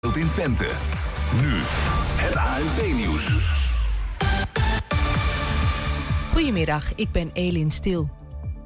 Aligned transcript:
in 0.00 0.28
Twente. 0.28 0.70
Nu 1.40 1.52
het 2.16 2.36
ANP-nieuws. 2.36 3.56
Goedemiddag, 6.32 6.94
ik 6.94 7.12
ben 7.12 7.30
Elin 7.32 7.70
Stil. 7.70 8.08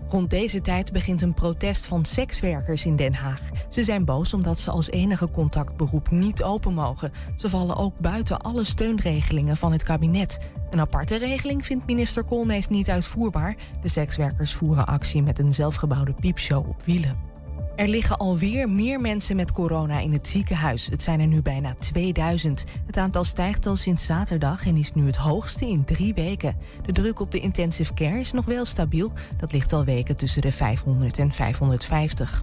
Rond 0.09 0.31
deze 0.31 0.61
tijd 0.61 0.93
begint 0.93 1.23
een 1.23 1.35
protest 1.35 1.87
van 1.87 2.05
sekswerkers 2.05 2.85
in 2.85 2.97
Den 2.97 3.15
Haag. 3.15 3.41
Ze 3.69 3.83
zijn 3.83 4.05
boos 4.05 4.35
omdat 4.35 4.59
ze 4.59 4.71
als 4.71 4.91
enige 4.91 5.31
contactberoep 5.31 6.11
niet 6.11 6.43
open 6.43 6.75
mogen. 6.75 7.13
Ze 7.37 7.49
vallen 7.49 7.77
ook 7.77 7.99
buiten 7.99 8.41
alle 8.41 8.65
steunregelingen 8.65 9.57
van 9.57 9.73
het 9.73 9.83
kabinet. 9.83 10.39
Een 10.71 10.81
aparte 10.81 11.17
regeling 11.17 11.67
vindt 11.67 11.87
minister 11.87 12.25
Koolmees 12.25 12.69
niet 12.69 12.91
uitvoerbaar. 12.91 13.57
De 13.83 13.89
sekswerkers 13.89 14.53
voeren 14.53 14.87
actie 14.87 15.23
met 15.23 15.39
een 15.39 15.55
zelfgebouwde 15.55 16.13
piepshow 16.13 16.69
op 16.69 16.83
wielen. 16.83 17.32
Er 17.77 17.89
liggen 17.89 18.17
alweer 18.17 18.69
meer 18.69 19.01
mensen 19.01 19.37
met 19.37 19.53
corona 19.53 19.99
in 19.99 20.13
het 20.13 20.29
ziekenhuis. 20.29 20.87
Het 20.87 21.03
zijn 21.03 21.21
er 21.21 21.27
nu 21.27 21.43
bijna 21.43 21.75
2000. 21.75 22.65
Het 22.87 22.97
aantal 22.97 23.25
stijgt 23.25 23.67
al 23.67 23.77
sinds 23.77 24.05
zaterdag 24.05 24.67
en 24.67 24.77
is 24.77 24.93
nu 24.93 25.07
het 25.07 25.17
hoogste 25.17 25.67
in 25.67 25.85
drie 25.85 26.15
weken. 26.15 26.57
De 26.83 26.93
druk 26.93 27.21
op 27.21 27.31
de 27.31 27.41
intensive 27.41 27.95
care 27.95 28.19
is 28.19 28.33
nog 28.33 28.45
wel 28.45 28.65
stabiel. 28.65 29.13
Dat 29.37 29.53
ligt 29.53 29.73
al 29.73 29.85
weken 29.85 30.17
tussen 30.17 30.43
de 30.43 30.53
500 30.53 31.19
en 31.19 31.31
550. 31.31 32.43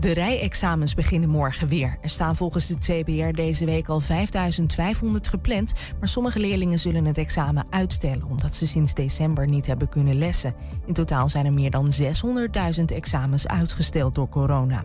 De 0.00 0.12
rijexamens 0.12 0.94
beginnen 0.94 1.28
morgen 1.28 1.68
weer. 1.68 1.98
Er 2.00 2.08
staan 2.10 2.36
volgens 2.36 2.66
de 2.66 2.78
CBR 2.78 3.32
deze 3.32 3.64
week 3.64 3.88
al 3.88 4.00
5500 4.00 5.28
gepland, 5.28 5.72
maar 5.98 6.08
sommige 6.08 6.38
leerlingen 6.38 6.78
zullen 6.78 7.04
het 7.04 7.18
examen 7.18 7.66
uitstellen 7.70 8.26
omdat 8.26 8.54
ze 8.54 8.66
sinds 8.66 8.94
december 8.94 9.48
niet 9.48 9.66
hebben 9.66 9.88
kunnen 9.88 10.18
lessen. 10.18 10.54
In 10.86 10.94
totaal 10.94 11.28
zijn 11.28 11.46
er 11.46 11.52
meer 11.52 11.70
dan 11.70 11.92
600.000 12.78 12.84
examens 12.84 13.46
uitgesteld 13.46 14.14
door 14.14 14.28
corona. 14.28 14.84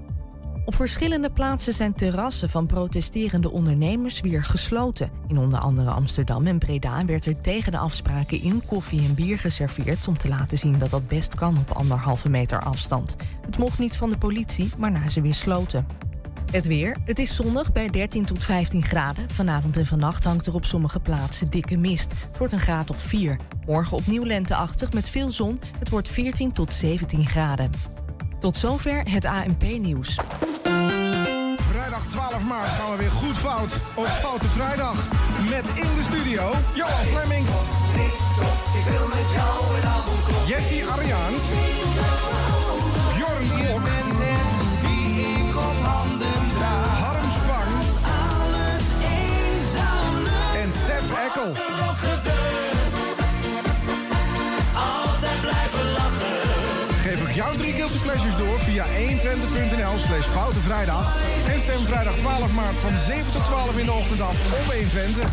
Op 0.66 0.76
verschillende 0.76 1.30
plaatsen 1.30 1.74
zijn 1.74 1.94
terrassen 1.94 2.50
van 2.50 2.66
protesterende 2.66 3.52
ondernemers 3.52 4.20
weer 4.20 4.44
gesloten. 4.44 5.10
In 5.28 5.38
onder 5.38 5.60
andere 5.60 5.90
Amsterdam 5.90 6.46
en 6.46 6.58
Breda 6.58 7.06
werd 7.06 7.26
er 7.26 7.42
tegen 7.42 7.72
de 7.72 7.78
afspraken 7.78 8.42
in 8.42 8.66
koffie 8.66 9.08
en 9.08 9.16
bier 9.16 9.40
geserveerd 9.40 10.08
om 10.08 10.18
te 10.18 10.28
laten 10.28 10.58
zien 10.58 10.80
dat 10.80 10.90
dat 10.90 11.08
best 11.08 11.36
kan 11.36 11.58
op 11.58 11.72
anderhalve 11.72 12.30
meter 12.30 12.60
afstand. 12.60 13.16
Het 13.46 13.58
mocht 13.58 13.80
niet 13.80 13.98
van 13.98 14.10
de 14.10 14.18
politie, 14.18 14.70
maar 14.78 14.92
na 14.92 15.08
ze 15.08 15.22
weer 15.22 15.34
sloten. 15.34 15.88
Het 16.52 16.66
weer. 16.66 16.98
Het 17.06 17.20
is 17.20 17.36
zonnig 17.36 17.72
bij 17.72 17.90
13 17.90 18.26
tot 18.26 18.44
15 18.44 18.84
graden. 18.84 19.30
Vanavond 19.30 19.78
en 19.78 19.86
vannacht 19.86 20.24
hangt 20.24 20.46
er 20.46 20.54
op 20.54 20.66
sommige 20.66 21.00
plaatsen 21.00 21.50
dikke 21.50 21.78
mist. 21.78 22.14
Het 22.28 22.38
wordt 22.38 22.54
een 22.54 22.60
graad 22.60 22.90
of 22.90 23.02
4. 23.02 23.38
Morgen 23.66 23.98
opnieuw 23.98 24.24
lenteachtig 24.24 24.94
met 24.94 25.10
veel 25.10 25.32
zon. 25.32 25.60
Het 25.80 25.90
wordt 25.90 26.08
14 26.08 26.52
tot 26.52 26.74
17 26.74 27.26
graden. 27.26 27.70
Tot 28.46 28.58
zover 28.58 29.02
het 29.10 29.26
ANP-nieuws. 29.26 30.20
Vrijdag 31.72 32.04
12 32.12 32.44
maart 32.44 32.70
gaan 32.70 32.92
we 32.92 32.98
weer 32.98 33.12
goed 33.12 33.38
fout 33.38 33.72
op 33.94 34.06
Foute 34.06 34.46
Vrijdag. 34.46 34.96
Met 35.50 35.66
in 35.76 35.90
de 35.96 36.04
studio 36.10 36.52
Johan 36.74 37.06
Fleming. 37.14 37.46
Ik 38.80 38.86
wil 38.90 39.08
met 39.08 39.28
jou 39.34 39.78
een 39.78 39.88
avond 39.88 40.24
kloppen. 40.26 40.48
Jessie 40.48 40.86
Ariaan. 40.86 41.34
Bjorn 43.16 43.48
Klok. 43.48 43.82
Wie 44.82 45.20
ik 45.22 45.56
op 45.56 45.78
handen 45.84 46.42
draag. 46.58 47.00
Harm 47.00 47.30
Spang. 47.38 47.72
En 50.62 50.72
Stef 50.84 51.06
Eckel. 51.26 52.45
Jouw 57.36 57.56
drie 57.56 57.74
guilty 57.74 57.98
door 58.38 58.60
via 58.60 58.86
120.nl 58.86 59.96
slash 60.08 60.28
Foute 60.36 60.60
Vrijdag. 60.60 61.18
En 61.48 61.62
stem 61.62 61.80
vrijdag 61.80 62.16
12 62.16 62.54
maart 62.54 62.76
van 62.76 62.92
7 63.06 63.32
tot 63.32 63.46
12 63.46 63.78
in 63.78 63.86
de 63.86 63.92
ochtend 63.92 64.22
op 64.22 64.36
120. 64.68 65.30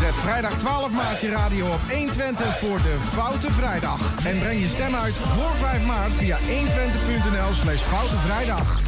Zet 0.00 0.14
vrijdag 0.14 0.58
12 0.58 0.90
maart 0.90 1.20
je 1.20 1.30
radio 1.30 1.66
op 1.66 1.80
120 1.90 2.58
voor 2.58 2.78
de 2.78 2.96
Foute 3.14 3.52
Vrijdag. 3.52 4.00
En 4.24 4.38
breng 4.38 4.60
je 4.60 4.68
stem 4.68 4.94
uit 4.94 5.14
voor 5.14 5.52
5 5.60 5.86
maart 5.86 6.12
via 6.12 6.38
120.nl 6.38 7.52
slash 7.62 7.80
Foute 7.80 8.16
Vrijdag. 8.26 8.80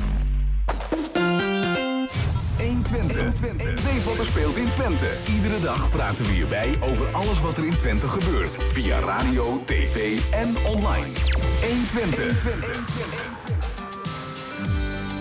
120. 2.91 3.83
Weet 3.83 4.05
wat 4.05 4.19
er 4.19 4.25
speelt 4.25 4.57
in 4.57 4.71
Twente. 4.71 5.11
Iedere 5.35 5.61
dag 5.61 5.91
praten 5.91 6.25
we 6.25 6.31
hierbij 6.31 6.75
over 6.81 7.07
alles 7.07 7.41
wat 7.41 7.57
er 7.57 7.65
in 7.65 7.77
Twente 7.77 8.07
gebeurt. 8.09 8.57
Via 8.73 8.99
radio, 8.99 9.63
tv 9.65 10.19
en 10.31 10.55
online. 10.67 11.07
120. 11.93 13.33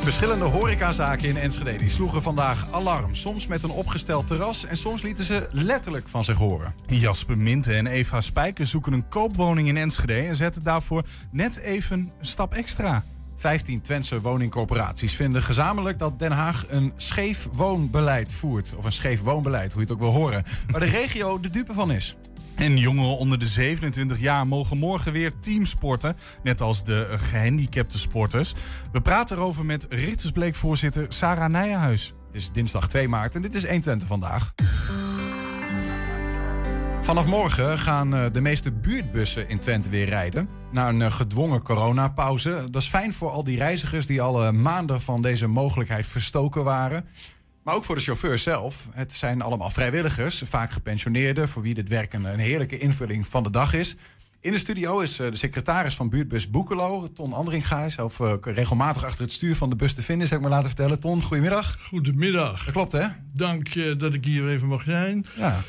Verschillende 0.03 0.45
horecazaken 0.45 1.29
in 1.29 1.37
Enschede 1.37 1.75
die 1.75 1.89
sloegen 1.89 2.21
vandaag 2.21 2.71
alarm. 2.71 3.15
Soms 3.15 3.47
met 3.47 3.63
een 3.63 3.69
opgesteld 3.69 4.27
terras 4.27 4.65
en 4.65 4.77
soms 4.77 5.01
lieten 5.01 5.23
ze 5.23 5.47
letterlijk 5.51 6.07
van 6.07 6.23
zich 6.23 6.37
horen. 6.37 6.73
Jasper 6.87 7.37
Minte 7.37 7.73
en 7.73 7.87
Eva 7.87 8.21
Spijker 8.21 8.65
zoeken 8.65 8.93
een 8.93 9.07
koopwoning 9.07 9.67
in 9.67 9.77
Enschede 9.77 10.13
en 10.13 10.35
zetten 10.35 10.63
daarvoor 10.63 11.03
net 11.31 11.57
even 11.57 11.99
een 11.99 12.25
stap 12.25 12.53
extra. 12.53 13.03
15 13.43 13.81
Twentse 13.81 14.21
woningcorporaties 14.21 15.15
vinden 15.15 15.43
gezamenlijk 15.43 15.99
dat 15.99 16.19
Den 16.19 16.31
Haag 16.31 16.65
een 16.69 16.93
scheef 16.95 17.47
woonbeleid 17.51 18.33
voert. 18.33 18.73
Of 18.75 18.85
een 18.85 18.91
scheef 18.91 19.21
woonbeleid, 19.21 19.73
hoe 19.73 19.81
je 19.81 19.87
het 19.87 19.95
ook 19.95 20.03
wil 20.03 20.21
horen. 20.21 20.43
Waar 20.67 20.79
de 20.79 20.85
regio 20.85 21.39
de 21.39 21.49
dupe 21.49 21.73
van 21.73 21.91
is. 21.91 22.15
En 22.55 22.77
jongeren 22.77 23.17
onder 23.17 23.39
de 23.39 23.47
27 23.47 24.19
jaar 24.19 24.47
mogen 24.47 24.77
morgen 24.77 25.11
weer 25.11 25.39
teamsporten, 25.39 26.15
net 26.43 26.61
als 26.61 26.83
de 26.83 27.05
eh, 27.05 27.19
gehandicapte 27.19 27.99
sporters. 27.99 28.53
We 28.91 29.01
praten 29.01 29.37
erover 29.37 29.65
met 29.65 29.85
Richtersbleek-voorzitter 29.89 31.05
Sarah 31.09 31.49
Nijenhuis. 31.49 32.13
Het 32.25 32.41
is 32.41 32.51
dinsdag 32.51 32.87
2 32.87 33.07
maart 33.07 33.35
en 33.35 33.41
dit 33.41 33.55
is 33.55 33.63
120 33.63 34.07
vandaag. 34.07 34.53
Vanaf 37.03 37.25
morgen 37.25 37.79
gaan 37.79 38.15
eh, 38.15 38.25
de 38.31 38.41
meeste 38.41 38.71
buurtbussen 38.71 39.49
in 39.49 39.59
Twente 39.59 39.89
weer 39.89 40.05
rijden. 40.05 40.49
Na 40.71 40.89
een 40.89 41.01
eh, 41.01 41.11
gedwongen 41.11 41.61
coronapauze. 41.61 42.67
Dat 42.71 42.81
is 42.81 42.87
fijn 42.87 43.13
voor 43.13 43.29
al 43.29 43.43
die 43.43 43.57
reizigers 43.57 44.05
die 44.05 44.21
al 44.21 44.43
eh, 44.43 44.51
maanden 44.51 45.01
van 45.01 45.21
deze 45.21 45.47
mogelijkheid 45.47 46.05
verstoken 46.05 46.63
waren. 46.63 47.05
Maar 47.63 47.75
ook 47.75 47.83
voor 47.83 47.95
de 47.95 48.01
chauffeurs 48.01 48.43
zelf. 48.43 48.87
Het 48.91 49.13
zijn 49.13 49.41
allemaal 49.41 49.69
vrijwilligers, 49.69 50.41
vaak 50.45 50.71
gepensioneerden... 50.71 51.49
voor 51.49 51.61
wie 51.61 51.73
dit 51.73 51.89
werk 51.89 52.13
een 52.13 52.25
heerlijke 52.25 52.77
invulling 52.77 53.27
van 53.27 53.43
de 53.43 53.49
dag 53.49 53.73
is. 53.73 53.95
In 54.43 54.51
de 54.51 54.57
studio 54.57 54.99
is 54.99 55.19
eh, 55.19 55.31
de 55.31 55.37
secretaris 55.37 55.95
van 55.95 56.09
buurtbus 56.09 56.49
Boekelo, 56.49 57.11
Ton 57.13 57.33
Andringa. 57.33 57.89
Zelf 57.89 58.19
eh, 58.19 58.33
regelmatig 58.41 59.03
achter 59.03 59.21
het 59.21 59.31
stuur 59.31 59.55
van 59.55 59.69
de 59.69 59.75
bus 59.75 59.93
te 59.93 60.01
vinden, 60.01 60.27
zeg 60.27 60.37
ik 60.37 60.43
maar 60.43 60.53
laten 60.53 60.67
vertellen. 60.67 60.99
Ton, 60.99 61.21
goedemiddag. 61.21 61.77
Goedemiddag. 61.81 62.63
Dat 62.63 62.73
klopt, 62.73 62.91
hè? 62.91 63.07
Dank 63.33 63.67
eh, 63.67 63.97
dat 63.97 64.13
ik 64.13 64.25
hier 64.25 64.47
even 64.47 64.67
mag 64.67 64.83
zijn. 64.83 65.25
Ja. 65.35 65.59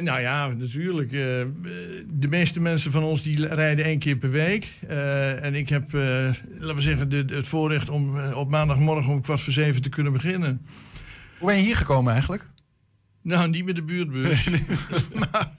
Nou 0.00 0.20
ja, 0.20 0.48
natuurlijk. 0.48 1.10
de 1.10 2.28
meeste 2.28 2.60
mensen 2.60 2.90
van 2.90 3.02
ons 3.02 3.22
die 3.22 3.46
rijden 3.46 3.84
één 3.84 3.98
keer 3.98 4.16
per 4.16 4.30
week. 4.30 4.68
En 5.40 5.54
ik 5.54 5.68
heb, 5.68 5.92
laten 5.92 6.74
we 6.74 6.80
zeggen, 6.80 7.08
de, 7.08 7.24
het 7.26 7.48
voorrecht 7.48 7.90
om 7.90 8.32
op 8.32 8.50
maandagmorgen 8.50 9.12
om 9.12 9.20
kwart 9.20 9.40
voor 9.40 9.52
zeven 9.52 9.82
te 9.82 9.88
kunnen 9.88 10.12
beginnen. 10.12 10.66
Hoe 11.38 11.48
ben 11.48 11.56
je 11.56 11.62
hier 11.62 11.76
gekomen 11.76 12.12
eigenlijk? 12.12 12.46
Nou, 13.22 13.48
niet 13.48 13.64
met 13.64 13.76
de 13.76 13.82
buurtbus. 13.82 14.48
maar, 15.20 15.52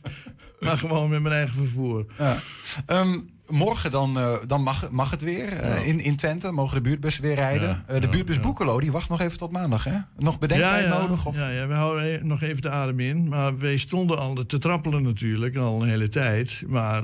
maar 0.59 0.77
gewoon 0.77 1.09
met 1.09 1.21
mijn 1.21 1.35
eigen 1.35 1.55
vervoer. 1.55 2.05
Ja. 2.17 2.37
Ehm, 2.85 3.19
morgen 3.49 3.91
dan, 3.91 4.19
eh, 4.19 4.33
dan 4.47 4.61
mag, 4.61 4.91
mag 4.91 5.11
het 5.11 5.21
weer 5.21 5.53
eh, 5.53 5.87
in, 5.87 5.99
in 5.99 6.15
Twente. 6.15 6.51
Mogen 6.51 6.75
de 6.75 6.81
buurtbussen 6.81 7.21
weer 7.23 7.35
rijden. 7.35 7.67
Ja, 7.67 7.83
Eh, 7.87 7.95
de 7.95 8.01
ja, 8.01 8.09
buurtbus. 8.09 8.39
Boekelo, 8.39 8.79
die 8.79 8.91
wacht 8.91 9.09
nog 9.09 9.21
even 9.21 9.37
tot 9.37 9.51
maandag, 9.51 9.83
hè? 9.83 9.97
Nog 10.17 10.39
bedenktijd 10.39 10.89
nodig? 10.89 11.25
Of? 11.25 11.35
Ja, 11.35 11.49
ja, 11.49 11.67
we 11.67 11.73
houden 11.73 12.27
nog 12.27 12.41
even 12.41 12.61
de 12.61 12.69
adem 12.69 12.99
in. 12.99 13.27
Maar 13.27 13.57
wij 13.57 13.77
stonden 13.77 14.17
al 14.17 14.45
te 14.45 14.57
trappelen 14.57 15.03
natuurlijk, 15.03 15.55
al 15.55 15.81
een 15.81 15.89
hele 15.89 16.07
tijd. 16.07 16.63
Maar 16.67 17.03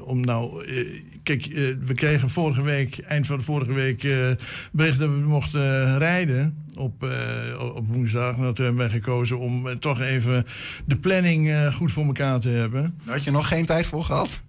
om 0.00 0.20
nou... 0.20 0.66
kijk, 1.22 1.46
we 1.80 1.94
kregen 1.94 2.30
vorige 2.30 2.62
week, 2.62 2.98
eind 2.98 3.26
van 3.26 3.38
de 3.38 3.44
vorige 3.44 3.72
week... 3.72 4.00
bericht 4.72 4.98
dat 4.98 5.08
we 5.08 5.14
mochten 5.14 5.98
rijden 5.98 6.66
op, 6.76 7.04
eh, 7.04 7.74
op 7.74 7.86
woensdag. 7.86 8.34
Toen 8.34 8.44
hebben 8.44 8.76
wij 8.76 8.88
gekozen 8.88 9.38
om 9.38 9.78
toch 9.78 10.00
even 10.00 10.46
de 10.84 10.96
planning 10.96 11.72
goed 11.74 11.92
voor 11.92 12.04
elkaar 12.04 12.40
te 12.40 12.48
hebben. 12.48 12.94
Daar 13.04 13.14
had 13.14 13.24
je 13.24 13.30
nog 13.30 13.48
geen 13.48 13.64
tijd 13.66 13.86
voor 13.86 14.04
gehad? 14.04 14.40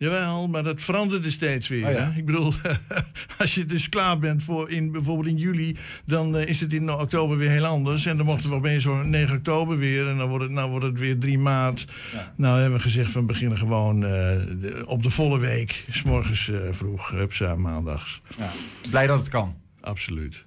Jawel, 0.00 0.48
maar 0.48 0.62
dat 0.62 0.80
veranderde 0.80 1.30
steeds 1.30 1.68
weer. 1.68 1.86
Oh 1.86 1.92
ja. 1.92 1.98
hè? 2.10 2.18
Ik 2.18 2.24
bedoel, 2.26 2.52
als 3.38 3.54
je 3.54 3.64
dus 3.64 3.88
klaar 3.88 4.18
bent 4.18 4.42
voor 4.42 4.70
in, 4.70 4.92
bijvoorbeeld 4.92 5.28
in 5.28 5.36
juli, 5.36 5.76
dan 6.04 6.36
eh, 6.36 6.48
is 6.48 6.60
het 6.60 6.72
in 6.72 6.92
oktober 6.92 7.36
weer 7.36 7.50
heel 7.50 7.64
anders. 7.64 8.06
En 8.06 8.16
dan 8.16 8.26
mochten 8.26 8.50
we 8.50 8.56
opeens 8.56 8.82
zo'n 8.82 9.10
9 9.10 9.36
oktober 9.36 9.76
weer 9.76 10.08
en 10.08 10.16
dan 10.18 10.28
wordt 10.28 10.44
het, 10.44 10.52
nou 10.52 10.70
wordt 10.70 10.84
het 10.84 10.98
weer 10.98 11.18
3 11.18 11.38
maart. 11.38 11.84
Nou 12.36 12.60
hebben 12.60 12.78
we 12.78 12.84
gezegd 12.84 13.10
van 13.10 13.20
we 13.20 13.26
beginnen 13.26 13.58
gewoon 13.58 14.04
eh, 14.04 14.10
de- 14.10 14.82
op 14.86 15.02
de 15.02 15.10
volle 15.10 15.38
week, 15.38 15.84
s 15.90 16.02
morgens 16.02 16.48
eh, 16.48 16.58
vroeg, 16.70 17.10
hupsa, 17.10 17.54
maandags. 17.56 18.20
Ja. 18.38 18.50
Blij 18.90 19.06
dat 19.06 19.18
het 19.18 19.28
kan. 19.28 19.56
Absoluut. 19.80 20.44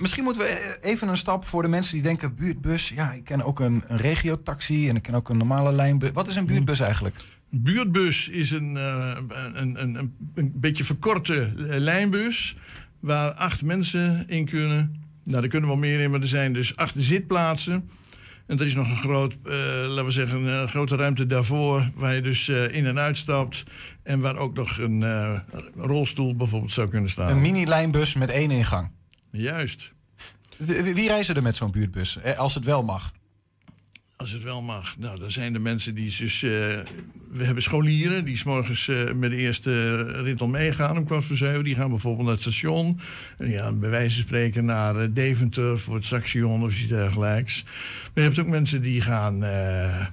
Misschien 0.00 0.24
moeten 0.24 0.42
we 0.42 0.78
even 0.82 1.08
een 1.08 1.16
stap 1.16 1.44
voor 1.44 1.62
de 1.62 1.68
mensen 1.68 1.92
die 1.94 2.02
denken... 2.02 2.34
buurtbus, 2.34 2.88
ja, 2.88 3.12
ik 3.12 3.24
ken 3.24 3.42
ook 3.42 3.60
een, 3.60 3.84
een 3.86 3.96
regiotaxi 3.96 4.88
en 4.88 4.96
ik 4.96 5.02
ken 5.02 5.14
ook 5.14 5.28
een 5.28 5.36
normale 5.36 5.72
lijnbus. 5.72 6.10
Wat 6.12 6.28
is 6.28 6.36
een 6.36 6.46
buurtbus 6.46 6.80
eigenlijk? 6.80 7.16
Buurtbus 7.50 8.28
is 8.28 8.50
een, 8.50 8.76
eh, 8.76 9.16
een, 9.28 9.82
een, 9.82 9.94
een, 9.98 10.14
een 10.34 10.52
beetje 10.54 10.84
verkorte 10.84 11.40
eh, 11.42 11.78
lijnbus 11.78 12.56
waar 13.00 13.32
acht 13.32 13.62
mensen 13.62 14.28
in 14.28 14.44
kunnen. 14.44 15.06
Nou, 15.24 15.40
daar 15.40 15.50
kunnen 15.50 15.68
wel 15.68 15.78
meer 15.78 16.00
in, 16.00 16.10
maar 16.10 16.20
er 16.20 16.26
zijn 16.26 16.52
dus 16.52 16.76
acht 16.76 16.94
zitplaatsen. 16.96 17.90
En 18.46 18.58
er 18.58 18.66
is 18.66 18.74
nog 18.74 18.90
een 18.90 18.96
groot, 18.96 19.32
eh, 19.44 19.52
laten 19.88 20.04
we 20.04 20.10
zeggen, 20.10 20.44
een 20.44 20.68
grote 20.68 20.96
ruimte 20.96 21.26
daarvoor, 21.26 21.90
waar 21.94 22.14
je 22.14 22.22
dus 22.22 22.48
in 22.48 22.86
en 22.86 22.98
uitstapt. 22.98 23.64
En 24.02 24.20
waar 24.20 24.36
ook 24.36 24.54
nog 24.54 24.78
een 24.78 25.04
rolstoel 25.76 26.36
bijvoorbeeld 26.36 26.72
zou 26.72 26.88
kunnen 26.88 27.10
staan. 27.10 27.30
Een 27.30 27.40
mini-lijnbus 27.40 28.14
met 28.14 28.30
één 28.30 28.50
ingang. 28.50 28.90
Juist. 29.30 29.92
Wie- 30.58 31.08
reizen 31.08 31.34
er 31.34 31.42
met 31.42 31.56
zo'n 31.56 31.70
buurtbus? 31.70 32.18
Als 32.36 32.54
het 32.54 32.64
wel 32.64 32.82
mag. 32.82 33.12
Als 34.18 34.32
het 34.32 34.42
wel 34.42 34.62
mag. 34.62 34.98
Nou, 34.98 35.18
dan 35.18 35.30
zijn 35.30 35.52
de 35.52 35.58
mensen 35.58 35.94
die 35.94 36.14
dus... 36.18 36.42
eh, 36.42 36.50
we 37.30 37.44
hebben 37.44 37.62
scholieren 37.62 38.24
die 38.24 38.36
s'morgens 38.36 38.88
eh 38.88 39.12
met 39.12 39.30
de 39.30 39.36
eerste 39.36 40.02
rit 40.22 40.40
al 40.40 40.48
meegaan 40.48 40.96
om 40.96 41.04
kwart 41.04 41.24
voor 41.24 41.36
zeven. 41.36 41.64
Die 41.64 41.74
gaan 41.74 41.88
bijvoorbeeld 41.88 42.24
naar 42.26 42.34
het 42.34 42.42
station. 42.42 43.00
En 43.38 43.50
gaan 43.50 43.80
bij 43.80 43.90
wijze 43.90 44.14
van 44.14 44.24
spreken 44.24 44.64
naar 44.64 44.96
eh, 44.96 45.08
Deventer 45.10 45.78
voor 45.78 45.94
het 45.94 46.04
station 46.04 46.62
of 46.62 46.72
iets 46.72 46.86
dergelijks. 46.86 47.64
Maar 47.64 48.12
je 48.14 48.20
hebt 48.20 48.38
ook 48.38 48.46
mensen 48.46 48.82
die 48.82 49.00
gaan 49.00 49.38
naar, 49.38 50.12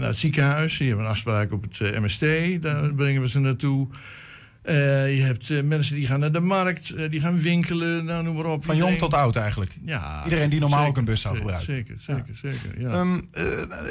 het 0.00 0.18
ziekenhuis. 0.18 0.78
Die 0.78 0.86
hebben 0.88 1.04
een 1.04 1.10
afspraak 1.10 1.52
op 1.52 1.62
het 1.62 2.00
MST. 2.00 2.20
Daar 2.62 2.94
brengen 2.94 3.20
we 3.20 3.28
ze 3.28 3.40
naartoe. 3.40 3.88
Eh, 4.62 5.16
je 5.16 5.22
hebt 5.22 5.50
eh, 5.50 5.62
mensen 5.62 5.94
die 5.94 6.06
gaan 6.06 6.20
naar 6.20 6.32
de 6.32 6.40
markt, 6.40 6.90
eh, 6.90 7.10
die 7.10 7.20
gaan 7.20 7.40
winkelen, 7.40 8.04
nou 8.04 8.22
noem 8.22 8.34
maar 8.36 8.44
op. 8.46 8.64
Van 8.64 8.76
jong 8.76 8.98
tot 8.98 9.14
oud 9.14 9.36
eigenlijk. 9.36 9.76
Ja, 9.84 10.24
Iedereen 10.24 10.50
die 10.50 10.60
normaal 10.60 10.78
zeker, 10.78 10.92
ook 10.92 10.98
een 10.98 11.04
bus 11.04 11.20
zou 11.20 11.36
gebruiken. 11.36 11.66
Zeker, 11.74 11.96
zeker, 12.00 12.36
zeker. 12.60 12.80
Ja. 12.80 12.88
Ehm, 12.90 13.20
eh, 13.32 13.44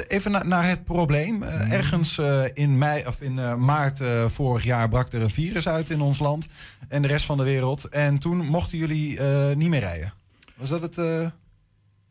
even 0.08 0.30
na- 0.30 0.42
naar 0.44 0.68
het 0.68 0.84
probleem. 0.84 1.34
Mhm. 1.38 1.70
Ergens 1.70 2.20
in, 2.54 2.78
mei, 2.78 3.06
of 3.06 3.20
in 3.20 3.64
maart 3.64 4.00
vorig 4.26 4.64
jaar 4.64 4.88
brak 4.88 5.12
er 5.12 5.22
een 5.22 5.30
virus 5.30 5.68
uit 5.68 5.90
in 5.90 6.00
ons 6.00 6.18
land 6.18 6.46
en 6.88 7.02
de 7.02 7.08
rest 7.08 7.24
van 7.24 7.36
de 7.36 7.44
wereld. 7.44 7.84
En 7.88 8.18
toen 8.18 8.36
mochten 8.46 8.78
jullie 8.78 9.20
niet 9.54 9.68
meer 9.68 9.80
rijden. 9.80 10.12
Was 10.56 10.68
dat 10.68 10.80
het? 10.82 10.96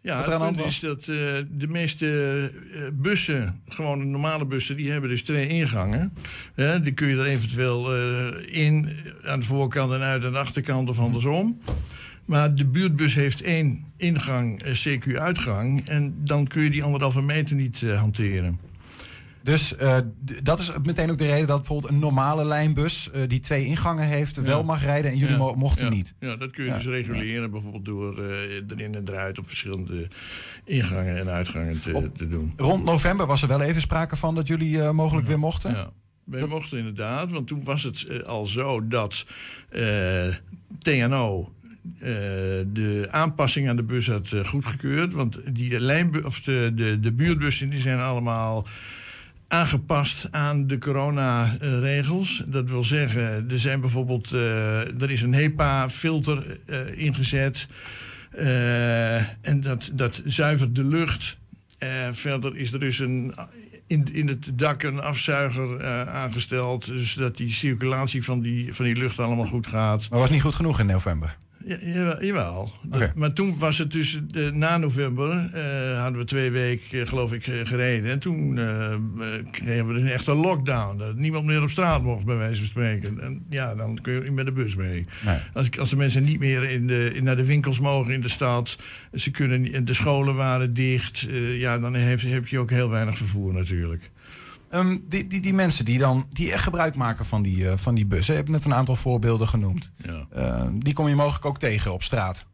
Ja, 0.02 0.18
het 0.18 0.38
punt 0.38 0.66
is 0.66 0.80
dat 0.80 1.00
eh, 1.00 1.06
de 1.50 1.68
meeste 1.68 2.08
eh, 2.74 2.82
bussen, 2.94 3.62
gewoon 3.68 4.00
de 4.00 4.06
normale 4.06 4.46
bussen, 4.46 4.76
die 4.76 4.92
hebben 4.92 5.10
dus 5.10 5.24
twee 5.24 5.48
ingangen. 5.48 6.14
Die 6.82 6.94
kun 6.94 7.08
je 7.08 7.18
er 7.18 7.26
eventueel 7.26 7.96
eh, 7.96 8.66
in, 8.66 8.90
aan 9.26 9.40
de 9.40 9.46
voorkant 9.46 9.92
en 9.92 10.02
uit 10.02 10.26
aan 10.26 10.32
de 10.32 10.38
achterkant 10.38 10.90
of 10.90 11.00
andersom. 11.00 11.62
Maar 12.26 12.56
de 12.56 12.66
buurtbus 12.66 13.16
heeft 13.16 13.42
één 13.42 13.86
ingang, 13.98 14.64
CQ-uitgang. 14.64 15.88
En 15.88 16.16
dan 16.24 16.48
kun 16.48 16.64
je 16.64 16.70
die 16.70 16.84
anderhalve 16.84 17.22
meter 17.22 17.56
niet 17.56 17.82
hanteren. 17.82 18.69
Dus 19.50 19.76
eh, 19.76 19.98
dat 20.44 20.60
is 20.60 20.72
meteen 20.84 21.10
ook 21.12 21.18
de 21.18 21.26
reden 21.26 21.48
dat 21.48 21.58
bijvoorbeeld 21.58 21.92
een 21.94 22.00
normale 22.00 22.46
lijnbus 22.46 23.12
eh, 23.12 23.22
die 23.28 23.40
twee 23.40 23.66
ingangen 23.66 24.08
heeft 24.08 24.42
wel 24.42 24.64
mag 24.64 24.82
rijden 24.84 25.12
en 25.12 25.18
jullie 25.18 25.34
Ja, 25.34 25.40
mo- 25.40 25.54
mochten 25.56 25.86
ja. 25.86 25.92
niet. 25.92 26.14
Ja, 26.20 26.36
dat 26.36 26.52
kun 26.52 26.66
je 26.66 26.74
dus 26.74 26.86
reguleren, 26.86 27.52
bijvoorbeeld 27.52 27.86
door 27.86 28.18
eh, 28.24 28.32
erin 28.68 28.96
en 28.96 29.08
eruit 29.08 29.38
op 29.40 29.48
verschillende 29.48 30.08
ingangen 30.66 31.18
en 31.18 31.30
uitgangen 31.30 31.82
te, 31.82 32.12
te 32.16 32.28
doen. 32.28 32.54
Rond 32.58 32.84
november 32.84 33.26
was 33.26 33.42
er 33.42 33.48
wel 33.48 33.62
even 33.62 33.82
sprake 33.82 34.16
van 34.16 34.36
dat 34.36 34.48
jullie 34.48 34.92
mogelijk 34.92 35.28
weer 35.28 35.40
mochten. 35.40 35.72
Ja. 35.72 35.90
Wij 36.24 36.46
mochten 36.48 36.78
inderdaad, 36.78 37.32
want 37.32 37.48
toen 37.48 37.64
was 37.64 37.84
het 37.84 38.28
al 38.28 38.46
zo 38.46 38.88
dat 38.88 39.26
TNO 40.80 41.54
de 42.68 43.08
aanpassing 43.10 43.70
aan 43.70 43.76
de 43.76 43.84
bus 43.84 44.08
had 44.08 44.34
goedgekeurd. 44.46 45.14
Want 45.14 45.56
die 45.56 45.80
lijnbu- 45.80 46.22
of 46.26 46.42
de, 46.42 46.72
de, 46.76 47.00
de 47.00 47.12
buurtbussen 47.12 47.70
die 47.70 47.80
zijn 47.80 48.00
allemaal 48.00 48.68
aangepast 49.50 50.28
aan 50.32 50.68
de 50.68 50.78
coronaregels. 50.78 52.44
Dat 52.46 52.70
wil 52.70 52.84
zeggen, 52.84 53.50
er 53.50 53.60
zijn 53.60 53.80
bijvoorbeeld 53.82 54.32
eh, 54.32 55.02
er 55.02 55.12
is 55.12 55.22
een 55.22 55.34
HEPA-filter 55.34 56.60
eh, 56.66 56.98
ingezet. 56.98 57.68
Eh, 58.32 59.16
en 59.18 59.60
dat, 59.60 59.90
dat 59.94 60.22
zuivert 60.26 60.76
de 60.76 60.84
lucht. 60.84 61.38
Verder 62.12 62.58
is 62.58 62.72
er 62.72 62.80
dus 62.80 63.00
een, 63.00 63.34
in, 63.88 64.14
in 64.14 64.28
het 64.28 64.52
dak 64.54 64.84
een 64.84 65.00
afzuiger 65.00 65.86
aangesteld. 66.08 66.86
Dus 66.86 67.14
dat 67.14 67.38
die 67.38 67.52
circulatie 67.52 68.24
van 68.24 68.42
die, 68.42 68.74
van 68.74 68.86
die 68.86 68.96
lucht 68.96 69.20
allemaal 69.20 69.46
goed 69.46 69.68
gaat. 69.68 70.10
Maar 70.10 70.20
was 70.20 70.30
niet 70.30 70.42
goed 70.42 70.56
genoeg 70.56 70.80
in 70.80 70.86
november. 70.86 71.38
Ja, 71.78 72.18
jawel. 72.22 72.72
Maar 73.16 73.34
toen 73.34 73.58
was 73.58 73.78
het 73.78 73.92
dus 73.92 74.20
eh, 74.36 74.50
na 74.52 74.78
november, 74.78 75.50
eh, 75.54 76.02
hadden 76.02 76.20
we 76.20 76.26
twee 76.28 76.52
weken, 76.52 77.00
eh, 77.02 77.08
geloof 77.08 77.34
ik, 77.34 77.44
gereden. 77.64 78.12
En 78.12 78.20
toen 78.20 78.54
kregen 79.52 79.88
we 79.88 79.94
dus 79.94 80.02
een 80.02 80.08
echte 80.12 80.34
lockdown. 80.36 80.98
Dat 80.98 81.16
niemand 81.16 81.46
meer 81.46 81.62
op 81.62 81.70
straat 81.70 82.04
mocht, 82.04 82.26
bij 82.26 82.36
wijze 82.36 82.60
van 82.60 82.68
spreken. 82.68 83.20
En 83.22 83.46
ja, 83.50 83.76
dan 83.76 84.00
kun 84.02 84.14
je 84.14 84.22
niet 84.22 84.32
met 84.32 84.46
de 84.46 84.52
bus 84.52 84.76
mee. 84.76 85.06
Nee. 85.26 85.38
Als, 85.54 85.78
als 85.80 85.90
de 85.90 85.96
mensen 85.96 86.24
niet 86.24 86.40
meer 86.40 86.70
in 86.70 86.88
de, 86.88 87.12
in, 87.14 87.24
naar 87.24 87.36
de 87.36 87.46
winkels 87.46 87.80
mogen 87.80 88.14
in 88.14 88.22
de 88.22 88.30
stad, 88.30 88.78
ze 89.14 89.32
kunnen, 89.32 89.62
niet- 89.62 89.88
de 89.88 89.94
scholen 89.94 90.36
waren 90.36 90.74
dicht, 90.74 91.26
ja, 91.58 91.80
dan 91.80 91.96
heeft, 91.96 92.24
heb 92.24 92.48
je 92.48 92.60
ook 92.60 92.70
heel 92.70 92.90
weinig 92.90 93.18
vervoer 93.18 93.54
natuurlijk. 93.54 94.10
Ehm, 94.70 94.98
die, 95.08 95.28
die, 95.28 95.42
die 95.42 95.54
mensen 95.54 95.86
die 95.86 95.98
dan 96.00 96.28
die 96.34 96.52
echt 96.52 96.64
gebruik 96.64 96.96
maken 96.96 97.26
van 97.26 97.42
die, 97.42 97.70
eh, 97.70 97.78
van 97.78 97.96
die 97.96 98.06
bussen. 98.06 98.34
Je 98.34 98.40
hebt 98.40 98.52
net 98.52 98.66
een 98.66 98.74
aantal 98.74 98.96
voorbeelden 98.96 99.48
genoemd. 99.48 99.92
Ja, 100.06 100.28
Ehm, 100.34 100.80
die 100.80 100.94
kom 100.94 101.08
je 101.08 101.16
mogelijk 101.16 101.46
ook 101.46 101.60
tegen 101.60 101.94
op 101.94 102.04
straat. 102.04 102.46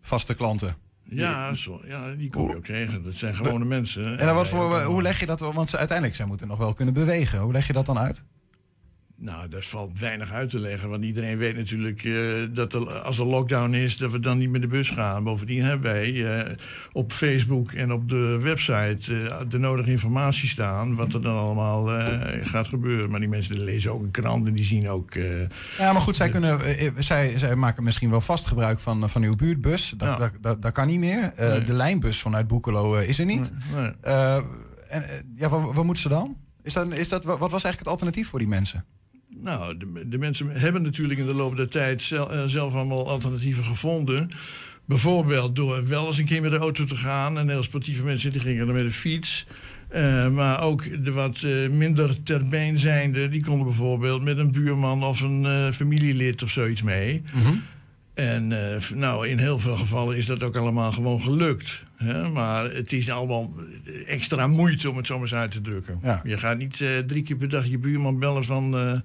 Vaste 0.00 0.34
klanten. 0.34 0.74
ja, 1.04 1.54
zo, 1.54 1.80
ja 1.86 2.14
die 2.14 2.30
kun 2.30 2.42
je 2.42 2.56
ook 2.56 2.64
tegen. 2.64 3.02
Dat 3.04 3.14
zijn 3.14 3.34
gewone 3.34 3.64
mensen. 3.64 4.18
En 4.18 4.26
dan 4.26 4.34
wat 4.34 4.48
voor, 4.48 4.82
hoe 4.82 5.02
leg 5.02 5.20
je 5.20 5.26
dat? 5.26 5.40
Want 5.40 5.68
ze 5.70 5.76
uiteindelijk 5.76 6.16
zij 6.16 6.26
moeten 6.26 6.48
nog 6.48 6.58
wel 6.58 6.74
kunnen 6.74 6.94
bewegen. 6.94 7.38
Hoe 7.38 7.52
leg 7.52 7.66
je 7.66 7.72
dat 7.72 7.86
dan 7.86 7.98
uit? 7.98 8.24
Nou, 9.22 9.48
daar 9.48 9.62
valt 9.62 9.98
weinig 9.98 10.32
uit 10.32 10.50
te 10.50 10.58
leggen. 10.58 10.88
Want 10.88 11.04
iedereen 11.04 11.38
weet 11.38 11.56
natuurlijk 11.56 12.04
eh, 12.04 12.14
dat 12.52 12.74
er, 12.74 12.90
als 12.90 13.18
er 13.18 13.24
lockdown 13.24 13.74
is, 13.74 13.96
dat 13.96 14.10
we 14.12 14.18
dan 14.18 14.38
niet 14.38 14.50
met 14.50 14.60
de 14.62 14.66
bus 14.66 14.88
gaan. 14.88 15.24
Bovendien 15.24 15.62
hebben 15.62 15.92
wij 15.92 16.38
eh, 16.38 16.54
op 16.92 17.12
Facebook 17.12 17.72
en 17.72 17.92
op 17.92 18.08
de 18.08 18.38
website 18.40 19.28
eh, 19.28 19.40
de 19.48 19.58
nodige 19.58 19.90
informatie 19.90 20.48
staan. 20.48 20.94
Wat 20.94 21.12
er 21.12 21.22
dan 21.22 21.36
allemaal 21.36 21.84
gaat 22.42 22.68
gebeuren. 22.68 23.10
Maar 23.10 23.20
die 23.20 23.28
mensen 23.28 23.54
die 23.54 23.64
lezen 23.64 23.92
ook 23.92 24.02
een 24.02 24.10
krant 24.10 24.46
en 24.46 24.52
die 24.54 24.64
zien 24.64 24.88
ook. 24.88 25.14
Ja, 25.78 25.92
maar 25.92 26.00
goed, 26.02 26.16
zij, 26.16 26.28
kunnen, 26.28 26.60
zij, 27.02 27.38
zij 27.38 27.56
maken 27.56 27.84
misschien 27.84 28.10
wel 28.10 28.20
vast 28.20 28.46
gebruik 28.46 28.80
van, 28.80 29.10
van 29.10 29.22
uw 29.22 29.36
buurtbus. 29.36 29.94
Dat, 29.96 30.08
Ja. 30.08 30.16
dat, 30.16 30.32
dat, 30.40 30.62
dat 30.62 30.72
kan 30.72 30.86
niet 30.86 30.98
meer. 30.98 31.32
Nee. 31.36 31.64
De 31.64 31.72
lijnbus 31.72 32.20
vanuit 32.20 32.46
Boekelo 32.46 32.94
is 32.96 33.18
er 33.18 33.24
niet. 33.26 33.50
nee. 33.74 33.92
En, 34.88 35.04
ja, 35.36 35.48
wat, 35.48 35.74
wat 35.74 35.84
moeten 35.84 36.02
ze 36.02 36.08
dan? 36.08 36.36
Is 36.62 36.72
dat, 36.72 36.92
is 36.92 37.08
dat, 37.08 37.24
wat 37.24 37.38
was 37.38 37.50
eigenlijk 37.50 37.78
het 37.78 37.88
alternatief 37.88 38.28
voor 38.28 38.38
die 38.38 38.48
mensen? 38.48 38.84
Nou, 39.42 39.76
de, 39.76 40.08
de 40.08 40.18
mensen 40.18 40.50
hebben 40.50 40.82
natuurlijk 40.82 41.20
in 41.20 41.26
de 41.26 41.34
loop 41.34 41.56
der 41.56 41.68
tijd 41.68 42.10
eh, 42.12 42.44
zelf 42.46 42.74
allemaal 42.74 43.08
alternatieven 43.08 43.64
gevonden. 43.64 44.30
Bijvoorbeeld 44.84 45.56
door 45.56 45.88
wel 45.88 46.06
eens 46.06 46.18
een 46.18 46.24
keer 46.24 46.42
met 46.42 46.50
de 46.50 46.56
auto 46.56 46.84
te 46.84 46.96
gaan. 46.96 47.38
En 47.38 47.48
heel 47.48 47.62
sportieve 47.62 48.02
mensen 48.04 48.32
die 48.32 48.40
gingen 48.40 48.66
dan 48.66 48.74
met 48.74 48.84
de 48.84 48.90
fiets. 48.90 49.46
Eh, 49.88 50.28
maar 50.28 50.62
ook 50.62 51.04
de 51.04 51.12
wat 51.12 51.42
eh, 51.42 51.68
minder 51.70 52.22
ter 52.22 52.48
been 52.48 52.78
zijnde, 52.78 53.28
die 53.28 53.44
konden 53.44 53.66
bijvoorbeeld 53.66 54.22
met 54.22 54.38
een 54.38 54.52
buurman 54.52 55.04
of 55.04 55.20
een 55.20 55.44
eh, 55.44 55.70
familielid 55.70 56.42
of 56.42 56.50
zoiets 56.50 56.82
mee. 56.82 57.22
En 58.14 58.72
eh, 58.72 58.80
f- 58.80 58.94
nou, 58.94 59.28
in 59.28 59.38
heel 59.38 59.58
veel 59.58 59.76
gevallen 59.76 60.16
is 60.16 60.26
dat 60.26 60.42
ook 60.42 60.56
allemaal 60.56 60.92
gewoon 60.92 61.20
gelukt. 61.20 61.82
Maar 62.32 62.70
het 62.70 62.92
is 62.92 63.10
allemaal 63.10 63.52
extra 64.06 64.46
moeite 64.46 64.90
om 64.90 64.96
het 64.96 65.06
zo 65.06 65.12
maar 65.14 65.22
eens 65.22 65.34
uit 65.34 65.50
te 65.50 65.60
drukken. 65.60 65.98
Ja. 66.02 66.20
Je 66.24 66.38
gaat 66.38 66.58
niet 66.58 66.80
eh, 66.80 66.98
drie 66.98 67.22
keer 67.22 67.36
per 67.36 67.48
dag 67.48 67.66
je 67.66 67.78
buurman 67.78 68.18
bellen 68.18 68.44
van... 68.44 68.76
eh, 68.76 68.98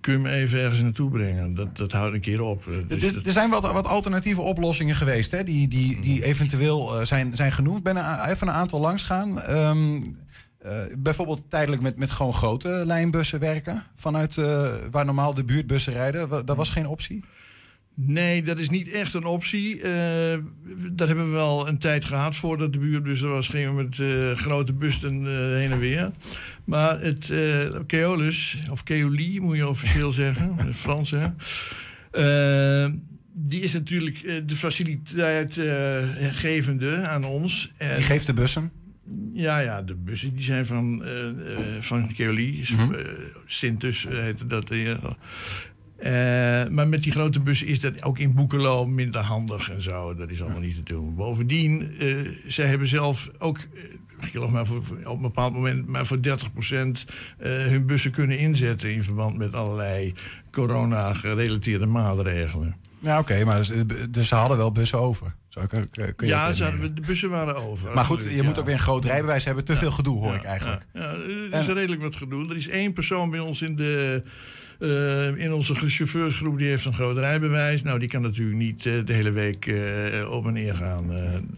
kun 0.00 0.12
je 0.12 0.18
me 0.18 0.30
even 0.30 0.60
ergens 0.60 0.80
naartoe 0.80 1.10
brengen? 1.10 1.54
Dat, 1.54 1.76
dat 1.76 1.92
houdt 1.92 2.14
een 2.14 2.20
keer 2.20 2.42
op. 2.42 2.66
Eh, 2.66 2.74
dus 2.88 3.02
Er- 3.04 3.26
er 3.26 3.32
zijn 3.32 3.50
wat, 3.50 3.62
wat 3.72 3.86
alternatieve 3.86 4.40
oplossingen 4.40 4.94
geweest 4.94 5.30
hè, 5.30 5.44
die, 5.44 5.68
die, 5.68 6.00
die 6.00 6.24
eventueel 6.24 6.98
eh, 6.98 7.04
zijn, 7.06 7.36
zijn 7.36 7.52
genoemd. 7.52 7.78
Ik 7.78 7.84
ben 7.84 7.96
er 7.96 8.30
even 8.30 8.48
een 8.48 8.54
aantal 8.54 8.80
langs 8.80 9.02
gaan. 9.02 9.40
Ehm, 9.42 10.00
eh, 10.58 10.72
bijvoorbeeld 10.98 11.44
tijdelijk 11.50 11.82
met, 11.82 11.96
met 11.96 12.10
gewoon 12.10 12.34
grote 12.34 12.82
lijnbussen 12.86 13.40
werken. 13.40 13.82
Vanuit 13.94 14.34
waar 14.90 15.04
normaal 15.04 15.34
de 15.34 15.44
buurtbussen 15.44 15.92
rijden. 15.92 16.28
Dat 16.46 16.56
was 16.56 16.70
geen 16.70 16.86
optie. 16.86 17.24
Nee, 17.94 18.42
dat 18.42 18.58
is 18.58 18.68
niet 18.70 18.90
echt 18.90 19.14
een 19.14 19.24
optie. 19.24 19.80
Eh, 19.82 20.38
dat 20.92 21.08
hebben 21.08 21.26
we 21.26 21.30
wel 21.32 21.68
een 21.68 21.78
tijd 21.78 22.04
gehad 22.04 22.36
voordat 22.36 22.72
de 22.72 22.78
buurtbus 22.78 23.22
er 23.22 23.28
was. 23.28 23.48
Gingen 23.48 23.76
we 23.76 23.82
met 23.82 23.98
eh, 23.98 24.36
grote 24.42 24.72
bussen 24.72 25.26
eh, 25.26 25.32
heen 25.32 25.72
en 25.72 25.78
weer. 25.78 26.10
Maar 26.64 27.00
het 27.00 27.30
eh 27.30 27.70
Keolus, 27.86 28.58
of 28.70 28.82
Keoli 28.82 29.40
moet 29.40 29.56
je 29.56 29.68
officieel 29.68 30.10
zeggen, 30.22 30.56
het 30.56 30.76
Frans 30.76 31.10
hè. 31.10 31.26
Die 33.34 33.60
is 33.60 33.72
natuurlijk 33.72 34.42
de 34.46 34.56
faciliteit 34.56 35.60
gevende 36.32 36.96
aan 37.06 37.24
ons. 37.24 37.70
En, 37.76 37.96
Die 37.96 38.04
geeft 38.04 38.26
de 38.26 38.32
bussen. 38.32 38.70
ja, 39.32 39.58
ja, 39.58 39.82
de 39.82 39.94
bussen 39.94 40.30
die 40.34 40.44
zijn 40.44 40.66
van, 40.66 41.04
eh, 41.04 41.80
van 41.80 42.14
Keoli. 42.14 42.64
Mhm. 42.72 42.94
Sintus 43.46 44.06
heette 44.08 44.46
dat. 44.46 44.70
Eh, 46.02 46.68
maar 46.68 46.88
met 46.88 47.02
die 47.02 47.12
grote 47.12 47.40
bussen 47.40 47.66
is 47.66 47.80
dat 47.80 48.02
ook 48.02 48.18
in 48.18 48.34
Boekelo 48.34 48.86
minder 48.86 49.20
handig 49.20 49.70
en 49.70 49.82
zo. 49.82 50.14
Dat 50.14 50.30
is 50.30 50.42
allemaal 50.42 50.60
niet 50.60 50.74
te 50.74 50.82
doen. 50.82 51.14
Bovendien, 51.14 51.94
eh, 51.98 52.16
zij 52.46 52.66
hebben 52.66 52.86
zelf 52.86 53.30
ook, 53.38 53.58
eh, 53.58 53.82
ik 54.20 54.30
geloof 54.30 54.50
maar 54.50 54.66
voor, 54.66 54.82
op 55.04 55.16
een 55.16 55.22
bepaald 55.22 55.52
moment, 55.52 55.86
maar 55.86 56.06
voor 56.06 56.22
30% 56.22 57.04
eh, 57.38 57.50
hun 57.50 57.86
bussen 57.86 58.10
kunnen 58.10 58.38
inzetten 58.38 58.92
in 58.92 59.02
verband 59.02 59.36
met 59.36 59.54
allerlei 59.54 60.14
corona-gerelateerde 60.50 61.86
maatregelen. 61.86 62.76
Ja, 62.98 63.18
oké, 63.18 63.44
maar 63.44 63.56
dus, 63.56 63.72
dus, 64.10 64.28
ze 64.28 64.34
hadden 64.34 64.56
wel 64.56 64.72
bussen 64.72 64.98
over. 64.98 65.34
Zo, 65.48 65.66
kun, 65.66 66.14
kun 66.16 66.26
ja, 66.26 66.52
ze 66.52 66.64
hadden, 66.64 66.94
de 66.94 67.00
bussen 67.00 67.30
waren 67.30 67.56
over. 67.56 67.94
Maar 67.94 68.04
goed, 68.04 68.28
je 68.30 68.42
moet 68.42 68.58
ook 68.58 68.64
weer 68.64 68.74
een 68.74 68.80
groot 68.80 69.04
rijbewijs 69.04 69.44
hebben. 69.44 69.64
Te 69.64 69.76
veel 69.76 69.90
gedoe, 69.90 70.18
hoor 70.22 70.34
ik 70.34 70.42
eigenlijk. 70.42 70.86
Ja, 70.92 71.00
er 71.00 71.60
is 71.60 71.66
redelijk 71.66 72.02
wat 72.02 72.16
gedoe. 72.16 72.48
Er 72.50 72.56
is 72.56 72.68
één 72.68 72.92
persoon 72.92 73.30
bij 73.30 73.40
ons 73.40 73.62
in 73.62 73.76
de... 73.76 74.22
Uh, 74.82 75.36
in 75.36 75.52
onze 75.52 75.74
chauffeursgroep 75.74 76.58
die 76.58 76.68
heeft 76.68 76.84
een 76.84 76.94
groot 76.94 77.18
rijbewijs. 77.18 77.82
Nou, 77.82 77.98
die 77.98 78.08
kan 78.08 78.22
natuurlijk 78.22 78.56
niet 78.56 78.84
uh, 78.84 79.04
de 79.04 79.12
hele 79.12 79.30
week 79.30 79.66
uh, 79.66 80.30
op 80.30 80.46
en 80.46 80.52
neer 80.52 80.74
gaan. 80.74 81.06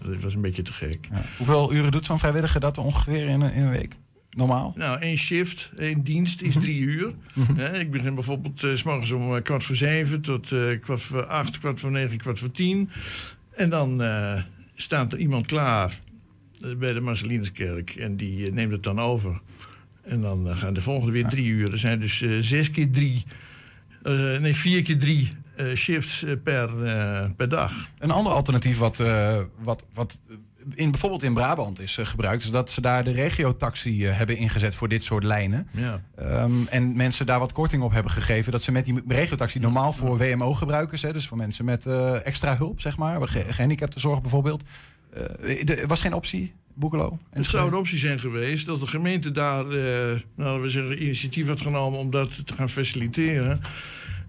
dat 0.03 0.21
was 0.21 0.35
een 0.35 0.41
beetje 0.41 0.63
te 0.63 0.73
gek. 0.73 1.09
Ja. 1.11 1.23
Hoeveel 1.37 1.75
uren 1.75 1.91
doet 1.91 2.05
zo'n 2.05 2.19
vrijwilliger 2.19 2.61
dat 2.61 2.79
ongeveer 2.79 3.27
in, 3.27 3.43
in 3.43 3.63
een 3.63 3.71
week? 3.71 3.95
normaal? 4.31 4.73
Nou, 4.77 5.01
één 5.01 5.17
shift, 5.17 5.71
één 5.77 6.03
dienst 6.03 6.41
is 6.41 6.55
drie 6.55 6.81
uur. 6.81 7.15
Mhm. 7.35 7.61
ik 7.75 7.91
begin 7.91 8.15
bijvoorbeeld 8.15 8.67
s 8.75 8.83
morgens 8.83 9.11
om 9.11 9.43
kwart 9.43 9.65
voor 9.65 9.77
zeven 9.77 10.21
tot 10.21 10.53
kwart 10.81 11.03
voor 11.03 11.27
acht, 11.27 11.59
kwart 11.59 11.81
voor 11.81 11.91
negen, 11.91 12.19
kwart 12.19 12.39
voor 12.39 12.51
tien. 12.51 12.91
En 13.51 13.69
dan 13.69 14.03
staat 14.75 15.13
er 15.13 15.19
iemand 15.19 15.47
klaar 15.47 16.01
bij 16.79 16.93
de 16.93 17.01
Marcelinuskerk 17.01 17.91
en 17.91 18.17
die 18.17 18.53
neemt 18.53 18.73
het 18.73 18.83
dan 18.83 19.01
over. 19.01 19.41
En 20.05 20.21
dan 20.21 20.57
gaan 20.57 20.75
de 20.75 20.81
volgende 20.81 21.13
weer 21.13 21.29
drie 21.29 21.47
uur. 21.47 21.73
Er 21.73 21.79
zijn 21.79 22.01
dus 22.01 22.25
zes 22.41 22.71
keer 22.71 22.91
drie, 22.91 23.25
nee, 24.41 24.55
vier 24.55 24.83
keer 24.83 24.99
drie 24.99 25.29
shifts 25.75 26.25
per, 26.43 26.71
per 27.37 27.49
dag. 27.49 27.73
Een 27.99 28.11
ander 28.11 28.33
alternatief 28.33 28.79
wat, 28.79 29.03
wat, 29.59 29.87
wat 29.93 30.19
in, 30.75 30.91
bijvoorbeeld 30.91 31.23
in 31.23 31.35
Brabant 31.35 31.81
is 31.81 31.97
uh, 31.97 32.07
gebruikt, 32.07 32.43
is 32.45 32.51
dat 32.51 32.71
ze 32.71 32.81
daar 32.81 33.05
de 33.05 33.11
regiotaxi 33.11 34.07
uh, 34.07 34.17
hebben 34.17 34.37
ingezet 34.37 34.75
voor 34.75 34.89
dit 34.89 35.05
soort 35.05 35.25
lijnen. 35.25 35.69
Ja. 35.71 36.03
Um, 36.43 36.67
en 36.67 36.97
mensen 36.97 37.27
daar 37.27 37.39
wat 37.39 37.53
korting 37.53 37.83
op 37.83 37.93
hebben 37.93 38.13
gegeven. 38.13 38.53
Dat 38.53 38.63
ze 38.63 38.73
met 38.73 38.85
die 38.85 39.03
regiotaxi 39.09 39.59
normaal 39.59 39.93
voor 39.93 40.19
WMO-gebruikers, 40.19 41.01
dus 41.01 41.27
voor 41.27 41.37
mensen 41.37 41.65
met 41.65 41.87
uh, 41.87 42.27
extra 42.27 42.57
hulp, 42.57 42.81
zeg 42.81 42.97
maar, 42.97 43.29
ge 43.29 43.45
gehandicaptenzorg 43.49 44.21
bijvoorbeeld. 44.21 44.63
er 45.65 45.87
was 45.87 46.01
geen 46.01 46.15
optie, 46.15 46.55
Boekelo? 46.75 47.19
Het 47.31 47.45
zou 47.45 47.69
een 47.69 47.75
optie 47.75 47.99
zijn 47.99 48.21
geweest 48.21 48.67
dat 48.67 48.81
de 48.81 48.87
gemeente 48.87 49.31
daar, 49.31 49.65
nou, 50.37 50.63
we 50.63 50.69
zeggen, 50.69 51.03
initiatief 51.03 51.47
had 51.47 51.61
genomen 51.61 51.99
om 51.99 52.11
dat 52.11 52.47
te 52.47 52.55
gaan 52.55 52.69
faciliteren. 52.69 53.61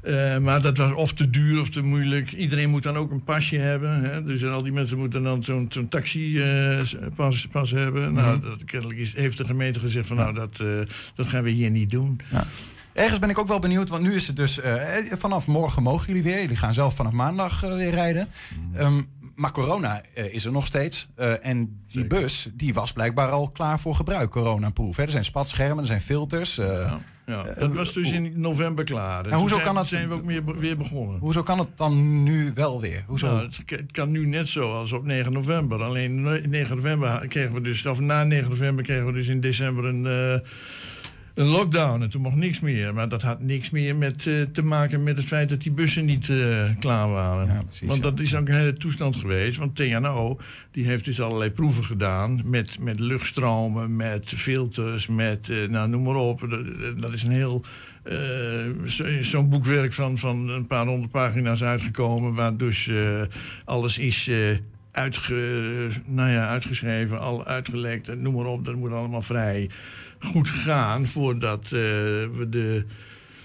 Uh, 0.06 0.38
maar 0.38 0.62
dat 0.62 0.78
was 0.78 0.94
of 0.94 1.14
te 1.14 1.30
duur 1.30 1.60
of 1.60 1.70
te 1.70 1.82
moeilijk. 1.82 2.32
Iedereen 2.32 2.70
moet 2.70 2.84
dan 2.84 2.98
ook 2.98 3.12
een 3.12 3.24
pasje 3.24 3.58
hebben. 3.58 4.04
Hè? 4.04 4.24
Dus 4.24 4.46
al 4.46 4.64
die 4.64 4.72
mensen 4.72 4.98
moeten 4.98 5.24
dan 5.24 5.44
zo'n 5.44 5.66
zo'n 5.70 5.88
taxipas 5.88 6.94
uh, 6.94 7.52
pas 7.52 7.72
hebben. 7.72 8.14
Nou, 8.14 8.38
mhm. 8.38 8.48
dat, 8.50 8.64
kennelijk 8.64 9.00
is, 9.00 9.14
heeft 9.14 9.38
de 9.38 9.46
gemeente 9.46 9.80
gezegd 9.80 10.08
van 10.08 10.18
nou, 10.18 10.34
dat, 10.34 10.60
uh, 10.62 10.80
dat 11.16 11.28
gaan 11.28 11.44
we 11.44 11.50
hier 11.50 11.70
niet 11.70 11.90
doen. 11.90 12.20
Ja. 12.32 12.46
Ergens 12.94 13.20
ben 13.20 13.30
ik 13.30 13.38
ook 13.38 13.48
wel 13.48 13.60
benieuwd, 13.60 13.90
want 13.90 14.04
nu 14.04 14.16
is 14.16 14.28
het 14.28 14.36
dus 14.36 14.60
vanaf 15.12 15.48
morgen 15.48 15.84
mogen 15.84 16.08
jullie 16.08 16.24
weer. 16.24 16.42
Jullie 16.42 16.56
gaan 16.56 16.74
zelf 16.74 16.96
vanaf 16.96 17.12
maandag 17.12 17.60
weer 17.62 17.92
rijden. 17.92 18.28
Um, 18.80 19.08
maar 19.36 19.52
corona 19.52 20.02
uh, 20.18 20.34
is 20.34 20.46
er 20.46 20.52
nog 20.52 20.66
steeds. 20.66 21.08
Uh, 21.18 21.46
en 21.46 21.84
die 21.88 22.06
bus 22.06 22.50
die 22.54 22.74
was 22.74 22.94
blijkbaar 22.94 23.30
al 23.30 23.50
klaar 23.50 23.80
voor 23.80 23.96
gebruik, 23.96 24.30
coronaproof. 24.30 24.98
Er 24.98 25.12
zijn 25.12 25.26
spatschermen, 25.26 25.80
er 25.80 25.86
zijn 25.86 26.02
filters. 26.02 26.58
Uh, 26.58 26.66
ja. 26.66 27.00
Ja, 27.26 27.44
dat 27.60 27.74
was 27.74 27.94
dus 27.94 28.12
in 28.12 28.34
november 28.36 28.86
klaar. 28.86 29.26
En 29.26 29.38
hoezo 29.38 29.60
kan 29.60 29.76
dat, 29.76 29.88
zijn 29.88 30.08
we 30.08 30.14
ook 30.14 30.56
weer 30.60 30.78
begonnen. 30.78 31.20
Hoezo 31.20 31.44
kan 31.44 31.60
het 31.60 31.78
dan 31.78 32.24
nu 32.24 32.52
wel 32.54 32.82
weer? 32.82 33.04
Hoezo? 33.08 33.28
Nou, 33.28 33.50
het, 33.66 33.92
kan 33.92 34.12
nu 34.12 34.26
net 34.26 34.48
zo 34.48 34.74
als 34.74 34.92
op 34.92 35.04
9 35.04 35.34
november. 35.34 35.84
Alleen 35.84 36.22
9 36.50 36.76
november 36.76 37.28
kregen 37.28 37.54
we 37.54 37.62
dus, 37.62 37.86
of 37.86 38.00
na 38.00 38.24
9 38.24 38.50
november 38.50 38.84
kregen 38.84 39.06
we 39.06 39.12
dus 39.12 39.28
in 39.28 39.40
december 39.40 39.86
een, 39.86 40.42
een 41.36 41.46
lockdown. 41.46 42.02
En 42.02 42.10
toen 42.10 42.22
mocht 42.22 42.36
niks 42.36 42.60
meer. 42.60 42.94
Maar 42.94 43.10
dat 43.10 43.22
had 43.22 43.42
niks 43.42 43.70
meer 43.70 43.96
met, 43.96 44.26
uh, 44.26 44.42
te 44.42 44.64
maken 44.64 45.04
met 45.04 45.18
het 45.18 45.26
feit 45.26 45.50
dat 45.50 45.62
die 45.62 45.72
bussen 45.72 46.06
niet 46.06 46.28
uh, 46.28 46.64
klaar 46.80 47.10
waren. 47.10 47.46
Ja, 47.48 47.64
precies, 47.64 47.88
want 47.88 48.04
dat 48.04 48.20
is 48.20 48.36
ook 48.36 48.48
een 48.48 48.56
hele 48.56 48.74
toestand 48.74 49.16
geweest. 49.16 49.58
Want 49.58 49.76
TNO 49.76 50.38
die 50.72 50.86
heeft 50.86 51.06
dus 51.06 51.22
allerlei 51.22 51.52
proeven 51.52 51.84
gedaan. 51.84 52.42
Met, 52.46 52.80
met 52.80 53.00
luchtstromen, 53.00 53.96
met 53.96 54.26
filters, 54.26 55.08
met 55.08 55.48
uh, 55.50 55.70
nou, 55.70 55.90
noem 55.90 56.04
maar 56.04 56.16
op. 56.16 56.40
Dat, 56.50 56.66
dat 57.02 57.14
is 57.14 57.24
een 57.24 57.32
heel. 57.32 57.64
Zo'n 59.22 59.50
boekwerk 59.50 59.94
van, 59.94 60.18
van 60.18 60.50
een 60.50 60.68
paar 60.68 60.86
honderd 60.86 61.12
pagina's 61.12 61.64
uitgekomen. 61.64 62.34
Waar 62.34 62.58
dus 62.58 62.92
alles 63.64 63.98
is 63.98 64.30
uitge, 64.92 65.90
nou 66.06 66.30
ja, 66.30 66.48
uitgeschreven, 66.48 67.20
al 67.20 67.46
uitgelekt. 67.46 68.22
Noem 68.22 68.34
maar 68.34 68.46
op. 68.46 68.66
Dat 68.66 68.76
moet 68.76 68.92
allemaal 68.92 69.22
vrij 69.22 69.70
goed 70.26 70.50
gaan 70.50 71.06
voordat 71.06 71.64
uh, 71.64 71.70
we 71.72 72.46
de, 72.50 72.86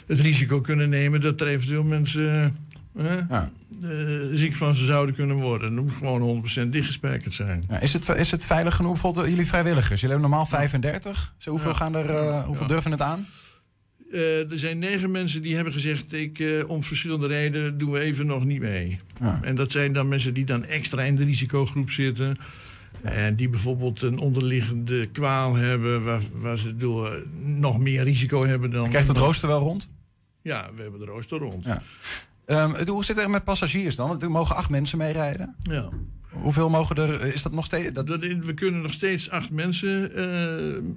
het 0.07 0.21
risico 0.21 0.61
kunnen 0.61 0.89
nemen 0.89 1.21
dat 1.21 1.41
er 1.41 1.47
eventueel 1.47 1.83
mensen 1.83 2.57
uh, 2.97 3.05
ja. 3.29 3.51
uh, 3.83 3.91
ziek 4.33 4.55
van 4.55 4.75
ze 4.75 4.85
zouden 4.85 5.15
kunnen 5.15 5.37
worden. 5.37 5.75
Dan 5.75 5.85
moet 5.85 5.93
gewoon 5.93 6.45
100% 6.67 6.69
dichtgespijkerd 6.69 7.35
zijn. 7.35 7.65
Ja, 7.69 7.81
is, 7.81 7.93
het, 7.93 8.09
is 8.09 8.31
het 8.31 8.45
veilig 8.45 8.77
genoeg? 8.77 8.93
Bijvoorbeeld 8.93 9.27
jullie 9.27 9.47
vrijwilligers. 9.47 10.01
Jullie 10.01 10.17
hebben 10.17 10.31
normaal 10.31 10.47
35. 10.47 11.35
Zo, 11.39 11.51
hoeveel, 11.51 11.75
gaan 11.75 11.95
er, 11.95 12.41
hoeveel 12.43 12.67
durven 12.67 12.91
het 12.91 13.03
aan? 13.03 13.27
er 14.13 14.59
zijn 14.59 14.79
negen 14.79 15.11
mensen 15.11 15.43
die 15.43 15.55
hebben 15.55 15.73
gezegd: 15.73 16.13
ik, 16.13 16.65
om 16.67 16.83
verschillende 16.83 17.27
redenen 17.27 17.79
doen 17.79 17.91
we 17.91 18.01
even 18.01 18.27
nog 18.27 18.45
niet 18.45 18.61
mee. 18.61 18.99
En 19.43 19.55
dat 19.55 19.71
zijn 19.71 19.93
dan 19.93 20.09
mensen 20.09 20.35
die 20.35 20.45
dan 20.45 20.65
extra 20.65 21.03
in 21.03 21.17
de 21.17 21.25
risicogroep 21.25 21.91
zitten. 21.91 22.37
En 23.03 23.37
die 23.37 23.49
bijvoorbeeld 23.49 24.03
een 24.03 24.19
onderliggende 24.19 25.07
kwaal 25.07 25.55
hebben, 25.55 26.05
waar, 26.05 26.23
waar 26.33 26.59
ze 26.59 26.77
door 26.77 27.27
nog 27.43 27.79
meer 27.79 28.03
risico 28.03 28.45
hebben 28.45 28.71
dan. 28.71 28.89
Krijgt 28.89 29.09
het 29.09 29.17
rooster 29.17 29.49
wel 29.49 29.61
rond? 29.61 29.91
Ja, 30.43 30.71
we 30.75 30.83
hebben 30.83 31.01
de 31.01 31.07
rooster 31.07 31.39
rond. 31.39 31.65
Ja. 31.65 31.83
Um, 32.47 32.87
hoe 32.87 33.05
zit 33.05 33.17
het 33.17 33.25
er 33.25 33.31
met 33.31 33.45
passagiers 33.45 33.97
dan? 33.97 34.21
Er 34.21 34.31
mogen 34.31 34.57
acht 34.57 34.71
mensen 34.71 34.99
meerijden. 34.99 35.55
Ja. 35.63 35.89
Hoeveel 36.31 36.69
mogen 36.69 36.97
er? 36.97 37.35
Is 37.35 37.43
dat 37.43 37.53
nog 37.53 37.65
steeds? 37.65 37.93
Dat... 37.93 38.09
we 38.21 38.55
kunnen 38.55 38.83
nog 38.83 38.93
steeds 38.93 39.31
acht 39.31 39.51
mensen 39.51 40.11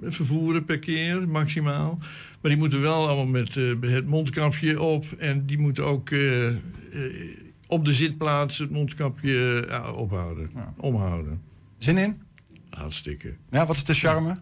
uh, 0.02 0.10
vervoeren 0.12 0.64
per 0.64 0.78
keer, 0.78 1.28
maximaal. 1.28 1.98
Maar 2.40 2.50
die 2.50 2.56
moeten 2.56 2.80
wel 2.80 3.06
allemaal 3.06 3.26
met 3.26 3.54
uh, 3.54 3.80
het 3.80 4.06
mondkapje 4.06 4.82
op. 4.82 5.04
En 5.18 5.46
die 5.46 5.58
moeten 5.58 5.84
ook 5.84 6.10
uh, 6.10 6.48
op 7.66 7.84
de 7.84 7.92
zitplaats 7.92 8.58
het 8.58 8.70
mondkapje 8.70 9.66
ophouden, 9.94 10.50
ja. 10.54 10.72
omhouden. 10.76 11.40
Zin 11.84 11.98
in? 11.98 12.22
Hartstikke. 12.70 13.34
Ja, 13.50 13.66
wat 13.66 13.76
is 13.76 13.84
de 13.84 13.94
charme? 13.94 14.34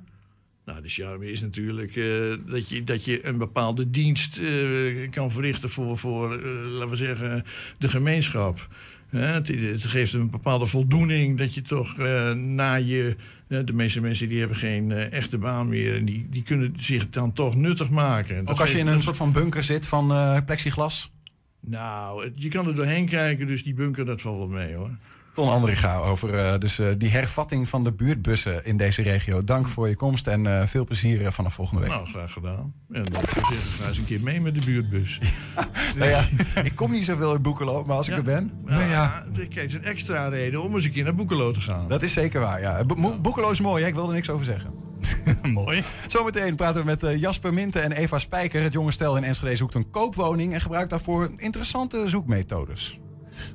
Nou, 0.65 0.83
de 0.83 0.89
charme 0.89 1.31
is 1.31 1.41
natuurlijk 1.41 1.97
uh, 1.97 2.37
dat, 2.47 2.69
je, 2.69 2.85
dat 2.85 3.05
je 3.05 3.27
een 3.27 3.39
bepaalde 3.39 3.91
dienst 3.91 4.39
uh, 4.39 5.11
kan 5.11 5.31
verrichten 5.31 5.71
voor, 5.71 5.99
voor 5.99 6.37
uh, 6.37 6.71
laten 6.71 6.89
we 6.89 6.97
zeggen, 6.97 7.45
de 7.79 7.89
gemeenschap. 7.89 8.69
Het, 9.09 9.49
het, 9.49 9.85
geeft 9.85 10.13
een 10.13 10.31
bepaalde 10.31 10.67
voldoening 10.67 11.39
dat 11.39 11.55
je 11.55 11.63
toch 11.63 11.97
na 12.35 12.75
je. 12.75 13.17
de 13.47 13.73
meeste 13.73 14.01
mensen 14.01 14.29
die 14.29 14.39
hebben 14.39 14.57
geen 14.57 14.93
echte 14.93 15.39
baan 15.39 15.69
meer 15.69 15.97
en 15.97 16.05
die, 16.05 16.27
die 16.31 16.43
kunnen 16.43 16.75
zich 16.79 17.09
dan 17.09 17.33
toch 17.33 17.55
nuttig 17.55 17.91
maken. 17.91 18.49
Ook 18.49 18.61
als 18.61 18.73
je 18.73 18.79
in 18.79 18.87
een 18.87 19.03
soort 19.03 19.17
van 19.17 19.33
bunker 19.33 19.65
zit 19.65 19.87
van 19.87 20.07
plexiglas? 20.45 21.13
Nou, 21.61 22.31
je 22.35 22.49
kan 22.49 22.67
er 22.67 22.75
doorheen 22.75 23.07
kijken, 23.07 23.47
dus 23.47 23.63
die 23.63 23.75
bunker 23.75 24.05
dat 24.05 24.21
valt 24.21 24.39
wel 24.39 24.49
mee 24.49 24.75
hoor. 24.75 24.91
Ton 25.33 25.49
Andringa 25.49 25.97
over 25.97 26.35
uh, 26.35 26.59
dus, 26.59 26.79
uh, 26.79 26.89
die 26.99 27.11
hervatting 27.11 27.69
van 27.69 27.85
de 27.85 27.93
buurtbussen 27.93 28.65
in 28.65 28.77
deze 28.77 29.03
regio. 29.03 29.45
Dank 29.45 29.69
voor 29.69 29.89
je 29.89 29.97
komst 29.97 30.27
en 30.27 30.45
uh, 30.45 30.63
veel 30.67 30.85
plezier 30.85 31.33
vanaf 31.33 31.55
volgende 31.55 31.83
week. 31.83 31.91
Nou, 31.91 32.07
graag 32.07 32.33
gedaan. 32.33 32.75
En 32.91 33.05
dan 33.05 33.21
ga 33.29 33.87
eens 33.87 33.99
een 33.99 34.05
keer 34.05 34.21
mee 34.21 34.41
met 34.41 34.55
de 34.55 34.61
buurtbus. 34.65 35.21
nou 35.99 36.11
ja, 36.11 36.25
ik 36.63 36.73
kom 36.75 36.91
niet 36.91 37.05
zoveel 37.05 37.35
in 37.35 37.43
Boekelo, 37.43 37.85
maar 37.85 37.97
als 37.97 38.09
ik 38.09 38.17
er 38.17 38.23
ben... 38.23 38.53
Nou, 38.65 38.85
ja. 38.85 39.25
Kijk, 39.35 39.55
het 39.55 39.65
is 39.65 39.75
een 39.75 39.85
extra 39.85 40.29
reden 40.29 40.63
om 40.63 40.75
eens 40.75 40.85
een 40.85 40.93
keer 40.93 41.05
naar 41.05 41.15
Boekelo 41.15 41.51
te 41.51 41.61
gaan. 41.61 41.89
Dat 41.89 42.03
is 42.03 42.13
zeker 42.13 42.41
waar, 42.41 42.61
ja. 42.61 42.85
Bo 42.85 43.19
Boekelo 43.21 43.51
is 43.51 43.61
mooi, 43.61 43.83
hè? 43.83 43.89
ik 43.89 43.95
wil 43.95 44.07
er 44.07 44.15
niks 44.15 44.31
over 44.31 44.45
zeggen. 44.45 44.73
mooi. 45.53 45.83
Zometeen 46.07 46.57
praten 46.57 46.85
we 46.85 46.87
met 46.87 47.21
Jasper 47.21 47.53
Minten 47.53 47.83
en 47.83 47.93
Eva 47.93 48.19
Spijker. 48.19 48.63
Het 48.63 48.73
jonge 48.73 48.91
stel 48.91 49.17
in 49.17 49.25
Enschede 49.25 49.57
zoekt 49.57 49.75
een 49.75 49.91
koopwoning... 49.91 50.55
en 50.55 50.61
gebruikt 50.61 50.91
daarvoor 50.91 51.31
interessante 51.37 52.09
zoekmethodes. 52.09 53.01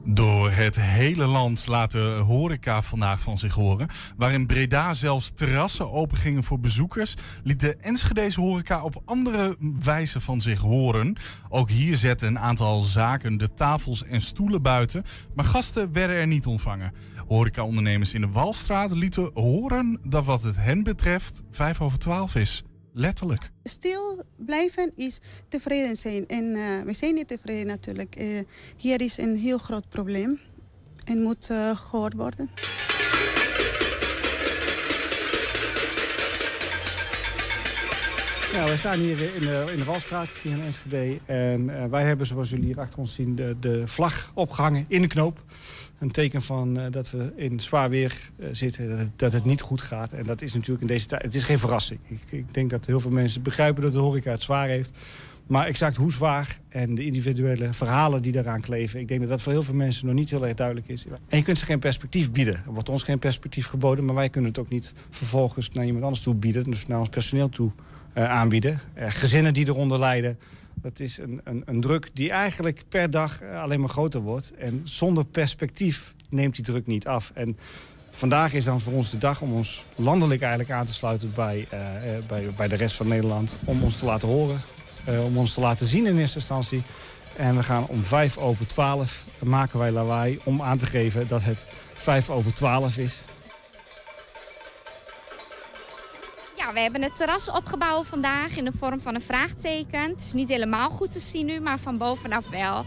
Door 0.05 0.51
het 0.51 0.75
hele 0.75 1.25
land 1.25 1.67
laat 1.67 1.91
de 1.91 2.21
horeca 2.25 2.81
vandaag 2.81 3.19
van 3.19 3.37
zich 3.37 3.53
horen. 3.53 3.87
Waar 4.17 4.33
in 4.33 4.45
Breda 4.45 4.93
zelfs 4.93 5.31
terrassen 5.33 5.91
opengingen 5.91 6.43
voor 6.43 6.59
bezoekers, 6.59 7.13
liet 7.43 7.59
de 7.59 7.75
Enschedeze 7.75 8.41
horeca 8.41 8.83
op 8.83 9.01
andere 9.05 9.55
wijze 9.83 10.19
van 10.19 10.41
zich 10.41 10.59
horen. 10.59 11.15
Ook 11.49 11.69
hier 11.69 11.97
zetten 11.97 12.27
een 12.27 12.39
aantal 12.39 12.81
zaken 12.81 13.37
de 13.37 13.53
tafels 13.53 14.03
en 14.03 14.21
stoelen 14.21 14.61
buiten, 14.61 15.03
maar 15.35 15.45
gasten 15.45 15.93
werden 15.93 16.15
er 16.15 16.27
niet 16.27 16.45
ontvangen. 16.45 16.93
Horecaondernemers 17.27 18.13
in 18.13 18.21
de 18.21 18.27
Walstraat 18.27 18.91
lieten 18.91 19.29
horen 19.33 19.99
dat 20.07 20.25
wat 20.25 20.43
het 20.43 20.55
hen 20.55 20.83
betreft 20.83 21.43
5 21.51 21.81
over 21.81 21.99
12 21.99 22.35
is. 22.35 22.63
Letterlijk. 22.99 23.51
Stil 23.63 24.23
blijven 24.35 24.91
is 24.95 25.19
tevreden 25.47 25.95
zijn. 25.95 26.27
En 26.27 26.45
uh, 26.45 26.81
we 26.85 26.93
zijn 26.93 27.13
niet 27.13 27.27
tevreden 27.27 27.67
natuurlijk. 27.67 28.15
Uh, 28.19 28.39
hier 28.77 29.01
is 29.01 29.17
een 29.17 29.35
heel 29.35 29.57
groot 29.57 29.89
probleem 29.89 30.39
en 31.05 31.21
moet 31.21 31.49
uh, 31.51 31.77
gehoord 31.77 32.13
worden. 32.13 32.49
Nou, 38.53 38.65
wij 38.65 38.77
staan 38.77 38.99
hier 38.99 39.35
in 39.35 39.41
de, 39.41 39.67
in 39.71 39.77
de 39.77 39.83
Walstraat, 39.85 40.29
hier 40.29 40.51
in 40.51 40.61
Enschede. 40.61 41.19
En 41.25 41.89
wij 41.89 42.03
hebben, 42.03 42.25
zoals 42.25 42.49
jullie 42.49 42.65
hier 42.65 42.79
achter 42.79 42.99
ons 42.99 43.13
zien, 43.13 43.35
de, 43.35 43.55
de 43.59 43.87
vlag 43.87 44.31
opgehangen 44.33 44.85
in 44.87 45.01
de 45.01 45.07
knoop 45.07 45.43
een 45.99 46.11
teken 46.11 46.41
van 46.41 46.77
uh, 46.77 46.85
dat 46.91 47.11
we 47.11 47.31
in 47.35 47.59
zwaar 47.59 47.89
weer 47.89 48.29
uh, 48.37 48.47
zitten, 48.51 48.89
dat 48.89 48.97
het, 48.97 49.09
dat 49.15 49.33
het, 49.33 49.45
niet 49.45 49.61
goed 49.61 49.81
gaat. 49.81 50.11
En 50.11 50.23
dat 50.23 50.41
is 50.41 50.53
natuurlijk 50.53 50.81
in 50.81 50.87
deze 50.87 51.05
tijd, 51.05 51.21
het 51.21 51.35
is 51.35 51.43
geen 51.43 51.59
verrassing. 51.59 51.99
Ik, 52.07 52.21
ik, 52.29 52.53
denk 52.53 52.69
dat 52.69 52.85
heel 52.85 52.99
veel 52.99 53.11
mensen 53.11 53.41
begrijpen 53.41 53.81
dat 53.81 53.91
de 53.91 53.97
horeca 53.97 54.31
het 54.31 54.41
zwaar 54.41 54.67
heeft. 54.67 54.97
Maar 55.47 55.65
exact 55.65 55.95
hoe 55.95 56.11
zwaar 56.11 56.59
en 56.69 56.95
de 56.95 57.05
individuele 57.05 57.73
verhalen 57.73 58.21
die 58.21 58.31
daaraan 58.31 58.61
kleven... 58.61 58.99
ik 58.99 59.07
denk 59.07 59.19
dat 59.19 59.29
dat 59.29 59.41
voor 59.41 59.51
heel 59.51 59.63
veel 59.63 59.73
mensen 59.73 60.05
nog 60.05 60.15
niet 60.15 60.29
heel 60.29 60.45
erg 60.45 60.53
duidelijk 60.53 60.87
is. 60.87 61.05
En 61.29 61.37
je 61.37 61.43
kunt 61.43 61.57
ze 61.57 61.65
geen 61.65 61.79
perspectief 61.79 62.31
bieden. 62.31 62.53
Er 62.53 62.73
wordt 62.73 62.89
ons 62.89 63.03
geen 63.03 63.19
perspectief 63.19 63.67
geboden, 63.67 64.05
maar 64.05 64.15
wij 64.15 64.29
kunnen 64.29 64.49
het 64.49 64.59
ook 64.59 64.69
niet 64.69 64.93
vervolgens 65.09 65.69
naar 65.69 65.85
iemand 65.85 66.03
anders 66.03 66.23
toe 66.23 66.35
bieden. 66.35 66.63
Dus 66.63 66.87
naar 66.87 66.99
ons 66.99 67.09
personeel 67.09 67.49
toe 67.49 67.71
uh, 68.17 68.29
aanbieden. 68.29 68.79
gezinnen 68.95 69.53
die 69.53 69.67
eronder 69.67 69.99
lijden. 69.99 70.37
Dat 70.81 70.99
is 70.99 71.17
een, 71.17 71.41
een, 71.43 71.63
een, 71.65 71.81
druk 71.81 72.09
die 72.13 72.31
eigenlijk 72.31 72.83
per 72.89 73.09
dag 73.09 73.41
alleen 73.43 73.79
maar 73.79 73.89
groter 73.89 74.21
wordt. 74.21 74.53
En 74.53 74.81
zonder 74.83 75.25
perspectief 75.25 76.13
neemt 76.29 76.55
die 76.55 76.63
druk 76.63 76.87
niet 76.87 77.07
af. 77.07 77.31
En 77.33 77.57
vandaag 78.11 78.53
is 78.53 78.63
dan 78.63 78.81
voor 78.81 78.93
ons 78.93 79.09
de 79.09 79.17
dag 79.17 79.41
om 79.41 79.53
ons 79.53 79.83
landelijk 79.95 80.41
eigenlijk 80.41 80.71
aan 80.71 80.85
te 80.85 80.93
sluiten 80.93 81.31
bij, 81.35 81.67
uh, 81.73 81.79
bij, 82.27 82.49
bij 82.55 82.67
de 82.67 82.75
rest 82.75 82.95
van 82.95 83.07
Nederland. 83.07 83.55
Om 83.63 83.83
ons 83.83 83.97
te 83.97 84.05
laten 84.05 84.27
horen, 84.27 84.61
om 85.25 85.37
ons 85.37 85.53
te 85.53 85.59
laten 85.59 85.85
zien 85.85 86.05
in 86.05 86.17
eerste 86.17 86.37
instantie. 86.37 86.83
En 87.35 87.55
we 87.55 87.63
gaan 87.63 87.87
om 87.87 88.03
vijf 88.03 88.37
over 88.37 88.67
twaalf 88.67 89.25
maken 89.43 89.79
wij 89.79 89.91
lawaai 89.91 90.39
om 90.43 90.61
aan 90.61 90.77
te 90.77 90.85
geven 90.85 91.27
dat 91.27 91.43
het 91.43 91.65
vijf 91.93 92.29
over 92.29 92.53
twaalf 92.53 92.97
is. 92.97 93.23
We 96.73 96.79
hebben 96.79 97.01
het 97.01 97.15
terras 97.15 97.51
opgebouwd 97.51 98.07
vandaag 98.07 98.57
in 98.57 98.65
de 98.65 98.71
vorm 98.77 98.99
van 98.99 99.15
een 99.15 99.21
vraagteken. 99.21 100.01
Het 100.01 100.21
is 100.21 100.33
niet 100.33 100.49
helemaal 100.49 100.89
goed 100.89 101.11
te 101.11 101.19
zien 101.19 101.45
nu, 101.45 101.59
maar 101.59 101.79
van 101.79 101.97
bovenaf 101.97 102.49
wel. 102.49 102.85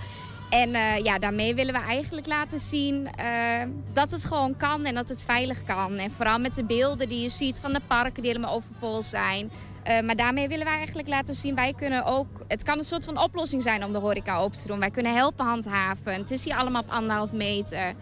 En 0.50 0.68
uh, 0.68 0.98
ja, 0.98 1.18
daarmee 1.18 1.54
willen 1.54 1.74
we 1.74 1.80
eigenlijk 1.80 2.26
laten 2.26 2.58
zien 2.58 3.08
uh, 3.20 3.62
dat 3.92 4.10
het 4.10 4.24
gewoon 4.24 4.56
kan 4.56 4.84
en 4.84 4.94
dat 4.94 5.08
het 5.08 5.24
veilig 5.24 5.64
kan. 5.64 5.94
En 5.96 6.10
vooral 6.10 6.38
met 6.38 6.54
de 6.54 6.64
beelden 6.64 7.08
die 7.08 7.20
je 7.20 7.28
ziet 7.28 7.60
van 7.60 7.72
de 7.72 7.80
parken 7.86 8.22
die 8.22 8.32
helemaal 8.32 8.54
overvol 8.54 9.02
zijn. 9.02 9.50
Uh, 9.88 10.00
maar 10.00 10.16
daarmee 10.16 10.48
willen 10.48 10.66
wij 10.66 10.76
eigenlijk 10.76 11.08
laten 11.08 11.34
zien, 11.34 11.54
wij 11.54 11.72
kunnen 11.76 12.04
ook... 12.04 12.26
Het 12.48 12.62
kan 12.62 12.78
een 12.78 12.84
soort 12.84 13.04
van 13.04 13.18
oplossing 13.18 13.62
zijn 13.62 13.84
om 13.84 13.92
de 13.92 13.98
horeca 13.98 14.36
open 14.36 14.58
te 14.58 14.66
doen. 14.66 14.78
Wij 14.78 14.90
kunnen 14.90 15.14
helpen 15.14 15.46
handhaven. 15.46 16.12
Het 16.12 16.30
is 16.30 16.44
hier 16.44 16.56
allemaal 16.56 16.82
op 16.82 16.90
anderhalf 16.90 17.32
meter. 17.32 17.94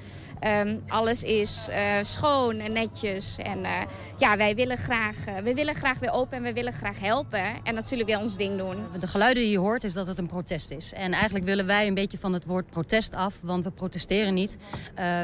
Um, 0.46 0.82
alles 0.88 1.22
is 1.22 1.68
uh, 1.70 1.76
schoon 2.02 2.58
en 2.58 2.72
netjes. 2.72 3.38
En 3.38 3.58
uh, 3.58 3.70
ja, 4.16 4.36
wij 4.36 4.54
willen, 4.54 4.76
graag, 4.76 5.16
uh, 5.28 5.36
we 5.36 5.54
willen 5.54 5.74
graag 5.74 5.98
weer 5.98 6.12
open 6.12 6.36
en 6.36 6.42
we 6.42 6.52
willen 6.52 6.72
graag 6.72 7.00
helpen. 7.00 7.42
En 7.64 7.74
natuurlijk 7.74 8.08
weer 8.08 8.18
ons 8.18 8.36
ding 8.36 8.58
doen. 8.58 8.76
De 9.00 9.06
geluiden 9.06 9.42
die 9.42 9.52
je 9.52 9.58
hoort 9.58 9.84
is 9.84 9.92
dat 9.92 10.06
het 10.06 10.18
een 10.18 10.26
protest 10.26 10.70
is. 10.70 10.92
En 10.92 11.12
eigenlijk 11.12 11.44
willen 11.44 11.66
wij 11.66 11.86
een 11.86 11.94
beetje 11.94 12.18
van 12.18 12.32
het 12.32 12.44
woord 12.44 12.70
protest 12.70 13.14
af. 13.14 13.40
Want 13.42 13.64
we 13.64 13.70
protesteren 13.70 14.34
niet. 14.34 14.56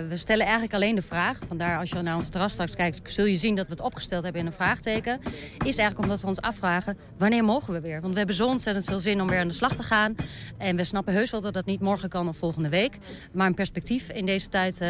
we 0.09 0.17
stellen 0.17 0.45
eigenlijk 0.45 0.75
alleen 0.75 0.95
de 0.95 1.03
vraag. 1.03 1.39
Vandaar 1.47 1.79
als 1.79 1.91
je 1.91 2.03
naar 2.03 2.17
ons 2.17 2.29
terras 2.29 2.53
straks 2.53 2.75
kijkt, 2.75 3.13
zul 3.13 3.25
je 3.25 3.37
zien 3.37 3.55
dat 3.55 3.67
we 3.67 3.73
het 3.73 3.81
opgesteld 3.81 4.23
hebben 4.23 4.41
in 4.41 4.47
een 4.47 4.53
vraagteken. 4.53 5.21
Is 5.59 5.77
eigenlijk 5.77 5.99
omdat 5.99 6.21
we 6.21 6.27
ons 6.27 6.41
afvragen, 6.41 6.99
wanneer 7.19 7.45
mogen 7.45 7.73
we 7.73 7.81
weer? 7.81 8.01
Want 8.01 8.13
we 8.13 8.19
hebben 8.19 8.37
zo 8.37 8.47
ontzettend 8.47 8.87
veel 8.87 9.01
zin 9.01 9.21
om 9.21 9.29
weer 9.29 9.41
aan 9.41 9.49
de 9.49 9.55
slag 9.55 9.77
te 9.77 9.83
gaan. 9.83 10.15
En 10.59 10.77
we 10.77 10.85
snappen 10.85 11.15
heus 11.15 11.31
wel 11.31 11.41
dat 11.41 11.55
dat 11.55 11.67
niet 11.67 11.81
morgen 11.81 12.09
kan 12.09 12.29
of 12.29 12.37
volgende 12.37 12.69
week. 12.69 12.99
Maar 13.33 13.47
een 13.47 13.55
perspectief 13.55 14.09
in 14.09 14.27
deze 14.27 14.49
tijd 14.49 14.81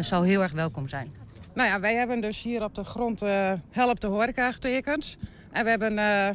zou 0.00 0.26
heel 0.26 0.42
erg 0.42 0.52
welkom 0.52 0.88
zijn. 0.88 1.12
Nou 1.54 1.68
ja, 1.68 1.80
wij 1.80 1.94
hebben 1.94 2.20
dus 2.20 2.42
hier 2.42 2.62
op 2.62 2.74
de 2.74 2.84
grond 2.84 3.22
uh, 3.22 3.52
Help 3.70 4.00
de 4.00 4.06
Horeca 4.06 4.52
getekend. 4.52 5.16
En 5.52 5.64
we 5.64 5.70
hebben 5.70 5.92
uh, 5.92 6.28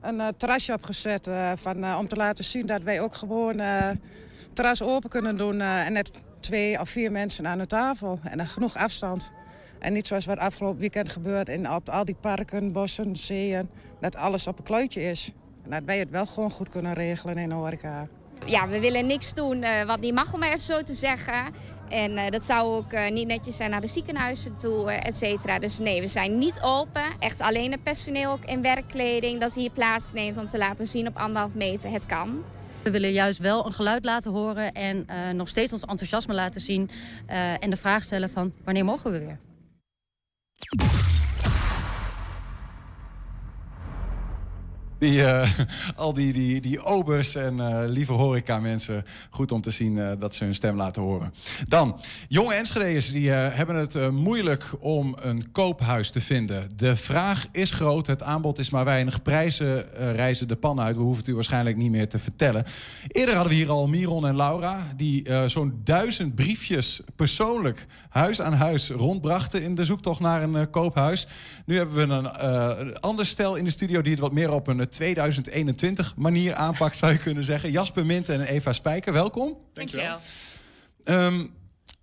een 0.00 0.36
terrasje 0.36 0.72
opgezet 0.72 1.30
van, 1.54 1.96
om 1.96 2.08
te 2.08 2.16
laten 2.16 2.44
zien 2.44 2.66
dat 2.66 2.82
wij 2.82 3.00
ook 3.00 3.14
gewoon 3.14 3.60
terras 4.52 4.82
open 4.82 5.10
kunnen 5.10 5.36
doen. 5.36 5.60
en 5.60 5.92
net 5.92 6.10
twee 6.40 6.80
of 6.80 6.88
vier 6.88 7.12
mensen 7.12 7.46
aan 7.46 7.58
de 7.58 7.66
tafel. 7.66 8.20
En 8.24 8.46
genoeg 8.46 8.76
afstand. 8.76 9.30
En 9.78 9.92
niet 9.92 10.06
zoals 10.06 10.26
wat 10.26 10.38
afgelopen 10.38 10.80
weekend 10.80 11.08
gebeurt 11.08 11.48
in 11.48 11.70
op 11.70 11.88
al 11.88 12.04
die 12.04 12.16
parken, 12.20 12.72
bossen, 12.72 13.16
zeeën. 13.16 13.68
Dat 14.00 14.16
alles 14.16 14.46
op 14.46 14.58
een 14.58 14.64
kluitje 14.64 15.02
is. 15.02 15.32
En 15.64 15.70
dat 15.70 15.82
wij 15.84 15.98
het 15.98 16.10
wel 16.10 16.26
gewoon 16.26 16.50
goed 16.50 16.68
kunnen 16.68 16.94
regelen 16.94 17.36
in 17.36 17.48
de 17.48 17.54
horeca 17.54 18.08
ja, 18.46 18.68
we 18.68 18.80
willen 18.80 19.06
niks 19.06 19.34
doen 19.34 19.62
uh, 19.62 19.82
wat 19.86 20.00
niet 20.00 20.14
mag, 20.14 20.34
om 20.34 20.42
even 20.42 20.60
zo 20.60 20.82
te 20.82 20.94
zeggen. 20.94 21.54
En 21.88 22.12
uh, 22.12 22.28
dat 22.28 22.42
zou 22.42 22.74
ook 22.74 22.92
uh, 22.92 23.10
niet 23.10 23.26
netjes 23.26 23.56
zijn 23.56 23.70
naar 23.70 23.80
de 23.80 23.86
ziekenhuizen 23.86 24.56
toe, 24.56 24.90
et 24.90 25.16
cetera. 25.16 25.58
Dus 25.58 25.78
nee, 25.78 26.00
we 26.00 26.06
zijn 26.06 26.38
niet 26.38 26.60
open. 26.62 27.02
Echt 27.18 27.40
alleen 27.40 27.70
het 27.70 27.82
personeel 27.82 28.30
ook 28.30 28.44
in 28.44 28.62
werkkleding 28.62 29.40
dat 29.40 29.54
hier 29.54 29.70
plaatsneemt 29.70 30.36
om 30.36 30.46
te 30.46 30.58
laten 30.58 30.86
zien 30.86 31.06
op 31.06 31.16
anderhalf 31.16 31.54
meter. 31.54 31.90
Het 31.90 32.06
kan. 32.06 32.44
We 32.82 32.90
willen 32.90 33.12
juist 33.12 33.38
wel 33.38 33.66
een 33.66 33.72
geluid 33.72 34.04
laten 34.04 34.32
horen 34.32 34.72
en 34.72 35.06
nog 35.36 35.48
steeds 35.48 35.72
ons 35.72 35.82
enthousiasme 35.82 36.34
laten 36.34 36.60
zien. 36.60 36.90
en 37.60 37.70
de 37.70 37.76
vraag 37.76 38.02
stellen 38.02 38.30
van 38.30 38.52
wanneer 38.64 38.84
mogen 38.84 39.12
we 39.12 39.18
weer? 39.18 39.38
Die, 44.98 45.20
uh, 45.20 45.50
al 45.96 46.12
die, 46.12 46.32
die, 46.32 46.60
die 46.60 46.84
obers 46.84 47.34
en 47.34 47.56
uh, 47.56 47.82
lieve 47.86 48.12
horeca 48.12 48.60
mensen. 48.60 49.04
Goed 49.30 49.52
om 49.52 49.60
te 49.60 49.70
zien 49.70 49.96
uh, 49.96 50.10
dat 50.18 50.34
ze 50.34 50.44
hun 50.44 50.54
stem 50.54 50.76
laten 50.76 51.02
horen. 51.02 51.32
Dan, 51.68 52.00
jonge 52.28 52.54
Enschede'ers 52.54 53.10
die 53.10 53.30
hebben 53.30 53.76
het 53.76 54.10
moeilijk 54.10 54.70
om 54.80 55.16
een 55.20 55.52
koophuis 55.52 56.10
te 56.10 56.20
vinden. 56.20 56.70
De 56.76 56.96
vraag 56.96 57.46
is 57.52 57.70
groot, 57.70 58.06
het 58.06 58.22
aanbod 58.22 58.58
is 58.58 58.70
maar 58.70 58.84
weinig. 58.84 59.22
Prijzen 59.22 59.84
reizen 60.14 60.48
de 60.48 60.56
pan 60.56 60.80
uit. 60.80 60.96
We 60.96 61.02
hoeven 61.02 61.20
het 61.24 61.32
u 61.32 61.34
waarschijnlijk 61.34 61.76
niet 61.76 61.90
meer 61.90 62.08
te 62.08 62.18
vertellen. 62.18 62.64
Eerder 63.08 63.34
hadden 63.34 63.52
we 63.52 63.58
hier 63.58 63.70
al 63.70 63.88
Miron 63.88 64.26
en 64.26 64.36
Laura... 64.36 64.92
die 64.96 65.30
zo'n 65.46 65.80
duizend 65.84 66.34
briefjes 66.34 67.00
persoonlijk 67.16 67.86
huis 68.08 68.40
aan 68.40 68.52
huis 68.52 68.90
rondbrachten... 68.90 69.62
in 69.62 69.74
de 69.74 69.84
zoektocht 69.84 70.20
naar 70.20 70.42
een 70.42 70.70
koophuis. 70.70 71.26
Nu 71.66 71.76
hebben 71.76 71.96
we 71.96 72.14
een 72.14 73.00
ander 73.00 73.26
stel 73.26 73.56
in 73.56 73.64
de 73.64 73.70
studio... 73.70 74.02
die 74.02 74.12
het 74.12 74.20
wat 74.20 74.32
meer 74.32 74.50
op 74.50 74.66
een 74.66 74.87
2021 74.88 76.16
manier 76.16 76.54
aanpakt, 76.54 76.96
zou 76.96 77.12
je 77.12 77.18
kunnen 77.18 77.44
zeggen. 77.44 77.70
Jasper 77.70 78.06
Mint 78.06 78.28
en 78.28 78.40
Eva 78.40 78.72
Spijker, 78.72 79.12
welkom. 79.12 79.56
Dankjewel. 79.72 80.18
Um, 81.04 81.56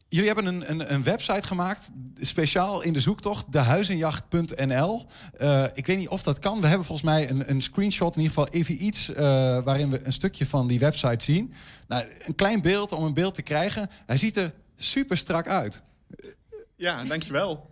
jullie 0.09 0.33
hebben 0.33 0.45
een, 0.45 0.69
een, 0.69 0.93
een, 0.93 1.03
website 1.03 1.47
gemaakt, 1.47 1.91
speciaal 2.15 2.81
in 2.81 2.93
de 2.93 2.99
zoektocht, 2.99 3.51
dehuizenjacht.nl. 3.51 5.05
Uh, 5.37 5.63
eh, 5.63 5.69
ik 5.73 5.85
weet 5.85 5.97
niet 5.97 6.07
of 6.07 6.23
dat 6.23 6.39
kan. 6.39 6.61
We 6.61 6.67
hebben 6.67 6.85
volgens 6.85 7.07
mij 7.07 7.29
een, 7.29 7.49
een 7.49 7.61
screenshot, 7.61 8.15
in 8.15 8.21
ieder 8.21 8.35
geval 8.35 8.53
even 8.53 8.83
iets, 8.83 9.09
uh, 9.09 9.17
waarin 9.63 9.89
we 9.89 10.05
een 10.05 10.13
stukje 10.13 10.45
van 10.45 10.67
die 10.67 10.79
website 10.79 11.23
zien. 11.23 11.53
Nou, 11.87 12.05
een 12.19 12.35
klein 12.35 12.61
beeld 12.61 12.91
om 12.91 13.03
een 13.03 13.13
beeld 13.13 13.33
te 13.33 13.41
krijgen. 13.41 13.89
Hij 14.05 14.17
ziet 14.17 14.37
er 14.37 14.53
super 14.75 15.17
strak 15.17 15.47
uit. 15.47 15.81
Ja, 16.75 17.03
dankjewel. 17.03 17.69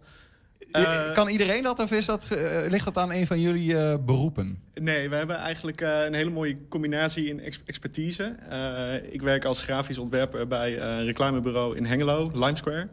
Uh, 0.71 1.13
kan 1.13 1.27
iedereen 1.27 1.63
dat 1.63 1.79
of 1.79 1.91
is 1.91 2.05
dat, 2.05 2.27
uh, 2.33 2.65
ligt 2.69 2.85
dat 2.85 2.97
aan 2.97 3.11
een 3.11 3.27
van 3.27 3.41
jullie 3.41 3.73
uh, 3.73 3.95
beroepen? 4.05 4.59
Nee, 4.73 5.09
we 5.09 5.15
hebben 5.15 5.35
eigenlijk 5.35 5.81
een 5.81 6.13
hele 6.13 6.29
mooie 6.29 6.57
combinatie 6.69 7.29
in 7.29 7.39
ex 7.39 7.59
expertise. 7.65 8.35
ik 9.11 9.21
werk 9.21 9.45
als 9.45 9.61
grafisch 9.61 9.97
ontwerper 9.97 10.47
bij 10.47 10.79
een 10.79 11.05
reclamebureau 11.05 11.77
in 11.77 11.85
Hengelo, 11.85 12.31
Limesquare. 12.33 12.87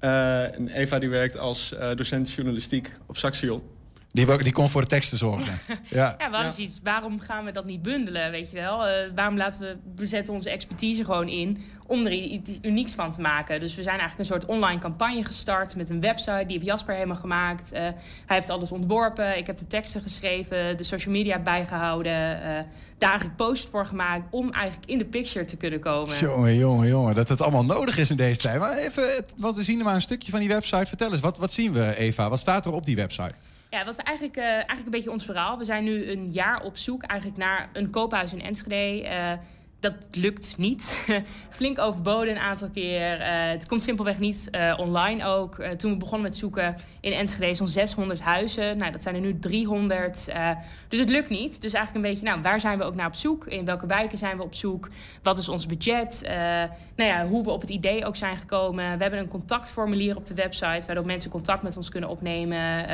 en 0.00 0.68
Eva 0.68 0.98
die 0.98 1.08
werkt 1.08 1.38
als 1.38 1.74
docent 1.94 2.32
journalistiek 2.32 2.92
op 3.06 3.16
Saxion. 3.16 3.62
Die, 4.16 4.42
die 4.42 4.52
kon 4.52 4.68
voor 4.68 4.80
de 4.80 4.86
teksten 4.86 5.18
zorgen. 5.18 5.58
ja. 5.82 6.14
ja, 6.18 6.30
we 6.30 6.34
hadden 6.34 6.52
zoiets. 6.52 6.80
Waarom 6.82 7.20
gaan 7.20 7.44
we 7.44 7.52
dat 7.52 7.64
niet 7.64 7.82
bundelen, 7.82 8.30
weet 8.30 8.50
je 8.50 8.56
wel? 8.56 8.88
Uh, 8.88 8.92
waarom 9.14 9.36
laten 9.36 9.60
we, 9.60 9.76
we 9.96 10.06
zetten 10.06 10.32
onze 10.32 10.50
expertise 10.50 11.04
gewoon 11.04 11.28
in 11.28 11.58
om 11.86 12.06
er 12.06 12.12
iets 12.12 12.58
unieks 12.62 12.94
van 12.94 13.12
te 13.12 13.20
maken. 13.20 13.60
Dus 13.60 13.74
we 13.74 13.82
zijn 13.82 13.98
eigenlijk 13.98 14.18
een 14.18 14.36
soort 14.36 14.44
online 14.44 14.80
campagne 14.80 15.24
gestart 15.24 15.76
met 15.76 15.90
een 15.90 16.00
website. 16.00 16.44
Die 16.46 16.52
heeft 16.52 16.64
Jasper 16.64 16.94
helemaal 16.94 17.16
gemaakt. 17.16 17.72
Uh, 17.72 17.78
hij 18.26 18.36
heeft 18.36 18.50
alles 18.50 18.72
ontworpen. 18.72 19.38
Ik 19.38 19.46
heb 19.46 19.56
de 19.56 19.66
teksten 19.66 20.00
geschreven, 20.00 20.76
de 20.76 20.82
social 20.82 21.12
media 21.14 21.38
bijgehouden. 21.38 22.12
Uh, 22.12 22.42
daar 22.98 23.10
eigenlijk 23.10 23.36
post 23.36 23.68
voor 23.68 23.86
gemaakt 23.86 24.26
om 24.30 24.52
eigenlijk 24.52 24.90
in 24.90 24.98
de 24.98 25.04
picture 25.04 25.44
te 25.44 25.56
kunnen 25.56 25.80
komen. 25.80 26.18
Jongen, 26.18 26.56
jongen, 26.56 26.88
jongen. 26.88 27.14
Dat 27.14 27.28
het 27.28 27.40
allemaal 27.40 27.64
nodig 27.64 27.98
is 27.98 28.10
in 28.10 28.16
deze 28.16 28.40
tijd. 28.40 28.58
Maar 28.58 28.76
even, 28.76 29.24
want 29.36 29.56
we 29.56 29.62
zien 29.62 29.78
er 29.78 29.84
maar 29.84 29.94
een 29.94 30.00
stukje 30.00 30.30
van 30.30 30.40
die 30.40 30.48
website. 30.48 30.86
Vertel 30.86 31.12
eens, 31.12 31.20
wat, 31.20 31.38
wat 31.38 31.52
zien 31.52 31.72
we, 31.72 31.96
Eva? 31.96 32.28
Wat 32.28 32.40
staat 32.40 32.66
er 32.66 32.72
op 32.72 32.84
die 32.84 32.96
website? 32.96 33.34
Ja, 33.76 33.84
wat 33.84 33.96
we 33.96 34.02
eigenlijk, 34.02 34.36
uh, 34.36 34.44
eigenlijk 34.44 34.84
een 34.84 34.90
beetje 34.90 35.10
ons 35.10 35.24
verhaal. 35.24 35.58
We 35.58 35.64
zijn 35.64 35.84
nu 35.84 36.10
een 36.10 36.30
jaar 36.30 36.62
op 36.62 36.76
zoek 36.76 37.02
eigenlijk 37.02 37.40
naar 37.40 37.68
een 37.72 37.90
koophuis 37.90 38.32
in 38.32 38.42
Enschede. 38.42 39.08
Uh, 39.08 39.32
dat 39.80 39.94
lukt 40.10 40.54
niet. 40.58 41.06
Flink 41.50 41.78
overboden 41.78 42.30
een 42.30 42.40
aantal 42.40 42.70
keer. 42.70 43.20
Uh, 43.20 43.26
het 43.28 43.66
komt 43.66 43.84
simpelweg 43.84 44.18
niet 44.18 44.48
uh, 44.50 44.74
online 44.76 45.24
ook. 45.24 45.58
Uh, 45.58 45.70
toen 45.70 45.90
we 45.90 45.96
begonnen 45.96 46.22
met 46.22 46.36
zoeken 46.36 46.74
in 47.00 47.12
Enschede 47.12 47.54
zo'n 47.54 47.68
600 47.68 48.20
huizen. 48.20 48.78
Nou, 48.78 48.92
dat 48.92 49.02
zijn 49.02 49.14
er 49.14 49.20
nu 49.20 49.38
300. 49.38 50.28
dus 50.88 50.98
het 50.98 51.08
lukt 51.08 51.28
niet. 51.28 51.60
Dus 51.60 51.72
eigenlijk 51.72 52.04
een 52.04 52.12
beetje, 52.12 52.26
nou, 52.26 52.42
waar 52.42 52.60
zijn 52.60 52.78
we 52.78 52.84
ook 52.84 52.94
naar 52.94 53.06
op 53.06 53.14
zoek? 53.14 53.46
In 53.46 53.64
welke 53.64 53.86
wijken 53.86 54.18
zijn 54.18 54.36
we 54.36 54.42
op 54.42 54.54
zoek? 54.54 54.88
Wat 55.22 55.38
is 55.38 55.48
ons 55.48 55.66
budget? 55.66 56.22
nou 56.96 57.10
ja, 57.10 57.26
hoe 57.26 57.44
we 57.44 57.50
op 57.50 57.60
het 57.60 57.70
idee 57.70 58.04
ook 58.04 58.16
zijn 58.16 58.36
gekomen. 58.36 58.96
We 58.96 59.02
hebben 59.02 59.20
een 59.20 59.28
contactformulier 59.28 60.16
op 60.16 60.26
de 60.26 60.34
website... 60.34 60.86
waardoor 60.86 61.06
mensen 61.06 61.30
contact 61.30 61.62
met 61.62 61.76
ons 61.76 61.88
kunnen 61.88 62.10
opnemen. 62.10 62.86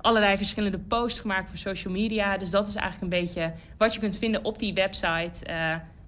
allerlei 0.00 0.36
verschillende 0.36 0.78
posts 0.78 1.20
gemaakt 1.20 1.48
voor 1.48 1.58
social 1.58 1.92
media. 1.92 2.36
Dus 2.36 2.50
dat 2.50 2.68
is 2.68 2.74
eigenlijk 2.74 3.12
een 3.12 3.20
beetje 3.20 3.52
wat 3.76 3.94
je 3.94 4.00
kunt 4.00 4.18
vinden 4.18 4.44
op 4.44 4.58
die 4.58 4.74
website 4.74 5.44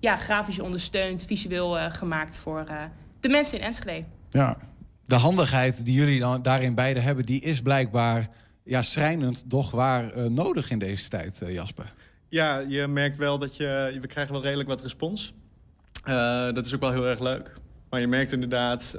ja, 0.00 0.16
grafisch 0.16 0.58
ondersteund, 0.58 1.24
visueel 1.26 1.78
uh, 1.78 1.94
gemaakt 1.94 2.38
voor 2.38 2.64
uh, 2.68 2.80
de 3.20 3.28
mensen 3.28 3.58
in 3.58 3.64
Enschede. 3.64 4.04
Ja, 4.30 4.56
de 5.06 5.14
handigheid 5.14 5.84
die 5.84 5.94
jullie 5.94 6.20
dan 6.20 6.42
daarin 6.42 6.74
beide 6.74 7.00
hebben, 7.00 7.26
die 7.26 7.40
is 7.40 7.62
blijkbaar 7.62 8.28
ja, 8.64 8.82
schrijnend 8.82 9.50
toch 9.50 9.70
waar 9.70 10.16
uh, 10.16 10.24
nodig 10.24 10.70
in 10.70 10.78
deze 10.78 11.08
tijd, 11.08 11.42
Jasper. 11.46 11.92
Ja, 12.28 12.58
je 12.58 12.86
merkt 12.86 13.16
wel 13.16 13.38
dat 13.38 13.56
je, 13.56 13.98
we 14.00 14.06
krijgen 14.06 14.32
wel 14.32 14.42
redelijk 14.42 14.68
wat 14.68 14.82
respons. 14.82 15.34
dat 16.54 16.66
is 16.66 16.74
ook 16.74 16.80
wel 16.80 16.92
heel 16.92 17.06
erg 17.06 17.20
leuk. 17.20 17.52
Maar 17.90 18.00
je 18.00 18.06
merkt 18.06 18.32
inderdaad, 18.32 18.94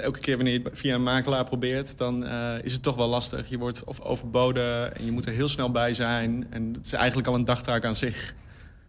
elke 0.00 0.18
keer 0.20 0.36
wanneer 0.36 0.52
je 0.52 0.60
het 0.62 0.78
via 0.78 0.94
een 0.94 1.02
makelaar 1.02 1.44
probeert... 1.44 1.98
dan 1.98 2.26
is 2.62 2.72
het 2.72 2.82
toch 2.82 2.96
wel 2.96 3.08
lastig. 3.08 3.48
Je 3.48 3.58
wordt 3.58 3.84
of 3.84 4.00
overboden 4.00 4.96
en 4.96 5.04
je 5.04 5.12
moet 5.12 5.26
er 5.26 5.32
heel 5.32 5.48
snel 5.48 5.70
bij 5.70 5.94
zijn. 5.94 6.46
En 6.50 6.72
het 6.72 6.86
is 6.86 6.92
eigenlijk 6.92 7.28
al 7.28 7.34
een 7.34 7.44
dagtaak 7.44 7.84
aan 7.84 7.94
zich. 7.94 8.34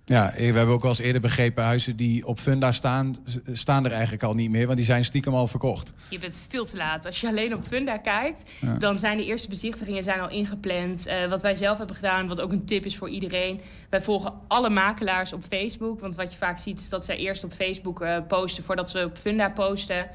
Ja, 0.08 0.34
we 0.36 0.44
hebben 0.44 0.68
ook 0.68 0.84
al 0.84 0.89
eens 0.89 1.00
eerder 1.00 1.22
begrepen... 1.22 1.63
huizen 1.63 1.96
die 1.96 2.26
op 2.28 2.39
Funda 2.39 2.72
staan, 2.72 3.15
staan 3.54 3.86
er 3.86 3.91
eigenlijk 3.91 4.24
al 4.24 4.34
niet 4.34 4.50
meer... 4.50 4.65
want 4.65 4.78
die 4.78 4.86
zijn 4.86 5.06
stiekem 5.06 5.34
al 5.34 5.48
verkocht. 5.48 5.91
Je 6.10 6.20
bent 6.20 6.41
veel 6.48 6.65
te 6.65 6.78
laat. 6.78 7.06
Als 7.06 7.22
je 7.22 7.28
alleen 7.28 7.56
op 7.56 7.63
Funda 7.63 7.98
kijkt... 7.98 8.44
dan 8.80 9.00
zijn 9.00 9.18
de 9.18 9.26
eerste 9.26 9.48
bezichtigingen 9.48 10.04
zijn 10.04 10.20
al 10.20 10.30
ingepland. 10.30 11.08
Uh, 11.08 11.26
wat 11.26 11.41
wij 11.41 11.56
zelf 11.56 11.78
hebben 11.78 11.96
gedaan, 11.96 12.28
wat 12.28 12.41
ook 12.41 12.52
een 12.52 12.65
tip 12.65 12.86
is 12.86 12.98
voor 12.98 13.10
iedereen... 13.10 13.62
wij 13.89 14.02
volgen 14.02 14.34
alle 14.48 14.70
makelaars 14.70 15.34
op 15.34 15.44
Facebook. 15.50 16.00
Want 16.00 16.15
wat 16.15 16.32
je 16.32 16.38
vaak 16.38 16.60
ziet 16.60 16.80
is 16.80 16.89
dat 16.89 17.06
zij 17.06 17.18
eerst 17.18 17.44
op 17.44 17.54
Facebook 17.54 18.02
uh, 18.02 18.18
posten... 18.28 18.63
voordat 18.63 18.89
ze 18.89 19.04
op 19.04 19.18
Funda 19.18 19.50
posten... 19.50 20.08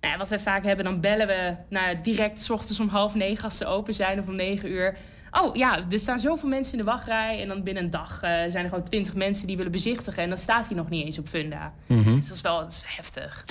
Nou, 0.00 0.16
wat 0.18 0.28
wij 0.28 0.40
vaak 0.40 0.64
hebben, 0.64 0.84
dan 0.84 1.00
bellen 1.00 1.26
we 1.26 1.54
nou, 1.68 2.00
direct 2.02 2.42
s 2.42 2.50
ochtends 2.50 2.80
om 2.80 2.88
half 2.88 3.14
negen 3.14 3.44
als 3.44 3.56
ze 3.56 3.66
open 3.66 3.94
zijn 3.94 4.18
of 4.18 4.26
om 4.26 4.36
negen 4.36 4.70
uur. 4.70 4.96
Oh 5.40 5.56
ja, 5.56 5.78
er 5.90 5.98
staan 5.98 6.18
zoveel 6.18 6.48
mensen 6.48 6.72
in 6.72 6.84
de 6.84 6.90
wachtrij. 6.90 7.40
En 7.40 7.48
dan 7.48 7.62
binnen 7.62 7.82
een 7.82 7.90
dag 7.90 8.12
uh, 8.14 8.20
zijn 8.20 8.64
er 8.64 8.68
gewoon 8.68 8.84
twintig 8.84 9.14
mensen 9.14 9.46
die 9.46 9.56
willen 9.56 9.72
bezichtigen. 9.72 10.22
En 10.22 10.28
dan 10.28 10.38
staat 10.38 10.66
hij 10.66 10.76
nog 10.76 10.88
niet 10.88 11.04
eens 11.04 11.18
op 11.18 11.28
Funda. 11.28 11.72
Mm 11.86 12.02
-hmm. 12.02 12.16
Dus 12.16 12.26
dat 12.26 12.36
is 12.36 12.42
wel 12.42 12.60
dat 12.60 12.70
is 12.70 12.82
heftig. 12.86 13.44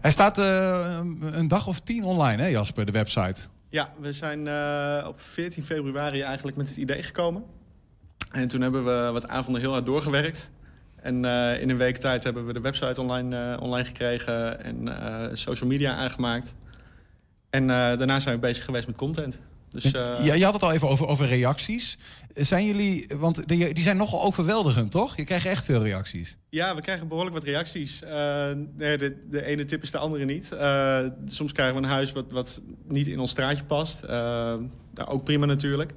Hij 0.00 0.10
staat 0.10 0.38
uh, 0.38 1.00
een 1.20 1.48
dag 1.48 1.66
of 1.66 1.80
tien 1.80 2.04
online, 2.04 2.42
hè 2.42 2.48
Jasper, 2.48 2.86
de 2.86 2.92
website? 2.92 3.40
Ja, 3.68 3.92
we 4.00 4.12
zijn 4.12 4.46
uh, 4.46 5.04
op 5.08 5.20
14 5.20 5.64
februari 5.64 6.20
eigenlijk 6.20 6.56
met 6.56 6.68
het 6.68 6.76
idee 6.76 7.02
gekomen. 7.02 7.44
En 8.30 8.48
toen 8.48 8.60
hebben 8.60 8.84
we 8.84 9.10
wat 9.12 9.28
avonden 9.28 9.62
heel 9.62 9.72
hard 9.72 9.86
doorgewerkt. 9.86 10.50
En 10.96 11.24
in 11.60 11.70
een 11.70 11.76
week 11.76 11.96
tijd 11.96 12.24
hebben 12.24 12.46
we 12.46 12.52
de 12.52 12.60
website 12.60 13.00
online, 13.00 13.60
online 13.60 13.84
gekregen 13.84 14.64
en 14.64 14.88
social 15.32 15.70
media 15.70 15.94
aangemaakt. 15.94 16.54
En 17.50 17.66
daarna 17.66 18.20
zijn 18.20 18.34
we 18.34 18.40
bezig 18.40 18.64
geweest 18.64 18.86
met 18.86 18.96
content. 18.96 19.38
Dus, 19.74 19.84
uh... 19.84 20.24
ja, 20.24 20.34
je 20.34 20.44
had 20.44 20.52
het 20.52 20.62
al 20.62 20.72
even 20.72 20.88
over, 20.88 21.06
over 21.06 21.26
reacties. 21.26 21.98
Zijn 22.34 22.66
jullie, 22.66 23.10
want 23.18 23.48
die, 23.48 23.74
die 23.74 23.82
zijn 23.82 23.96
nogal 23.96 24.22
overweldigend, 24.22 24.90
toch? 24.90 25.16
Je 25.16 25.24
krijgt 25.24 25.46
echt 25.46 25.64
veel 25.64 25.82
reacties. 25.82 26.36
Ja, 26.48 26.74
we 26.74 26.80
krijgen 26.80 27.08
behoorlijk 27.08 27.36
wat 27.36 27.44
reacties. 27.44 28.02
Uh, 28.02 28.50
nee, 28.76 28.98
de, 28.98 29.16
de, 29.30 29.44
ene 29.44 29.64
tip 29.64 29.82
is 29.82 29.90
de 29.90 29.98
andere 29.98 30.24
niet. 30.24 30.50
Uh, 30.52 30.98
soms 31.26 31.52
krijgen 31.52 31.76
we 31.76 31.82
een 31.82 31.92
huis 31.92 32.12
wat, 32.12 32.24
wat 32.30 32.62
niet 32.88 33.06
in 33.06 33.18
ons 33.18 33.30
straatje 33.30 33.64
past. 33.64 34.02
nou, 34.06 34.68
ook 35.06 35.24
prima 35.24 35.46
natuurlijk. 35.46 35.92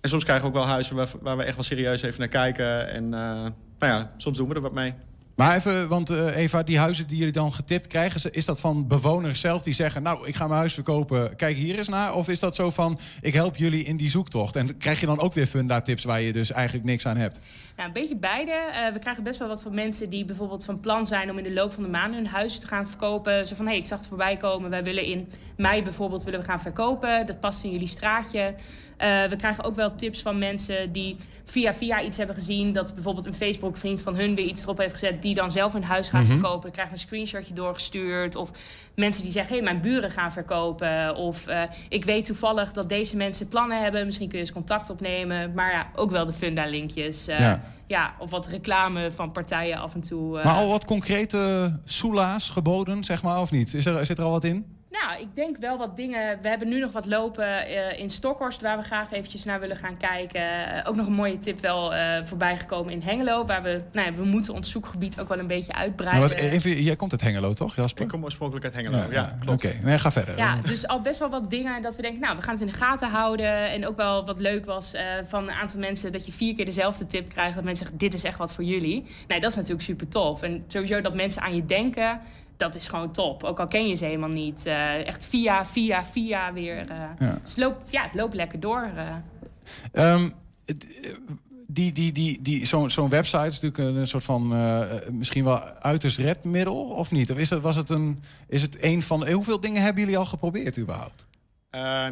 En 0.00 0.08
soms 0.08 0.24
krijgen 0.24 0.44
we 0.44 0.50
ook 0.50 0.62
wel 0.62 0.72
huizen 0.72 0.96
waar, 0.96 1.08
waar 1.20 1.36
we 1.36 1.42
echt 1.42 1.54
wel 1.54 1.64
serieus 1.64 2.02
even 2.02 2.18
naar 2.18 2.28
kijken. 2.28 2.88
En 2.88 3.08
nou 3.08 3.52
ja, 3.78 4.12
soms 4.16 4.36
doen 4.36 4.48
we 4.48 4.54
er 4.54 4.60
wat 4.60 4.72
mee. 4.72 4.94
Maar 5.36 5.56
even, 5.56 5.88
want 5.88 6.10
uh, 6.10 6.36
Eva, 6.36 6.62
die 6.62 6.78
huizen 6.78 7.06
die 7.06 7.16
jullie 7.16 7.32
dan 7.32 7.52
getipt 7.52 7.86
krijgen... 7.86 8.32
is 8.32 8.44
dat 8.44 8.60
van 8.60 8.86
bewoners 8.86 9.40
zelf 9.40 9.62
die 9.62 9.74
zeggen... 9.74 10.02
nou, 10.02 10.26
ik 10.26 10.34
ga 10.34 10.46
mijn 10.46 10.58
huis 10.58 10.74
verkopen, 10.74 11.36
kijk 11.36 11.56
hier 11.56 11.78
eens 11.78 11.88
naar? 11.88 12.14
Of 12.14 12.28
is 12.28 12.40
dat 12.40 12.54
zo 12.54 12.70
van, 12.70 12.98
ik 13.20 13.34
help 13.34 13.56
jullie 13.56 13.84
in 13.84 13.96
die 13.96 14.10
zoektocht? 14.10 14.56
En 14.56 14.76
krijg 14.76 15.00
je 15.00 15.06
dan 15.06 15.20
ook 15.20 15.32
weer 15.32 15.46
funda-tips 15.46 16.04
waar 16.04 16.20
je 16.20 16.32
dus 16.32 16.50
eigenlijk 16.50 16.86
niks 16.86 17.06
aan 17.06 17.16
hebt? 17.16 17.40
Nou, 17.76 17.88
een 17.88 17.94
beetje 17.94 18.16
beide. 18.16 18.50
Uh, 18.50 18.92
we 18.92 18.98
krijgen 18.98 19.22
best 19.22 19.38
wel 19.38 19.48
wat 19.48 19.62
van 19.62 19.74
mensen 19.74 20.10
die 20.10 20.24
bijvoorbeeld 20.24 20.64
van 20.64 20.80
plan 20.80 21.06
zijn... 21.06 21.30
om 21.30 21.38
in 21.38 21.44
de 21.44 21.52
loop 21.52 21.72
van 21.72 21.82
de 21.82 21.88
maand 21.88 22.14
hun 22.14 22.26
huis 22.26 22.58
te 22.58 22.66
gaan 22.66 22.88
verkopen. 22.88 23.46
Zo 23.46 23.54
van, 23.54 23.64
hé, 23.64 23.70
hey, 23.70 23.80
ik 23.80 23.86
zag 23.86 23.98
het 23.98 24.08
voorbij 24.08 24.36
komen. 24.36 24.70
Wij 24.70 24.84
willen 24.84 25.04
in 25.04 25.28
mei 25.56 25.82
bijvoorbeeld 25.82 26.24
willen 26.24 26.40
we 26.40 26.46
gaan 26.46 26.60
verkopen. 26.60 27.26
Dat 27.26 27.40
past 27.40 27.64
in 27.64 27.70
jullie 27.70 27.86
straatje. 27.86 28.54
Uh, 29.02 29.24
we 29.24 29.36
krijgen 29.36 29.64
ook 29.64 29.74
wel 29.74 29.94
tips 29.94 30.22
van 30.22 30.38
mensen 30.38 30.92
die 30.92 31.16
via 31.44 31.74
via 31.74 32.02
iets 32.02 32.16
hebben 32.16 32.36
gezien. 32.36 32.72
Dat 32.72 32.94
bijvoorbeeld 32.94 33.26
een 33.26 33.34
Facebook 33.34 33.76
vriend 33.76 34.02
van 34.02 34.16
hun 34.16 34.34
weer 34.34 34.44
iets 34.44 34.62
erop 34.62 34.78
heeft 34.78 34.92
gezet. 34.92 35.21
Die 35.22 35.34
dan 35.34 35.50
zelf 35.50 35.72
hun 35.72 35.84
huis 35.84 36.08
gaat 36.08 36.22
mm 36.22 36.26
-hmm. 36.26 36.40
verkopen. 36.40 36.62
Dan 36.62 36.70
krijgen 36.70 36.92
een 36.92 36.98
screenshotje 36.98 37.54
doorgestuurd. 37.54 38.36
Of 38.36 38.50
mensen 38.94 39.22
die 39.22 39.32
zeggen, 39.32 39.56
hé, 39.56 39.62
hey, 39.62 39.72
mijn 39.72 39.82
buren 39.82 40.10
gaan 40.10 40.32
verkopen. 40.32 41.16
Of 41.16 41.48
uh, 41.48 41.62
ik 41.88 42.04
weet 42.04 42.24
toevallig 42.24 42.72
dat 42.72 42.88
deze 42.88 43.16
mensen 43.16 43.48
plannen 43.48 43.82
hebben. 43.82 44.06
Misschien 44.06 44.28
kun 44.28 44.38
je 44.38 44.44
eens 44.44 44.54
contact 44.54 44.90
opnemen. 44.90 45.52
Maar 45.54 45.72
ja, 45.72 45.90
ook 45.94 46.10
wel 46.10 46.26
de 46.26 46.32
funda-linkjes. 46.32 47.28
Uh, 47.28 47.38
ja. 47.38 47.62
ja. 47.86 48.14
of 48.18 48.30
wat 48.30 48.46
reclame 48.46 49.10
van 49.10 49.32
partijen 49.32 49.78
af 49.78 49.94
en 49.94 50.00
toe. 50.00 50.42
Maar 50.42 50.54
al 50.54 50.68
wat 50.68 50.84
concrete 50.84 51.72
soela's 51.84 52.50
geboden, 52.50 53.04
zeg 53.04 53.22
maar, 53.22 53.40
of 53.40 53.50
niet? 53.50 53.74
Is 53.74 53.86
er, 53.86 54.06
zit 54.06 54.18
er 54.18 54.24
al 54.24 54.30
wat 54.30 54.44
in? 54.44 54.81
Nou, 55.00 55.20
ik 55.20 55.34
denk 55.34 55.56
wel 55.56 55.78
wat 55.78 55.96
dingen. 55.96 56.38
We 56.42 56.48
hebben 56.48 56.68
nu 56.68 56.80
nog 56.80 56.92
wat 56.92 57.06
lopen 57.06 57.46
uh, 57.46 57.98
in 57.98 58.10
Stokhorst, 58.10 58.60
waar 58.60 58.78
we 58.78 58.84
graag 58.84 59.12
eventjes 59.12 59.44
naar 59.44 59.60
willen 59.60 59.76
gaan 59.76 59.96
kijken. 59.96 60.40
Uh, 60.40 60.88
ook 60.88 60.96
nog 60.96 61.06
een 61.06 61.12
mooie 61.12 61.38
tip 61.38 61.60
wel 61.60 61.94
uh, 61.94 62.00
voorbij 62.24 62.58
gekomen 62.58 62.92
in 62.92 63.02
Hengelo, 63.02 63.44
waar 63.44 63.62
we, 63.62 63.82
nou 63.92 64.06
ja, 64.06 64.14
we 64.14 64.24
moeten 64.24 64.54
ons 64.54 64.70
zoekgebied 64.70 65.20
ook 65.20 65.28
wel 65.28 65.38
een 65.38 65.46
beetje 65.46 65.72
uitbreiden. 65.72 66.28
Maar 66.28 66.38
even, 66.38 66.82
jij 66.82 66.96
komt 66.96 67.12
uit 67.12 67.20
Hengelo, 67.20 67.52
toch, 67.52 67.76
Jasper? 67.76 68.02
Ik 68.02 68.08
kom 68.08 68.24
oorspronkelijk 68.24 68.64
uit 68.64 68.74
Hengelo, 68.74 68.96
ja, 68.96 69.06
ja 69.10 69.36
klopt. 69.40 69.64
Oké, 69.64 69.76
okay. 69.82 69.98
ga 69.98 70.12
verder. 70.12 70.36
Ja, 70.36 70.56
dus 70.56 70.86
al 70.86 71.00
best 71.00 71.18
wel 71.18 71.30
wat 71.30 71.50
dingen 71.50 71.82
dat 71.82 71.96
we 71.96 72.02
denken, 72.02 72.20
nou, 72.20 72.36
we 72.36 72.42
gaan 72.42 72.54
het 72.54 72.62
in 72.62 72.68
de 72.68 72.72
gaten 72.72 73.08
houden. 73.08 73.70
En 73.70 73.86
ook 73.86 73.96
wel 73.96 74.26
wat 74.26 74.40
leuk 74.40 74.64
was 74.64 74.92
van 75.22 75.42
een 75.42 75.54
aantal 75.54 75.80
mensen 75.80 76.12
dat 76.12 76.26
je 76.26 76.32
vier 76.32 76.54
keer 76.54 76.64
dezelfde 76.64 77.06
tip 77.06 77.28
krijgt. 77.28 77.54
Dat 77.54 77.64
mensen 77.64 77.86
zeggen, 77.86 77.98
dit 77.98 78.14
is 78.14 78.24
echt 78.24 78.38
wat 78.38 78.54
voor 78.54 78.64
jullie. 78.64 79.04
Nee, 79.28 79.40
dat 79.40 79.50
is 79.50 79.56
natuurlijk 79.56 79.82
super 79.84 80.08
tof. 80.08 80.42
En 80.42 80.64
sowieso 80.66 81.00
dat 81.00 81.14
mensen 81.14 81.42
aan 81.42 81.54
je 81.54 81.66
denken 81.66 82.20
dat 82.62 82.74
is 82.74 82.88
gewoon 82.88 83.12
top. 83.12 83.44
Ook 83.44 83.60
al 83.60 83.66
ken 83.66 83.88
je 83.88 83.94
ze 83.94 84.04
helemaal 84.04 84.28
niet. 84.28 84.66
Uh, 84.66 85.06
echt 85.06 85.24
via, 85.24 85.66
via, 85.66 86.04
via 86.04 86.52
weer. 86.52 86.90
Uh, 86.90 86.96
ja. 87.18 87.38
Dus 87.42 87.50
het, 87.50 87.56
loopt, 87.56 87.90
ja, 87.90 88.02
het 88.02 88.14
loopt 88.14 88.34
lekker 88.34 88.60
door. 88.60 88.90
Uh. 89.92 90.12
Um, 90.14 90.34
die, 91.66 91.92
die, 91.92 92.12
die, 92.12 92.42
die, 92.42 92.66
Zo'n 92.66 92.90
zo'n 92.90 93.08
website 93.08 93.46
is 93.46 93.60
natuurlijk 93.60 93.96
een 93.96 94.06
soort 94.06 94.24
van 94.24 94.48
misschien 95.10 95.44
wel 95.44 95.60
uiterst 95.62 96.18
redmiddel, 96.18 96.80
of 96.82 97.10
niet? 97.10 97.30
Of 97.30 97.38
is 97.38 97.50
het, 97.50 97.60
was 97.60 97.76
het 97.76 97.90
een, 97.90 98.22
is 98.48 98.62
het 98.62 98.84
een 98.84 99.02
van. 99.02 99.28
Hoeveel 99.28 99.60
dingen 99.60 99.82
hebben 99.82 100.02
jullie 100.02 100.18
al 100.18 100.24
geprobeerd 100.24 100.78
überhaupt? 100.78 101.26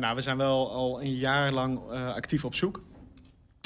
nou, 0.00 0.14
we 0.14 0.20
zijn 0.20 0.36
wel 0.36 0.72
al 0.72 1.02
een 1.02 1.16
jaar 1.16 1.52
lang 1.52 1.80
actief 1.90 2.44
op 2.44 2.54
zoek. 2.54 2.80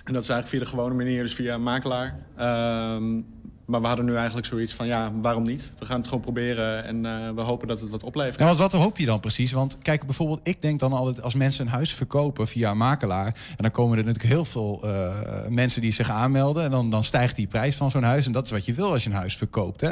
En 0.05 0.13
dat 0.13 0.23
is 0.23 0.29
eigenlijk 0.29 0.49
via 0.49 0.59
de 0.59 0.77
gewone 0.77 0.95
manier, 0.95 1.23
dus 1.23 1.35
via 1.35 1.55
een 1.55 1.63
makelaar. 1.63 2.19
Ehm, 2.37 3.21
maar 3.67 3.81
we 3.81 3.87
hadden 3.87 4.05
nu 4.05 4.15
eigenlijk 4.17 4.47
zoiets 4.47 4.73
van, 4.73 4.87
ja, 4.87 5.13
waarom 5.21 5.43
niet? 5.43 5.73
We 5.79 5.85
gaan 5.85 5.97
het 5.97 6.07
gewoon 6.07 6.23
proberen 6.23 6.85
en 6.85 7.05
uh, 7.05 7.31
we 7.35 7.41
hopen 7.41 7.69
dat 7.69 7.81
het 7.81 7.91
wat 7.91 8.03
oplevert. 8.03 8.37
En 8.37 8.47
wat, 8.47 8.57
wat 8.57 8.73
hoop 8.73 8.99
je 8.99 9.07
dan 9.07 9.21
precies? 9.21 9.53
Want 9.53 9.79
kijk, 9.79 10.05
bijvoorbeeld, 10.07 10.41
ik 10.43 10.63
denk 10.63 10.81
dan 10.81 10.93
altijd... 10.93 11.23
als 11.23 11.35
mensen 11.35 11.67
een 11.67 11.73
huis 11.73 11.95
verkopen 11.95 12.49
via 12.49 12.71
een 12.71 12.77
makelaar... 12.77 13.27
en 13.27 13.57
dan 13.57 13.71
komen 13.71 13.99
er 13.99 14.05
natuurlijk 14.05 14.33
heel 14.33 14.45
veel 14.45 14.81
uh, 14.85 15.47
mensen 15.49 15.81
die 15.81 15.93
zich 15.93 16.11
aanmelden... 16.11 16.65
en 16.65 16.71
dan, 16.71 16.91
dan 16.91 17.05
stijgt 17.05 17.37
die 17.37 17.47
prijs 17.47 17.77
van 17.77 17.91
zo'n 17.91 18.03
huis. 18.03 18.27
En 18.27 18.33
dat 18.33 18.45
is 18.45 18.51
wat 18.51 18.65
je 18.65 18.75
wil 18.75 18.93
als 18.93 19.05
je 19.05 19.11
een 19.11 19.17
huis 19.17 19.37
verkoopt. 19.37 19.81
Hè? 19.81 19.91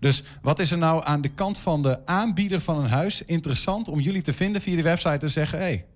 Dus 0.00 0.22
wat 0.42 0.58
is 0.58 0.70
er 0.70 0.78
nou 0.78 1.04
aan 1.04 1.20
de 1.20 1.28
kant 1.28 1.58
van 1.58 1.82
de 1.82 2.06
aanbieder 2.06 2.60
van 2.60 2.78
een 2.78 2.90
huis... 2.90 3.24
interessant 3.24 3.88
om 3.88 4.00
jullie 4.00 4.22
te 4.22 4.32
vinden 4.32 4.60
via 4.60 4.76
de 4.76 4.82
website 4.82 5.18
en 5.24 5.30
zeggen... 5.30 5.58
hé, 5.58 5.64
hey, 5.64 5.86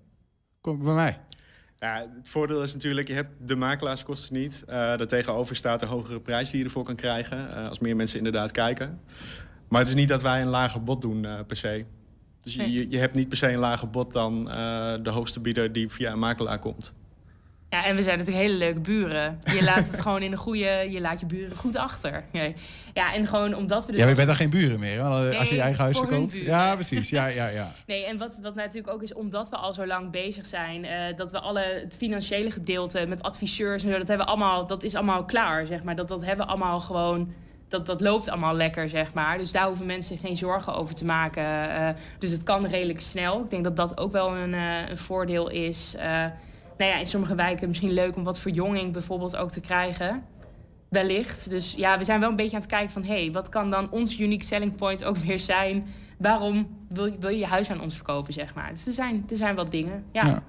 kom 0.61 0.83
bij 0.83 0.93
mij. 0.93 1.19
Ja, 1.79 2.07
het 2.15 2.29
voordeel 2.29 2.63
is 2.63 2.73
natuurlijk, 2.73 3.07
je 3.07 3.13
hebt 3.13 3.47
de 3.47 3.55
makelaarskosten 3.55 4.37
niet. 4.37 4.63
Uh, 4.63 4.75
daartegenover 4.75 5.55
staat 5.55 5.79
de 5.79 5.85
hogere 5.85 6.19
prijs 6.19 6.49
die 6.49 6.59
je 6.59 6.65
ervoor 6.65 6.83
kan 6.83 6.95
krijgen. 6.95 7.49
Uh, 7.53 7.67
als 7.67 7.79
meer 7.79 7.95
mensen 7.95 8.17
inderdaad 8.17 8.51
kijken. 8.51 8.99
Maar 9.67 9.79
het 9.79 9.89
is 9.89 9.95
niet 9.95 10.07
dat 10.07 10.21
wij 10.21 10.41
een 10.41 10.47
lager 10.47 10.83
bod 10.83 11.01
doen 11.01 11.23
uh, 11.23 11.39
per 11.47 11.55
se. 11.55 11.85
Dus 12.43 12.55
je, 12.55 12.89
je 12.89 12.97
hebt 12.97 13.15
niet 13.15 13.29
per 13.29 13.37
se 13.37 13.51
een 13.51 13.59
lager 13.59 13.89
bod 13.89 14.11
dan 14.11 14.45
de 15.03 15.09
hoogste 15.09 15.39
bieder 15.39 15.71
die 15.71 15.89
via 15.89 16.11
een 16.11 16.19
makelaar 16.19 16.59
komt. 16.59 16.93
Ja, 17.69 17.85
en 17.85 17.95
we 17.95 18.03
zijn 18.03 18.17
natuurlijk 18.17 18.45
hele 18.45 18.57
leuke 18.57 18.79
buren. 18.79 19.39
Je 19.53 19.63
laat 19.63 19.87
het 19.87 19.99
gewoon 20.05 20.21
in 20.21 20.31
een 20.31 20.37
goede... 20.37 20.87
Je 20.89 21.01
laat 21.01 21.19
je 21.19 21.25
buren 21.25 21.57
goed 21.57 21.75
achter. 21.75 22.23
Ja, 22.93 23.13
en 23.13 23.27
gewoon 23.27 23.53
omdat 23.53 23.85
we... 23.85 23.91
Dus 23.91 23.99
ja, 23.99 24.01
maar 24.01 24.09
je 24.09 24.25
bent 24.25 24.27
dan 24.27 24.35
geen 24.35 24.49
buren 24.49 24.79
meer, 24.79 25.01
als 25.01 25.49
je 25.49 25.55
je 25.55 25.61
eigen 25.61 25.83
huis 25.83 25.97
verkoopt. 25.97 26.37
Ja, 26.37 26.75
precies. 26.75 27.09
Ja, 27.09 27.27
ja, 27.27 27.47
ja. 27.47 27.71
Nee, 27.85 28.05
en 28.05 28.17
wat, 28.17 28.39
wat 28.41 28.55
natuurlijk 28.55 28.93
ook 28.93 29.03
is, 29.03 29.13
omdat 29.13 29.49
we 29.49 29.55
al 29.55 29.73
zo 29.73 29.85
lang 29.85 30.11
bezig 30.11 30.45
zijn... 30.45 30.83
Uh, 30.83 30.91
dat 31.15 31.31
we 31.31 31.39
alle 31.39 31.61
het 31.83 31.95
financiële 31.97 32.51
gedeelte 32.51 33.05
met 33.05 33.21
adviseurs 33.21 33.83
en 33.83 33.91
zo... 33.91 33.97
dat, 33.97 34.07
hebben 34.07 34.25
we 34.25 34.31
allemaal, 34.31 34.65
dat 34.65 34.83
is 34.83 34.95
allemaal 34.95 35.25
klaar, 35.25 35.65
zeg 35.65 35.83
maar. 35.83 35.95
Dat, 35.95 36.07
dat 36.07 36.25
hebben 36.25 36.45
we 36.45 36.51
allemaal 36.51 36.79
gewoon 36.79 37.33
dat, 37.67 37.85
dat 37.85 38.01
loopt 38.01 38.29
allemaal 38.29 38.55
lekker, 38.55 38.89
zeg 38.89 39.13
maar. 39.13 39.37
Dus 39.37 39.51
daar 39.51 39.67
hoeven 39.67 39.85
mensen 39.85 40.17
geen 40.17 40.37
zorgen 40.37 40.75
over 40.75 40.95
te 40.95 41.05
maken. 41.05 41.43
Uh, 41.43 41.87
dus 42.19 42.31
het 42.31 42.43
kan 42.43 42.65
redelijk 42.65 42.99
snel. 42.99 43.43
Ik 43.43 43.49
denk 43.49 43.63
dat 43.63 43.75
dat 43.75 43.97
ook 43.97 44.11
wel 44.11 44.35
een, 44.35 44.53
uh, 44.53 44.89
een 44.89 44.97
voordeel 44.97 45.49
is. 45.49 45.95
Nou 46.79 46.91
ja, 46.91 46.97
in 46.97 47.07
sommige 47.07 47.35
wijken 47.35 47.67
misschien 47.67 47.91
leuk 47.91 48.15
om 48.15 48.23
wat 48.23 48.39
verjonging 48.39 48.93
bijvoorbeeld 48.93 49.35
ook 49.35 49.51
te 49.51 49.59
krijgen. 49.59 50.23
Wellicht. 50.89 51.49
Dus 51.49 51.73
ja, 51.77 51.97
we 51.97 52.03
zijn 52.03 52.19
wel 52.19 52.29
een 52.29 52.35
beetje 52.35 52.55
aan 52.55 52.61
het 52.61 52.69
kijken 52.69 52.91
van... 52.91 53.03
hé, 53.03 53.21
hey, 53.21 53.31
wat 53.31 53.49
kan 53.49 53.69
dan 53.69 53.91
ons 53.91 54.19
unique 54.19 54.45
selling 54.45 54.75
point 54.75 55.03
ook 55.03 55.17
weer 55.27 55.39
zijn? 55.39 55.87
Waarom 56.17 56.67
wil, 56.89 57.05
je 57.05 57.37
je 57.37 57.45
huis 57.45 57.71
aan 57.71 57.81
ons 57.81 57.95
verkopen, 57.95 58.33
zeg 58.33 58.55
maar? 58.55 58.69
Dus 58.69 58.85
er 58.85 58.93
zijn, 58.93 59.25
er 59.29 59.37
zijn 59.37 59.55
wat 59.55 59.71
dingen, 59.71 60.03
ja. 60.11 60.25
ja. 60.25 60.43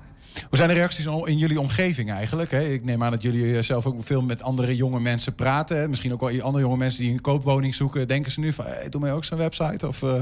Hoe 0.48 0.56
zijn 0.56 0.68
de 0.68 0.74
reacties 0.74 1.06
in 1.06 1.38
jullie 1.38 1.60
omgeving 1.60 2.10
eigenlijk? 2.10 2.52
Ik 2.52 2.84
neem 2.84 3.02
aan 3.02 3.10
dat 3.10 3.22
jullie 3.22 3.62
zelf 3.62 3.86
ook 3.86 4.04
veel 4.04 4.22
met 4.22 4.42
andere 4.42 4.76
jonge 4.76 5.00
mensen 5.00 5.34
praten. 5.34 5.90
Misschien 5.90 6.12
ook 6.12 6.20
wel 6.20 6.40
andere 6.40 6.64
jonge 6.64 6.76
mensen 6.76 7.02
die 7.02 7.12
een 7.12 7.20
koopwoning 7.20 7.74
zoeken. 7.74 8.08
Denken 8.08 8.32
ze 8.32 8.40
nu 8.40 8.52
van, 8.52 8.64
hey, 8.64 8.88
doe 8.88 9.00
mij 9.00 9.12
ook 9.12 9.24
zo'n 9.24 9.38
website? 9.38 9.88
Of, 9.88 10.02
uh... 10.02 10.20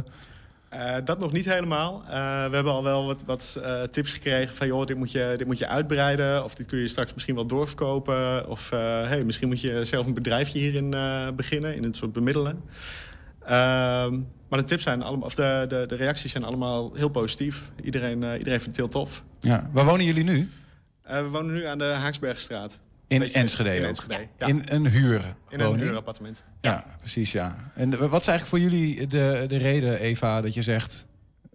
Uh, 0.74 0.94
dat 1.04 1.18
nog 1.18 1.33
niet 1.33 1.44
helemaal. 1.44 2.02
Uh, 2.04 2.11
we 2.48 2.54
hebben 2.54 2.72
al 2.72 2.83
wel 2.83 3.07
wat, 3.07 3.22
wat 3.26 3.57
uh, 3.59 3.83
tips 3.83 4.12
gekregen 4.12 4.54
van... 4.54 4.66
joh, 4.66 4.87
dit 4.87 4.96
moet, 4.96 5.12
je, 5.12 5.35
dit 5.37 5.46
moet 5.46 5.59
je 5.59 5.66
uitbreiden... 5.66 6.44
of 6.44 6.54
dit 6.54 6.66
kun 6.66 6.78
je 6.78 6.88
straks 6.88 7.14
misschien 7.14 7.35
wel 7.35 7.46
doorverkopen... 7.46 8.48
of 8.48 8.70
hey, 8.70 9.24
misschien 9.24 9.48
moet 9.48 9.61
je 9.61 9.85
zelf 9.85 10.07
een 10.07 10.14
bedrijfje 10.14 10.59
hierin 10.59 10.90
beginnen... 11.37 11.74
in 11.74 11.83
het 11.83 11.96
soort 11.96 12.12
bemiddelen. 12.12 12.62
Ehm, 13.40 14.20
maar 14.48 14.59
de 14.59 14.64
tips 14.64 14.83
zijn 14.83 15.02
allemaal, 15.02 15.26
of 15.26 15.35
de, 15.35 15.64
de, 15.68 15.85
de, 15.87 15.94
reacties 15.94 16.33
zijn 16.33 16.44
allemaal 16.44 16.94
heel 16.94 17.09
positief. 17.09 17.70
Iedereen, 17.83 18.22
iedereen 18.22 18.61
vindt 18.61 18.64
het 18.64 18.76
heel 18.76 18.88
tof. 18.88 19.24
Ja. 19.40 19.70
Waar 19.72 19.85
wonen 19.85 20.04
jullie 20.04 20.24
nu? 20.24 20.48
we 21.02 21.28
wonen 21.28 21.54
nu 21.54 21.64
aan 21.64 21.78
de 21.78 21.85
Haaksbergstraat. 21.85 22.78
In 23.09 23.33
Enschede, 23.33 23.77
in, 23.77 23.85
Enschede. 23.85 24.27
Ja. 24.37 24.47
in 24.47 24.62
een 24.64 24.87
huurwoning? 24.87 25.35
In 25.49 25.61
een 25.61 25.81
huurappartement. 25.81 26.44
Ja. 26.61 26.71
ja, 26.71 26.85
precies, 26.99 27.33
ja. 27.33 27.57
En 27.75 27.90
wat 27.90 28.21
is 28.21 28.27
eigenlijk 28.27 28.47
voor 28.47 28.59
jullie 28.59 29.07
de, 29.07 29.44
de 29.49 29.57
reden, 29.57 29.99
Eva, 29.99 30.40
dat 30.40 30.55
je 30.55 30.62
zegt... 30.62 31.07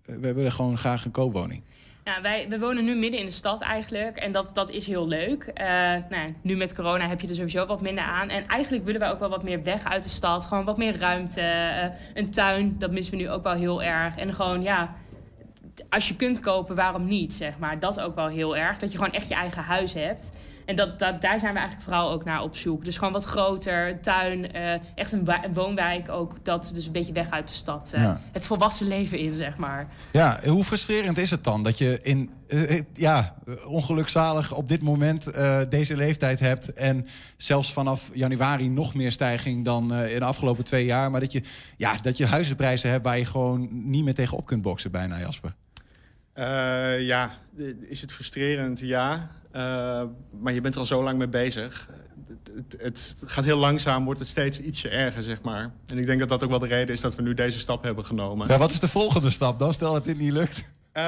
we 0.06 0.34
willen 0.34 0.52
gewoon 0.52 0.78
graag 0.78 1.06
een 1.06 1.12
koopwoning? 1.12 1.64
Ja, 2.04 2.22
wij, 2.22 2.46
we 2.50 2.58
wonen 2.58 2.86
nu 2.86 2.96
midden 2.96 3.20
in 3.20 3.26
de 3.26 3.32
stad 3.32 3.62
eigenlijk. 3.62 4.18
En 4.18 4.32
dat, 4.32 4.56
dat 4.56 4.70
is 4.70 4.88
heel 4.88 5.08
leuk. 5.08 5.52
Uh, 5.54 5.66
nou, 6.10 6.36
nu 6.42 6.56
met 6.56 6.76
corona 6.76 7.08
heb 7.08 7.22
je 7.22 7.28
er 7.28 7.36
sowieso 7.36 7.66
wat 7.66 7.82
minder 7.82 8.04
aan. 8.04 8.30
En 8.30 8.48
eigenlijk 8.48 8.86
willen 8.86 9.00
wij 9.00 9.12
ook 9.12 9.20
wel 9.20 9.30
wat 9.30 9.44
meer 9.44 9.64
weg 9.64 9.84
uit 9.84 10.04
de 10.04 10.10
stad. 10.10 10.46
Gewoon 10.46 10.66
wat 10.66 10.78
meer 10.78 10.98
ruimte. 10.98 11.42
Uh, 11.42 11.90
een 12.14 12.32
tuin, 12.32 12.76
dat 12.80 12.92
missen 12.92 13.18
we 13.18 13.24
nu 13.24 13.30
ook 13.30 13.44
wel 13.44 13.54
heel 13.54 13.84
erg. 13.84 14.18
En 14.18 14.34
gewoon, 14.34 14.62
ja, 14.62 14.96
als 15.90 16.08
je 16.08 16.16
kunt 16.16 16.40
kopen, 16.40 16.76
waarom 16.76 17.08
niet, 17.08 17.34
zeg 17.34 17.58
maar. 17.58 17.80
Dat 17.80 18.00
ook 18.00 18.16
wel 18.16 18.28
heel 18.28 18.58
erg. 18.58 18.80
Dat 18.80 18.92
je 18.92 18.98
gewoon 18.98 19.14
echt 19.14 19.28
je 19.28 19.36
eigen 19.36 19.64
huis 19.64 19.94
hebt. 19.94 20.32
En 20.66 20.76
dat, 20.76 21.00
dat, 21.00 21.22
daar 21.22 21.40
zijn 21.40 21.54
we 21.54 21.60
eigenlijk 21.60 21.90
vooral 21.90 22.12
ook 22.12 22.24
naar 22.24 22.42
op 22.42 22.58
zoek. 22.58 22.86
Dus 22.86 22.98
gewoon 22.98 23.14
wat 23.14 23.24
groter, 23.24 24.02
tuin, 24.02 24.56
uh, 24.56 24.74
echt 24.96 25.12
een, 25.12 25.28
een, 25.44 25.54
woonwijk 25.54 26.10
ook. 26.10 26.46
Dat 26.46 26.72
dus 26.74 26.86
een 26.86 26.92
beetje 26.92 27.14
weg 27.14 27.30
uit 27.30 27.48
de 27.48 27.54
stad. 27.54 27.92
Uh, 27.96 28.02
ja. 28.02 28.22
Het 28.32 28.46
volwassen 28.46 28.88
leven 28.88 29.18
in, 29.18 29.34
zeg 29.34 29.58
maar. 29.58 29.88
Ja, 30.12 30.40
hoe 30.46 30.64
frustrerend 30.64 31.18
is 31.18 31.32
het 31.32 31.44
dan 31.44 31.64
dat 31.64 31.78
je 31.78 32.00
in, 32.02 32.32
uh, 32.48 32.82
ja, 32.94 33.36
ongelukzalig 33.68 34.54
op 34.54 34.68
dit 34.68 34.82
moment 34.82 35.32
deze 35.70 35.96
leeftijd 35.96 36.40
hebt... 36.40 36.74
en 36.74 37.08
zelfs 37.38 37.74
vanaf 37.74 38.10
januari 38.14 38.70
nog 38.70 38.94
meer 38.94 39.12
stijging 39.12 39.66
dan 39.66 39.94
in 39.94 40.20
de 40.20 40.26
afgelopen 40.26 40.64
twee 40.64 40.86
jaar... 40.86 41.12
maar 41.12 41.20
dat 41.20 41.32
je, 41.32 41.42
ja, 41.78 41.98
dat 42.02 42.18
je 42.18 42.26
huizenprijzen 42.26 42.90
hebt 42.90 43.04
waar 43.04 43.18
je 43.18 43.26
gewoon 43.26 43.70
niet 43.72 44.04
meer 44.04 44.14
tegenop 44.14 44.46
kunt 44.46 44.62
boksen 44.62 44.92
bijna, 44.92 45.20
Jasper? 45.20 45.56
ja, 47.00 47.32
is 47.90 48.02
het 48.02 48.12
frustrerend? 48.12 48.80
Ja. 48.80 49.30
Uh, 49.56 50.02
maar 50.40 50.54
je 50.54 50.62
bent 50.62 50.74
er 50.74 50.80
al 50.80 50.86
zo 50.86 51.04
lang 51.04 51.18
mee 51.18 51.28
bezig. 51.28 51.90
Het, 52.56 52.76
het, 52.82 53.16
het, 53.20 53.32
gaat 53.32 53.44
heel 53.44 53.58
langzaam, 53.58 54.06
wordt 54.06 54.20
het 54.20 54.30
steeds 54.30 54.60
ietsje 54.60 54.90
erger, 54.90 55.24
zeg 55.24 55.42
maar. 55.42 55.72
En 55.86 55.98
ik 55.98 56.06
denk 56.06 56.20
dat 56.20 56.30
dat 56.30 56.44
ook 56.44 56.50
wel 56.50 56.60
de 56.60 56.68
reden 56.68 56.96
is 56.96 57.02
dat 57.02 57.16
we 57.16 57.22
nu 57.22 57.34
deze 57.34 57.60
stap 57.60 57.84
hebben 57.84 58.06
genomen. 58.06 58.48
Ja, 58.48 58.58
wat 58.58 58.72
is 58.72 58.80
de 58.80 58.88
volgende 58.88 59.30
stap 59.30 59.60
dan, 59.60 59.74
stel 59.74 59.94
dat 59.94 60.04
dit 60.04 60.18
niet 60.18 60.32
lukt? 60.32 60.58
Uh, 60.58 61.04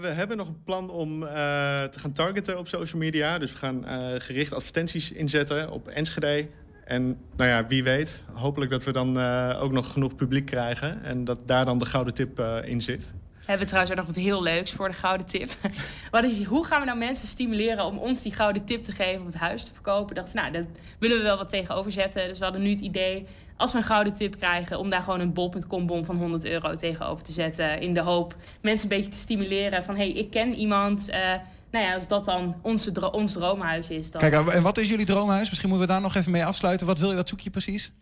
we 0.00 0.06
hebben 0.06 0.36
nog 0.36 0.48
een 0.48 0.62
plan 0.64 0.90
om 0.90 1.22
uh, 1.22 1.28
te 1.28 1.98
gaan 1.98 2.12
targeten 2.12 2.58
op 2.58 2.68
social 2.68 3.00
media. 3.00 3.38
Dus 3.38 3.52
we 3.52 3.58
gaan 3.58 3.84
gericht 4.20 4.52
advertenties 4.52 5.12
inzetten 5.12 5.70
op 5.70 5.88
Enschede. 5.88 6.48
En 6.84 7.18
nou 7.36 7.50
ja, 7.50 7.66
wie 7.66 7.84
weet, 7.84 8.22
hopelijk 8.32 8.70
dat 8.70 8.84
we 8.84 8.92
dan 8.92 9.26
ook 9.56 9.72
nog 9.72 9.92
genoeg 9.92 10.14
publiek 10.14 10.46
krijgen. 10.46 11.02
En 11.02 11.24
dat 11.24 11.38
daar 11.48 11.64
dan 11.64 11.78
de 11.78 11.86
gouden 11.86 12.14
tip 12.14 12.40
in 12.64 12.82
zit 12.82 13.12
hebben 13.46 13.66
we 13.66 13.72
trouwens 13.72 13.90
ook 13.90 14.06
nog 14.06 14.14
wat 14.14 14.24
heel 14.24 14.42
leuks 14.42 14.72
voor 14.72 14.88
de 14.88 14.94
gouden 14.94 15.26
tip. 15.26 15.50
wat 16.10 16.24
is, 16.24 16.44
hoe 16.44 16.64
gaan 16.64 16.80
we 16.80 16.86
nou 16.86 16.98
mensen 16.98 17.28
stimuleren 17.28 17.84
om 17.84 17.98
ons 17.98 18.22
die 18.22 18.34
gouden 18.34 18.64
tip 18.64 18.82
te 18.82 18.92
geven 18.92 19.20
om 19.20 19.26
het 19.26 19.36
huis 19.36 19.64
te 19.64 19.72
verkopen? 19.72 20.14
Dacht, 20.14 20.34
nou, 20.34 20.52
daar 20.52 20.64
willen 20.98 21.16
we 21.16 21.22
wel 21.22 21.36
wat 21.36 21.48
tegenover 21.48 21.92
zetten. 21.92 22.28
Dus 22.28 22.38
we 22.38 22.44
hadden 22.44 22.62
nu 22.62 22.70
het 22.70 22.80
idee, 22.80 23.26
als 23.56 23.72
we 23.72 23.78
een 23.78 23.84
gouden 23.84 24.12
tip 24.12 24.36
krijgen, 24.36 24.78
om 24.78 24.90
daar 24.90 25.02
gewoon 25.02 25.20
een 25.20 25.32
bol.com 25.32 25.86
bon 25.86 26.04
van 26.04 26.16
100 26.16 26.44
euro 26.44 26.74
tegenover 26.74 27.24
te 27.24 27.32
zetten. 27.32 27.80
In 27.80 27.94
de 27.94 28.00
hoop 28.00 28.34
mensen 28.60 28.90
een 28.90 28.96
beetje 28.96 29.10
te 29.10 29.18
stimuleren 29.18 29.84
van, 29.84 29.96
hé, 29.96 30.10
hey, 30.10 30.12
ik 30.12 30.30
ken 30.30 30.54
iemand. 30.54 31.10
Uh, 31.10 31.32
nou 31.70 31.84
ja, 31.84 31.94
als 31.94 32.08
dat 32.08 32.24
dan 32.24 32.54
onze 32.62 33.10
ons 33.12 33.32
droomhuis 33.32 33.90
is. 33.90 34.10
Dan... 34.10 34.20
Kijk, 34.20 34.48
en 34.48 34.62
wat 34.62 34.78
is 34.78 34.88
jullie 34.88 35.06
droomhuis? 35.06 35.48
Misschien 35.48 35.68
moeten 35.68 35.86
we 35.86 35.92
daar 35.92 36.02
nog 36.02 36.14
even 36.14 36.32
mee 36.32 36.44
afsluiten. 36.44 36.86
Wat 36.86 36.98
wil 36.98 37.10
je, 37.10 37.16
wat 37.16 37.28
zoek 37.28 37.40
je 37.40 37.50
precies? 37.50 37.92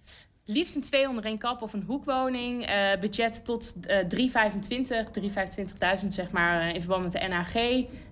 Liefst 0.46 0.74
een 0.74 0.83
twee 0.83 1.09
onder 1.09 1.24
één 1.24 1.38
kap 1.38 1.62
of 1.62 1.72
een 1.72 1.85
hoekwoning. 1.87 2.70
Uh, 2.70 3.00
budget 3.00 3.44
tot 3.44 3.74
uh, 3.77 3.98
325, 3.98 5.09
325.000 6.00 6.07
zeg 6.07 6.31
maar 6.31 6.68
uh, 6.68 6.74
in 6.74 6.81
verband 6.81 7.03
met 7.03 7.12
de 7.12 7.29
NAG. 7.29 7.53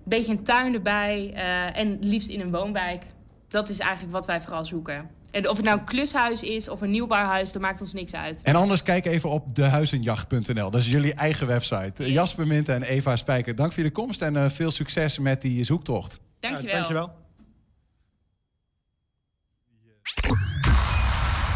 Beetje 0.03 0.31
een 0.31 0.43
tuin 0.43 0.73
erbij 0.73 1.31
uh, 1.33 1.77
en 1.77 1.97
liefst 2.01 2.29
in 2.29 2.39
een 2.39 2.51
woonwijk. 2.51 3.03
Dat 3.47 3.69
is 3.69 3.79
eigenlijk 3.79 4.11
wat 4.11 4.25
wij 4.25 4.41
vooral 4.41 4.65
zoeken. 4.65 5.09
En 5.33 5.49
of 5.49 5.55
het 5.55 5.65
nou 5.65 5.79
een 5.79 5.85
klushuis 5.85 6.41
is 6.41 6.69
of 6.69 6.81
een 6.81 6.91
nieuwbouwhuis, 6.91 7.51
dat 7.51 7.61
maakt 7.61 7.81
ons 7.81 7.93
niks 7.93 8.13
uit. 8.13 8.41
En 8.41 8.55
anders 8.55 8.83
kijk 8.83 9.05
even 9.05 9.29
op 9.29 9.55
dehuizenjacht.nl. 9.55 10.71
Dat 10.71 10.81
is 10.81 10.87
jullie 10.91 11.13
eigen 11.13 11.47
website. 11.47 11.93
Yes. 11.97 12.07
Jasper 12.07 12.47
Mint 12.47 12.69
en 12.69 12.83
Eva 12.83 13.15
Spijker, 13.15 13.55
dank 13.55 13.73
voor 13.73 13.83
de 13.83 13.91
komst 13.91 14.21
en 14.21 14.51
veel 14.51 14.71
succes 14.71 15.19
met 15.19 15.41
die 15.41 15.63
zoektocht. 15.63 16.19
Dankjewel. 16.39 16.69
Ja, 16.69 16.75
dankjewel. 16.75 17.11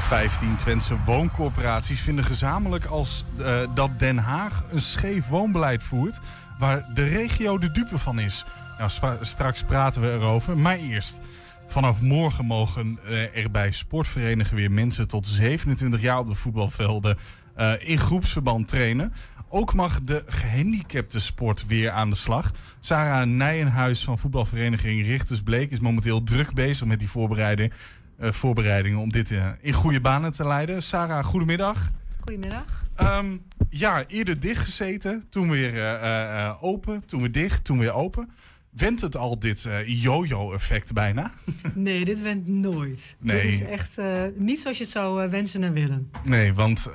15 0.07 0.55
Twentse 0.57 0.95
wooncorporaties 1.05 1.99
vinden 1.99 2.23
gezamenlijk 2.23 2.85
als, 2.85 3.23
uh, 3.39 3.59
dat 3.75 3.99
Den 3.99 4.17
Haag 4.17 4.63
een 4.71 4.81
scheef 4.81 5.27
woonbeleid 5.27 5.83
voert... 5.83 6.19
waar 6.59 6.85
de 6.93 7.03
regio 7.03 7.57
de 7.57 7.71
dupe 7.71 7.97
van 7.97 8.19
is. 8.19 8.45
Nou, 8.77 9.15
straks 9.21 9.63
praten 9.63 10.01
we 10.01 10.11
erover, 10.11 10.57
maar 10.57 10.77
eerst... 10.77 11.21
Vanaf 11.69 12.01
morgen 12.01 12.45
mogen 12.45 12.99
uh, 13.05 13.37
er 13.37 13.51
bij 13.51 13.71
sportverenigingen 13.71 14.55
weer 14.55 14.71
mensen 14.71 15.07
tot 15.07 15.27
27 15.27 16.01
jaar 16.01 16.19
op 16.19 16.27
de 16.27 16.35
voetbalvelden 16.35 17.17
uh, 17.57 17.71
in 17.77 17.97
groepsverband 17.97 18.67
trainen. 18.67 19.13
Ook 19.49 19.73
mag 19.73 20.01
de 20.01 20.23
gehandicapte 20.27 21.19
sport 21.19 21.65
weer 21.65 21.89
aan 21.89 22.09
de 22.09 22.15
slag. 22.15 22.51
Sarah 22.79 23.27
Nijenhuis 23.27 24.03
van 24.03 24.17
voetbalvereniging 24.17 25.05
Richters 25.05 25.41
Bleek 25.41 25.71
is 25.71 25.79
momenteel 25.79 26.23
druk 26.23 26.53
bezig 26.53 26.87
met 26.87 26.99
die 26.99 27.09
voorbereiding. 27.09 27.73
Uh, 28.19 28.31
voorbereidingen 28.31 28.99
om 28.99 29.11
dit 29.11 29.31
uh, 29.31 29.47
in 29.61 29.73
goede 29.73 30.01
banen 30.01 30.31
te 30.31 30.47
leiden. 30.47 30.83
Sarah, 30.83 31.25
goedemiddag. 31.25 31.91
Goedemiddag. 32.19 32.85
Um, 33.01 33.45
ja, 33.69 34.05
eerder 34.07 34.39
dicht 34.39 34.63
gezeten, 34.63 35.23
toen 35.29 35.49
weer 35.49 35.73
uh, 35.75 36.53
open, 36.61 37.05
toen 37.05 37.19
weer 37.19 37.31
dicht, 37.31 37.63
toen 37.63 37.77
weer 37.77 37.93
open. 37.93 38.29
Wendt 38.77 39.01
het 39.01 39.15
al 39.15 39.39
dit 39.39 39.67
yo-yo-effect 39.85 40.93
bijna? 40.93 41.31
Nee, 41.73 42.05
dit 42.05 42.21
wendt 42.21 42.47
nooit. 42.47 43.15
Nee. 43.19 43.41
Dit 43.41 43.53
is 43.53 43.61
echt 43.61 43.97
niet 44.35 44.59
zoals 44.59 44.77
je 44.77 44.83
het 44.83 44.91
zou 44.91 45.29
wensen 45.29 45.63
en 45.63 45.73
willen. 45.73 46.11
Nee, 46.23 46.53
want 46.53 46.89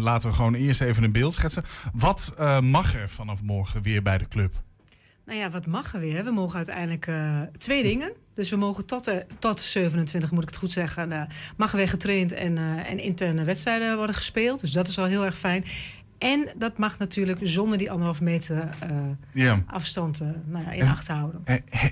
laten 0.00 0.28
we 0.28 0.34
gewoon 0.34 0.54
eerst 0.54 0.80
even 0.80 1.02
een 1.02 1.12
beeld 1.12 1.34
schetsen. 1.34 1.62
Wat 1.92 2.34
mag 2.60 2.94
er 2.94 3.08
vanaf 3.08 3.42
morgen 3.42 3.82
weer 3.82 4.02
bij 4.02 4.18
de 4.18 4.28
club? 4.28 4.62
Nou 5.26 5.38
ja, 5.38 5.50
wat 5.50 5.66
mag 5.66 5.94
er 5.94 6.00
weer? 6.00 6.24
We 6.24 6.30
mogen 6.30 6.56
uiteindelijk 6.56 7.10
twee 7.58 7.82
dingen. 7.82 8.12
Dus 8.34 8.50
we 8.50 8.56
mogen 8.56 8.86
tot, 8.86 9.08
uh, 9.08 9.14
tot 9.38 9.60
27, 9.60 10.30
moet 10.30 10.42
ik 10.42 10.48
het 10.48 10.58
goed 10.58 10.70
zeggen, 10.70 11.12
uh, 11.12 11.22
mag 11.56 11.72
weer 11.72 11.88
getraind 11.88 12.32
en, 12.32 12.56
uh, 12.56 12.90
en 12.90 12.98
interne 12.98 13.44
wedstrijden 13.44 13.96
worden 13.96 14.14
gespeeld. 14.14 14.60
Dus 14.60 14.72
dat 14.72 14.88
is 14.88 14.98
al 14.98 15.04
heel 15.04 15.24
erg 15.24 15.38
fijn. 15.38 15.64
En 16.22 16.48
dat 16.56 16.78
mag 16.78 16.98
natuurlijk 16.98 17.38
zonder 17.42 17.78
die 17.78 17.90
anderhalf 17.90 18.20
meter 18.20 18.68
uh, 18.90 18.98
ja. 19.32 19.62
afstand 19.66 20.20
uh, 20.20 20.28
nou 20.44 20.64
ja, 20.64 20.70
in 20.70 20.88
acht 20.88 21.08
houden. 21.08 21.44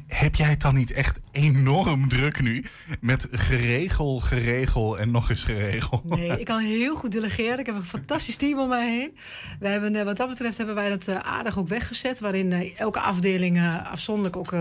heb 0.06 0.34
jij 0.34 0.48
het 0.48 0.60
dan 0.60 0.74
niet 0.74 0.92
echt 0.92 1.20
enorm 1.32 2.08
druk 2.08 2.40
nu? 2.40 2.64
Met 3.00 3.28
geregel, 3.30 4.18
geregel 4.18 4.98
en 4.98 5.10
nog 5.10 5.30
eens 5.30 5.42
geregel. 5.42 6.02
Nee, 6.04 6.38
ik 6.40 6.44
kan 6.44 6.60
heel 6.60 6.94
goed 6.94 7.12
delegeren. 7.12 7.58
Ik 7.58 7.66
heb 7.66 7.74
een 7.74 7.82
fantastisch 7.82 8.36
team 8.36 8.58
om 8.58 8.68
mij 8.68 8.90
heen. 8.90 9.16
We 9.60 9.68
hebben, 9.68 9.94
uh, 9.94 10.02
wat 10.02 10.16
dat 10.16 10.28
betreft 10.28 10.56
hebben 10.56 10.74
wij 10.74 10.88
dat 10.88 11.08
aardig 11.08 11.58
ook 11.58 11.68
weggezet. 11.68 12.20
Waarin 12.20 12.72
elke 12.76 13.00
afdeling 13.00 13.60
afzonderlijk 13.90 14.36
ook 14.36 14.54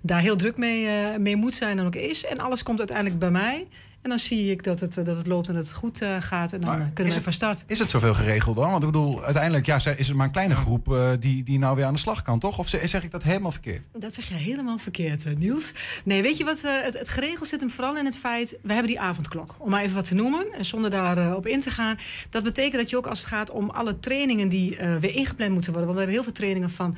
daar 0.00 0.20
heel 0.20 0.36
druk 0.36 0.56
mee, 0.56 1.18
mee 1.18 1.36
moet 1.36 1.54
zijn 1.54 1.78
en 1.78 1.86
ook 1.86 1.94
is. 1.94 2.24
En 2.24 2.38
alles 2.38 2.62
komt 2.62 2.78
uiteindelijk 2.78 3.18
bij 3.18 3.30
mij. 3.30 3.66
En 4.02 4.10
dan 4.10 4.18
zie 4.18 4.50
ik 4.50 4.64
dat 4.64 4.80
het, 4.80 4.94
dat 4.94 5.16
het 5.16 5.26
loopt 5.26 5.48
en 5.48 5.54
dat 5.54 5.62
het 5.62 5.72
goed 5.72 6.00
gaat. 6.18 6.52
En 6.52 6.60
dan 6.60 6.92
kunnen 6.92 7.14
we 7.14 7.22
van 7.22 7.32
start. 7.32 7.64
Is 7.66 7.78
het 7.78 7.90
zoveel 7.90 8.14
geregeld 8.14 8.56
dan? 8.56 8.70
Want 8.70 8.82
ik 8.82 8.90
bedoel, 8.90 9.24
uiteindelijk 9.24 9.66
ja, 9.66 9.76
is 9.76 9.84
het 9.84 10.14
maar 10.14 10.26
een 10.26 10.32
kleine 10.32 10.54
groep 10.54 11.16
die, 11.18 11.42
die 11.42 11.58
nou 11.58 11.76
weer 11.76 11.84
aan 11.84 11.94
de 11.94 12.00
slag 12.00 12.22
kan, 12.22 12.38
toch? 12.38 12.58
Of 12.58 12.68
zeg 12.68 13.02
ik 13.02 13.10
dat 13.10 13.22
helemaal 13.22 13.50
verkeerd? 13.50 13.84
Dat 13.92 14.14
zeg 14.14 14.28
je 14.28 14.34
helemaal 14.34 14.78
verkeerd, 14.78 15.38
Niels. 15.38 15.72
Nee, 16.04 16.22
weet 16.22 16.36
je 16.36 16.44
wat? 16.44 16.62
het, 16.62 16.98
het 16.98 17.08
geregeld 17.08 17.48
zit 17.48 17.60
hem 17.60 17.70
vooral 17.70 17.96
in 17.96 18.04
het 18.04 18.18
feit... 18.18 18.56
we 18.62 18.72
hebben 18.72 18.90
die 18.90 19.00
avondklok, 19.00 19.54
om 19.58 19.70
maar 19.70 19.82
even 19.82 19.94
wat 19.94 20.08
te 20.08 20.14
noemen. 20.14 20.46
En 20.52 20.64
zonder 20.64 20.90
daarop 20.90 21.36
op 21.36 21.46
in 21.46 21.60
te 21.60 21.70
gaan. 21.70 21.98
Dat 22.30 22.42
betekent 22.42 22.76
dat 22.76 22.90
je 22.90 22.96
ook 22.96 23.06
als 23.06 23.18
het 23.18 23.28
gaat 23.28 23.50
om 23.50 23.70
alle 23.70 23.98
trainingen... 23.98 24.48
die 24.48 24.76
weer 25.00 25.14
ingepland 25.14 25.52
moeten 25.52 25.72
worden... 25.72 25.94
want 25.94 25.98
we 25.98 26.04
hebben 26.04 26.14
heel 26.14 26.22
veel 26.22 26.32
trainingen 26.32 26.70
van 26.70 26.96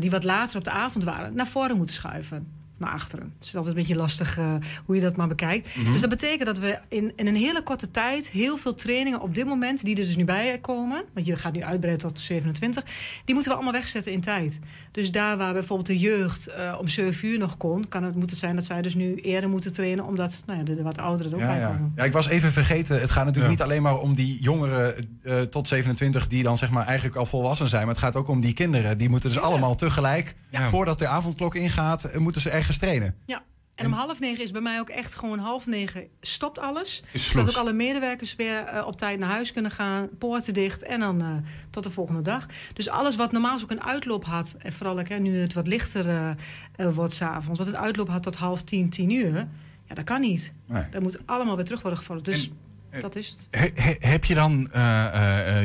die 0.00 0.10
wat 0.10 0.24
later 0.24 0.56
op 0.56 0.64
de 0.64 0.70
avond 0.70 1.04
waren... 1.04 1.34
naar 1.34 1.46
voren 1.46 1.76
moeten 1.76 1.94
schuiven 1.94 2.59
naar 2.80 2.92
achteren. 2.92 3.32
Het 3.38 3.44
is 3.44 3.56
altijd 3.56 3.74
een 3.74 3.80
beetje 3.80 3.96
lastig 3.96 4.38
uh, 4.38 4.54
hoe 4.84 4.94
je 4.94 5.00
dat 5.00 5.16
maar 5.16 5.28
bekijkt. 5.28 5.76
Mhm. 5.76 5.92
Dus 5.92 6.00
dat 6.00 6.10
betekent 6.10 6.46
dat 6.46 6.58
we 6.58 6.78
in, 6.88 7.12
in 7.16 7.26
een 7.26 7.36
hele 7.36 7.62
korte 7.62 7.90
tijd 7.90 8.28
heel 8.28 8.56
veel 8.56 8.74
trainingen 8.74 9.20
op 9.20 9.34
dit 9.34 9.46
moment, 9.46 9.84
die 9.84 9.96
er 9.96 10.04
dus 10.04 10.16
nu 10.16 10.24
bij 10.24 10.58
komen, 10.60 11.04
want 11.14 11.26
je 11.26 11.36
gaat 11.36 11.52
nu 11.52 11.62
uitbreiden 11.62 12.08
tot 12.08 12.18
27, 12.18 12.84
die 13.24 13.34
moeten 13.34 13.52
we 13.52 13.58
allemaal 13.58 13.80
wegzetten 13.80 14.12
in 14.12 14.20
tijd. 14.20 14.60
Dus 14.92 15.10
daar 15.10 15.36
waar 15.36 15.52
bijvoorbeeld 15.52 15.88
de 15.88 15.98
jeugd 15.98 16.48
uh, 16.48 16.76
om 16.80 16.88
7 16.88 17.28
uur 17.28 17.38
nog 17.38 17.56
kon, 17.56 17.88
kan 17.88 18.02
het 18.02 18.14
moeten 18.14 18.36
zijn 18.36 18.54
dat 18.54 18.64
zij 18.64 18.82
dus 18.82 18.94
nu 18.94 19.14
eerder 19.14 19.50
moeten 19.50 19.72
trainen, 19.72 20.04
omdat 20.04 20.42
nou 20.46 20.58
ja, 20.58 20.64
de, 20.64 20.76
de 20.76 20.82
wat 20.82 20.98
ouderen 20.98 21.32
er 21.32 21.38
ook 21.38 21.44
ja, 21.44 21.56
bij 21.56 21.66
komen. 21.66 21.92
Ja. 21.96 22.04
ik 22.04 22.12
was 22.12 22.28
even 22.28 22.52
vergeten, 22.52 23.00
het 23.00 23.10
gaat 23.10 23.24
natuurlijk 23.24 23.52
niet 23.52 23.62
alleen 23.62 23.82
maar 23.82 23.98
om 23.98 24.14
die 24.14 24.42
jongeren 24.42 24.94
uh, 25.22 25.40
tot 25.40 25.68
27 25.68 26.26
die 26.26 26.42
dan 26.42 26.58
zeg 26.58 26.70
maar 26.70 26.86
eigenlijk 26.86 27.16
al 27.16 27.26
volwassen 27.26 27.68
zijn, 27.68 27.84
maar 27.84 27.94
het 27.94 28.02
gaat 28.04 28.16
ook 28.16 28.28
om 28.28 28.40
die 28.40 28.52
kinderen. 28.52 28.98
Die 28.98 29.08
moeten 29.08 29.28
dus 29.28 29.38
allemaal 29.38 29.74
tegelijk, 29.74 30.34
voordat 30.52 30.98
de 30.98 31.06
avondklok 31.06 31.54
ingaat, 31.54 32.18
moeten 32.18 32.40
ze 32.40 32.50
ergens 32.50 32.69
trainen. 32.78 33.16
Ja. 33.26 33.42
En 33.74 33.86
om 33.86 33.92
half 33.92 34.20
negen 34.20 34.42
is 34.42 34.50
bij 34.50 34.60
mij 34.60 34.80
ook 34.80 34.88
echt 34.88 35.14
gewoon 35.14 35.38
half 35.38 35.66
negen 35.66 36.06
stopt 36.20 36.58
alles. 36.58 37.02
Zodat 37.14 37.48
ook 37.48 37.56
alle 37.56 37.72
medewerkers 37.72 38.36
weer 38.36 38.74
uh, 38.74 38.86
op 38.86 38.98
tijd 38.98 39.18
naar 39.18 39.30
huis 39.30 39.52
kunnen 39.52 39.70
gaan. 39.70 40.08
Poorten 40.18 40.54
dicht 40.54 40.82
en 40.82 41.00
dan 41.00 41.22
uh, 41.22 41.36
tot 41.70 41.84
de 41.84 41.90
volgende 41.90 42.22
dag. 42.22 42.46
Dus 42.72 42.88
alles 42.88 43.16
wat 43.16 43.32
normaal 43.32 43.58
ook 43.62 43.70
een 43.70 43.82
uitloop 43.82 44.24
had. 44.24 44.56
En 44.58 44.72
vooral 44.72 44.98
hè, 44.98 45.18
nu 45.18 45.36
het 45.36 45.52
wat 45.52 45.66
lichter 45.66 46.06
uh, 46.06 46.92
wordt 46.92 47.12
s'avonds. 47.12 47.58
Wat 47.58 47.68
een 47.68 47.76
uitloop 47.76 48.08
had 48.08 48.22
tot 48.22 48.36
half 48.36 48.62
tien, 48.62 48.90
tien 48.90 49.10
uur. 49.10 49.48
Ja, 49.90 49.94
dat 49.94 50.04
kan 50.04 50.20
niet. 50.20 50.52
Nee. 50.66 50.88
Dat 50.90 51.02
moet 51.02 51.18
allemaal 51.26 51.56
weer 51.56 51.64
terug 51.64 51.80
worden 51.80 51.98
gevallen. 51.98 52.22
Dus 52.22 52.46
eh, 52.46 52.52
dat 53.00 53.16
is 53.16 53.46
het. 53.50 53.72
heb 54.00 54.24
je 54.24 54.34
dan, 54.34 54.52
uh, 54.52 54.66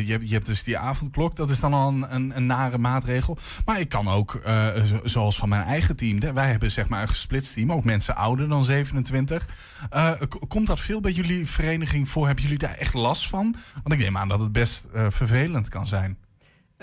je, 0.05 0.11
hebt, 0.11 0.27
je 0.27 0.33
hebt 0.33 0.45
dus 0.45 0.63
die 0.63 0.77
avondklok, 0.77 1.35
dat 1.35 1.49
is 1.49 1.59
dan 1.59 1.73
al 1.73 1.87
een, 1.87 2.15
een, 2.15 2.35
een 2.35 2.45
nare 2.45 2.77
maatregel. 2.77 3.37
Maar 3.65 3.79
ik 3.79 3.89
kan 3.89 4.07
ook, 4.07 4.41
zoals 5.03 5.37
van 5.37 5.49
mijn 5.49 5.63
eigen 5.63 5.95
team, 5.95 6.33
wij 6.33 6.49
hebben 6.49 6.71
zeg 6.71 6.89
maar 6.89 7.01
een 7.01 7.07
gesplitst 7.07 7.53
team, 7.53 7.71
ook 7.71 7.83
mensen 7.83 8.15
ouder 8.15 8.47
dan 8.47 8.65
27. 8.65 9.47
komt 10.47 10.67
dat 10.67 10.79
veel 10.79 11.01
bij 11.01 11.11
jullie 11.11 11.47
vereniging 11.47 12.09
voor? 12.09 12.25
Hebben 12.25 12.43
jullie 12.43 12.59
daar 12.59 12.77
echt 12.77 12.93
last 12.93 13.29
van? 13.29 13.55
Want 13.73 13.93
ik 13.93 13.99
neem 13.99 14.17
aan 14.17 14.27
dat 14.27 14.39
het 14.39 14.51
best 14.51 14.87
vervelend 14.91 15.69
kan 15.69 15.87
zijn. 15.87 16.17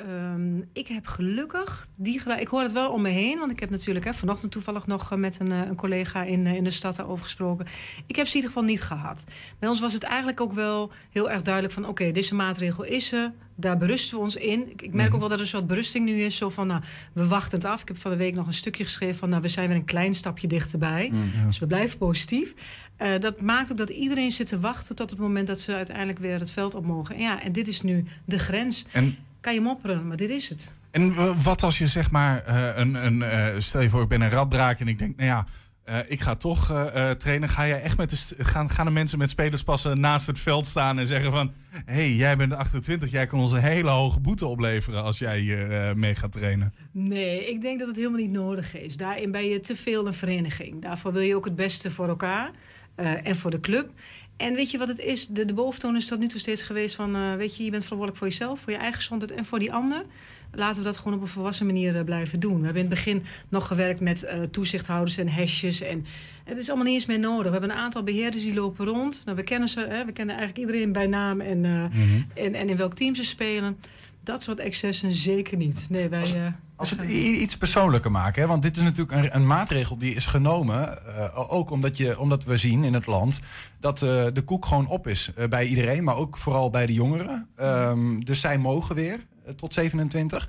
Um, 0.09 0.69
ik 0.73 0.89
heb 0.89 1.07
gelukkig 1.07 1.89
die 1.97 2.21
Ik 2.39 2.49
hoor 2.49 2.63
het 2.63 2.73
wel 2.73 2.93
om 2.93 3.03
me 3.03 3.09
heen, 3.09 3.39
want 3.39 3.51
ik 3.51 3.61
heb 3.61 3.71
natuurlijk 3.71 4.05
hè, 4.05 4.15
vanochtend 4.15 4.53
toevallig 4.53 4.87
nog 4.87 5.13
eh, 5.13 5.19
met 5.19 5.41
een, 5.41 5.53
eh, 5.53 5.59
een 5.59 5.77
collega 5.77 6.23
in, 6.23 6.47
eh, 6.47 6.55
in 6.55 6.65
de 6.65 6.71
stad 6.71 6.97
daarover 6.97 7.25
gesproken. 7.25 7.67
Ik 8.07 8.17
heb 8.17 8.27
ze 8.27 8.31
in 8.31 8.37
ieder 8.37 8.51
geval 8.51 8.69
niet 8.69 8.83
gehad. 8.83 9.25
Bij 9.59 9.69
ons 9.69 9.81
was 9.81 9.93
het 9.93 10.03
eigenlijk 10.03 10.41
ook 10.41 10.53
wel 10.53 10.93
heel 11.11 11.31
erg 11.31 11.43
duidelijk 11.43 11.75
van: 11.75 11.87
oké, 11.87 12.11
deze 12.11 12.35
maatregel 12.35 12.85
is 12.85 13.13
er. 13.13 13.33
Daar 13.55 13.79
berusten 13.79 14.17
we 14.17 14.23
ons 14.23 14.37
in. 14.37 14.71
Ik, 14.71 14.83
ik 14.83 14.93
merk 14.93 15.07
mhm. 15.07 15.15
ook 15.15 15.21
wel 15.21 15.29
dat 15.29 15.39
er 15.39 15.45
een 15.45 15.51
soort 15.51 15.67
berusting 15.67 16.05
nu 16.05 16.21
is. 16.21 16.37
Zo 16.37 16.49
van, 16.49 16.67
nou, 16.67 16.83
we 17.13 17.27
wachten 17.27 17.59
het 17.59 17.69
af. 17.69 17.81
Ik 17.81 17.89
heb 17.89 17.99
van 17.99 18.11
de 18.11 18.17
week 18.17 18.35
nog 18.35 18.47
een 18.47 18.53
stukje 18.53 18.85
geschreven 18.85 19.17
van, 19.17 19.29
nou, 19.29 19.43
we 19.43 19.49
zijn 19.49 19.69
weer 19.69 19.77
een 19.77 19.85
klein 19.85 20.15
stapje 20.15 20.47
dichterbij. 20.47 21.11
Mm, 21.13 21.31
Dus 21.47 21.59
we 21.59 21.67
blijven 21.67 21.99
positief. 21.99 22.55
Uh, 23.03 23.19
dat 23.19 23.41
maakt 23.41 23.73
ook 23.73 23.79
dat 23.79 23.91
iedereen 23.91 24.33
zit 24.33 24.47
te 24.47 24.61
wachten 24.61 24.97
tot 24.97 25.11
het 25.11 25.19
moment 25.19 25.47
dat 25.47 25.61
ze 25.61 25.75
uiteindelijk 25.75 26.19
weer 26.19 26.39
het 26.39 26.51
veld 26.51 26.75
op 26.75 26.87
mogen. 26.87 27.15
En 27.15 27.21
ja, 27.21 27.43
en 27.43 27.53
dit 27.53 27.69
is 27.69 27.83
nu 27.83 28.05
de 28.25 28.39
grens. 28.39 28.85
En 28.93 29.17
kan 29.43 29.55
je 29.55 29.61
mopperen, 29.61 30.07
maar 30.07 30.17
dit 30.17 30.31
is 30.31 30.49
het. 30.49 30.73
En 30.91 31.43
wat 31.43 31.63
als 31.63 31.79
je 31.79 31.87
zeg 31.87 32.11
maar, 32.11 32.45
uh, 32.49 32.77
een, 32.77 33.07
een, 33.07 33.19
uh, 33.19 33.47
stel 33.59 33.81
je 33.81 33.91
voor, 33.91 34.03
ik 34.03 34.09
ben 34.09 34.21
een 34.21 34.31
radbraak 34.31 34.81
en 34.81 34.89
ik 34.89 34.99
denk, 34.99 35.17
nou 35.17 35.29
ja, 35.29 35.47
uh, 35.89 35.97
ik 36.07 36.21
ga 36.21 36.35
toch 36.35 36.67
trainen. 37.19 37.49
Ga 37.49 37.67
jij 37.67 37.83
echt 37.83 37.97
met 37.97 38.11
de, 38.11 38.45
gaan, 38.45 38.71
gaan 38.71 38.87
de 38.87 38.93
mensen 38.93 39.19
met 39.19 39.31
spelerspassen 39.31 40.01
naast 40.01 40.27
het 40.27 40.39
veld 40.39 40.67
staan 40.67 40.99
en 40.99 41.07
zeggen 41.07 41.31
van, 41.31 41.53
hé, 41.71 41.95
hey, 41.95 42.13
jij 42.13 42.37
bent 42.37 42.53
28, 42.53 43.11
jij 43.11 43.27
kan 43.27 43.41
ons 43.41 43.53
een 43.53 43.61
hele 43.61 43.91
hoge 43.91 44.21
boete 44.21 44.47
opleveren 44.47 45.03
als 45.03 45.19
jij 45.19 45.39
hier 45.39 45.93
mee 45.97 46.15
gaat 46.15 46.33
trainen? 46.33 46.75
Nee, 46.91 47.51
ik 47.51 47.61
denk 47.61 47.79
dat 47.79 47.89
het 47.89 47.97
helemaal 47.97 48.21
niet 48.21 48.31
nodig 48.31 48.77
is. 48.77 48.97
Daarin 48.97 49.31
ben 49.31 49.45
je 49.45 49.61
te 49.61 49.77
veel 49.77 50.07
een 50.07 50.15
vereniging. 50.15 50.83
Daarvoor 50.83 51.13
wil 51.13 51.23
je 51.23 51.37
ook 51.37 51.45
het 51.45 51.57
beste 51.57 51.91
voor 51.91 52.09
elkaar 52.09 52.51
en 53.23 53.37
voor 53.37 53.51
de 53.51 53.61
club. 53.61 53.91
En 54.43 54.55
weet 54.55 54.71
je 54.71 54.79
wat 54.79 54.89
het 54.89 54.99
is? 54.99 55.27
De, 55.27 55.45
de 55.45 55.55
boventoon 55.55 55.97
is 55.97 56.07
tot 56.07 56.19
nu 56.19 56.29
toe 56.29 56.41
steeds 56.41 56.63
geweest 56.63 56.95
van... 56.95 57.17
Uh, 57.17 57.35
weet 57.35 57.57
je, 57.57 57.65
je 57.65 57.71
bent 57.71 57.83
verantwoordelijk 57.83 58.17
voor 58.17 58.27
jezelf, 58.27 58.61
voor 58.61 58.73
je 58.73 58.79
eigen 58.79 58.97
gezondheid 58.97 59.33
en 59.33 59.45
voor 59.45 59.59
die 59.59 59.73
ander. 59.73 60.05
Laten 60.53 60.79
we 60.79 60.89
dat 60.89 60.97
gewoon 60.97 61.15
op 61.15 61.21
een 61.21 61.29
volwassen 61.29 61.67
manier 61.67 61.95
uh, 61.95 62.05
blijven 62.05 62.41
doen. 62.41 62.59
We 62.59 62.65
hebben 62.65 62.83
in 62.83 62.89
het 62.89 62.95
begin 62.95 63.25
nog 63.49 63.67
gewerkt 63.67 64.01
met 64.01 64.25
uh, 64.25 64.43
toezichthouders 64.43 65.17
en 65.17 65.29
hesjes. 65.29 65.81
En 65.81 66.07
het 66.45 66.59
is 66.59 66.69
allemaal 66.69 66.87
niet 66.87 66.95
eens 66.95 67.07
meer 67.07 67.19
nodig. 67.19 67.45
We 67.45 67.51
hebben 67.51 67.71
een 67.71 67.77
aantal 67.77 68.03
beheerders 68.03 68.43
die 68.43 68.55
lopen 68.55 68.87
rond. 68.87 69.23
Nou, 69.25 69.37
we 69.37 69.43
kennen 69.43 69.69
ze, 69.69 69.81
hè? 69.81 70.05
we 70.05 70.13
kennen 70.13 70.37
eigenlijk 70.37 70.67
iedereen 70.67 70.93
bij 70.93 71.07
naam 71.07 71.41
en, 71.41 71.59
mm 71.59 71.91
-hmm. 71.93 72.27
en, 72.35 72.55
en 72.55 72.69
in 72.69 72.77
welk 72.77 72.95
team 72.95 73.15
ze 73.15 73.25
spelen. 73.25 73.79
Dat 74.25 74.43
soort 74.43 74.59
excessen 74.59 75.13
zeker 75.13 75.57
niet. 75.57 75.87
Nee, 75.91 76.09
wij... 76.09 76.55
Als 76.83 76.91
we 76.91 76.97
het 76.97 77.11
iets 77.11 77.57
persoonlijker 77.57 78.11
maken, 78.11 78.43
hè? 78.43 78.49
want 78.49 78.63
dit 78.63 78.77
is 78.77 78.83
natuurlijk 78.83 79.13
een, 79.13 79.35
een 79.35 79.47
maatregel 79.47 79.99
die 79.99 80.15
is 80.15 80.27
genomen. 80.27 80.99
Uh, 81.07 81.53
ook 81.53 81.71
omdat, 81.71 81.97
je, 81.97 82.19
omdat 82.19 82.45
we 82.45 82.57
zien 82.57 82.85
in 82.85 82.95
het 82.95 83.07
land 83.07 83.41
dat 83.81 84.03
uh, 84.03 84.27
de 84.33 84.43
koek 84.45 84.67
gewoon 84.67 84.87
op 84.87 85.07
is 85.07 85.31
uh, 85.39 85.47
bij 85.47 85.67
iedereen, 85.67 86.05
maar 86.05 86.17
ook 86.17 86.37
vooral 86.37 86.71
bij 86.71 86.87
de 86.87 86.93
jongeren. 86.93 87.49
Um, 87.61 88.25
dus 88.25 88.41
zij 88.41 88.59
mogen 88.59 88.95
weer 88.95 89.27
tot 89.57 89.75
27. 89.75 90.49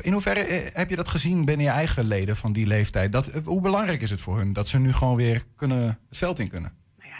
In 0.00 0.12
hoeverre 0.12 0.70
heb 0.72 0.90
je 0.90 0.96
dat 0.96 1.08
gezien 1.08 1.44
binnen 1.44 1.66
je 1.66 1.72
eigen 1.72 2.04
leden 2.04 2.36
van 2.36 2.52
die 2.52 2.66
leeftijd? 2.66 3.12
Dat, 3.12 3.30
hoe 3.44 3.60
belangrijk 3.60 4.02
is 4.02 4.10
het 4.10 4.20
voor 4.20 4.38
hun 4.38 4.52
dat 4.52 4.68
ze 4.68 4.78
nu 4.78 4.92
gewoon 4.92 5.16
weer 5.16 5.44
kunnen, 5.56 5.98
het 6.08 6.18
veld 6.18 6.38
in 6.38 6.48
kunnen? 6.48 6.72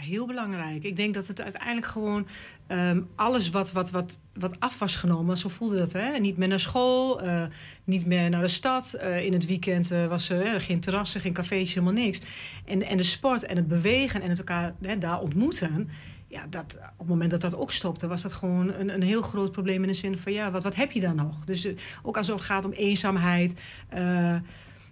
Heel 0.03 0.27
belangrijk. 0.27 0.85
Ik 0.85 0.97
denk 0.97 1.15
dat 1.15 1.27
het 1.27 1.41
uiteindelijk 1.41 1.87
gewoon 1.87 2.27
um, 2.69 3.09
alles 3.15 3.51
wat, 3.51 3.73
wat, 3.73 3.91
wat, 3.91 4.19
wat 4.35 4.61
af 4.61 4.79
was 4.79 4.97
genomen, 4.97 5.37
zo 5.37 5.49
voelde 5.49 5.77
dat. 5.77 5.93
Hè? 5.93 6.19
Niet 6.19 6.37
meer 6.37 6.49
naar 6.49 6.61
school, 6.61 7.25
uh, 7.25 7.43
niet 7.85 8.07
meer 8.07 8.31
naar 8.31 8.41
de 8.41 8.49
stad. 8.49 8.95
Uh, 8.97 9.25
in 9.25 9.33
het 9.33 9.47
weekend 9.47 9.93
uh, 9.93 10.07
was 10.07 10.29
er 10.29 10.61
geen 10.61 10.81
terrassen, 10.81 11.21
geen 11.21 11.33
cafés, 11.33 11.75
helemaal 11.75 11.93
niks. 11.93 12.21
En, 12.65 12.83
en 12.83 12.97
de 12.97 13.03
sport 13.03 13.45
en 13.45 13.57
het 13.57 13.69
bewegen 13.69 14.23
en 14.23 14.29
het 14.29 14.39
elkaar 14.39 14.75
daar 14.99 15.21
ontmoeten. 15.21 15.91
Ja, 16.29 16.47
dat, 16.51 16.77
op 16.77 16.99
het 16.99 17.09
moment 17.09 17.31
dat 17.31 17.41
dat 17.41 17.57
ook 17.57 17.73
stopte, 17.73 18.07
was 18.07 18.23
dat 18.23 18.33
gewoon 18.33 18.73
een, 18.73 18.95
een 18.95 19.03
heel 19.03 19.23
groot 19.23 19.53
probleem 19.53 19.83
in 19.83 19.89
de 19.89 19.95
zin 19.95 20.17
van 20.17 20.33
ja, 20.33 20.51
wat, 20.51 20.63
wat 20.63 20.75
heb 20.75 20.93
je 20.93 21.01
dan 21.01 21.17
nog? 21.17 21.45
Dus 21.45 21.69
ook 22.03 22.17
als 22.17 22.27
het 22.27 22.41
gaat 22.41 22.65
om 22.65 22.73
eenzaamheid. 22.73 23.55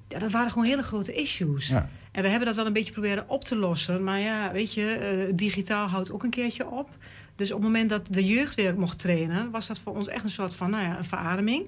Ja, 0.09 0.19
dat 0.19 0.31
waren 0.31 0.51
gewoon 0.51 0.67
hele 0.67 0.83
grote 0.83 1.13
issues. 1.13 1.69
Ja. 1.69 1.89
En 2.13 2.23
we 2.23 2.29
hebben 2.29 2.47
dat 2.47 2.57
wel 2.57 2.67
een 2.67 2.73
beetje 2.73 2.93
proberen 2.93 3.29
op 3.29 3.45
te 3.45 3.57
lossen. 3.57 4.05
Maar 4.05 4.21
ja, 4.21 4.53
weet 4.53 4.75
je, 4.75 5.27
uh, 5.29 5.33
digitaal 5.37 5.89
houdt 5.89 6.13
ook 6.13 6.23
een 6.23 6.31
keertje 6.31 6.71
op. 6.71 6.89
Dus 7.37 7.53
op 7.53 7.57
het 7.57 7.67
moment 7.67 7.91
dat 7.91 8.07
de 8.11 8.25
jeugd 8.25 8.55
weer 8.55 8.79
mocht 8.79 8.99
trainen, 8.99 9.51
was 9.51 9.67
dat 9.67 9.79
voor 9.79 9.95
ons 9.95 10.09
echt 10.09 10.25
een 10.25 10.31
soort 10.31 10.55
van, 10.55 10.71
nou 10.71 10.83
ja, 10.83 10.97
een 10.97 11.05
verademing. 11.05 11.67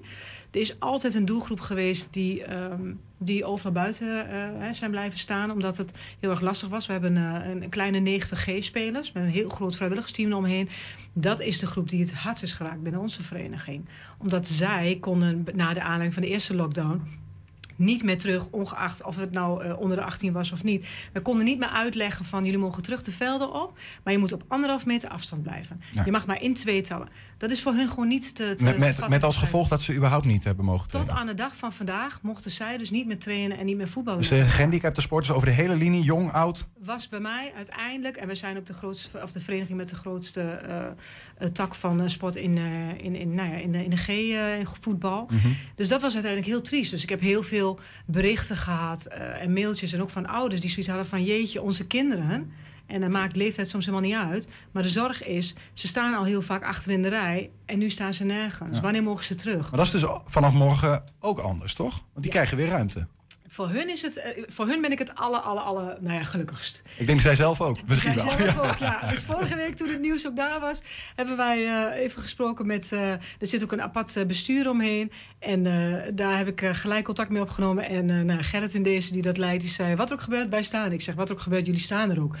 Er 0.51 0.59
is 0.59 0.79
altijd 0.79 1.13
een 1.13 1.25
doelgroep 1.25 1.59
geweest 1.59 2.07
die, 2.11 2.53
um, 2.53 2.99
die 3.17 3.45
overal 3.45 3.71
buiten 3.71 4.07
uh, 4.07 4.67
zijn 4.71 4.91
blijven 4.91 5.19
staan, 5.19 5.51
omdat 5.51 5.77
het 5.77 5.91
heel 6.19 6.29
erg 6.29 6.41
lastig 6.41 6.69
was. 6.69 6.85
We 6.85 6.91
hebben 6.91 7.15
uh, 7.15 7.49
een 7.49 7.69
kleine 7.69 8.19
90G-spelers 8.19 9.11
met 9.11 9.23
een 9.23 9.29
heel 9.29 9.49
groot 9.49 9.75
vrijwilligersteam 9.75 10.33
omheen. 10.33 10.69
Dat 11.13 11.41
is 11.41 11.59
de 11.59 11.67
groep 11.67 11.89
die 11.89 12.01
het 12.01 12.13
hardst 12.13 12.43
is 12.43 12.53
geraakt 12.53 12.83
binnen 12.83 13.01
onze 13.01 13.23
vereniging. 13.23 13.85
Omdat 14.17 14.47
zij 14.47 14.97
konden 14.99 15.45
na 15.53 15.73
de 15.73 15.81
aanleiding 15.81 16.13
van 16.13 16.23
de 16.23 16.29
eerste 16.29 16.55
lockdown 16.55 17.01
niet 17.77 18.03
meer 18.03 18.17
terug, 18.17 18.47
ongeacht 18.49 19.03
of 19.03 19.15
het 19.15 19.31
nou 19.31 19.65
uh, 19.65 19.79
onder 19.79 19.97
de 19.97 20.03
18 20.03 20.33
was 20.33 20.51
of 20.51 20.63
niet. 20.63 20.85
We 21.13 21.21
konden 21.21 21.45
niet 21.45 21.59
meer 21.59 21.69
uitleggen 21.69 22.25
van 22.25 22.45
jullie 22.45 22.59
mogen 22.59 22.83
terug 22.83 23.01
de 23.01 23.11
velden 23.11 23.53
op, 23.53 23.77
maar 24.03 24.13
je 24.13 24.19
moet 24.19 24.31
op 24.31 24.43
anderhalf 24.47 24.85
meter 24.85 25.09
afstand 25.09 25.43
blijven. 25.43 25.81
Je 26.05 26.11
mag 26.11 26.25
maar 26.25 26.41
in 26.41 26.53
twee 26.53 26.81
tellen. 26.81 27.09
Dat 27.37 27.51
is 27.51 27.61
voor 27.61 27.73
hun 27.73 27.89
gewoon 27.89 28.07
niet 28.07 28.35
te. 28.35 28.53
te 28.55 28.63
met, 28.63 28.77
met, 28.77 29.07
met, 29.09 29.23
als 29.23 29.37
gevolg 29.37 29.67
dat 29.67 29.81
ze 29.81 29.93
überhaupt 29.93 30.25
niet 30.25 30.43
hebben 30.43 30.65
mogen 30.65 30.87
trainen. 30.87 31.13
Tot 31.13 31.21
aan 31.21 31.27
de 31.27 31.33
dag 31.33 31.55
van 31.55 31.73
vandaag 31.73 32.21
mochten 32.21 32.51
zij 32.51 32.77
dus 32.77 32.89
niet 32.89 33.07
meer 33.07 33.19
trainen 33.19 33.57
en 33.57 33.65
niet 33.65 33.77
meer 33.77 33.87
voetballen. 33.87 34.19
Dus 34.19 34.29
de 34.29 34.43
gehandicapte 34.43 35.01
sporters 35.01 35.31
over 35.35 35.47
de 35.47 35.53
hele 35.53 35.75
linie, 35.75 36.03
jong, 36.03 36.31
oud? 36.31 36.67
Was 36.83 37.09
bij 37.09 37.19
mij 37.19 37.51
uiteindelijk, 37.55 38.15
en 38.17 38.27
we 38.27 38.35
zijn 38.35 38.57
ook 38.57 38.65
de 38.65 38.73
grootste, 38.73 39.21
of 39.23 39.31
de 39.31 39.39
vereniging 39.39 39.77
met 39.77 39.89
de 39.89 39.95
grootste 39.95 40.59
uh, 41.39 41.47
tak 41.47 41.75
van 41.75 42.09
sport 42.09 42.35
in, 42.35 42.57
in, 42.97 43.15
in, 43.15 43.35
nou 43.35 43.49
ja, 43.49 43.55
in, 43.55 43.71
de, 43.71 43.83
in 43.83 43.89
de 43.89 43.97
G-voetbal. 43.97 45.27
Mm 45.29 45.39
-hmm. 45.39 45.57
Dus 45.75 45.87
dat 45.87 46.01
was 46.01 46.13
uiteindelijk 46.13 46.51
heel 46.51 46.61
triest. 46.61 46.91
Dus 46.91 47.03
ik 47.03 47.09
heb 47.09 47.19
heel 47.19 47.43
veel 47.43 47.66
berichten 48.05 48.57
gehad 48.57 49.07
uh, 49.07 49.41
en 49.41 49.53
mailtjes 49.53 49.93
en 49.93 50.01
ook 50.01 50.09
van 50.09 50.27
ouders 50.27 50.61
die 50.61 50.69
zoiets 50.69 50.87
hadden 50.87 51.07
van 51.07 51.23
jeetje, 51.23 51.61
onze 51.61 51.87
kinderen. 51.87 52.51
En 52.85 53.01
dan 53.01 53.11
maakt 53.11 53.35
leeftijd 53.35 53.69
soms 53.69 53.85
helemaal 53.85 54.09
niet 54.09 54.31
uit. 54.31 54.47
Maar 54.71 54.83
de 54.83 54.89
zorg 54.89 55.23
is, 55.23 55.55
ze 55.73 55.87
staan 55.87 56.13
al 56.13 56.23
heel 56.23 56.41
vaak 56.41 56.63
achter 56.63 56.91
in 56.91 57.01
de 57.01 57.07
rij 57.07 57.49
en 57.65 57.79
nu 57.79 57.89
staan 57.89 58.13
ze 58.13 58.23
nergens. 58.23 58.75
Ja. 58.75 58.81
Wanneer 58.81 59.03
mogen 59.03 59.23
ze 59.23 59.35
terug? 59.35 59.69
Maar 59.69 59.79
dat 59.79 59.93
is 59.93 60.01
dus 60.01 60.09
vanaf 60.25 60.53
morgen 60.53 61.03
ook 61.19 61.39
anders, 61.39 61.73
toch? 61.73 61.93
Want 61.93 62.03
die 62.13 62.25
ja. 62.25 62.29
krijgen 62.31 62.57
weer 62.57 62.67
ruimte. 62.67 63.07
Voor 63.49 63.69
hun, 63.69 63.89
is 63.89 64.01
het, 64.01 64.17
eh, 64.17 64.43
voor 64.47 64.67
hun 64.67 64.81
ben 64.81 64.91
ik 64.91 64.99
het 64.99 65.15
alle, 65.15 65.37
alle, 65.39 65.59
alle, 65.59 65.97
nou 66.01 66.13
ja, 66.13 66.23
gelukkigst. 66.23 66.81
Ik 66.97 67.07
denk 67.07 67.21
zij 67.21 67.35
zelf 67.35 67.61
ook. 67.61 67.77
Misschien 67.87 68.19
Zij 68.19 68.37
wel. 68.37 68.47
zelf 68.53 68.55
Ja. 68.63 68.69
ook, 68.69 68.77
ja. 69.01 69.07
Dus 69.09 69.23
vorige 69.23 69.55
week 69.55 69.75
toen 69.75 69.87
het 69.89 69.99
nieuws 70.01 70.27
ook 70.27 70.35
daar 70.35 70.59
was, 70.59 70.81
hebben 71.15 71.37
wij 71.37 71.65
eh, 71.65 72.01
even 72.03 72.21
gesproken 72.21 72.65
met. 72.65 72.91
eh, 72.91 73.11
er 73.11 73.19
zit 73.39 73.63
ook 73.63 73.71
een 73.71 73.81
apart 73.81 74.27
bestuur 74.27 74.69
omheen. 74.69 75.11
En 75.39 75.63
daar 76.15 76.37
heb 76.37 76.47
ik 76.47 76.69
gelijk 76.75 77.05
contact 77.05 77.29
mee 77.29 77.41
opgenomen. 77.41 77.89
En 77.89 78.25
nou, 78.25 78.43
Gerrit 78.43 78.73
in 78.73 78.83
deze 78.83 79.13
die 79.13 79.21
dat 79.21 79.37
leidt, 79.37 79.61
die 79.61 79.71
zei: 79.71 79.95
Wat 79.95 80.07
er 80.09 80.15
ook 80.15 80.21
gebeurt, 80.21 80.49
wij 80.49 80.63
staan. 80.63 80.91
Ik 80.91 81.01
zeg: 81.01 81.15
Wat 81.15 81.29
er 81.29 81.35
ook 81.35 81.41
gebeurt, 81.41 81.65
jullie 81.65 81.81
staan 81.81 82.09
er 82.09 82.21
ook. 82.21 82.35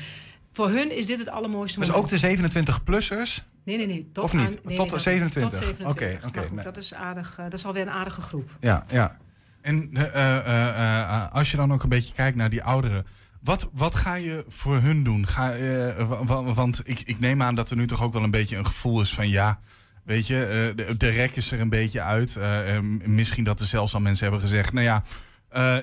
Voor 0.53 0.69
hun 0.69 0.91
is 0.97 1.05
dit 1.05 1.19
het 1.19 1.29
allermooiste 1.29 1.79
Dus 1.79 1.87
moment. 1.89 2.11
ook 2.13 2.19
de 2.19 2.37
27-plussers? 2.37 3.43
Nee, 3.63 3.77
nee, 3.77 3.87
nee. 3.87 4.09
Tot 4.13 4.23
Of 4.23 4.33
niet? 4.33 4.41
aan- 4.41 4.47
nee, 4.47 4.55
Tot 4.61 4.77
nee, 4.77 4.87
dat- 4.87 5.01
27? 5.01 5.51
Tot 5.51 5.59
27. 5.67 6.19
Oké, 6.25 6.27
oké, 6.41 6.53
nee. 6.53 6.63
dat 6.63 6.77
is 6.77 6.93
aardig. 6.93 7.35
dat 7.35 7.53
is 7.53 7.65
alweer 7.65 7.81
een 7.81 7.89
aardige 7.89 8.21
groep. 8.21 8.49
Ja, 8.59 8.83
ja. 8.91 9.17
En 9.67 9.89
eh, 9.93 10.03
eh, 10.37 10.99
eh, 10.99 11.31
als 11.31 11.51
je 11.51 11.57
dan 11.57 11.73
ook 11.73 11.83
een 11.83 11.89
beetje 11.89 12.13
kijkt 12.13 12.37
naar 12.37 12.49
die 12.49 12.63
ouderen. 12.63 13.05
Wat, 13.41 13.69
wat 13.73 13.95
ga 13.95 14.15
je 14.15 14.45
voor 14.47 14.77
hun 14.79 15.03
doen? 15.03 15.27
Ga, 15.27 15.53
wa- 16.07 16.23
wa- 16.25 16.53
want 16.53 16.81
ik, 16.83 16.99
ik 17.05 17.19
neem 17.19 17.41
aan 17.41 17.55
dat 17.55 17.69
er 17.69 17.77
nu 17.77 17.87
toch 17.87 18.01
ook 18.03 18.13
wel 18.13 18.23
een 18.23 18.31
beetje 18.31 18.57
een 18.57 18.65
gevoel 18.65 19.01
is 19.01 19.13
van 19.13 19.29
ja. 19.29 19.59
Weet 20.03 20.27
je, 20.27 20.73
de, 20.75 20.97
de 20.97 21.09
rek 21.09 21.35
is 21.35 21.51
er 21.51 21.59
een 21.59 21.69
beetje 21.69 22.01
uit. 22.01 22.37
Misschien 23.05 23.43
dat 23.43 23.59
er 23.59 23.65
zelfs 23.65 23.93
al 23.93 23.99
mensen 23.99 24.23
hebben 24.23 24.41
gezegd: 24.41 24.73
Nou 24.73 24.85
ja, 24.85 25.03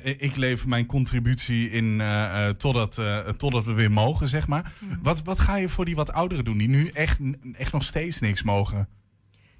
ik 0.03 0.37
lever 0.37 0.69
mijn 0.69 0.87
contributie 0.87 1.71
in 1.71 2.01
eh, 2.01 2.49
eh, 2.49 2.55
totdat, 2.55 3.01
totdat 3.37 3.65
we 3.65 3.73
weer 3.73 3.93
mogen, 3.93 4.29
zeg 4.29 4.47
maar. 4.47 4.73
Wat, 5.03 5.23
wat 5.23 5.39
ga 5.39 5.57
je 5.57 5.69
voor 5.69 5.85
die 5.85 5.97
wat 5.97 6.13
ouderen 6.13 6.45
doen, 6.45 6.59
die 6.59 6.69
nu 6.69 6.87
echt, 6.89 7.19
echt 7.53 7.73
nog 7.73 7.83
steeds 7.83 8.21
niks 8.21 8.43
mogen? 8.43 8.89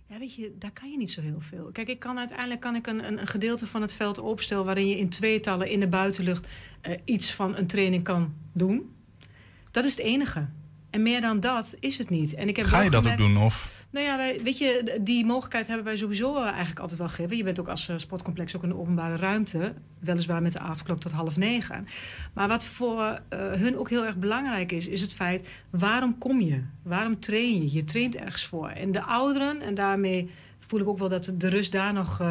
Ja, 0.07 0.19
weet 0.19 0.35
je, 0.35 0.55
daar 0.59 0.73
kan 0.73 0.91
je 0.91 0.97
niet 0.97 1.13
zo 1.13 1.21
heel 1.21 1.41
veel. 1.41 1.71
Kijk, 1.73 1.89
ik 1.89 1.99
kan 1.99 2.19
uiteindelijk 2.19 2.61
kan 2.61 2.75
ik 2.75 2.87
een, 2.87 3.07
een, 3.07 3.21
een 3.21 3.27
gedeelte 3.27 3.67
van 3.67 3.83
het 3.83 3.93
veld 3.93 4.19
opstellen 4.19 4.65
waarin 4.65 4.89
je 4.89 4.99
in 4.99 5.09
tweetallen 5.09 5.69
in 5.69 5.81
de 5.81 5.89
buitenlucht 5.89 6.47
eh, 6.81 6.99
iets 7.05 7.33
van 7.33 7.57
een 7.57 7.67
training 7.67 8.05
kan 8.05 8.35
doen. 8.53 8.95
Dat 9.71 9.85
is 9.85 9.91
het 9.91 10.01
enige. 10.01 10.47
En 10.91 11.03
meer 11.03 11.21
dan 11.21 11.41
dat 11.41 11.77
is 11.81 11.99
het 11.99 12.11
niet. 12.11 12.35
En 12.35 12.49
ik 12.49 12.57
heb 12.57 12.67
Ga 12.67 12.81
je 12.81 12.91
dat 12.91 13.11
ook 13.11 13.17
doen? 13.17 13.37
Of? 13.37 13.74
Nou 13.95 14.07
ja, 14.07 14.43
weet 14.43 14.59
je, 14.59 14.99
die 15.01 15.25
mogelijkheid 15.25 15.67
hebben 15.67 15.85
wij 15.85 15.97
sowieso 15.97 16.43
eigenlijk 16.43 16.79
altijd 16.79 16.99
wel 16.99 17.09
gegeven. 17.09 17.37
Je 17.37 17.45
bent 17.45 17.61
ook 17.61 17.69
als 17.69 17.89
eh, 17.89 17.97
sportcomplex 17.97 18.57
ook 18.57 18.63
in 18.63 18.69
de 18.69 18.77
openbare 18.77 19.17
ruimte. 19.17 19.75
Weliswaar 19.99 20.43
met 20.43 20.53
de 20.53 20.59
avondklok 20.59 21.01
tot 21.01 21.13
half 21.13 21.37
negen. 21.37 21.87
Maar 22.33 22.49
wat 22.49 22.65
voor 22.67 23.21
eh, 23.29 23.39
hun 23.53 23.79
ook 23.79 23.91
heel 23.91 24.07
erg 24.07 24.17
belangrijk 24.17 24.73
is, 24.73 24.89
is 24.89 25.01
het 25.01 25.15
feit... 25.15 25.49
waarom 25.71 26.19
kom 26.19 26.41
je? 26.41 26.63
Waarom 26.83 27.21
train 27.21 27.63
je? 27.63 27.73
Je 27.73 27.85
traint 27.85 28.17
ergens 28.17 28.45
voor. 28.45 28.69
En 28.69 28.93
de 28.93 29.03
ouderen, 29.03 29.61
en 29.61 29.75
daarmee 29.75 30.31
voel 30.59 30.81
ik 30.81 30.89
ook 30.89 30.99
wel 30.99 31.09
dat 31.09 31.33
de 31.35 31.49
rust 31.49 31.73
daar 31.73 31.93
nog 31.93 32.21
eh, 32.21 32.27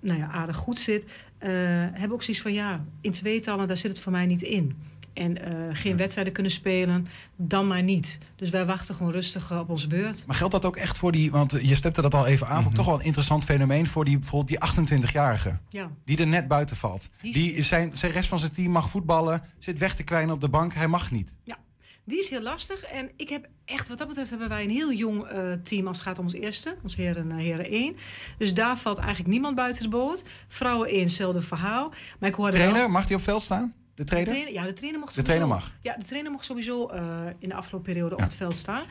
nou 0.00 0.18
ja, 0.18 0.30
aardig 0.30 0.56
goed 0.56 0.78
zit... 0.78 1.04
hebben 1.38 2.12
ook 2.12 2.22
zoiets 2.22 2.42
van, 2.42 2.52
ja, 2.52 2.84
in 3.00 3.12
tweetallen, 3.12 3.66
daar 3.66 3.76
zit 3.76 3.90
het 3.90 4.00
voor 4.00 4.12
mij 4.12 4.26
niet 4.26 4.42
in. 4.42 4.76
En 5.12 5.44
eh, 5.44 5.52
geen 5.72 5.96
wedstrijden 5.96 6.32
kunnen 6.32 6.52
spelen, 6.52 7.06
dan 7.36 7.66
maar 7.66 7.82
niet. 7.82 8.18
Dus 8.36 8.50
wij 8.50 8.66
wachten 8.66 8.94
gewoon 8.94 9.12
rustig 9.12 9.50
eh, 9.50 9.58
op 9.58 9.68
onze 9.70 9.86
beurt. 9.86 10.24
Maar 10.26 10.36
geldt 10.36 10.52
dat 10.52 10.64
ook 10.64 10.76
echt 10.76 10.98
voor 10.98 11.12
die, 11.12 11.30
want 11.30 11.56
je 11.62 11.74
stepte 11.74 12.02
dat 12.02 12.14
al 12.14 12.26
even 12.26 12.46
aan, 12.46 12.56
vond 12.62 12.68
ik 12.70 12.74
toch 12.76 12.86
wel 12.86 12.98
een 12.98 13.04
interessant 13.04 13.44
fenomeen 13.44 13.86
voor 13.86 14.04
die, 14.04 14.18
bijvoorbeeld 14.18 14.60
die 14.76 14.84
28-jarige. 15.08 15.58
Ja. 15.68 15.90
Die 16.04 16.18
er 16.18 16.26
net 16.26 16.48
buiten 16.48 16.76
valt. 16.76 17.08
Die 17.20 17.62
zijn, 17.62 17.96
zijn 17.96 18.12
rest 18.12 18.28
van 18.28 18.38
zijn 18.38 18.52
team 18.52 18.70
mag 18.72 18.90
voetballen, 18.90 19.42
zit 19.58 19.78
weg 19.78 19.94
te 19.94 20.02
kwijnen 20.02 20.34
op 20.34 20.40
de 20.40 20.48
bank, 20.48 20.74
hij 20.74 20.88
mag 20.88 21.10
niet. 21.10 21.36
Ja, 21.44 21.58
die 22.04 22.18
is 22.18 22.28
heel 22.30 22.42
lastig. 22.42 22.82
En 22.82 23.10
ik 23.16 23.28
heb 23.28 23.48
echt, 23.64 23.88
wat 23.88 23.98
dat 23.98 24.08
betreft, 24.08 24.30
hebben 24.30 24.48
wij 24.48 24.64
een 24.64 24.70
heel 24.70 24.92
jong 24.92 25.24
eh, 25.24 25.52
team 25.62 25.86
als 25.86 25.96
het 25.96 26.06
gaat 26.06 26.18
om 26.18 26.24
ons 26.24 26.34
eerste, 26.34 26.76
ons 26.82 26.96
heren, 26.96 27.30
eh, 27.32 27.36
heren 27.38 27.70
1. 27.70 27.96
Dus 28.38 28.54
daar 28.54 28.78
valt 28.78 28.98
eigenlijk 28.98 29.28
niemand 29.28 29.54
buiten 29.56 29.82
de 29.82 29.88
boot. 29.88 30.24
Vrouwen 30.48 30.88
1, 30.88 31.00
hetzelfde 31.00 31.40
verhaal. 31.40 31.92
Maar 32.18 32.28
ik 32.28 32.34
hoorde 32.34 32.52
Trainer, 32.56 32.78
wel- 32.80 32.88
mag 32.88 33.06
die 33.06 33.16
op 33.16 33.22
veld 33.22 33.42
staan? 33.42 33.74
De 33.94 34.04
De 34.04 34.04
trainer? 34.04 34.52
ja, 34.52 34.64
de 34.64 34.72
trainer 34.72 35.00
mag 35.00 35.12
De 35.12 35.22
trainer 35.22 35.48
mag. 35.48 35.74
Ja, 35.80 35.96
de 35.96 36.04
trainer 36.04 36.30
mag 36.32 36.44
sowieso 36.44 36.88
eh, 36.88 37.26
in 37.38 37.48
de 37.48 37.54
afgelopen 37.54 37.92
periode 37.92 38.14
op 38.14 38.20
het 38.20 38.34
veld 38.34 38.56
staan. 38.56 38.82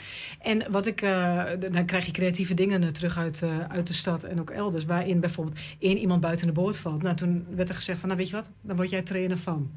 En 0.41 0.71
wat 0.71 0.85
ik, 0.85 1.01
eh, 1.01 1.43
dan 1.71 1.85
krijg 1.85 2.05
je 2.05 2.11
creatieve 2.11 2.53
dingen 2.53 2.83
eh, 2.83 2.89
terug 2.89 3.17
uit, 3.17 3.43
uit 3.67 3.87
de 3.87 3.93
stad 3.93 4.23
en 4.23 4.39
ook 4.39 4.49
elders. 4.49 4.85
Waarin 4.85 5.19
bijvoorbeeld 5.19 5.59
één 5.79 5.97
iemand 5.97 6.21
buiten 6.21 6.47
de 6.47 6.53
boot 6.53 6.77
valt. 6.77 7.01
Nou, 7.01 7.15
toen 7.15 7.45
werd 7.55 7.69
er 7.69 7.75
gezegd 7.75 7.99
van, 7.99 8.07
nou 8.07 8.19
weet 8.21 8.29
je 8.29 8.35
wat, 8.35 8.45
dan 8.61 8.75
word 8.75 8.89
jij 8.89 9.01
trainer 9.01 9.37
van. 9.37 9.71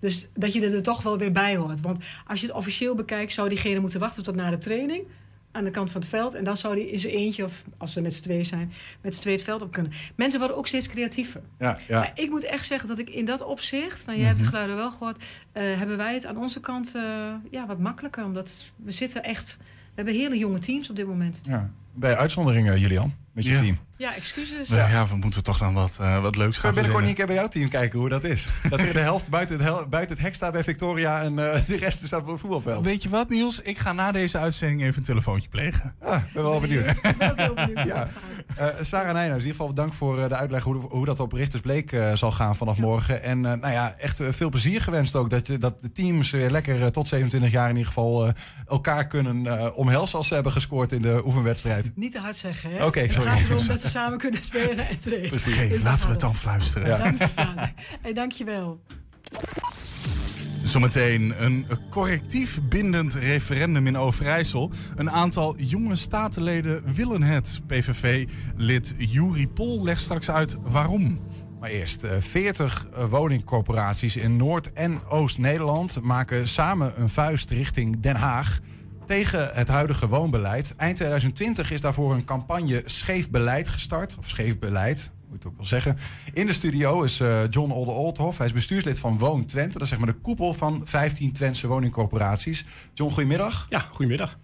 Dus 0.00 0.28
dat 0.34 0.52
je 0.52 0.66
er 0.66 0.82
toch 0.82 1.02
wel 1.02 1.18
weer 1.18 1.32
bij 1.32 1.56
hoort. 1.56 1.80
Want 1.80 2.04
als 2.26 2.40
je 2.40 2.46
het 2.46 2.54
officieel 2.54 2.94
bekijkt, 2.94 3.32
zou 3.32 3.48
diegene 3.48 3.80
moeten 3.80 4.00
wachten 4.00 4.22
tot 4.22 4.34
na 4.34 4.50
de 4.50 4.58
training 4.58 5.06
aan 5.52 5.64
de 5.64 5.70
kant 5.70 5.90
van 5.90 6.00
het 6.00 6.10
veld. 6.10 6.34
En 6.34 6.44
dan 6.44 6.56
zou 6.56 6.74
die 6.74 6.90
in 6.90 6.98
zijn 6.98 7.12
eentje, 7.14 7.44
of 7.44 7.64
als 7.78 7.92
ze 7.92 8.00
met 8.00 8.14
z'n 8.14 8.22
twee 8.22 8.42
zijn, 8.42 8.72
met 9.00 9.14
z'n 9.14 9.20
twee 9.20 9.34
het 9.34 9.42
veld 9.44 9.62
op 9.62 9.72
kunnen. 9.72 9.92
Mensen 10.16 10.38
worden 10.38 10.56
ook 10.56 10.66
steeds 10.66 10.88
creatiever. 10.88 11.40
Ja, 11.58 11.78
ja. 11.88 11.98
Maar 11.98 12.12
ik 12.14 12.30
moet 12.30 12.44
echt 12.44 12.66
zeggen 12.66 12.88
dat 12.88 12.98
ik 12.98 13.10
in 13.10 13.24
dat 13.24 13.42
opzicht, 13.44 14.06
nou, 14.06 14.18
jij 14.18 14.26
hebt 14.26 14.38
de 14.38 14.44
Mhm. 14.44 14.52
geluiden 14.52 14.76
wel 14.76 14.90
gehoord, 14.90 15.22
eh, 15.52 15.62
hebben 15.64 15.96
wij 15.96 16.14
het 16.14 16.26
aan 16.26 16.36
onze 16.36 16.60
kant 16.60 16.92
eh, 16.94 17.02
ja, 17.50 17.66
wat 17.66 17.78
makkelijker. 17.78 18.24
Omdat 18.24 18.72
we 18.76 18.90
zitten 18.92 19.24
echt, 19.24 19.56
we 19.60 19.64
hebben 19.94 20.14
hele 20.14 20.38
jonge 20.38 20.58
teams 20.58 20.90
op 20.90 20.96
dit 20.96 21.06
moment. 21.06 21.40
Ja. 21.42 21.70
Bij 21.94 22.16
uitzonderingen, 22.16 22.80
Julian, 22.80 23.14
met 23.32 23.44
je 23.44 23.50
Ja. 23.50 23.60
team. 23.60 23.78
Ja, 24.02 24.14
excuses. 24.14 24.68
Ja, 24.68 24.88
ja, 24.88 25.06
we 25.08 25.16
moeten 25.16 25.42
toch 25.42 25.58
dan 25.58 25.74
wat, 25.74 25.96
eh, 26.00 26.20
wat 26.22 26.36
leuks 26.36 26.56
Ga 26.56 26.62
gaan 26.62 26.74
binnenkort 26.74 26.82
verzinnen. 26.82 27.00
niet 27.02 27.08
een 27.08 27.14
keer 27.14 27.26
bij 27.26 27.34
jouw 27.34 27.48
team 27.48 27.68
kijken 27.68 27.98
hoe 27.98 28.08
dat 28.08 28.24
is. 28.24 28.46
Dat 28.70 28.78
er 28.78 28.92
de 28.92 28.98
helft 28.98 29.28
buiten 29.28 29.56
het, 29.56 29.64
hel- 29.64 29.88
buiten 29.88 30.14
het 30.16 30.24
hek 30.24 30.34
staat 30.34 30.52
bij 30.52 30.64
Victoria 30.64 31.22
en 31.22 31.38
eh, 31.52 31.60
de 31.66 31.76
rest 31.76 32.06
staat 32.06 32.20
op 32.22 32.26
het 32.30 32.40
voetbalveld. 32.40 32.84
Weet 32.84 33.02
je 33.02 33.08
wat, 33.08 33.28
Niels? 33.28 33.60
Ik 33.60 33.78
ga 33.78 33.92
na 33.92 34.12
deze 34.12 34.38
uitzending 34.38 34.82
even 34.82 34.96
een 34.98 35.02
telefoontje 35.04 35.48
plegen. 35.48 35.94
Ah, 36.00 36.22
ben 36.32 36.42
wel 36.42 36.60
benieuwd. 36.60 36.84
ja. 37.86 38.08
Eh, 38.56 38.66
Sarah 38.80 39.12
Nijnhuis, 39.12 39.28
in 39.28 39.34
ieder 39.48 39.50
geval 39.50 39.66
bedankt 39.68 39.94
voor 39.94 40.22
eh, 40.22 40.28
de 40.28 40.34
uitleg 40.36 40.62
hoe, 40.62 40.76
hoe 40.76 41.04
dat 41.04 41.20
op 41.20 41.32
Richters 41.32 41.62
Bleek 41.62 41.92
eh, 41.92 42.12
zal 42.12 42.30
gaan 42.32 42.56
vanaf 42.56 42.76
morgen. 42.78 43.22
En 43.22 43.36
eh, 43.46 43.52
nou 43.60 43.72
ja, 43.72 43.94
echt 43.98 44.20
veel 44.30 44.48
plezier 44.50 44.80
gewenst 44.82 45.16
ook. 45.16 45.30
Dat, 45.30 45.46
je, 45.46 45.58
dat 45.58 45.82
de 45.82 45.92
teams 45.92 46.30
weer 46.30 46.50
lekker 46.50 46.92
tot 46.92 47.08
27 47.08 47.50
jaar 47.50 47.68
in 47.68 47.76
ieder 47.76 47.86
geval 47.92 48.26
eh, 48.26 48.32
elkaar 48.66 49.06
kunnen 49.06 49.46
eh, 49.46 49.66
omhelzen 49.76 50.18
als 50.18 50.28
ze 50.28 50.34
hebben 50.34 50.52
gescoord 50.52 50.92
in 50.92 51.02
de 51.02 51.22
oefenwedstrijd. 51.24 51.90
Niet 51.96 52.12
te 52.12 52.18
hard 52.18 52.36
zeggen, 52.36 52.70
hè? 52.72 52.84
Oké, 52.84 53.00
Het 53.00 53.12
sorry. 53.12 53.28
samen 53.98 54.18
kunnen 54.18 54.42
spelen 54.42 54.88
en 54.88 55.00
trainen. 55.00 55.28
Precies. 55.28 55.54
Oké, 55.56 55.68
Dus 55.68 55.82
laten 55.82 56.04
we 56.06 56.10
het 56.12 56.20
dan 56.20 56.34
fluisteren. 56.34 56.88
Ja. 56.88 56.98
Dank 56.98 57.18
je. 57.18 57.28
Hey, 58.02 58.12
dankjewel. 58.12 58.80
Zometeen 60.64 61.34
een 61.44 61.66
correctief 61.90 62.60
bindend 62.68 63.14
referendum 63.14 63.86
in 63.86 63.96
Overijssel. 63.96 64.70
Een 64.96 65.10
aantal 65.10 65.54
jonge 65.58 65.96
statenleden 65.96 66.94
willen 66.94 67.22
het. 67.22 67.60
PVV-lid 67.66 68.94
Juri 68.98 69.48
Pol 69.48 69.84
legt 69.84 70.00
straks 70.00 70.30
uit 70.30 70.56
waarom. 70.62 71.20
Maar 71.60 71.70
eerst, 71.70 72.02
eh, 72.02 72.16
40 72.18 72.86
eh, 72.86 73.04
woningcorporaties 73.10 74.16
in 74.16 74.36
Noord- 74.36 74.72
en 74.72 75.06
Oost-Nederland 75.08 76.00
maken 76.00 76.48
samen 76.48 76.92
een 77.00 77.08
vuist 77.10 77.50
richting 77.50 78.00
Den 78.00 78.16
Haag 78.16 78.58
tegen 79.12 79.54
het 79.54 79.68
huidige 79.68 80.08
woonbeleid. 80.08 80.74
Eind 80.76 80.96
2020 80.96 81.70
is 81.70 81.80
daarvoor 81.80 82.12
een 82.14 82.24
campagne 82.24 82.82
Scheef 82.84 83.30
Beleid 83.30 83.68
gestart. 83.68 84.16
Of 84.18 84.28
Scheef 84.28 84.58
Beleid, 84.58 85.10
moet 85.28 85.44
ik 85.44 85.46
ook 85.46 85.56
wel 85.56 85.66
zeggen. 85.66 85.98
In 86.32 86.46
de 86.46 86.52
studio 86.52 87.02
is 87.02 87.20
eh, 87.20 87.40
John 87.50 87.70
Olde 87.70 87.90
Oldhoff. 87.90 88.38
Hij 88.38 88.46
is 88.46 88.52
bestuurslid 88.52 88.98
van 88.98 89.18
Woon 89.18 89.46
Twente. 89.46 89.72
Dat 89.72 89.82
is 89.82 89.88
zeg 89.88 89.98
maar 89.98 90.06
de 90.06 90.20
koepel 90.20 90.54
van 90.54 90.82
15 90.84 91.32
Twentse 91.32 91.66
woningcorporaties. 91.66 92.64
John, 92.94 93.12
goedemiddag. 93.12 93.66
Ja, 93.68 93.80
goedemiddag. 93.80 94.38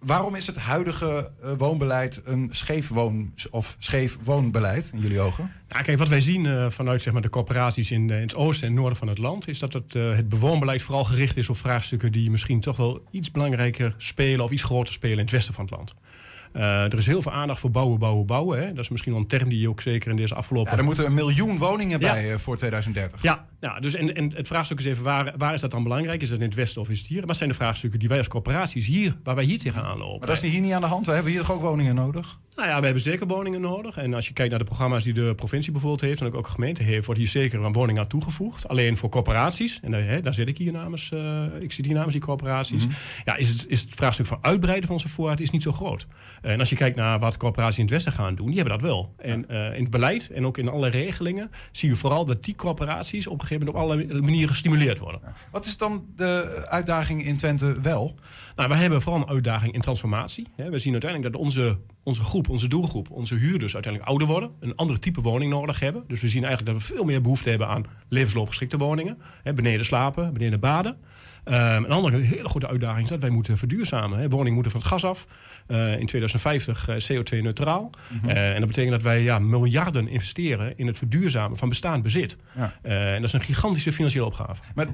Waarom 0.00 0.34
is 0.34 0.46
het 0.46 0.56
huidige 0.56 1.30
eh, 1.42 1.52
woonbeleid 1.56 2.22
een 2.24 2.48
scheef 2.50 2.88
woon 2.88 3.34
of 3.50 3.76
scheef 3.78 4.18
woonbeleid 4.22 4.90
in 4.92 5.00
jullie 5.00 5.20
ogen? 5.20 5.52
Nou, 5.68 5.84
kijk, 5.84 5.98
wat 5.98 6.08
wij 6.08 6.20
zien 6.20 6.46
eh, 6.46 6.70
vanuit 6.70 7.02
zeg 7.02 7.12
maar, 7.12 7.22
de 7.22 7.28
corporaties 7.28 7.90
in, 7.90 8.10
eh, 8.10 8.16
in 8.16 8.22
het 8.22 8.34
oosten 8.34 8.68
en 8.68 8.74
noorden 8.74 8.98
van 8.98 9.08
het 9.08 9.18
land... 9.18 9.48
is 9.48 9.58
dat 9.58 9.72
het, 9.72 9.92
het 9.92 10.28
bewoonbeleid 10.28 10.82
vooral 10.82 11.04
gericht 11.04 11.36
is 11.36 11.48
op 11.48 11.56
vraagstukken... 11.56 12.12
die 12.12 12.30
misschien 12.30 12.60
toch 12.60 12.76
wel 12.76 13.02
iets 13.10 13.30
belangrijker 13.30 13.94
spelen 13.96 14.44
of 14.44 14.50
iets 14.50 14.62
groter 14.62 14.92
spelen 14.92 15.16
in 15.16 15.22
het 15.24 15.30
westen 15.30 15.54
van 15.54 15.64
het 15.64 15.74
land. 15.74 15.94
Er 16.92 16.98
is 16.98 17.06
heel 17.06 17.22
veel 17.22 17.32
aandacht 17.32 17.60
voor 17.60 17.70
bouwen, 17.70 17.98
bouwen, 17.98 18.26
bouwen. 18.26 18.58
Hè. 18.58 18.72
Dat 18.72 18.84
is 18.84 18.88
misschien 18.88 19.12
wel 19.12 19.20
een 19.20 19.26
term 19.28 19.48
die 19.48 19.60
je 19.60 19.68
ook 19.68 19.80
zeker 19.80 20.10
in 20.10 20.16
deze 20.16 20.34
afgelopen... 20.34 20.72
Ja, 20.72 20.78
er 20.78 20.84
moeten 20.84 21.06
een 21.06 21.14
miljoen 21.14 21.58
woningen 21.58 22.00
bij 22.00 22.38
voor 22.38 22.56
2030. 22.56 23.22
Ja, 23.22 23.46
nou, 23.60 23.80
dus 23.80 23.94
en, 23.94 24.14
en 24.14 24.32
het 24.34 24.46
vraagstuk 24.46 24.78
is 24.78 24.84
even, 24.84 25.04
waar, 25.04 25.34
waar 25.36 25.54
is 25.54 25.60
dat 25.60 25.70
dan 25.70 25.82
belangrijk? 25.82 26.22
Is 26.22 26.28
dat 26.28 26.38
in 26.38 26.44
het 26.44 26.54
westen 26.54 26.80
of 26.80 26.90
is 26.90 26.98
het 26.98 27.06
hier? 27.06 27.26
Wat 27.26 27.36
zijn 27.36 27.48
de 27.48 27.54
vraagstukken 27.54 27.98
die 27.98 28.08
wij 28.08 28.18
als 28.18 28.28
corporaties 28.28 28.86
hier, 28.86 29.16
waar 29.22 29.34
wij 29.34 29.44
hier 29.44 29.58
tegenaan 29.58 29.98
lopen? 29.98 30.18
Maar 30.18 30.28
dat 30.28 30.42
is 30.42 30.50
hier 30.50 30.60
niet 30.60 30.72
aan 30.72 30.80
de 30.80 30.86
hand. 30.86 31.06
We 31.06 31.12
hebben 31.12 31.32
hier 31.32 31.40
toch 31.40 31.52
ook 31.52 31.60
woningen 31.60 31.94
nodig? 31.94 32.38
Nou 32.56 32.68
ja, 32.68 32.78
we 32.78 32.84
hebben 32.84 33.02
zeker 33.02 33.26
woningen 33.26 33.60
nodig. 33.60 33.96
En 33.96 34.14
als 34.14 34.26
je 34.26 34.32
kijkt 34.32 34.50
naar 34.50 34.58
de 34.58 34.64
programma's 34.64 35.04
die 35.04 35.12
de 35.12 35.34
provincie 35.34 35.72
bijvoorbeeld 35.72 36.00
heeft... 36.00 36.20
en 36.20 36.26
ook, 36.26 36.34
ook 36.34 36.44
de 36.44 36.50
gemeente 36.50 36.82
heeft, 36.82 37.04
wordt 37.06 37.20
hier 37.20 37.30
zeker 37.30 37.64
een 37.64 37.72
woning 37.72 37.98
aan 37.98 38.06
toegevoegd. 38.06 38.68
Alleen 38.68 38.96
voor 38.96 39.08
corporaties, 39.08 39.80
en 39.82 39.90
daar, 39.90 40.04
hè, 40.04 40.20
daar 40.20 40.34
zit 40.34 40.48
ik 40.48 40.58
hier 40.58 40.72
namens... 40.72 41.10
eh, 41.10 41.44
ik 41.60 41.72
zit 41.72 41.84
hier 41.84 41.94
namens 41.94 42.12
die 42.12 42.22
corporaties. 42.22 42.86
ja, 43.24 43.36
is, 43.36 43.48
het, 43.48 43.64
is 43.68 43.80
het 43.80 43.94
vraagstuk 43.94 44.26
van 44.26 44.38
uitbreiden 44.40 44.86
van 44.86 44.94
onze 44.94 45.08
voorraad 45.08 45.40
is 45.40 45.50
niet 45.50 45.62
zo 45.62 45.72
groot. 45.72 46.06
En 46.42 46.60
als 46.60 46.70
je 46.70 46.76
kijkt 46.76 46.96
naar 46.96 47.18
wat 47.18 47.36
corporaties 47.36 47.78
in 47.78 47.84
het 47.84 47.92
westen 47.92 48.12
gaan 48.12 48.34
doen... 48.34 48.46
die 48.46 48.56
hebben 48.56 48.78
dat 48.78 48.82
wel. 48.82 49.14
En 49.16 49.48
eh, 49.48 49.76
in 49.76 49.82
het 49.82 49.90
beleid 49.90 50.30
en 50.30 50.46
ook 50.46 50.58
in 50.58 50.68
alle 50.68 50.88
regelingen... 50.88 51.50
zie 51.72 51.88
je 51.88 51.96
vooral 51.96 52.24
dat 52.24 52.44
die 52.44 52.54
corporaties 52.54 53.26
op 53.26 53.40
een 53.40 53.46
gegeven 53.58 53.74
moment... 53.74 53.92
op 53.92 54.10
alle 54.10 54.20
manieren 54.20 54.48
gestimuleerd 54.48 54.98
worden. 54.98 55.20
Wat 55.50 55.66
is 55.66 55.76
dan 55.76 56.06
de 56.16 56.64
uitdaging 56.68 57.24
in 57.24 57.36
Twente 57.36 57.80
wel? 57.80 58.14
Nou, 58.56 58.68
we 58.68 58.74
hebben 58.74 59.02
vooral 59.02 59.20
een 59.20 59.28
uitdaging 59.28 59.74
in 59.74 59.80
transformatie. 59.80 60.46
We 60.56 60.78
zien 60.78 60.92
uiteindelijk 60.92 61.32
dat 61.32 61.42
onze 61.42 61.78
onze 62.02 62.22
groep, 62.22 62.48
onze 62.48 62.68
doelgroep, 62.68 63.10
onze 63.10 63.34
huurders 63.34 63.74
uiteindelijk 63.74 64.12
ouder 64.12 64.28
worden, 64.28 64.50
een 64.60 64.76
ander 64.76 64.98
type 64.98 65.20
woning 65.20 65.52
nodig 65.52 65.80
hebben. 65.80 66.04
Dus 66.06 66.20
we 66.20 66.28
zien 66.28 66.44
eigenlijk 66.44 66.74
dat 66.74 66.86
we 66.86 66.94
veel 66.94 67.04
meer 67.04 67.20
behoefte 67.20 67.48
hebben 67.50 67.68
aan 67.68 67.84
levensloopgeschikte 68.08 68.76
woningen. 68.76 69.18
Beneden 69.54 69.84
slapen, 69.84 70.32
beneden 70.32 70.60
baden. 70.60 70.96
Um, 71.50 71.56
een 71.56 71.90
andere 71.90 72.16
hele 72.20 72.48
goede 72.48 72.68
uitdaging 72.68 73.02
is 73.02 73.08
dat 73.08 73.20
wij 73.20 73.30
moeten 73.30 73.58
verduurzamen. 73.58 74.18
Hè. 74.18 74.28
Woningen 74.28 74.54
moeten 74.54 74.72
van 74.72 74.80
het 74.80 74.90
gas 74.90 75.04
af. 75.04 75.26
Uh, 75.68 75.98
in 75.98 76.06
2050 76.06 76.88
uh, 76.88 77.20
CO2-neutraal. 77.20 77.90
Mm 78.08 78.18
-hmm. 78.20 78.30
uh, 78.30 78.54
en 78.54 78.58
dat 78.58 78.66
betekent 78.66 78.92
dat 78.92 79.02
wij 79.02 79.22
ja, 79.22 79.38
miljarden 79.38 80.08
investeren 80.08 80.78
in 80.78 80.86
het 80.86 80.98
verduurzamen 80.98 81.56
van 81.58 81.68
bestaand 81.68 82.02
bezit. 82.02 82.36
Ja. 82.56 82.74
en 82.82 83.14
dat 83.14 83.24
is 83.24 83.32
een 83.32 83.40
gigantische 83.40 83.92
financiële 83.92 84.24
opgave. 84.24 84.62
Maar 84.74 84.86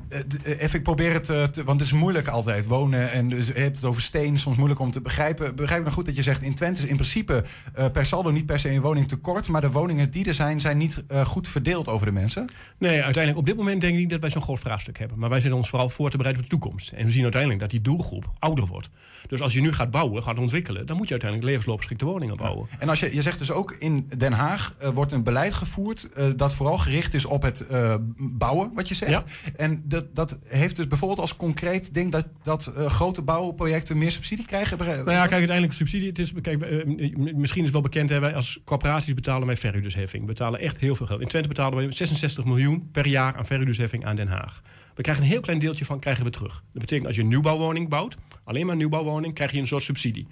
even, 0.45 0.79
ik 0.79 0.83
probeer 0.83 1.13
het, 1.13 1.25
te, 1.25 1.65
want 1.65 1.81
het 1.81 1.81
is 1.81 1.93
moeilijk 1.93 2.29
altijd 2.29 2.67
wonen. 2.67 3.13
En 3.13 3.29
dus 3.29 3.47
je 3.47 3.53
hebt 3.53 3.77
het 3.77 3.85
over 3.85 4.03
steen, 4.03 4.39
soms 4.39 4.57
moeilijk 4.57 4.81
om 4.81 4.91
te 4.91 5.01
begrijpen. 5.01 5.55
Begrijp 5.55 5.79
ik 5.79 5.85
nog 5.85 5.95
goed 5.95 6.07
dat 6.07 6.17
je 6.17 6.23
zegt, 6.23 6.43
in 6.43 6.55
Twente 6.55 6.83
is 6.83 6.89
in 6.89 6.97
principe 6.97 7.45
per 7.93 8.07
saldo 8.07 8.31
niet 8.31 8.47
per 8.47 8.59
se 8.59 8.71
een 8.71 8.81
woning 8.81 9.09
tekort. 9.09 9.49
Maar 9.49 9.61
de 9.61 9.71
woningen 9.71 10.11
die 10.11 10.27
er 10.27 10.35
zijn, 10.35 10.61
zijn 10.61 10.79
niet 10.79 11.05
goed 11.25 11.49
verdeeld 11.49 11.89
over 11.89 12.07
de 12.07 12.13
mensen? 12.13 12.45
Nee, 12.79 13.03
uiteindelijk 13.03 13.39
op 13.39 13.47
dit 13.47 13.57
moment 13.57 13.81
denk 13.81 13.93
ik 13.93 13.99
niet 13.99 14.11
dat 14.11 14.21
wij 14.21 14.31
zo'n 14.31 14.43
groot 14.43 14.59
vraagstuk 14.59 14.99
hebben. 14.99 15.19
Maar 15.19 15.29
wij 15.31 15.41
zitten 15.41 15.59
ons 15.59 15.69
vooral 15.69 15.89
voor 15.89 16.11
te 16.11 16.17
bereiden 16.17 16.45
de 16.51 16.59
toekomst. 16.59 16.93
En 16.93 17.05
we 17.05 17.11
zien 17.11 17.23
uiteindelijk 17.23 17.61
dat 17.61 17.71
die 17.71 17.81
doelgroep 17.81 18.33
ouder 18.39 18.67
wordt. 18.67 18.89
Dus 19.29 19.41
als 19.41 19.53
je 19.53 19.61
nu 19.61 19.73
gaat 19.73 19.91
bouwen, 19.91 20.23
gaat 20.23 20.39
ontwikkelen, 20.39 20.87
dan 20.87 20.97
moet 20.97 21.07
je 21.07 21.11
uiteindelijk 21.11 21.51
levensloopgeschikte 21.51 22.05
woningen 22.05 22.37
bouwen. 22.37 22.69
En 22.79 22.89
als 22.89 23.01
je, 23.01 23.15
je 23.15 23.23
zegt 23.23 23.39
dus 23.39 23.51
ook 23.51 23.73
in 23.73 24.11
Den 24.17 24.33
Haag 24.33 24.75
uh, 24.83 24.89
wordt 24.89 25.13
een 25.13 25.23
beleid 25.23 25.53
gevoerd 25.53 26.09
uh, 26.17 26.25
dat 26.37 26.55
vooral 26.55 26.79
gericht 26.79 27.15
is 27.15 27.25
op 27.25 27.43
het 27.43 27.67
uh, 27.71 27.95
bouwen, 28.17 28.71
wat 28.75 28.89
je 28.89 28.95
zegt. 28.95 29.11
Ja. 29.11 29.23
En 29.57 29.83
dat, 29.85 30.15
dat 30.15 30.39
heeft 30.45 30.77
dus 30.77 30.87
bijvoorbeeld 30.87 31.21
als 31.21 31.37
concreet 31.37 31.95
ding 31.95 32.13
dat, 32.13 32.29
dat 32.43 32.73
grote 32.77 33.23
bouwprojecten 33.23 33.99
meer 33.99 34.11
subsidie 34.11 34.47
krijgen. 34.47 34.79
Nou 34.79 35.11
ja, 35.11 35.21
kijk, 35.21 35.33
uiteindelijk 35.33 35.73
subsidie. 35.73 36.09
Het 36.09 36.19
is, 36.19 36.33
kijk, 36.43 36.87
misschien 37.17 37.61
is 37.61 37.65
het 37.65 37.73
wel 37.73 37.81
bekend, 37.81 38.11
hè, 38.11 38.21
wij 38.21 38.35
als 38.35 38.61
corporaties 38.65 39.15
betalen 39.15 39.47
wij 39.47 39.57
verhuurdersheffing. 39.57 40.23
We 40.23 40.29
betalen 40.29 40.61
echt 40.61 40.79
heel 40.79 40.95
veel 40.95 41.07
geld. 41.07 41.21
In 41.21 41.29
Twente 41.29 41.49
betalen 41.49 41.89
we 41.89 41.95
66 41.95 42.45
miljoen 42.45 42.89
per 42.93 43.07
jaar 43.07 43.37
aan 43.37 43.47
verhuurdersheffing 43.47 44.05
aan 44.05 44.17
Den 44.17 44.29
Haag. 44.29 44.63
We 44.97 45.03
krijgen 45.03 45.25
een 45.25 45.31
heel 45.31 45.41
klein 45.41 45.59
deeltje 45.59 45.85
van 45.85 45.99
krijgen 45.99 46.25
we 46.25 46.31
terug. 46.31 46.53
Dat 46.73 46.81
betekent 46.81 47.07
als 47.07 47.17
je 47.17 47.23
een 47.23 47.29
nieuwbouwwoning 47.29 47.89
bouwt, 47.89 48.17
alleen 48.45 48.63
maar 48.63 48.73
een 48.73 48.79
nieuwbouwwoning, 48.79 49.35
krijg 49.35 49.53
je 49.53 49.59
een 49.59 49.67
soort 49.67 49.83
subsidie. 49.83 50.27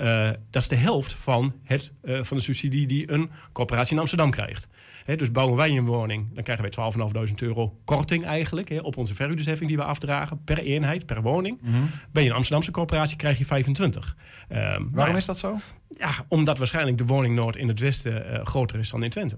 Uh, 0.00 0.30
dat 0.50 0.62
is 0.62 0.68
de 0.68 0.76
helft 0.76 1.14
van, 1.14 1.54
het, 1.62 1.92
uh, 2.02 2.22
van 2.22 2.36
de 2.36 2.42
subsidie 2.42 2.86
die 2.86 3.10
een 3.12 3.30
corporatie 3.52 3.92
in 3.92 3.98
Amsterdam 3.98 4.30
krijgt. 4.30 4.68
He, 5.04 5.16
dus 5.16 5.30
bouwen 5.32 5.56
wij 5.56 5.76
een 5.76 5.84
woning, 5.84 6.34
dan 6.34 6.42
krijgen 6.42 6.70
wij 6.70 7.28
12.500 7.28 7.34
euro 7.36 7.78
korting 7.84 8.24
eigenlijk 8.24 8.68
he, 8.68 8.78
op 8.78 8.96
onze 8.96 9.14
verhuurdersheffing 9.14 9.68
die 9.68 9.78
we 9.78 9.84
afdragen 9.84 10.44
per 10.44 10.58
eenheid, 10.58 11.06
per 11.06 11.22
woning. 11.22 11.58
Mm 11.60 11.72
-hmm. 11.72 11.90
Ben 12.12 12.22
je 12.22 12.28
een 12.28 12.34
Amsterdamse 12.34 12.70
corporatie, 12.70 13.16
krijg 13.16 13.38
je 13.38 13.44
25. 13.44 14.16
Uh, 14.48 14.76
Waarom 14.92 15.16
is 15.16 15.24
dat 15.24 15.38
zo? 15.38 15.56
Ja, 15.98 16.10
omdat 16.28 16.58
waarschijnlijk 16.58 16.98
de 16.98 17.06
woningnood 17.06 17.56
in 17.56 17.68
het 17.68 17.80
westen 17.80 18.32
uh, 18.32 18.44
groter 18.44 18.78
is 18.78 18.90
dan 18.90 19.02
in 19.02 19.10
Twente. 19.10 19.36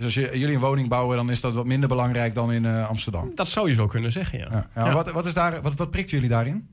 Dus 0.00 0.16
als 0.16 0.26
je, 0.30 0.38
jullie 0.38 0.54
een 0.54 0.60
woning 0.60 0.88
bouwen, 0.88 1.16
dan 1.16 1.30
is 1.30 1.40
dat 1.40 1.54
wat 1.54 1.66
minder 1.66 1.88
belangrijk 1.88 2.34
dan 2.34 2.52
in 2.52 2.64
uh, 2.64 2.88
Amsterdam. 2.88 3.32
Dat 3.34 3.48
zou 3.48 3.68
je 3.68 3.74
zo 3.74 3.86
kunnen 3.86 4.12
zeggen, 4.12 4.38
ja. 4.38 4.48
ja, 4.50 4.68
ja, 4.74 4.86
ja. 4.86 4.92
Wat, 4.92 5.10
wat, 5.10 5.26
is 5.26 5.34
daar, 5.34 5.62
wat, 5.62 5.74
wat 5.74 5.90
prikt 5.90 6.10
jullie 6.10 6.28
daarin? 6.28 6.68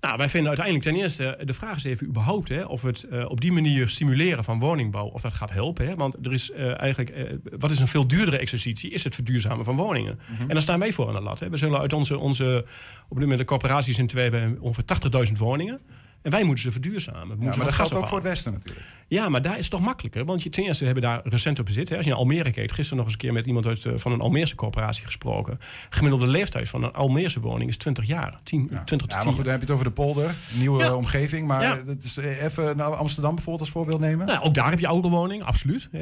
Nou, 0.00 0.16
wij 0.16 0.28
vinden 0.28 0.48
uiteindelijk 0.48 0.86
ten 0.86 0.96
eerste, 0.96 1.38
de 1.44 1.52
vraag 1.52 1.76
is 1.76 1.84
even 1.84 2.06
überhaupt 2.06 2.48
hè, 2.48 2.64
of 2.64 2.82
het 2.82 3.06
uh, 3.12 3.30
op 3.30 3.40
die 3.40 3.52
manier 3.52 3.88
stimuleren 3.88 4.44
van 4.44 4.58
woningbouw, 4.58 5.06
of 5.06 5.20
dat 5.20 5.34
gaat 5.34 5.50
helpen. 5.50 5.86
Hè? 5.86 5.94
Want 5.94 6.16
er 6.22 6.32
is 6.32 6.50
uh, 6.50 6.80
eigenlijk, 6.80 7.16
uh, 7.16 7.58
wat 7.58 7.70
is 7.70 7.78
een 7.78 7.88
veel 7.88 8.06
duurdere 8.06 8.38
exercitie, 8.38 8.90
is 8.90 9.04
het 9.04 9.14
verduurzamen 9.14 9.64
van 9.64 9.76
woningen. 9.76 10.18
Mm 10.28 10.36
-hmm. 10.36 10.48
En 10.48 10.54
daar 10.54 10.62
staan 10.62 10.78
wij 10.78 10.92
voor 10.92 11.08
aan 11.08 11.14
de 11.14 11.20
lat. 11.20 11.38
Hè? 11.38 11.50
We 11.50 11.56
zullen 11.56 11.80
uit 11.80 11.92
onze, 11.92 12.18
onze 12.18 12.64
op 13.08 13.16
dit 13.16 13.20
moment 13.20 13.38
de 13.38 13.44
corporaties 13.44 13.98
in 13.98 14.06
twee 14.06 14.30
hebben 14.30 14.58
ongeveer 14.60 14.84
80.000 15.26 15.32
woningen. 15.32 15.80
En 16.22 16.30
wij 16.30 16.44
moeten 16.44 16.64
ze 16.64 16.72
verduurzamen. 16.72 17.38
We 17.38 17.44
ja, 17.44 17.56
maar 17.56 17.64
dat 17.64 17.74
geldt 17.74 17.94
ook 17.94 18.06
voor 18.06 18.18
het 18.18 18.26
Westen 18.26 18.52
natuurlijk. 18.52 18.86
Ja, 19.10 19.28
maar 19.28 19.42
daar 19.42 19.52
is 19.58 19.60
het 19.60 19.70
toch 19.70 19.80
makkelijker. 19.80 20.24
Want 20.24 20.42
je, 20.42 20.50
ten 20.50 20.64
eerste 20.64 20.84
hebben 20.84 21.02
daar 21.02 21.20
recent 21.24 21.58
op 21.58 21.64
bezit. 21.64 21.88
Hè. 21.88 21.96
Als 21.96 22.04
je 22.04 22.10
naar 22.10 22.20
Almere 22.20 22.50
kijkt, 22.50 22.72
gisteren 22.72 22.96
nog 22.96 23.04
eens 23.04 23.14
een 23.14 23.20
keer 23.20 23.32
met 23.32 23.46
iemand 23.46 23.66
uit, 23.66 23.84
uh, 23.84 23.92
van 23.96 24.12
een 24.12 24.20
Almeerse 24.20 24.54
corporatie 24.54 25.04
gesproken. 25.04 25.58
Gemiddelde 25.88 26.26
leeftijd 26.26 26.68
van 26.68 26.82
een 26.82 26.92
Almeerse 26.92 27.40
woning 27.40 27.70
is 27.70 27.76
20 27.76 28.06
jaar. 28.06 28.40
10, 28.42 28.68
ja. 28.70 28.84
20 28.84 29.08
ja, 29.08 29.24
maar 29.24 29.32
goed, 29.32 29.42
dan 29.42 29.52
heb 29.52 29.60
je 29.60 29.66
het 29.66 29.74
over 29.74 29.84
de 29.84 29.90
polder, 29.90 30.34
nieuwe 30.58 30.82
ja. 30.82 30.94
omgeving. 30.94 31.46
Maar 31.46 31.62
ja. 31.62 31.82
dat 31.86 32.04
is 32.04 32.16
even 32.16 32.76
naar 32.76 32.94
Amsterdam 32.94 33.34
bijvoorbeeld 33.34 33.64
als 33.64 33.70
voorbeeld 33.70 34.00
nemen. 34.00 34.26
Nou, 34.26 34.42
ook 34.42 34.54
daar 34.54 34.70
heb 34.70 34.78
je 34.78 34.86
oude 34.86 35.08
woning, 35.08 35.42
absoluut. 35.42 35.88
Uh, 35.92 36.00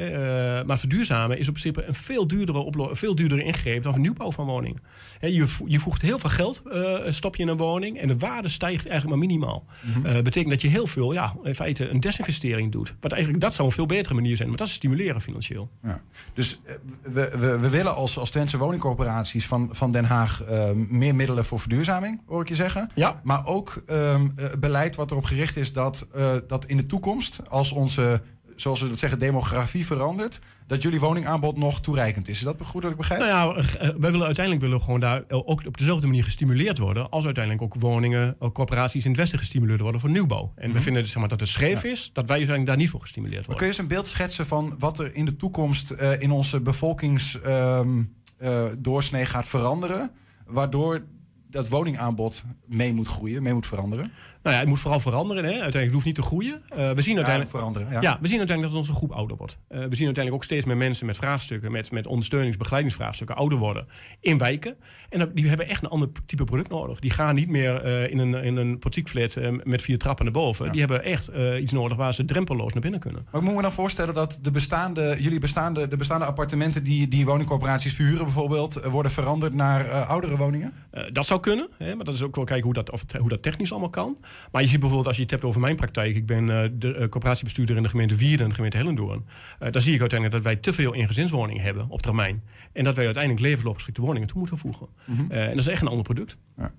maar 0.65 0.79
verduurzamen 0.79 1.39
is 1.39 1.47
op 1.47 1.53
principe 1.53 1.83
een 1.83 1.95
veel 1.95 2.27
duurdere, 2.27 2.89
veel 2.91 3.15
duurdere 3.15 3.43
ingreep 3.43 3.83
dan 3.83 3.93
een 3.93 4.01
nieuwbouw 4.01 4.31
van 4.31 4.45
woningen. 4.45 4.81
Je, 5.19 5.47
je 5.65 5.79
voegt 5.79 6.01
heel 6.01 6.19
veel 6.19 6.29
geld, 6.29 6.61
uh, 6.65 6.97
stop 7.07 7.35
je 7.35 7.43
in 7.43 7.49
een 7.49 7.57
woning 7.57 7.99
en 7.99 8.07
de 8.07 8.17
waarde 8.17 8.47
stijgt 8.47 8.87
eigenlijk 8.87 9.19
maar 9.19 9.27
minimaal. 9.27 9.65
Mm 9.81 10.03
-hmm. 10.03 10.23
betekent 10.23 10.49
dat 10.49 10.61
je 10.61 10.67
heel 10.67 10.87
veel, 10.87 11.13
ja, 11.13 11.35
in 11.43 11.55
feite 11.55 11.89
een 11.89 11.99
desinvestering 11.99 12.71
doet. 12.71 12.95
Wat 12.99 13.11
eigenlijk 13.11 13.41
dat 13.41 13.53
zou 13.53 13.67
een 13.67 13.73
veel 13.73 13.85
betere 13.85 14.15
manier 14.15 14.35
zijn, 14.35 14.49
maar 14.49 14.57
dat 14.57 14.67
is 14.67 14.73
stimuleren 14.73 15.21
financieel. 15.21 15.69
Ja. 15.83 16.01
Dus 16.33 16.61
we, 17.01 17.31
we, 17.37 17.59
we 17.59 17.69
willen 17.69 17.95
als, 17.95 18.17
als 18.17 18.29
Twentse 18.29 18.57
woningcorporaties 18.57 19.47
van, 19.47 19.69
van 19.71 19.91
Den 19.91 20.05
Haag 20.05 20.43
uh, 20.49 20.71
meer 20.73 21.15
middelen 21.15 21.45
voor 21.45 21.59
verduurzaming, 21.59 22.21
hoor 22.25 22.41
ik 22.41 22.47
je 22.47 22.55
zeggen. 22.55 22.89
Ja. 22.95 23.19
Maar 23.23 23.45
ook 23.45 23.83
um, 23.89 24.33
beleid 24.59 24.95
wat 24.95 25.11
erop 25.11 25.23
gericht 25.23 25.57
is 25.57 25.73
dat, 25.73 26.07
uh, 26.15 26.35
dat 26.47 26.65
in 26.65 26.77
de 26.77 26.85
toekomst, 26.85 27.49
als 27.49 27.71
onze 27.71 28.21
zoals 28.61 28.81
we 28.81 28.87
dat 28.87 28.99
zeggen, 28.99 29.19
demografie 29.19 29.85
verandert, 29.85 30.39
dat 30.67 30.81
jullie 30.81 30.99
woningaanbod 30.99 31.57
nog 31.57 31.81
toereikend 31.81 32.27
is. 32.27 32.37
Is 32.37 32.43
dat 32.43 32.55
goed 32.61 32.81
dat 32.81 32.91
ik 32.91 32.97
begrijp? 32.97 33.21
Nou 33.21 33.31
ja, 33.31 33.53
wij 33.99 34.11
willen 34.11 34.25
uiteindelijk 34.25 34.65
willen 34.65 34.81
gewoon 34.81 34.99
daar 34.99 35.23
ook 35.27 35.65
op 35.65 35.77
dezelfde 35.77 36.07
manier 36.07 36.23
gestimuleerd 36.23 36.77
worden, 36.77 37.09
als 37.09 37.25
uiteindelijk 37.25 37.63
ook 37.63 37.81
woningen, 37.81 38.35
ook 38.39 38.53
corporaties 38.53 39.03
in 39.03 39.11
het 39.11 39.19
Westen 39.19 39.39
gestimuleerd 39.39 39.79
worden 39.79 40.01
voor 40.01 40.09
nieuwbouw. 40.09 40.41
En 40.41 40.51
mm 40.55 40.63
-hmm. 40.63 40.73
we 40.73 40.81
vinden 40.81 41.05
zeg 41.05 41.17
maar, 41.17 41.27
dat 41.27 41.39
het 41.39 41.49
scheef 41.49 41.83
ja. 41.83 41.89
is 41.89 42.09
dat 42.13 42.27
wij 42.27 42.37
uiteindelijk 42.37 42.67
daar 42.67 42.77
niet 42.77 42.89
voor 42.89 43.01
gestimuleerd 43.01 43.45
worden. 43.45 43.49
Maar 43.49 43.63
kun 43.63 43.67
je 43.67 43.71
eens 43.71 43.81
een 43.81 43.95
beeld 43.95 44.07
schetsen 44.07 44.45
van 44.45 44.75
wat 44.79 44.99
er 44.99 45.15
in 45.15 45.25
de 45.25 45.35
toekomst 45.35 45.91
uh, 45.91 46.21
in 46.21 46.31
onze 46.31 46.59
bevolkingsdoorsnee 46.59 49.21
um, 49.21 49.27
uh, 49.27 49.33
gaat 49.33 49.47
veranderen, 49.47 50.11
waardoor 50.45 51.03
dat 51.49 51.67
woningaanbod 51.67 52.43
mee 52.65 52.93
moet 52.93 53.07
groeien, 53.07 53.43
mee 53.43 53.53
moet 53.53 53.67
veranderen? 53.67 54.11
Nou 54.49 54.61
ja, 54.61 54.67
het 54.67 54.75
moet 54.75 54.83
vooral 54.83 54.99
veranderen. 54.99 55.43
Hè. 55.43 55.49
Uiteindelijk 55.49 55.91
hoeft 55.91 56.05
niet 56.05 56.15
te 56.15 56.21
groeien. 56.21 56.61
Uh, 56.71 56.91
we 56.91 57.01
zien 57.01 57.15
uiteindelijk, 57.15 57.53
ja, 57.53 57.57
veranderen. 57.57 57.91
Ja. 57.91 58.01
ja. 58.01 58.17
we 58.21 58.27
zien 58.27 58.37
uiteindelijk 58.37 58.75
dat 58.75 58.87
onze 58.87 58.99
groep 58.99 59.11
ouder 59.11 59.37
wordt. 59.37 59.57
Uh, 59.69 59.69
we 59.69 59.75
zien 59.77 60.05
uiteindelijk 60.05 60.35
ook 60.35 60.43
steeds 60.43 60.65
meer 60.65 60.77
mensen 60.77 61.05
met 61.05 61.17
vraagstukken, 61.17 61.71
met, 61.71 61.91
met 61.91 62.07
ondersteunings- 62.07 62.57
begeleidingsvraagstukken 62.57 63.35
ouder 63.35 63.57
worden 63.57 63.87
in 64.19 64.37
wijken. 64.37 64.75
En 65.09 65.31
die 65.33 65.47
hebben 65.47 65.67
echt 65.67 65.83
een 65.83 65.89
ander 65.89 66.09
type 66.25 66.43
product 66.43 66.69
nodig. 66.69 66.99
Die 66.99 67.11
gaan 67.11 67.35
niet 67.35 67.49
meer 67.49 67.85
uh, 67.85 68.11
in 68.11 68.17
een, 68.17 68.33
in 68.33 68.55
een 68.55 68.79
portiekflat 68.79 69.37
met 69.63 69.81
vier 69.81 69.97
trappen 69.97 70.25
naar 70.25 70.33
boven. 70.33 70.65
Ja. 70.65 70.71
Die 70.71 70.79
hebben 70.79 71.03
echt 71.03 71.31
iets 71.59 71.71
nodig 71.71 71.97
waar 71.97 72.13
ze 72.13 72.25
drempelloos 72.25 72.73
naar 72.73 72.81
binnen 72.81 72.99
kunnen. 72.99 73.27
Maar 73.31 73.41
ik 73.41 73.47
moet 73.47 73.55
me 73.55 73.61
dan 73.61 73.71
voorstellen 73.71 74.13
dat 74.13 74.39
de 74.41 74.51
bestaande, 74.51 75.15
jullie 75.19 75.39
bestaande, 75.39 75.87
de 75.87 75.95
bestaande 75.95 76.25
appartementen 76.25 76.83
die, 76.83 77.07
die 77.07 77.25
woningcorporaties 77.25 77.93
verhuren 77.93 78.23
bijvoorbeeld, 78.23 78.73
worden 78.83 79.11
veranderd 79.11 79.53
naar 79.53 79.91
oudere 79.91 80.37
woningen? 80.37 80.73
dat 81.11 81.25
zou 81.25 81.39
kunnen, 81.39 81.69
hè, 81.77 81.95
maar 81.95 82.05
dat 82.05 82.13
is 82.13 82.21
ook 82.21 82.35
wel 82.35 82.45
kijken 82.45 82.65
hoe 82.65 82.73
dat, 82.73 82.91
of, 82.91 83.03
hoe 83.17 83.29
dat 83.29 83.41
technisch 83.41 83.71
allemaal 83.71 83.89
kan. 83.89 84.17
Maar 84.51 84.61
je 84.61 84.67
ziet 84.67 84.79
bijvoorbeeld, 84.79 85.07
als 85.07 85.15
je 85.15 85.21
het 85.21 85.31
hebt 85.31 85.43
over 85.43 85.61
mijn 85.61 85.75
praktijk, 85.75 86.15
ik 86.15 86.25
ben 86.25 86.47
uh, 86.47 86.63
de 86.73 86.87
uh, 86.87 87.07
coöperatiebestuurder 87.07 87.75
in 87.75 87.83
de 87.83 87.89
gemeente 87.89 88.15
Wierden 88.15 88.41
en 88.41 88.49
de 88.49 88.55
gemeente 88.55 88.77
Hellendoorn. 88.77 89.25
Uh, 89.59 89.71
daar 89.71 89.81
zie 89.81 89.93
ik 89.93 89.99
uiteindelijk 89.99 90.43
dat 90.43 90.53
wij 90.53 90.61
te 90.61 90.73
veel 90.73 90.93
ingezinswoningen 90.93 91.63
hebben 91.63 91.89
op 91.89 92.01
termijn. 92.01 92.43
En 92.73 92.83
dat 92.83 92.95
wij 92.95 93.05
uiteindelijk 93.05 93.43
levensloopgeschikte 93.43 94.01
woningen 94.01 94.27
toe 94.27 94.37
moeten 94.37 94.57
voegen. 94.57 94.87
Mm 95.05 95.15
-hmm. 95.15 95.31
en 95.31 95.49
dat 95.49 95.57
is 95.57 95.67
echt 95.67 95.81
een 95.81 95.87
ander 95.87 96.03
product. 96.03 96.37
Ja. 96.57 96.71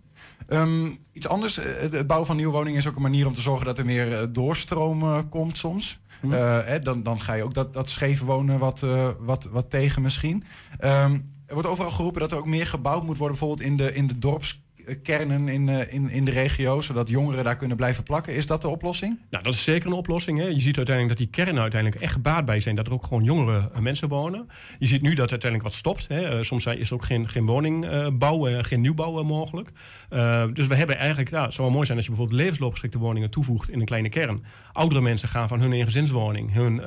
Um, 0.48 0.96
iets 1.12 1.28
anders, 1.28 1.56
het 1.56 2.06
bouwen 2.06 2.26
van 2.26 2.36
nieuwe 2.36 2.52
woningen 2.52 2.78
is 2.78 2.88
ook 2.88 2.96
een 2.96 3.02
manier 3.02 3.26
om 3.26 3.34
te 3.34 3.40
zorgen 3.40 3.66
dat 3.66 3.78
er 3.78 3.84
meer 3.84 4.32
doorstroom 4.32 5.28
komt 5.28 5.58
soms. 5.58 6.00
Mm 6.22 6.32
-hmm. 6.32 6.40
hè, 6.40 6.78
dan, 6.78 7.02
dan 7.02 7.20
ga 7.20 7.34
je 7.34 7.42
ook 7.42 7.54
dat, 7.54 7.72
dat 7.72 7.90
scheef 7.90 8.20
wonen 8.20 8.58
wat, 8.58 8.86
wat, 9.18 9.48
wat 9.50 9.70
tegen 9.70 10.02
misschien. 10.02 10.44
Um, 10.80 11.28
er 11.50 11.56
wordt 11.56 11.68
overal 11.68 11.90
geroepen 11.90 12.20
dat 12.20 12.32
er 12.32 12.38
ook 12.38 12.46
meer 12.46 12.66
gebouwd 12.66 13.04
moet 13.04 13.18
worden, 13.18 13.38
bijvoorbeeld 13.38 13.68
in 13.68 13.76
de, 13.76 13.94
in 13.94 14.06
de 14.06 14.18
dorps 14.18 14.62
kernen 15.02 15.48
in, 15.48 15.68
in, 15.68 16.10
in 16.10 16.24
de 16.24 16.30
regio, 16.30 16.80
zodat 16.80 17.08
jongeren 17.08 17.44
daar 17.44 17.56
kunnen 17.56 17.76
blijven 17.76 18.02
plakken. 18.02 18.34
Is 18.34 18.46
dat 18.46 18.62
de 18.62 18.68
oplossing? 18.68 19.20
Nou, 19.30 19.44
dat 19.44 19.54
is 19.54 19.62
zeker 19.62 19.86
een 19.86 19.96
oplossing. 19.96 20.38
Hè. 20.38 20.44
Je 20.44 20.60
ziet 20.60 20.76
uiteindelijk 20.76 21.18
dat 21.18 21.26
die 21.26 21.44
kernen 21.44 21.62
uiteindelijk 21.62 22.02
echt 22.02 22.12
gebaat 22.12 22.44
bij 22.44 22.60
zijn 22.60 22.76
dat 22.76 22.86
er 22.86 22.92
ook 22.92 23.04
gewoon 23.04 23.24
jongere 23.24 23.70
mensen 23.80 24.08
wonen. 24.08 24.46
Je 24.78 24.86
ziet 24.86 25.02
nu 25.02 25.14
dat 25.14 25.30
uiteindelijk 25.30 25.70
wat 25.70 25.78
stopt. 25.78 26.08
Hè. 26.08 26.44
Soms 26.44 26.66
is 26.66 26.88
er 26.88 26.94
ook 26.94 27.04
geen, 27.04 27.28
geen 27.28 27.46
woningbouw, 27.46 28.62
geen 28.62 28.80
nieuwbouw 28.80 29.22
mogelijk. 29.22 29.68
Dus 30.52 30.66
we 30.66 30.74
hebben 30.74 30.96
eigenlijk, 30.96 31.30
het 31.30 31.54
zou 31.54 31.66
wel 31.66 31.70
mooi 31.70 31.86
zijn 31.86 31.96
als 31.96 32.06
je 32.06 32.12
bijvoorbeeld 32.12 32.40
levensloopgeschikte 32.40 32.98
woningen 32.98 33.30
toevoegt 33.30 33.70
in 33.70 33.80
een 33.80 33.86
kleine 33.86 34.08
kern. 34.08 34.44
Oudere 34.72 35.00
mensen 35.00 35.28
gaan 35.28 35.48
van 35.48 35.60
hun 35.60 35.72
eengezinswoning, 35.72 36.52
hun, 36.52 36.78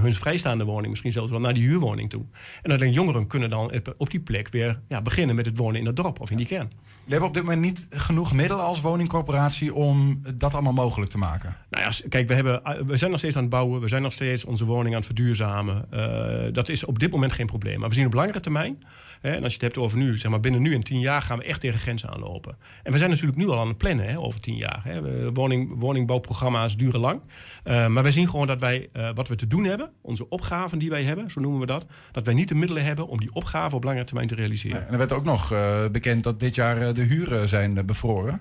hun 0.00 0.14
vrijstaande 0.14 0.64
woning, 0.64 0.88
misschien 0.88 1.12
zelfs 1.12 1.30
wel 1.30 1.40
naar 1.40 1.54
die 1.54 1.66
huurwoning 1.66 2.10
toe. 2.10 2.24
En 2.62 2.72
alleen 2.72 2.92
jongeren 2.92 3.26
kunnen 3.26 3.50
dan 3.50 3.72
op 3.96 4.10
die 4.10 4.20
plek 4.20 4.48
weer 4.48 4.80
ja, 4.88 5.02
beginnen 5.02 5.36
met 5.36 5.46
het 5.46 5.56
wonen 5.56 5.80
in 5.80 5.86
het 5.86 5.96
dorp 5.96 6.20
of 6.20 6.30
in 6.30 6.36
die 6.36 6.46
kern. 6.46 6.72
We 7.10 7.16
hebben 7.16 7.34
op 7.34 7.42
dit 7.42 7.50
moment 7.54 7.72
niet 7.72 8.00
genoeg 8.00 8.32
middelen 8.32 8.64
als 8.64 8.80
woningcorporatie 8.80 9.74
om 9.74 10.20
dat 10.34 10.52
allemaal 10.52 10.72
mogelijk 10.72 11.10
te 11.10 11.18
maken. 11.18 11.56
Nou 11.70 11.84
ja, 11.84 12.08
kijk, 12.08 12.28
we, 12.28 12.34
hebben, 12.34 12.86
we 12.86 12.96
zijn 12.96 13.10
nog 13.10 13.18
steeds 13.18 13.36
aan 13.36 13.42
het 13.42 13.50
bouwen. 13.50 13.80
We 13.80 13.88
zijn 13.88 14.02
nog 14.02 14.12
steeds 14.12 14.44
onze 14.44 14.64
woning 14.64 14.88
aan 14.88 14.96
het 14.96 15.06
verduurzamen. 15.06 15.86
Uh, 15.94 16.52
dat 16.52 16.68
is 16.68 16.84
op 16.84 16.98
dit 16.98 17.10
moment 17.10 17.32
geen 17.32 17.46
probleem. 17.46 17.80
Maar 17.80 17.88
we 17.88 17.94
zien 17.94 18.06
op 18.06 18.12
langere 18.12 18.40
termijn 18.40 18.82
en 19.20 19.42
als 19.42 19.54
je 19.54 19.58
het 19.58 19.62
hebt 19.62 19.78
over 19.78 19.98
nu, 19.98 20.18
zeg 20.18 20.30
maar 20.30 20.40
binnen 20.40 20.62
nu 20.62 20.74
en 20.74 20.82
tien 20.82 21.00
jaar 21.00 21.22
gaan 21.22 21.38
we 21.38 21.44
echt 21.44 21.60
tegen 21.60 21.80
grenzen 21.80 22.10
aanlopen. 22.10 22.56
En 22.82 22.92
we 22.92 22.98
zijn 22.98 23.10
natuurlijk 23.10 23.38
nu 23.38 23.48
al 23.48 23.58
aan 23.58 23.68
het 23.68 23.76
plannen 23.76 24.08
hè, 24.08 24.18
over 24.18 24.40
tien 24.40 24.56
jaar. 24.56 24.80
Hè. 24.84 25.32
Woning, 25.32 25.78
woningbouwprogramma's 25.78 26.76
duren 26.76 27.00
lang. 27.00 27.20
Eh, 27.64 27.86
maar 27.86 28.02
wij 28.02 28.12
zien 28.12 28.28
gewoon 28.30 28.46
dat 28.46 28.60
wij 28.60 28.88
eh, 28.92 29.10
wat 29.14 29.28
we 29.28 29.34
te 29.34 29.46
doen 29.46 29.64
hebben, 29.64 29.90
onze 30.00 30.28
opgaven 30.28 30.78
die 30.78 30.90
wij 30.90 31.02
hebben, 31.02 31.30
zo 31.30 31.40
noemen 31.40 31.60
we 31.60 31.66
dat, 31.66 31.86
dat 32.12 32.24
wij 32.24 32.34
niet 32.34 32.48
de 32.48 32.54
middelen 32.54 32.84
hebben 32.84 33.08
om 33.08 33.18
die 33.18 33.32
opgave 33.32 33.76
op 33.76 33.84
langere 33.84 34.04
termijn 34.04 34.28
te 34.28 34.34
realiseren. 34.34 34.86
En 34.86 34.92
er 34.92 34.98
werd 34.98 35.12
ook 35.12 35.24
nog 35.24 35.52
eh, 35.52 35.88
bekend 35.88 36.24
dat 36.24 36.40
dit 36.40 36.54
jaar 36.54 36.94
de 36.94 37.02
huren 37.02 37.48
zijn 37.48 37.86
bevroren. 37.86 38.40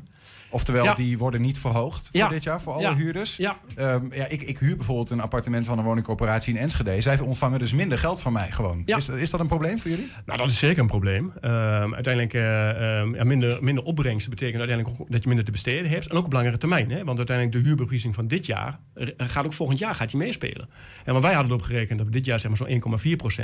Oftewel, 0.49 0.83
Ja. 0.83 0.93
die 0.93 1.17
worden 1.17 1.41
niet 1.41 1.57
verhoogd 1.57 2.01
voor 2.11 2.19
Ja. 2.19 2.27
dit 2.27 2.43
jaar, 2.43 2.61
voor 2.61 2.73
alle 2.73 2.81
Ja. 2.81 2.95
huurders. 2.95 3.35
Ja. 3.37 3.57
Ehm, 3.75 4.13
ja, 4.13 4.25
ik, 4.27 4.41
ik 4.41 4.59
huur 4.59 4.75
bijvoorbeeld 4.75 5.09
een 5.09 5.21
appartement 5.21 5.65
van 5.65 5.77
een 5.77 5.83
woningcorporatie 5.85 6.53
in 6.53 6.59
Enschede. 6.59 7.01
Zij 7.01 7.19
ontvangen 7.19 7.59
dus 7.59 7.73
minder 7.73 7.97
geld 7.97 8.21
van 8.21 8.33
mij 8.33 8.51
gewoon. 8.51 8.81
Ja. 8.85 8.97
Is, 8.97 9.09
is 9.09 9.29
dat 9.29 9.39
een 9.39 9.47
probleem 9.47 9.79
voor 9.79 9.89
jullie? 9.89 10.11
Nou, 10.25 10.37
dat 10.39 10.49
is 10.49 10.57
zeker 10.57 10.79
een 10.81 10.87
probleem. 10.87 11.31
Ehm, 11.41 11.93
uiteindelijk 11.93 12.33
eh, 12.33 12.99
ehm, 12.99 13.15
ja, 13.15 13.23
minder, 13.23 13.63
minder 13.63 13.83
opbrengsten 13.83 14.29
betekent 14.29 14.59
uiteindelijk 14.59 14.99
ook 15.01 15.11
dat 15.11 15.21
je 15.21 15.27
minder 15.27 15.45
te 15.45 15.51
besteden 15.51 15.89
hebt. 15.89 16.07
En 16.07 16.17
ook 16.17 16.25
op 16.25 16.33
langere 16.33 16.57
termijn. 16.57 16.91
Hè? 16.91 17.03
Want 17.03 17.17
uiteindelijk 17.17 17.57
de 17.57 17.63
huurbevriezing 17.63 18.15
van 18.15 18.27
dit 18.27 18.45
jaar 18.45 18.79
eh, 18.93 19.07
gaat 19.17 19.45
ook 19.45 19.53
volgend 19.53 19.79
jaar 19.79 19.95
gaat 19.95 20.09
die 20.09 20.19
meespelen. 20.19 20.69
En 21.05 21.11
want 21.13 21.23
wij 21.25 21.33
hadden 21.33 21.51
erop 21.51 21.65
gerekend 21.65 21.97
dat 21.97 22.07
we 22.07 22.13
dit 22.13 22.25
jaar 22.25 22.39
zeg 22.39 22.49
maar 22.51 22.57
zo'n 22.57 22.67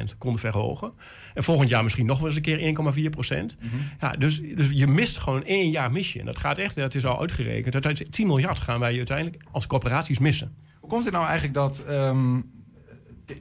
1,4% 0.10 0.18
konden 0.18 0.40
verhogen. 0.40 0.92
En 1.34 1.44
volgend 1.44 1.70
jaar 1.70 1.84
misschien 1.84 2.06
nog 2.06 2.18
wel 2.18 2.28
eens 2.28 2.36
een 2.36 2.42
keer 2.42 2.60
1,4%. 2.60 3.58
ja, 4.00 4.12
dus, 4.12 4.42
dus 4.56 4.70
je 4.72 4.88
mist 4.88 5.18
gewoon 5.18 5.44
één 5.44 5.70
jaar 5.70 5.92
mis 5.92 6.14
je. 6.14 6.20
En 6.20 6.26
dat 6.26 6.38
gaat 6.40 6.58
echt, 6.58 6.76
dat 6.76 6.94
is 6.96 7.06
al 7.06 7.20
uitgerekend. 7.20 7.74
Uiteindelijk 7.74 8.14
10 8.14 8.28
miljard 8.28 8.60
gaan 8.60 8.80
wij 8.80 8.98
uiteindelijk 8.98 9.44
als 9.52 9.68
corporaties 9.68 10.20
missen. 10.20 10.56
Hoe 10.80 10.90
komt 10.90 11.04
het 11.04 11.14
nou 11.14 11.26
eigenlijk 11.26 11.54
dat 11.54 11.84
ehm, 11.88 12.40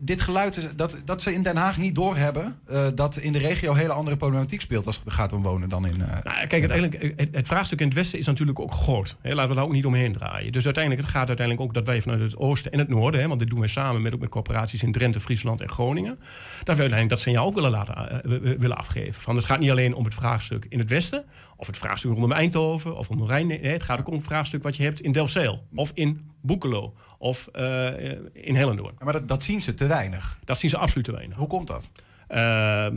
dit 0.00 0.20
geluid, 0.20 0.56
is, 0.56 0.66
dat, 0.76 0.96
dat 1.04 1.22
ze 1.22 1.32
in 1.32 1.42
Den 1.42 1.56
Haag 1.56 1.78
niet 1.78 1.94
doorhebben... 1.94 2.58
eh 2.66 2.86
dat 2.94 3.16
in 3.16 3.32
de 3.32 3.38
regio 3.38 3.74
hele 3.74 3.92
andere 3.92 4.16
problematiek 4.16 4.60
speelt 4.60 4.86
als 4.86 4.96
het 4.96 5.12
gaat 5.12 5.32
om 5.32 5.42
wonen 5.42 5.68
dan 5.68 5.86
in... 5.86 6.00
eh, 6.00 6.08
Nou, 6.08 6.46
kijk, 6.46 6.52
uiteindelijk, 6.52 7.14
het, 7.16 7.28
het 7.32 7.46
vraagstuk 7.46 7.80
in 7.80 7.86
het 7.86 7.94
Westen 7.94 8.18
is 8.18 8.26
natuurlijk 8.26 8.60
ook 8.60 8.72
groot. 8.72 9.16
Hè, 9.20 9.34
laten 9.34 9.48
we 9.48 9.54
daar 9.56 9.64
ook 9.64 9.72
niet 9.72 9.86
omheen 9.86 10.12
draaien. 10.12 10.52
Dus 10.52 10.64
uiteindelijk, 10.64 11.02
het 11.02 11.12
gaat 11.12 11.28
uiteindelijk 11.28 11.66
ook 11.68 11.74
dat 11.74 11.86
wij 11.86 12.02
vanuit 12.02 12.20
het 12.20 12.36
oosten 12.36 12.72
en 12.72 12.78
het 12.78 12.88
noorden... 12.88 13.20
Hè, 13.20 13.28
want 13.28 13.40
dit 13.40 13.50
doen 13.50 13.60
we 13.60 13.68
samen 13.68 14.02
met, 14.02 14.14
ook 14.14 14.20
met 14.20 14.28
corporaties 14.28 14.82
in 14.82 14.92
Drenthe, 14.92 15.20
Friesland 15.20 15.60
en 15.60 15.68
Groningen... 15.68 16.18
dat 16.64 16.76
we 16.76 16.82
uiteindelijk 16.82 17.08
dat 17.08 17.20
signaal 17.20 17.46
ook 17.46 17.54
willen, 17.54 17.70
laten, 17.70 18.24
eh, 18.24 18.58
willen 18.58 18.76
afgeven. 18.76 19.20
Van, 19.22 19.36
het 19.36 19.44
gaat 19.44 19.58
niet 19.58 19.70
alleen 19.70 19.94
om 19.94 20.04
het 20.04 20.14
vraagstuk 20.14 20.66
in 20.68 20.78
het 20.78 20.88
Westen... 20.88 21.24
of 21.56 21.66
het 21.66 21.76
vraagstuk 21.76 22.10
rondom 22.10 22.32
Eindhoven 22.32 22.96
of 22.96 23.08
rondom 23.08 23.26
Rijn. 23.26 23.46
Nee, 23.46 23.60
het 23.66 23.82
gaat 23.82 23.98
ook 23.98 24.08
om 24.08 24.14
het 24.14 24.24
vraagstuk 24.24 24.62
wat 24.62 24.76
je 24.76 24.82
hebt 24.82 25.00
in 25.00 25.12
Delfzijl... 25.12 25.62
of 25.74 25.90
in 25.94 26.30
Boekelo 26.40 26.94
of 27.24 27.48
eh, 27.52 28.10
in 28.32 28.54
Hellendoorn. 28.54 28.94
Maar 28.98 29.12
dat, 29.12 29.28
dat 29.28 29.42
zien 29.42 29.62
ze 29.62 29.74
te 29.74 29.86
weinig. 29.86 30.38
Dat 30.44 30.58
zien 30.58 30.70
ze 30.70 30.76
absoluut 30.76 31.04
te 31.04 31.12
weinig. 31.12 31.36
Hoe 31.36 31.46
komt 31.46 31.66
dat? 31.66 31.90
Eh, 32.26 32.40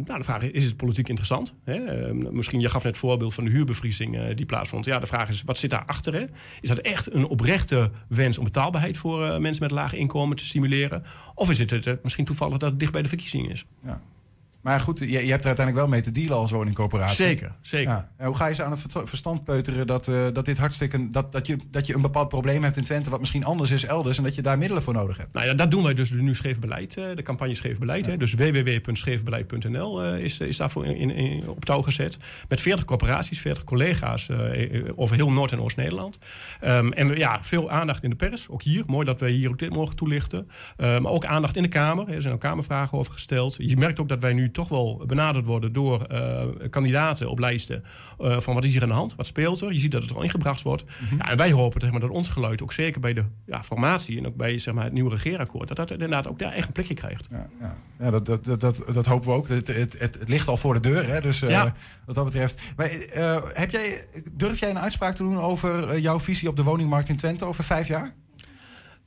nou, 0.06 0.18
de 0.18 0.24
vraag 0.24 0.42
is, 0.42 0.52
is 0.52 0.66
het 0.66 0.78
politiek 0.78 1.08
interessant? 1.08 1.54
Hè? 1.64 1.74
Eh, 1.74 2.12
misschien, 2.32 2.60
je 2.60 2.70
gaf 2.70 2.84
net 2.84 2.92
het 2.92 3.02
voorbeeld 3.02 3.34
van 3.34 3.44
de 3.44 3.50
huurbevriezing 3.50 4.18
eh, 4.18 4.36
die 4.36 4.46
plaatsvond. 4.46 4.86
Ja, 4.86 5.00
de 5.00 5.06
vraag 5.06 5.30
is, 5.30 5.44
wat 5.44 5.58
zit 5.58 5.70
daarachter? 5.70 6.14
Hè? 6.14 6.26
Is 6.62 6.70
dat 6.70 6.78
echt 6.78 7.14
een 7.14 7.26
oprechte 7.26 7.92
wens 8.08 8.38
om 8.38 8.44
betaalbaarheid 8.44 8.98
voor 8.98 9.42
mensen 9.42 9.64
met 9.64 9.72
laag 9.72 9.94
inkomen 9.94 10.38
te 10.38 10.46
stimuleren? 10.46 11.04
Of 11.36 11.50
is 11.50 11.60
het 11.60 11.86
eh, 11.86 11.94
misschien 12.04 12.26
toevallig 12.26 12.58
dat 12.58 12.70
het 12.70 12.80
dicht 12.80 12.92
bij 12.92 13.02
de 13.02 13.08
verkiezingen 13.08 13.52
is? 13.52 13.66
Ja. 13.84 14.02
Maar 14.62 14.80
goed, 14.80 15.00
je, 15.00 15.06
je 15.08 15.18
hebt 15.18 15.42
er 15.42 15.48
uiteindelijk 15.48 15.76
wel 15.76 15.88
mee 15.88 16.02
te 16.02 16.12
dealen 16.12 16.38
als 16.38 16.52
woningcorporatie. 16.52 17.16
Zeker, 17.26 17.56
zeker. 17.62 17.90
Ja. 17.92 18.12
En 18.18 18.26
hoe 18.26 18.36
ga 18.36 18.48
je 18.48 18.54
ze 18.56 18.64
aan 18.64 18.72
het 18.72 18.84
verstand 19.04 19.44
peuteren 19.44 19.88
dat, 19.88 20.08
eh, 20.08 20.26
dat 20.34 20.46
dit 20.46 20.58
hartstikke... 20.58 21.10
Dat, 21.10 21.32
dat, 21.32 21.48
je, 21.48 21.58
dat 21.72 21.88
je 21.88 21.96
een 21.96 22.02
bepaald 22.02 22.30
probleem 22.30 22.64
hebt 22.64 22.78
in 22.78 22.84
Twente 22.84 23.10
wat 23.10 23.20
misschien 23.20 23.44
anders 23.46 23.72
is 23.72 23.84
elders... 23.86 24.18
en 24.18 24.24
dat 24.24 24.36
je 24.36 24.42
daar 24.42 24.58
middelen 24.58 24.84
voor 24.84 24.94
nodig 24.94 25.18
hebt? 25.18 25.34
Nou 25.34 25.46
ja, 25.46 25.54
dat 25.54 25.72
doen 25.72 25.84
wij 25.84 25.94
dus 25.94 26.10
nu 26.10 26.36
Scheef 26.36 26.60
Beleid, 26.60 26.98
eh, 26.98 27.04
de 27.16 27.24
campagne 27.24 27.56
Scheef 27.56 27.78
Beleid. 27.80 28.06
Hè. 28.06 28.18
Dus 28.18 28.34
www.scheefbeleid.nl 28.34 30.04
eh, 30.04 30.24
is, 30.24 30.40
is 30.40 30.58
daarvoor 30.58 30.86
in, 30.86 31.12
in- 31.12 31.50
op 31.50 31.66
touw 31.66 31.82
gezet. 31.82 32.18
Met 32.50 32.62
40 32.62 32.86
corporaties, 32.86 33.40
40 33.40 33.64
collega's 33.64 34.30
over 34.96 35.16
heel 35.16 35.32
Noord- 35.32 35.52
en 35.52 35.62
Oost-Nederland. 35.62 36.18
Ehm, 36.60 36.92
en 36.92 37.08
we, 37.08 37.18
ja, 37.18 37.38
veel 37.42 37.70
aandacht 37.72 38.04
in 38.04 38.10
de 38.10 38.16
pers, 38.16 38.50
ook 38.50 38.62
hier. 38.64 38.84
Mooi 38.88 39.06
dat 39.06 39.20
wij 39.20 39.30
hier 39.32 39.50
ook 39.50 39.60
dit 39.60 39.74
mogen 39.74 39.96
toelichten. 39.96 40.48
Eh, 40.78 41.00
maar 41.00 41.12
ook 41.12 41.26
aandacht 41.26 41.56
in 41.56 41.62
de 41.64 41.70
Kamer. 41.70 42.10
Er 42.10 42.22
zijn 42.22 42.34
ook 42.34 42.40
Kamervragen 42.40 42.98
over 42.98 43.14
gesteld. 43.14 43.56
Je 43.60 43.78
merkt 43.78 44.00
ook 44.00 44.10
dat 44.10 44.20
wij 44.20 44.34
nu 44.34 44.47
toch 44.52 44.70
wel 44.70 45.04
benaderd 45.06 45.46
worden 45.46 45.74
door 45.74 46.02
eh, 46.04 46.46
kandidaten 46.70 47.30
op 47.30 47.40
lijsten. 47.40 47.84
eh, 48.20 48.40
van 48.40 48.54
wat 48.54 48.64
is 48.64 48.74
hier 48.74 48.82
aan 48.82 48.88
de 48.88 48.94
hand? 48.94 49.16
Wat 49.16 49.26
speelt 49.26 49.62
er? 49.62 49.74
Je 49.74 49.80
ziet 49.80 49.92
dat 49.92 50.02
het 50.02 50.14
al 50.14 50.22
ingebracht 50.22 50.62
wordt. 50.62 50.84
ja, 51.18 51.30
en 51.30 51.38
wij 51.38 51.52
hopen 51.52 51.82
zeg 51.82 51.92
maar, 51.92 52.00
dat 52.00 52.10
ons 52.10 52.30
geluid 52.30 52.62
ook 52.62 52.74
zeker 52.74 53.02
bij 53.02 53.14
de 53.14 53.24
ja, 53.46 53.64
formatie 53.64 54.18
en 54.18 54.28
ook 54.28 54.36
bij 54.36 54.60
zeg 54.60 54.74
maar, 54.74 54.84
het 54.84 54.94
nieuwe 54.94 55.10
regeerakkoord, 55.10 55.68
dat 55.68 55.78
dat 55.78 55.92
inderdaad 55.92 56.28
ook 56.28 56.40
daar 56.40 56.54
echt 56.54 56.68
een 56.68 56.74
plekje 56.74 56.94
krijgt. 56.94 57.28
Ja, 57.32 57.48
ja. 57.60 57.76
ja 58.00 58.12
dat, 58.12 58.26
dat, 58.26 58.46
dat, 58.46 58.60
dat, 58.60 58.84
dat 58.94 59.06
hopen 59.06 59.28
we 59.28 59.34
ook. 59.34 59.48
Het, 59.48 59.68
het, 59.68 60.00
het, 60.00 60.20
het 60.20 60.30
ligt 60.30 60.48
al 60.48 60.58
voor 60.58 60.74
de 60.74 60.80
deur, 60.80 61.08
hè? 61.08 61.22
dus 61.22 61.42
eh, 61.42 61.64
wat 62.06 62.16
dat 62.16 62.26
betreft. 62.26 62.62
Maar, 62.76 62.90
heb 63.54 63.72
jij, 63.72 64.06
durf 64.32 64.60
jij 64.60 64.70
een 64.70 64.80
uitspraak 64.80 65.16
te 65.16 65.24
doen 65.24 65.38
over 65.38 66.00
jouw 66.00 66.20
visie 66.20 66.50
op 66.50 66.56
de 66.56 66.64
woningmarkt 66.64 67.10
in 67.10 67.16
Twente 67.16 67.46
over 67.46 67.64
vijf 67.64 67.88
jaar? 67.88 68.16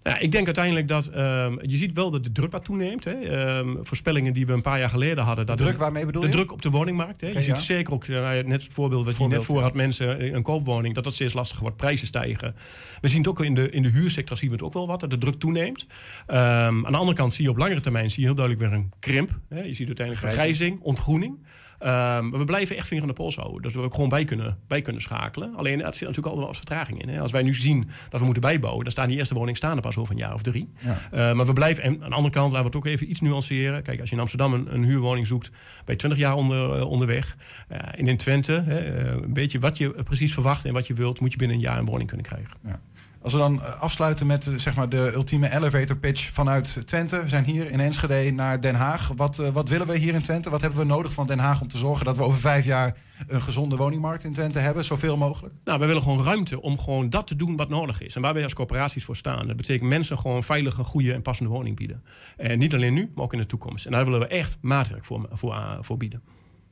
Ja, 0.02 0.18
ik 0.18 0.32
denk 0.32 0.44
uiteindelijk 0.46 0.88
dat 0.88 1.06
ehm, 1.06 1.56
je 1.62 1.76
ziet 1.76 1.92
wel 1.92 2.10
dat 2.10 2.24
de 2.24 2.32
druk 2.32 2.52
wat 2.52 2.64
toeneemt. 2.64 3.04
Hè. 3.04 3.12
Ehm, 3.12 3.76
voorspellingen 3.80 4.32
die 4.32 4.46
we 4.46 4.52
een 4.52 4.60
paar 4.60 4.78
jaar 4.78 4.88
geleden 4.88 5.24
hadden. 5.24 5.46
Dat 5.46 5.56
druk 5.56 5.72
de- 5.72 5.78
waarmee 5.78 6.06
bedoel 6.06 6.20
de 6.22 6.26
je? 6.28 6.32
druk 6.34 6.52
op 6.52 6.62
de 6.62 6.70
woningmarkt. 6.70 7.20
Hè. 7.20 7.28
Je 7.28 7.42
ziet 7.42 7.56
zeker 7.56 7.92
ook, 7.92 8.04
eh, 8.04 8.30
net 8.30 8.62
het 8.62 8.72
voorbeeld 8.72 9.04
wat 9.04 9.16
je 9.16 9.26
net 9.28 9.44
voor 9.44 9.60
had, 9.62 9.74
mensen 9.74 10.20
in 10.20 10.34
een 10.34 10.42
koopwoning, 10.42 10.94
dat 10.94 11.04
dat 11.04 11.14
steeds 11.14 11.32
lastiger 11.32 11.62
wordt, 11.62 11.76
prijzen 11.76 12.06
stijgen. 12.06 12.54
We 13.00 13.08
zien 13.08 13.18
het 13.18 13.28
ook 13.28 13.40
in 13.44 13.54
de, 13.54 13.70
in 13.70 13.82
de 13.82 13.88
huursector 13.90 14.36
zien 14.36 14.48
we 14.48 14.54
het 14.54 14.64
ook 14.64 14.72
wel 14.72 14.86
wat, 14.86 15.00
dat 15.00 15.10
de 15.10 15.18
druk 15.18 15.34
toeneemt. 15.34 15.86
Ehm, 16.26 16.38
aan 16.86 16.92
de 16.92 16.98
andere 16.98 17.16
kant 17.16 17.32
zie 17.32 17.44
je 17.44 17.50
op 17.50 17.56
langere 17.56 17.80
termijn 17.80 18.10
zie 18.10 18.20
je 18.20 18.26
heel 18.26 18.34
duidelijk 18.36 18.68
weer 18.68 18.78
een 18.78 18.92
krimp. 18.98 19.30
Hè. 19.48 19.60
Je 19.62 19.74
ziet 19.74 19.86
uiteindelijk 19.86 20.26
vergrijzing, 20.26 20.80
ontgroening. 20.80 21.38
Ehm, 21.80 22.28
maar 22.28 22.38
we 22.38 22.44
blijven 22.44 22.76
echt 22.76 22.86
vinger 22.86 23.02
aan 23.02 23.08
de 23.08 23.14
pols 23.14 23.36
houden. 23.36 23.62
Dus 23.62 23.74
we 23.74 23.80
ook 23.80 23.94
gewoon 23.94 24.08
bij 24.08 24.24
kunnen, 24.24 24.58
bij 24.66 24.82
kunnen 24.82 25.02
schakelen. 25.02 25.56
Alleen 25.56 25.82
er 25.82 25.94
zit 25.94 26.08
natuurlijk 26.08 26.16
altijd 26.16 26.36
wel 26.36 26.46
wat 26.46 26.56
vertraging 26.56 27.02
in. 27.02 27.08
Hè. 27.08 27.20
Als 27.20 27.32
wij 27.32 27.42
nu 27.42 27.54
zien 27.54 27.88
dat 28.08 28.18
we 28.20 28.24
moeten 28.24 28.42
bijbouwen, 28.42 28.82
dan 28.82 28.92
staan 28.92 29.08
die 29.08 29.16
eerste 29.16 29.34
woningen 29.34 29.56
staan 29.56 29.76
er 29.76 29.82
pas 29.82 29.96
over 29.96 30.12
een 30.12 30.20
jaar 30.20 30.34
of 30.34 30.42
drie. 30.42 30.68
Ja. 30.78 30.98
Eh, 31.10 31.34
maar 31.34 31.46
we 31.46 31.52
blijven, 31.52 31.82
en 31.82 32.02
aan 32.02 32.10
de 32.10 32.16
andere 32.16 32.34
kant 32.34 32.52
laten 32.52 32.70
we 32.70 32.76
het 32.76 32.76
ook 32.76 32.92
even 32.92 33.10
iets 33.10 33.20
nuanceren. 33.20 33.82
Kijk, 33.82 34.00
als 34.00 34.08
je 34.08 34.14
in 34.14 34.20
Amsterdam 34.20 34.52
een, 34.52 34.74
een 34.74 34.84
huurwoning 34.84 35.26
zoekt, 35.26 35.50
je 35.86 35.96
20 35.96 36.18
jaar 36.18 36.34
onder, 36.34 36.78
eh, 36.78 36.90
onderweg. 36.90 37.36
En 37.68 38.06
in 38.06 38.16
Twente, 38.16 38.52
hè, 38.52 38.78
eh, 38.78 39.12
een 39.12 39.32
beetje 39.32 39.58
wat 39.58 39.78
je 39.78 39.90
precies 40.04 40.32
verwacht 40.32 40.64
en 40.64 40.72
wat 40.72 40.86
je 40.86 40.94
wilt, 40.94 41.20
moet 41.20 41.32
je 41.32 41.38
binnen 41.38 41.56
een 41.56 41.62
jaar 41.62 41.78
een 41.78 41.84
woning 41.84 42.08
kunnen 42.08 42.26
krijgen. 42.26 42.56
Ja. 42.64 42.80
Als 43.22 43.32
we 43.32 43.38
dan 43.38 43.62
eh, 43.62 43.80
afsluiten 43.80 44.26
met 44.26 44.46
eh, 44.46 44.54
zeg 44.54 44.74
maar 44.74 44.88
de 44.88 45.12
ultieme 45.14 45.54
elevator 45.54 45.96
pitch 45.96 46.30
vanuit 46.30 46.82
Twente. 46.84 47.22
We 47.22 47.28
zijn 47.28 47.44
hier 47.44 47.70
in 47.70 47.80
Enschede 47.80 48.30
naar 48.30 48.60
Den 48.60 48.74
Haag. 48.74 49.12
Wat, 49.16 49.38
eh, 49.38 49.48
wat 49.48 49.68
willen 49.68 49.86
we 49.86 49.96
hier 49.96 50.14
in 50.14 50.22
Twente? 50.22 50.50
Wat 50.50 50.60
hebben 50.60 50.78
we 50.78 50.84
nodig 50.84 51.12
van 51.12 51.26
Den 51.26 51.38
Haag 51.38 51.60
om 51.60 51.68
te 51.68 51.78
zorgen 51.78 52.04
dat 52.04 52.16
we 52.16 52.22
over 52.22 52.38
vijf 52.38 52.64
jaar 52.64 52.96
een 53.26 53.40
gezonde 53.40 53.76
woningmarkt 53.76 54.24
in 54.24 54.32
Twente 54.32 54.58
hebben? 54.58 54.84
Zoveel 54.84 55.16
mogelijk. 55.16 55.54
Nou, 55.64 55.78
wij 55.78 55.86
willen 55.86 56.02
gewoon 56.02 56.24
ruimte 56.24 56.60
om 56.62 56.78
gewoon 56.78 57.10
dat 57.10 57.26
te 57.26 57.36
doen 57.36 57.56
wat 57.56 57.68
nodig 57.68 58.00
is. 58.00 58.14
En 58.14 58.22
waar 58.22 58.34
wij 58.34 58.42
als 58.42 58.54
corporaties 58.54 59.04
voor 59.04 59.16
staan. 59.16 59.46
Dat 59.46 59.56
betekent 59.56 59.88
mensen 59.88 60.18
gewoon 60.18 60.42
veilige, 60.42 60.84
goede 60.84 61.12
en 61.12 61.22
passende 61.22 61.50
woning 61.50 61.76
bieden. 61.76 62.02
En 62.36 62.58
niet 62.58 62.74
alleen 62.74 62.94
nu, 62.94 63.10
maar 63.14 63.24
ook 63.24 63.32
in 63.32 63.38
de 63.38 63.46
toekomst. 63.46 63.86
En 63.86 63.92
daar 63.92 64.04
willen 64.04 64.20
we 64.20 64.26
echt 64.26 64.56
maatwerk 64.60 65.04
voor, 65.04 65.28
voor, 65.32 65.78
voor 65.80 65.96
bieden. 65.96 66.22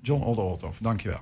John 0.03 0.23
Olderholthoff, 0.23 0.79
dankjewel. 0.79 1.21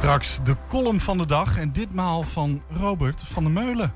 Straks 0.00 0.38
de 0.44 0.56
column 0.68 1.00
van 1.00 1.18
de 1.18 1.26
dag 1.26 1.58
en 1.58 1.72
ditmaal 1.72 2.22
van 2.22 2.62
Robert 2.68 3.22
van 3.22 3.42
der 3.42 3.52
Meulen. 3.52 3.94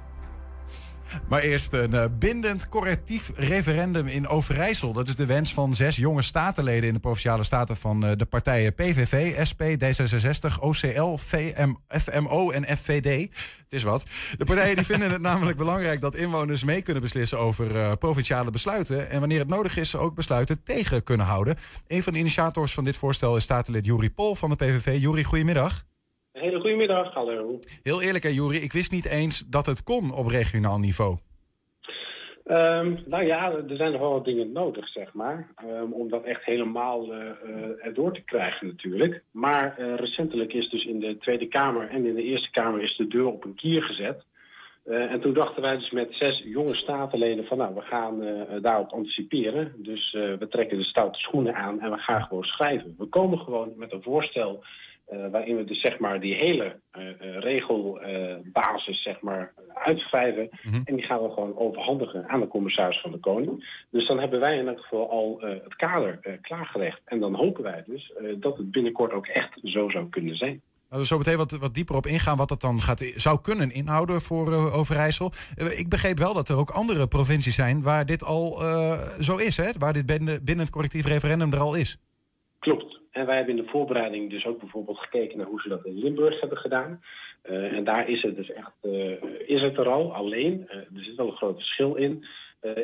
Maar 1.28 1.40
eerst 1.40 1.72
een 1.72 1.94
eh, 1.94 2.04
bindend 2.18 2.68
correctief 2.68 3.30
referendum 3.34 4.06
in 4.06 4.28
Overijssel. 4.28 4.92
Dat 4.92 5.08
is 5.08 5.16
de 5.16 5.26
wens 5.26 5.54
van 5.54 5.74
zes 5.74 5.96
jonge 5.96 6.22
statenleden 6.22 6.88
in 6.88 6.94
de 6.94 7.00
provinciale 7.00 7.44
staten 7.44 7.76
van 7.76 8.06
eh, 8.06 8.16
de 8.16 8.24
partijen 8.24 8.74
PVV, 8.74 9.46
SP, 9.50 9.62
D66, 9.62 10.58
OCL, 10.60 11.16
VM, 11.16 11.74
FMO 11.88 12.50
en 12.50 12.76
FVD. 12.76 13.30
Het 13.62 13.72
is 13.72 13.82
wat. 13.82 14.04
De 14.36 14.44
partijen 14.44 14.76
die 14.76 14.84
vinden 14.84 15.10
het 15.10 15.22
namelijk 15.30 15.56
belangrijk 15.56 16.00
dat 16.00 16.14
inwoners 16.14 16.64
mee 16.64 16.82
kunnen 16.82 17.02
beslissen 17.02 17.38
over 17.38 17.76
eh, 17.76 17.92
provinciale 17.98 18.50
besluiten. 18.50 19.10
En 19.10 19.20
wanneer 19.20 19.38
het 19.38 19.48
nodig 19.48 19.76
is, 19.76 19.90
ze 19.90 19.98
ook 19.98 20.14
besluiten 20.14 20.62
tegen 20.62 21.02
kunnen 21.02 21.26
houden. 21.26 21.56
Een 21.86 22.02
van 22.02 22.12
de 22.12 22.18
initiators 22.18 22.74
van 22.74 22.84
dit 22.84 22.96
voorstel 22.96 23.36
is 23.36 23.42
statenlid 23.42 23.86
Juri 23.86 24.10
Pol 24.10 24.34
van 24.34 24.50
de 24.50 24.56
PVV. 24.56 25.00
Juri, 25.00 25.24
goedemiddag. 25.24 25.84
Een 26.34 26.42
hele 26.42 26.60
goede 26.60 26.76
middag, 26.76 27.14
hallo. 27.14 27.58
Heel 27.82 28.02
eerlijk 28.02 28.24
hè, 28.24 28.30
Juri, 28.30 28.58
ik 28.58 28.72
wist 28.72 28.90
niet 28.92 29.06
eens 29.06 29.38
dat 29.46 29.66
het 29.66 29.82
kon 29.82 30.14
op 30.14 30.26
regionaal 30.26 30.78
niveau. 30.78 31.18
Ehm, 32.44 32.94
nou 33.06 33.24
ja, 33.24 33.52
er 33.52 33.76
zijn 33.76 33.92
nog 33.92 34.00
wel 34.00 34.12
wat 34.12 34.24
dingen 34.24 34.52
nodig, 34.52 34.88
zeg 34.88 35.12
maar. 35.12 35.48
ehm, 35.56 35.92
om 35.92 36.08
dat 36.08 36.24
echt 36.24 36.44
helemaal 36.44 37.12
eh, 37.12 37.86
erdoor 37.86 38.12
te 38.12 38.20
krijgen 38.20 38.66
natuurlijk. 38.66 39.22
Maar 39.30 39.78
eh, 39.78 39.94
recentelijk 39.94 40.52
is 40.52 40.68
dus 40.68 40.84
in 40.84 41.00
de 41.00 41.18
Tweede 41.18 41.48
Kamer 41.48 41.88
en 41.88 42.06
in 42.06 42.14
de 42.14 42.22
Eerste 42.22 42.50
Kamer 42.50 42.82
is 42.82 42.96
de 42.96 43.06
deur 43.06 43.26
op 43.26 43.44
een 43.44 43.54
kier 43.54 43.82
gezet. 43.82 44.24
Eh, 44.84 45.12
en 45.12 45.20
toen 45.20 45.34
dachten 45.34 45.62
wij 45.62 45.76
dus 45.76 45.90
met 45.90 46.14
zes 46.14 46.42
jonge 46.44 46.74
statenleden 46.74 47.44
van 47.44 47.58
nou, 47.58 47.74
we 47.74 47.80
gaan 47.80 48.22
daarop 48.62 48.92
anticiperen. 48.92 49.72
Dus 49.76 50.12
we 50.12 50.46
trekken 50.50 50.78
de 50.78 50.84
stoute 50.84 51.18
schoenen 51.18 51.54
aan 51.54 51.80
en 51.80 51.90
we 51.90 51.98
gaan 51.98 52.22
gewoon 52.22 52.44
schrijven. 52.44 52.94
We 52.98 53.06
komen 53.06 53.38
gewoon 53.38 53.72
met 53.76 53.92
een 53.92 54.02
voorstel 54.02 54.64
eh, 55.14 55.30
waarin 55.30 55.56
we 55.56 55.64
dus 55.64 55.80
zeg 55.80 55.98
maar 55.98 56.20
die 56.20 56.34
hele 56.34 56.80
uh, 56.98 57.38
regelbasis 57.38 59.02
zeg 59.02 59.20
maar 59.20 59.52
uitschrijven. 59.74 60.50
En 60.84 60.96
die 60.96 61.04
gaan 61.04 61.22
we 61.22 61.30
gewoon 61.30 61.56
overhandigen 61.56 62.28
aan 62.28 62.40
de 62.40 62.48
commissaris 62.48 63.00
van 63.00 63.10
de 63.10 63.18
Koning. 63.18 63.84
Dus 63.90 64.06
dan 64.06 64.18
hebben 64.18 64.40
wij 64.40 64.58
in 64.58 64.68
elk 64.68 64.80
geval 64.80 65.10
al 65.10 65.38
het 65.40 65.76
kader 65.76 66.38
klaargelegd. 66.40 67.00
En 67.04 67.20
dan 67.20 67.34
hopen 67.34 67.62
wij 67.62 67.82
dus 67.86 68.12
dat 68.36 68.56
het 68.56 68.70
binnenkort 68.70 69.12
ook 69.12 69.26
echt 69.26 69.58
zo 69.62 69.90
zou 69.90 70.08
kunnen 70.08 70.36
zijn. 70.36 70.60
Laten 70.82 70.98
we 70.98 71.04
zo 71.04 71.18
meteen 71.18 71.36
wat, 71.36 71.50
wat 71.50 71.74
dieper 71.74 71.96
op 71.96 72.06
ingaan 72.06 72.36
wat 72.36 72.48
dat 72.48 72.60
dan 72.60 72.80
gaat, 72.80 73.12
zou 73.16 73.40
kunnen 73.40 73.72
inhouden 73.72 74.20
voor 74.20 74.72
Overijssel. 74.72 75.32
ik 75.76 75.88
begreep 75.88 76.18
wel 76.18 76.34
dat 76.34 76.48
er 76.48 76.56
ook 76.56 76.70
andere 76.70 77.06
provincies 77.06 77.54
zijn 77.54 77.82
waar 77.82 78.06
dit 78.06 78.24
al 78.24 78.62
zo 79.20 79.36
is, 79.36 79.56
hè? 79.56 79.70
waar 79.78 79.92
dit 79.92 80.06
binnen, 80.06 80.44
binnen 80.44 80.64
het 80.64 80.74
correctief 80.74 81.06
referendum 81.06 81.52
er 81.52 81.58
al 81.58 81.74
is. 81.74 81.98
Klopt. 82.58 83.03
En 83.14 83.26
wij 83.26 83.36
hebben 83.36 83.56
in 83.56 83.64
de 83.64 83.70
voorbereiding 83.70 84.30
dus 84.30 84.46
ook 84.46 84.58
bijvoorbeeld 84.58 84.98
gekeken 84.98 85.38
naar 85.38 85.46
hoe 85.46 85.60
ze 85.60 85.68
dat 85.68 85.84
in 85.84 85.98
Limburg 85.98 86.40
hebben 86.40 86.58
gedaan. 86.58 87.02
Uh, 87.50 87.72
en 87.72 87.84
daar 87.84 88.08
is 88.08 88.22
het 88.22 88.36
dus 88.36 88.52
echt, 88.52 88.72
uh, 88.82 89.22
is 89.46 89.62
het 89.62 89.76
er 89.76 89.88
al. 89.88 90.14
Alleen, 90.14 90.68
uh, 90.68 90.76
er 90.76 91.04
zit 91.04 91.16
wel 91.16 91.26
een 91.26 91.36
groot 91.36 91.56
verschil 91.56 91.94
in. 91.94 92.24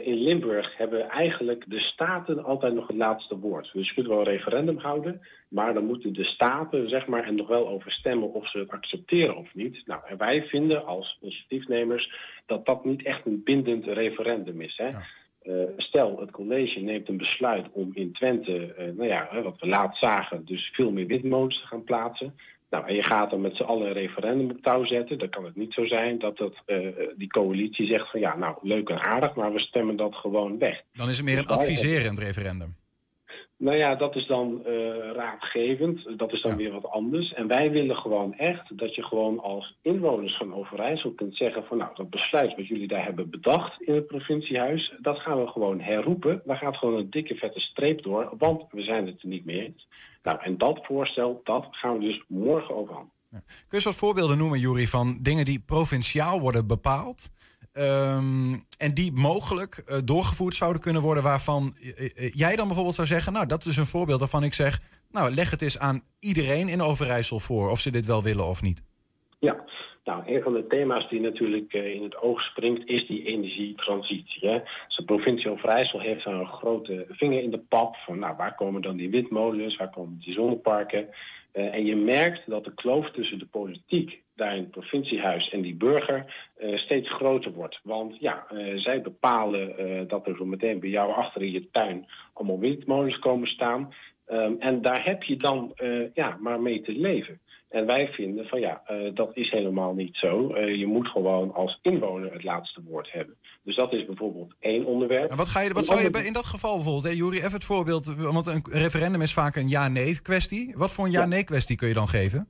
in 0.03 0.15
Limburg 0.15 0.77
hebben 0.77 1.09
eigenlijk 1.09 1.65
de 1.67 1.81
staten 1.81 2.45
altijd 2.45 2.75
nog 2.75 2.87
het 2.87 2.97
laatste 2.97 3.39
woord. 3.39 3.71
Dus 3.73 3.89
je 3.89 3.95
kunt 3.95 4.07
wel 4.07 4.19
een 4.19 4.25
referendum 4.25 4.79
houden, 4.79 5.21
maar 5.49 5.75
dan 5.75 5.85
moeten 5.85 6.13
de 6.13 6.25
staten 6.25 6.89
zeg 6.89 7.07
maar, 7.07 7.25
er 7.25 7.33
nog 7.33 7.49
wel 7.49 7.69
over 7.69 7.93
stemmen 7.93 8.33
of 8.33 8.49
ze 8.49 8.59
het 8.59 8.71
accepteren 8.71 9.37
of 9.37 9.55
niet. 9.55 9.83
Nou, 9.87 10.01
en 10.07 10.17
wij 10.17 10.43
vinden 10.43 10.87
als 10.87 11.19
initiatiefnemers 11.21 12.15
dat 12.47 12.67
dat 12.67 12.85
niet 12.85 13.03
echt 13.03 13.27
een 13.27 13.43
bindend 13.45 13.87
referendum 13.87 14.61
is. 14.61 14.77
Hè? 14.77 14.89
Ja. 14.89 15.03
Uh, 15.43 15.63
stel, 15.77 16.21
het 16.21 16.31
college 16.31 16.81
neemt 16.81 17.09
een 17.09 17.17
besluit 17.17 17.67
om 17.73 17.91
in 17.95 18.13
Twente, 18.13 18.75
uh, 18.79 18.85
nou 18.97 19.09
ja, 19.09 19.43
wat 19.43 19.61
we 19.61 19.67
laat 19.67 19.97
zagen, 19.97 20.45
dus 20.45 20.71
veel 20.73 20.91
meer 20.91 21.07
windmolens 21.07 21.61
te 21.61 21.67
gaan 21.67 21.85
plaatsen. 21.85 22.35
Nou, 22.71 22.87
en 22.87 22.95
je 22.95 23.03
gaat 23.03 23.31
dan 23.31 23.41
met 23.41 23.57
z'n 23.57 23.63
allen 23.63 23.87
een 23.87 23.93
referendum 23.93 24.51
op 24.51 24.63
touw 24.63 24.85
zetten. 24.85 25.19
Dan 25.19 25.29
kan 25.29 25.45
het 25.45 25.57
niet 25.57 25.73
zo 25.73 25.87
zijn 25.87 26.19
dat 26.19 26.37
dat, 26.37 26.55
uh, 26.67 26.89
die 27.17 27.29
coalitie 27.29 27.87
zegt 27.87 28.11
van 28.11 28.21
ja, 28.21 28.37
nou, 28.37 28.57
leuk 28.63 28.89
en 28.89 29.05
aardig, 29.05 29.35
maar 29.35 29.53
we 29.53 29.61
stemmen 29.61 29.97
dat 29.97 30.15
gewoon 30.15 30.59
weg. 30.59 30.83
Dan 30.93 31.09
is 31.09 31.17
het 31.17 31.27
meer 31.27 31.39
een 31.39 31.47
adviserend 31.47 32.19
referendum. 32.19 32.75
Nou 33.61 33.77
ja, 33.77 33.95
dat 33.95 34.17
is 34.17 34.27
dan 34.27 34.63
uh, 34.67 35.13
raadgevend. 35.13 36.19
Dat 36.19 36.33
is 36.33 36.43
dan 36.43 36.57
weer 36.57 36.73
wat 36.73 36.91
anders. 36.91 37.33
En 37.33 37.47
wij 37.47 37.71
willen 37.71 37.97
gewoon 37.97 38.35
echt 38.35 38.79
dat 38.79 38.95
je 38.95 39.03
gewoon 39.03 39.41
als 39.41 39.79
inwoners 39.83 40.37
van 40.37 40.55
Overijssel 40.55 41.13
kunt 41.13 41.37
zeggen 41.37 41.65
van 41.65 41.77
nou, 41.77 41.91
dat 41.95 42.11
besluit 42.11 42.57
wat 42.57 42.67
jullie 42.67 42.89
daar 42.89 43.05
hebben 43.05 43.31
bedacht 43.31 43.81
in 43.81 43.95
het 43.95 44.07
provinciehuis, 44.07 44.95
dat 45.01 45.19
gaan 45.19 45.41
we 45.41 45.47
gewoon 45.47 45.81
herroepen. 45.81 46.43
Daar 46.45 46.57
gaat 46.57 46.77
gewoon 46.77 46.99
een 46.99 47.11
dikke 47.11 47.35
vette 47.35 47.61
streep 47.61 48.03
door, 48.03 48.35
want 48.39 48.65
we 48.71 48.83
zijn 48.83 49.07
het 49.07 49.23
er 49.23 49.29
niet 49.29 49.45
mee 49.45 49.65
eens. 49.65 49.89
Nou, 50.23 50.39
en 50.41 50.59
dat 50.59 50.81
voorstel, 50.83 51.41
dat 51.45 51.69
gaan 51.71 51.99
we 51.99 52.05
dus 52.05 52.25
morgen 52.29 52.75
overhandigen. 52.77 53.19
Ja. 53.31 53.39
Kun 53.47 53.55
je 53.69 53.75
eens 53.75 53.85
wat 53.85 53.97
voorbeelden 53.97 54.39
noemen, 54.39 54.59
Jury, 54.59 54.87
van 54.87 55.19
dingen 55.23 55.45
die 55.45 55.63
provinciaal 55.67 56.41
worden 56.41 56.67
bepaald? 56.67 57.31
Um, 57.73 58.65
en 58.79 58.95
die 58.95 59.13
mogelijk 59.13 59.83
uh, 59.87 59.99
doorgevoerd 60.05 60.55
zouden 60.55 60.83
kunnen 60.83 61.03
worden, 61.03 61.23
waarvan 61.23 61.75
uh, 61.81 62.31
jij 62.35 62.57
dan 62.57 62.67
bijvoorbeeld 62.67 62.95
zou 62.95 63.07
zeggen: 63.07 63.33
Nou, 63.33 63.47
dat 63.47 63.65
is 63.65 63.77
een 63.77 63.87
voorbeeld 63.87 64.19
waarvan 64.19 64.45
ik 64.45 64.55
zeg: 64.55 64.81
Nou, 65.11 65.35
leg 65.35 65.51
het 65.51 65.63
eens 65.63 65.79
aan 65.79 66.03
iedereen 66.19 66.69
in 66.69 66.83
Overijssel 66.83 67.39
voor, 67.39 67.71
of 67.71 67.81
ze 67.81 67.91
dit 67.91 68.07
wel 68.07 68.23
willen 68.23 68.47
of 68.47 68.63
niet. 68.63 68.83
Ja, 69.39 69.65
nou, 70.05 70.23
een 70.27 70.43
van 70.43 70.53
de 70.53 70.67
thema's 70.67 71.09
die 71.09 71.21
natuurlijk 71.21 71.73
in 71.73 72.03
het 72.03 72.17
oog 72.17 72.43
springt, 72.43 72.89
is 72.89 73.07
die 73.07 73.25
energietransitie. 73.25 74.49
Hè. 74.49 74.59
Dus 74.87 74.97
de 74.97 75.05
provincie 75.05 75.51
Overijssel 75.51 76.01
heeft 76.01 76.25
een 76.25 76.47
grote 76.47 77.07
vinger 77.09 77.43
in 77.43 77.51
de 77.51 77.59
pap 77.59 77.97
van, 77.97 78.19
nou, 78.19 78.37
waar 78.37 78.55
komen 78.55 78.83
dan 78.83 78.97
die 78.97 79.11
windmolens, 79.11 79.77
waar 79.77 79.91
komen 79.91 80.21
die 80.25 80.33
zonneparken? 80.33 81.09
En 81.53 81.85
je 81.85 81.97
merkt 81.97 82.43
dat 82.47 82.65
de 82.65 82.75
kloof 82.75 83.11
tussen 83.11 83.39
de 83.39 83.47
politiek 83.47 84.23
daar 84.41 84.57
in 84.57 84.63
het 84.63 84.71
provinciehuis 84.71 85.51
en 85.51 85.61
die 85.61 85.75
burger 85.75 86.51
uh, 86.61 86.77
steeds 86.77 87.11
groter 87.11 87.53
wordt. 87.53 87.81
Want 87.83 88.17
ja, 88.21 88.47
uh, 88.53 88.79
zij 88.79 89.03
bepalen 89.03 90.09
dat 90.09 90.27
er 90.27 90.37
zo 90.37 90.45
meteen 90.45 90.81
bij 90.81 90.91
jou 90.91 91.13
achter 91.13 91.43
in 91.43 91.53
je 91.53 91.71
tuin 91.71 92.07
allemaal 92.33 92.59
windmolens 92.59 93.19
komen 93.19 93.49
staan. 93.49 93.95
Um, 94.33 94.57
en 94.59 94.83
daar 94.83 95.05
heb 95.05 95.23
je 95.23 95.37
dan 95.37 95.75
ja, 96.15 96.39
maar 96.41 96.61
mee 96.61 96.81
te 96.81 96.93
leven. 96.93 97.41
En 97.69 97.87
wij 97.87 98.09
vinden 98.09 98.47
van 98.47 98.61
ja, 98.61 98.83
dat 99.15 99.31
is 99.37 99.51
helemaal 99.51 99.95
niet 99.95 100.17
zo. 100.17 100.59
Je 100.59 100.87
moet 100.87 101.09
gewoon 101.09 101.55
als 101.55 101.79
inwoner 101.83 102.33
het 102.33 102.45
laatste 102.45 102.83
woord 102.83 103.13
hebben. 103.13 103.37
Dus 103.63 103.77
dat 103.77 103.93
is 103.93 104.05
bijvoorbeeld 104.05 104.55
één 104.61 104.85
onderwerp. 104.85 105.31
En 105.31 105.37
wat, 105.37 105.49
ga 105.49 105.61
je, 105.61 105.73
wat 105.73 105.85
zou 105.85 106.01
je 106.01 106.25
in 106.27 106.33
dat 106.33 106.47
geval 106.47 106.75
bijvoorbeeld, 106.75 107.05
hè, 107.05 107.11
Jury, 107.11 107.37
even 107.37 107.53
het 107.53 107.65
voorbeeld, 107.65 108.15
want 108.15 108.47
een 108.47 108.63
referendum 108.71 109.23
is 109.23 109.33
vaak 109.33 109.57
een 109.57 109.69
ja-nee 109.69 110.23
kwestie. 110.23 110.75
Wat 110.77 110.93
voor 110.93 111.05
een 111.05 111.11
ja-nee 111.11 111.45
kwestie 111.45 111.77
kun 111.77 111.89
je 111.89 111.95
dan 111.95 112.09
geven? 112.09 112.49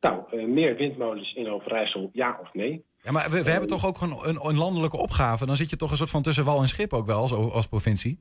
Nou, 0.00 0.22
uh, 0.32 0.46
meer 0.46 0.76
windmolens 0.76 1.34
in 1.34 1.50
Overijssel, 1.50 2.10
ja 2.12 2.38
of 2.42 2.54
nee. 2.54 2.84
Ja, 3.02 3.12
maar 3.12 3.30
we, 3.30 3.42
we 3.42 3.50
hebben 3.50 3.68
toch 3.68 3.86
ook 3.86 4.00
een, 4.00 4.10
een, 4.22 4.46
een, 4.46 4.58
landelijke 4.58 4.96
opgave. 4.96 5.46
Dan 5.46 5.56
zit 5.56 5.70
je 5.70 5.76
toch 5.76 5.90
een 5.90 5.96
soort 5.96 6.10
van 6.10 6.22
tussen 6.22 6.44
wal 6.44 6.60
en 6.60 6.68
schip 6.68 6.92
ook 6.92 7.06
wel 7.06 7.20
als, 7.20 7.32
als 7.32 7.68
provincie? 7.68 8.20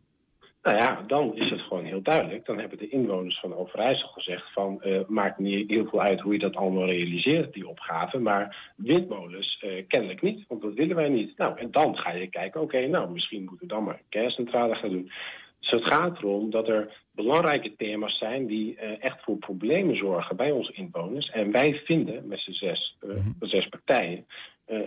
Nou 0.61 0.77
ja, 0.77 1.03
dan 1.07 1.36
is 1.36 1.49
het 1.49 1.61
gewoon 1.61 1.86
heel 1.86 2.01
duidelijk. 2.01 2.45
Dan 2.45 2.59
hebben 2.59 2.77
de 2.77 2.89
inwoners 2.89 3.39
van 3.39 3.55
Overijssel 3.55 4.07
gezegd 4.07 4.53
van... 4.53 4.82
Uh, 4.86 4.99
maakt 5.07 5.39
niet 5.39 5.69
heel 5.69 5.86
veel 5.89 6.01
uit 6.01 6.19
hoe 6.19 6.34
je 6.34 6.39
dat 6.39 6.55
allemaal 6.55 6.86
realiseert, 6.86 7.53
die 7.53 7.67
opgave. 7.67 8.19
Maar 8.19 8.73
windmolens 8.75 9.63
uh, 9.65 9.84
kennelijk 9.88 10.21
niet, 10.21 10.45
want 10.47 10.61
dat 10.61 10.73
willen 10.73 10.95
wij 10.95 11.09
niet. 11.09 11.38
Nou, 11.38 11.57
en 11.57 11.71
dan 11.71 11.97
ga 11.97 12.11
je 12.11 12.27
kijken, 12.27 12.61
oké, 12.61 12.75
okay, 12.75 12.89
nou, 12.89 13.11
misschien 13.11 13.43
moeten 13.43 13.67
we 13.67 13.73
dan 13.73 13.84
maar 13.84 13.93
een 13.93 14.09
kerncentrale 14.09 14.75
gaan 14.75 14.89
doen. 14.89 15.11
Dus 15.60 15.70
het 15.70 15.86
gaat 15.86 16.18
erom 16.18 16.49
dat 16.49 16.68
er 16.68 17.03
belangrijke 17.12 17.76
thema's 17.76 18.18
zijn 18.18 18.45
die 18.47 18.76
uh, 18.76 19.03
echt 19.03 19.24
voor 19.24 19.38
problemen 19.38 19.97
zorgen 19.97 20.36
bij 20.36 20.51
onze 20.51 20.74
inwoners. 20.74 21.30
En 21.30 21.51
wij 21.51 21.82
vinden 21.86 22.28
met 22.28 22.39
z'n 22.39 22.51
zes, 22.51 22.97
uh, 23.05 23.16
zes 23.39 23.68
partijen 23.68 24.26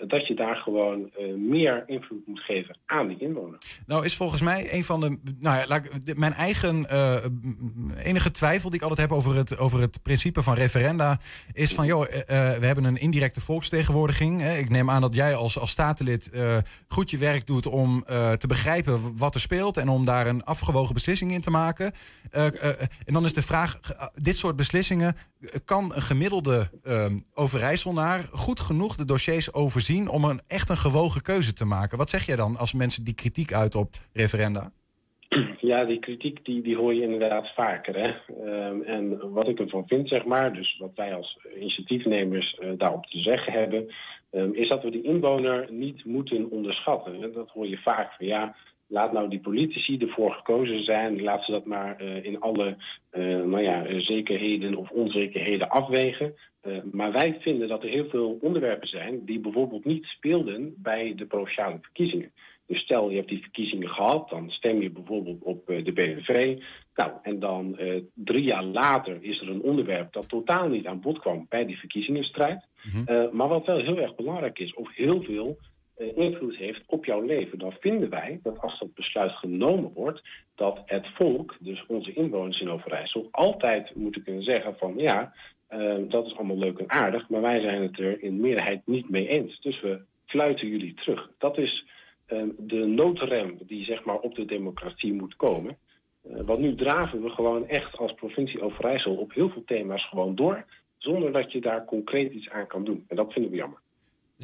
dat 0.07 0.27
je 0.27 0.35
daar 0.35 0.57
gewoon 0.57 1.11
uh, 1.19 1.35
meer 1.35 1.85
invloed 1.87 2.27
moet 2.27 2.41
geven 2.41 2.77
aan 2.87 3.09
die 3.09 3.19
inwoner. 3.19 3.59
Nou 3.87 4.05
is 4.05 4.17
volgens 4.17 4.43
mij 4.43 4.75
een 4.75 4.85
van 4.85 5.01
de, 5.01 5.19
nou 5.39 5.57
ja, 5.59 5.67
laat, 5.67 5.89
mijn 6.17 6.33
eigen 6.33 6.87
uh, 6.93 7.17
enige 8.05 8.31
twijfel 8.31 8.71
die 8.71 8.79
ik 8.79 8.89
altijd 8.89 9.09
heb 9.09 9.19
over 9.19 9.35
het, 9.35 9.59
over 9.59 9.81
het 9.81 10.03
principe 10.03 10.43
van 10.43 10.55
referenda 10.55 11.21
is 11.53 11.75
van, 11.75 11.87
joh, 11.87 12.07
we 12.27 12.67
hebben 12.67 12.85
een 12.85 13.01
indirecte 13.01 13.41
volksvertegenwoordiging. 13.41 14.41
Hè. 14.41 14.57
Ik 14.57 14.71
neem 14.71 14.91
aan 14.91 15.01
dat 15.01 15.15
jij 15.15 15.35
als, 15.35 15.59
als 15.59 15.71
statenlid 15.71 16.31
goed 16.89 17.11
je 17.11 17.19
werk 17.19 17.47
doet 17.47 17.67
om 17.67 18.05
te 18.39 18.47
begrijpen 18.49 19.17
wat 19.17 19.35
er 19.35 19.41
speelt 19.41 19.77
en 19.77 19.89
om 19.89 20.05
daar 20.05 20.27
een 20.27 20.45
afgewogen 20.45 20.95
beslissing 20.95 21.33
in 21.33 21.41
te 21.41 21.51
maken. 21.51 21.93
en 22.31 23.13
dan 23.13 23.25
is 23.25 23.33
de 23.33 23.43
vraag, 23.43 23.81
dit 24.15 24.37
soort 24.37 24.57
beslissingen, 24.57 25.17
kan 25.65 25.85
een 25.95 26.03
gemiddelde 26.03 26.71
Overijsselnaar 27.35 28.29
goed 28.31 28.61
genoeg 28.61 28.97
de 28.97 29.05
dossiers 29.05 29.53
over 29.53 29.73
overzien 29.73 30.09
om 30.09 30.25
een 30.25 30.41
echt 30.47 30.69
een 30.69 30.77
gewogen 30.77 31.23
keuze 31.23 31.53
te 31.53 31.65
maken. 31.65 31.99
Wat 31.99 32.11
zeg 32.11 32.27
jij 32.27 32.37
dan 32.37 32.57
als 32.57 32.73
mensen 32.73 33.05
die 33.05 33.15
kritiek 33.15 33.53
uit 33.53 33.75
op 33.75 33.95
referenda? 34.13 34.73
Ja, 35.61 35.85
die 35.85 35.99
kritiek 35.99 36.45
die, 36.45 36.63
die 36.63 36.77
hoor 36.77 36.95
je 36.95 37.03
inderdaad 37.03 37.53
vaker. 37.55 37.95
Hè? 37.97 38.09
Um, 38.69 38.83
en 38.83 39.31
wat 39.33 39.49
ik 39.49 39.59
ervan 39.59 39.87
vind, 39.87 40.09
zeg 40.09 40.25
maar, 40.25 40.53
dus 40.53 40.77
wat 40.79 40.91
wij 40.95 41.15
als 41.15 41.39
initiatiefnemers 41.57 42.59
uh, 42.61 42.71
daarop 42.79 43.07
te 43.07 43.19
zeggen 43.19 43.53
hebben, 43.53 43.95
um, 44.31 44.55
is 44.55 44.69
dat 44.69 44.83
we 44.83 44.91
die 44.91 45.03
inwoner 45.03 45.73
niet 45.73 46.05
moeten 46.05 46.51
onderschatten. 46.51 47.23
En 47.23 47.33
dat 47.33 47.49
hoor 47.49 47.69
je 47.69 47.79
vaak 47.79 48.13
van 48.13 48.27
ja, 48.27 48.57
laat 48.93 49.13
nou 49.13 49.29
die 49.29 49.41
politici 49.41 49.99
ervoor 49.99 50.33
gekozen 50.33 50.85
zijn, 50.85 51.23
laat 51.23 51.45
ze 51.45 51.51
dat 51.51 51.65
maar 51.65 52.03
uh, 52.03 52.25
in 52.25 52.41
alle 52.41 52.77
uh, 53.13 53.25
nou 53.25 53.63
ja, 53.63 54.01
zekerheden 54.01 54.75
of 54.75 54.91
onzekerheden 54.91 55.69
afwegen. 55.69 56.35
Uh, 56.63 56.77
maar 56.93 57.13
wij 57.13 57.37
vinden 57.41 57.69
dat 57.69 57.83
er 57.83 57.89
heel 57.89 58.09
veel 58.09 58.39
onderwerpen 58.41 58.89
zijn 58.89 59.25
die 59.25 59.41
bijvoorbeeld 59.41 59.85
niet 59.85 60.05
speelden 60.05 60.75
bij 60.77 61.13
de 61.17 61.27
provinciale 61.27 61.79
verkiezingen. 61.81 62.33
Dus 62.67 62.81
stel 62.81 63.11
je 63.11 63.17
hebt 63.17 63.29
die 63.29 63.41
verkiezingen 63.41 63.89
gehad, 63.89 64.29
dan 64.29 64.51
stem 64.51 64.83
je 64.83 64.91
bijvoorbeeld 64.91 65.43
op 65.43 65.67
de 65.67 65.93
BBV. 65.93 66.59
Nou, 66.95 67.13
en 67.23 67.39
dan 67.39 67.79
drie 68.15 68.45
jaar 68.45 68.65
later 68.65 69.19
is 69.21 69.41
er 69.41 69.49
een 69.49 69.63
onderwerp 69.63 70.13
dat 70.13 70.29
totaal 70.29 70.69
niet 70.69 70.87
aan 70.87 71.01
bod 71.01 71.19
kwam 71.19 71.47
bij 71.49 71.67
die 71.67 71.79
verkiezingenstrijd. 71.79 72.67
Mm-hmm. 72.83 73.37
maar 73.37 73.49
wat 73.49 73.67
wel 73.67 73.79
heel 73.79 73.99
erg 73.99 74.15
belangrijk 74.15 74.59
is, 74.59 74.75
of 74.75 74.95
heel 74.95 75.23
veel 75.23 75.59
invloed 76.15 76.57
heeft 76.57 76.83
op 76.87 77.05
jouw 77.05 77.21
leven, 77.21 77.59
dan 77.59 77.73
vinden 77.81 78.11
wij 78.11 78.41
dat 78.43 78.59
als 78.59 78.79
dat 78.79 78.95
besluit 78.95 79.33
genomen 79.33 79.93
wordt, 79.95 80.23
dat 80.55 80.83
het 80.87 81.07
volk, 81.15 81.57
dus 81.61 81.85
onze 81.87 82.13
inwoners 82.13 82.61
in 82.61 82.71
Overijssel, 82.71 83.29
altijd 83.31 83.95
moeten 83.95 84.23
kunnen 84.23 84.43
zeggen 84.43 84.77
van 84.77 84.95
ja, 84.97 85.33
uh, 85.71 85.95
dat 86.09 86.27
is 86.27 86.37
allemaal 86.37 86.59
leuk 86.59 86.79
en 86.79 86.91
aardig, 86.91 87.29
maar 87.29 87.41
wij 87.41 87.61
zijn 87.61 87.83
het 87.83 87.99
er 87.99 88.23
in 88.23 88.41
meerderheid 88.41 88.87
niet 88.87 89.11
mee 89.11 89.29
eens. 89.29 89.61
Dus 89.61 89.81
we 89.81 90.01
fluiten 90.27 90.69
jullie 90.69 90.95
terug. 90.95 91.31
Dat 91.39 91.59
is 91.59 91.87
uh, 92.29 92.43
de 92.59 92.87
noodrem 92.87 93.59
die 93.67 93.85
zeg 93.85 94.05
maar, 94.05 94.19
op 94.19 94.35
de 94.35 94.45
democratie 94.45 95.13
moet 95.13 95.37
komen. 95.37 95.77
Uh, 96.27 96.41
want 96.41 96.61
nu 96.61 96.75
draven 96.75 97.23
we 97.23 97.31
gewoon 97.31 97.69
echt 97.69 97.97
als 97.97 98.13
provincie 98.13 98.63
Overijssel 98.63 99.15
op 99.15 99.33
heel 99.33 99.51
veel 99.51 99.65
thema's 99.65 100.09
gewoon 100.09 100.35
door, 100.35 100.65
zonder 100.97 101.33
dat 101.33 101.53
je 101.53 101.61
daar 101.61 101.85
concreet 101.85 102.33
iets 102.33 102.51
aan 102.51 102.67
kan 102.67 102.85
doen. 102.85 103.05
En 103.09 103.17
dat 103.17 103.33
vinden 103.33 103.51
we 103.51 103.57
jammer. 103.57 103.79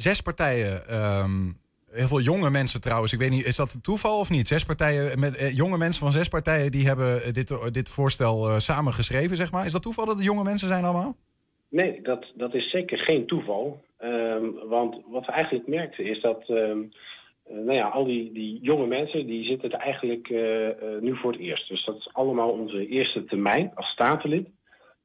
Zes 0.01 0.21
partijen. 0.21 0.95
Um... 0.95 1.57
Heel 1.91 2.07
veel 2.07 2.21
jonge 2.21 2.49
mensen 2.49 2.81
trouwens. 2.81 3.13
Ik 3.13 3.19
weet 3.19 3.29
niet, 3.29 3.45
is 3.45 3.55
dat 3.55 3.73
een 3.73 3.81
toeval 3.81 4.19
of 4.19 4.29
niet? 4.29 4.47
Zes 4.47 4.63
partijen, 4.63 5.19
met, 5.19 5.35
eh, 5.35 5.55
jonge 5.55 5.77
mensen 5.77 6.01
van 6.01 6.11
zes 6.11 6.27
partijen 6.27 6.71
die 6.71 6.87
hebben 6.87 7.33
dit, 7.33 7.73
dit 7.73 7.89
voorstel 7.89 8.49
uh, 8.49 8.57
samen 8.57 8.93
geschreven, 8.93 9.37
zeg 9.37 9.51
maar. 9.51 9.65
Is 9.65 9.71
dat 9.71 9.81
toeval 9.81 10.05
dat 10.05 10.15
het 10.15 10.25
jonge 10.25 10.43
mensen 10.43 10.67
zijn 10.67 10.83
allemaal? 10.83 11.15
Nee, 11.69 12.01
dat, 12.01 12.25
dat 12.35 12.53
is 12.53 12.69
zeker 12.69 12.97
geen 12.97 13.25
toeval. 13.25 13.81
Ehm, 13.97 14.45
want 14.67 15.01
wat 15.07 15.25
we 15.25 15.31
eigenlijk 15.31 15.67
merkten 15.67 16.05
is 16.05 16.21
dat 16.21 16.43
ehm, 16.47 16.79
eh, 17.49 17.55
nou 17.55 17.73
ja, 17.73 17.87
al 17.87 18.05
die, 18.05 18.31
die 18.31 18.59
jonge 18.61 18.87
mensen 18.87 19.27
die 19.27 19.43
zitten 19.43 19.71
er 19.71 19.79
eigenlijk 19.79 20.29
eh, 20.29 20.69
eh, 20.69 21.01
nu 21.01 21.15
voor 21.15 21.31
het 21.31 21.41
eerst. 21.41 21.67
Dus 21.67 21.85
dat 21.85 21.97
is 21.97 22.13
allemaal 22.13 22.49
onze 22.49 22.87
eerste 22.87 23.23
termijn 23.23 23.71
als 23.75 23.87
statenlid. 23.87 24.47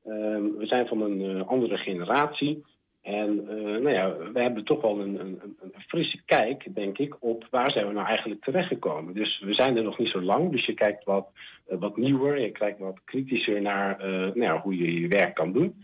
Ehm, 0.04 0.42
we 0.58 0.66
zijn 0.66 0.86
van 0.86 1.00
een 1.00 1.46
andere 1.46 1.76
generatie. 1.76 2.64
En 3.04 3.44
nou 3.82 3.90
ja, 3.90 4.16
we 4.32 4.40
hebben 4.40 4.64
toch 4.64 4.82
wel 4.82 5.00
een, 5.00 5.20
een, 5.20 5.40
een, 5.60 5.72
frisse 5.86 6.22
kijk, 6.24 6.74
denk 6.74 6.98
ik, 6.98 7.16
op 7.20 7.46
waar 7.50 7.70
zijn 7.70 7.86
we 7.86 7.92
nou 7.92 8.06
eigenlijk 8.06 8.44
terechtgekomen. 8.44 9.14
Dus 9.14 9.40
we 9.44 9.54
zijn 9.54 9.76
er 9.76 9.82
nog 9.82 9.98
niet 9.98 10.08
zo 10.08 10.20
lang, 10.20 10.50
dus 10.50 10.66
je 10.66 10.74
kijkt 10.74 11.04
wat, 11.04 11.28
wat 11.66 11.96
nieuwer, 11.96 12.40
je 12.40 12.50
kijkt 12.50 12.78
wat 12.78 13.00
kritischer 13.04 13.62
naar 13.62 13.96
nou 14.08 14.40
ja, 14.40 14.60
hoe 14.60 14.78
je 14.78 15.00
je 15.00 15.08
werk 15.08 15.34
kan 15.34 15.52
doen. 15.52 15.74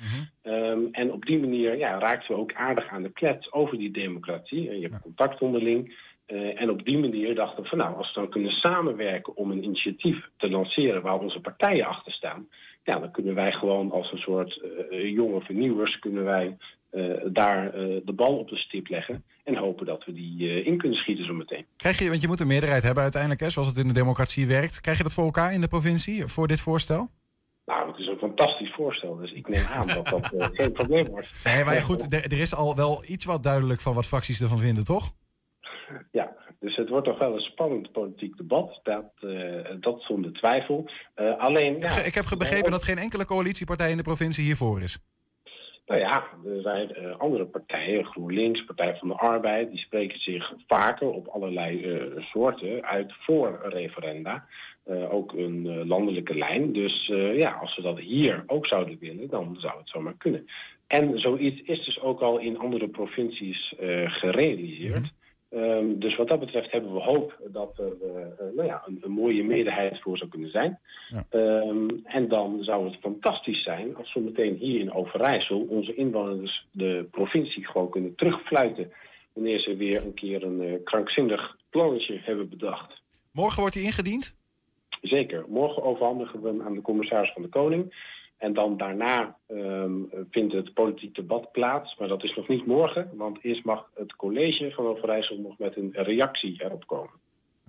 Mhm. 0.42 0.86
en 0.92 1.12
op 1.12 1.26
die 1.26 1.38
manier 1.40 1.78
ja, 1.78 1.98
raakten 1.98 2.34
we 2.34 2.40
ook 2.40 2.54
aardig 2.54 2.88
aan 2.88 3.02
de 3.02 3.12
klets 3.12 3.52
over 3.52 3.78
die 3.78 3.90
democratie. 3.90 4.78
Je 4.78 4.88
hebt 4.88 5.02
contact 5.02 5.40
onderling. 5.40 5.94
Uh, 6.32 6.60
en 6.60 6.70
op 6.70 6.84
die 6.84 6.98
manier 6.98 7.34
dachten 7.34 7.62
we 7.62 7.68
van 7.68 7.78
nou, 7.78 7.96
als 7.96 8.14
we 8.14 8.20
dan 8.20 8.30
kunnen 8.30 8.50
samenwerken 8.50 9.36
om 9.36 9.50
een 9.50 9.64
initiatief 9.64 10.28
te 10.36 10.50
lanceren 10.50 11.02
waar 11.02 11.18
onze 11.18 11.40
partijen 11.40 11.86
achter 11.86 12.12
staan, 12.12 12.48
ja, 12.84 12.98
dan 12.98 13.10
kunnen 13.10 13.34
wij 13.34 13.52
gewoon 13.52 13.90
als 13.90 14.12
een 14.12 14.18
soort 14.18 14.62
uh, 14.90 15.10
jonge 15.12 15.40
vernieuwers 15.40 15.98
kunnen 15.98 16.24
wij 16.24 16.56
daar 17.32 17.72
de 18.04 18.12
bal 18.14 18.38
op 18.38 18.48
de 18.48 18.56
stip 18.56 18.88
leggen 18.88 19.24
en 19.44 19.56
hopen 19.56 19.86
dat 19.86 20.04
we 20.04 20.12
die 20.12 20.64
in 20.64 20.78
kunnen 20.78 20.98
schieten 20.98 21.24
zo 21.24 21.32
meteen. 21.32 21.66
Krijg 21.76 21.98
je, 21.98 22.08
want 22.08 22.20
je 22.20 22.28
moet 22.28 22.40
een 22.40 22.46
meerderheid 22.46 22.82
hebben 22.82 23.02
uiteindelijk, 23.02 23.40
hè, 23.40 23.50
zoals 23.50 23.68
het 23.68 23.78
in 23.78 23.88
de 23.88 23.94
democratie 23.94 24.46
werkt. 24.46 24.80
Krijg 24.80 24.96
je 24.96 25.02
dat 25.02 25.12
voor 25.12 25.24
elkaar 25.24 25.52
in 25.52 25.60
de 25.60 25.68
provincie 25.68 26.26
voor 26.26 26.46
dit 26.46 26.60
voorstel? 26.60 27.10
Nou, 27.66 27.90
het 27.90 27.98
is 27.98 28.06
een 28.06 28.18
fantastisch 28.18 28.72
voorstel, 28.72 29.16
dus 29.16 29.32
ik 29.32 29.48
neem 29.48 29.66
aan 29.66 29.86
dat 29.86 30.08
dat 30.08 30.30
geen 30.52 30.72
probleem 30.72 31.06
wordt. 31.06 31.44
Nee, 31.44 31.64
maar 31.64 31.82
goed, 31.82 32.12
er, 32.12 32.24
er 32.24 32.40
is 32.40 32.54
al 32.54 32.76
wel 32.76 33.02
iets 33.06 33.24
wat 33.24 33.42
duidelijk 33.42 33.80
van 33.80 33.94
wat 33.94 34.06
fracties 34.06 34.40
ervan 34.40 34.58
vinden, 34.58 34.84
toch? 34.84 35.12
Ja, 36.10 36.36
dus 36.60 36.76
het 36.76 36.88
wordt 36.88 37.06
toch 37.06 37.18
wel 37.18 37.34
een 37.34 37.40
spannend 37.40 37.92
politiek 37.92 38.36
debat. 38.36 38.80
Dat, 38.82 39.12
uh, 39.20 39.66
dat 39.80 40.02
zonder 40.02 40.32
twijfel. 40.32 40.90
Uh, 41.16 41.38
alleen, 41.38 41.78
ja, 41.78 41.98
ik 41.98 42.14
heb 42.14 42.24
begrepen 42.38 42.70
dat 42.70 42.82
geen 42.82 42.98
enkele 42.98 43.24
coalitiepartij 43.24 43.90
in 43.90 43.96
de 43.96 44.02
provincie 44.02 44.44
hiervoor 44.44 44.80
is. 44.80 44.98
Nou 45.90 46.02
ja, 46.02 46.24
er 46.44 46.60
zijn 46.62 46.92
uh, 46.98 47.16
andere 47.16 47.44
partijen, 47.44 48.04
GroenLinks, 48.04 48.64
Partij 48.64 48.96
van 48.96 49.08
de 49.08 49.14
Arbeid, 49.14 49.70
die 49.70 49.78
spreken 49.78 50.20
zich 50.20 50.54
vaker 50.66 51.10
op 51.10 51.26
allerlei 51.26 51.86
soorten 52.18 52.84
uit 52.84 53.12
voor 53.18 53.60
referenda. 53.62 54.46
ook 55.10 55.32
een 55.32 55.86
landelijke 55.86 56.34
lijn. 56.34 56.72
Dus 56.72 57.06
ja, 57.34 57.50
als 57.50 57.76
we 57.76 57.82
dat 57.82 57.98
hier 57.98 58.44
ook 58.46 58.66
zouden 58.66 58.98
willen, 59.00 59.28
dan 59.28 59.56
zou 59.58 59.78
het 59.78 59.88
zomaar 59.88 60.14
kunnen. 60.18 60.46
En 60.86 61.18
zoiets 61.18 61.62
is 61.62 61.84
dus 61.84 62.00
ook 62.00 62.20
al 62.20 62.38
in 62.38 62.58
andere 62.58 62.88
provincies 62.88 63.74
gerealiseerd. 64.04 65.12
Um, 65.54 65.98
dus 65.98 66.16
wat 66.16 66.28
dat 66.28 66.40
betreft 66.40 66.70
hebben 66.70 66.92
we 66.92 67.00
hoop 67.00 67.38
dat 67.46 67.78
er 67.78 67.92
uh, 68.02 68.56
nou 68.56 68.68
ja, 68.68 68.82
een, 68.86 68.98
een, 69.00 69.10
mooie 69.10 69.44
meerderheid 69.44 70.00
voor 70.00 70.18
zou 70.18 70.30
kunnen 70.30 70.50
zijn. 70.50 70.78
Ja. 71.08 71.24
Um, 71.30 72.00
en 72.04 72.28
dan 72.28 72.58
zou 72.64 72.84
het 72.84 72.96
fantastisch 73.00 73.62
zijn 73.62 73.96
als 73.96 74.14
we 74.14 74.20
meteen 74.20 74.56
hier 74.56 74.80
in 74.80 74.92
Overijssel 74.92 75.66
onze 75.68 75.94
inwoners 75.94 76.66
de 76.72 77.08
provincie 77.10 77.66
gewoon 77.66 77.90
kunnen 77.90 78.14
terugfluiten. 78.14 78.92
Wanneer 79.32 79.58
ze 79.58 79.76
weer 79.76 80.04
een 80.04 80.14
keer 80.14 80.42
een 80.42 80.62
uh, 80.62 80.74
krankzinnig 80.84 81.56
plannetje 81.70 82.18
hebben 82.22 82.48
bedacht. 82.48 83.02
Morgen 83.32 83.60
wordt 83.60 83.74
hij 83.74 83.84
ingediend? 83.84 84.36
Zeker. 85.02 85.44
Morgen 85.48 85.82
overhandigen 85.82 86.42
we 86.42 86.48
hem 86.48 86.62
aan 86.62 86.74
de 86.74 86.82
commissaris 86.82 87.32
van 87.32 87.42
de 87.42 87.48
Koning. 87.48 87.94
En 88.40 88.52
dan 88.52 88.76
daarna 88.76 89.36
um, 89.48 90.08
vindt 90.30 90.52
het 90.52 90.74
politiek 90.74 91.14
debat 91.14 91.52
plaats. 91.52 91.96
Maar 91.98 92.08
dat 92.08 92.24
is 92.24 92.34
nog 92.36 92.48
niet 92.48 92.66
morgen, 92.66 93.10
want 93.14 93.38
eerst 93.44 93.64
mag 93.64 93.90
het 93.94 94.16
college 94.16 94.70
van 94.70 94.86
Overijssel 94.86 95.36
nog 95.36 95.58
met 95.58 95.76
een 95.76 95.90
reactie 95.92 96.62
erop 96.64 96.86
komen. 96.86 97.10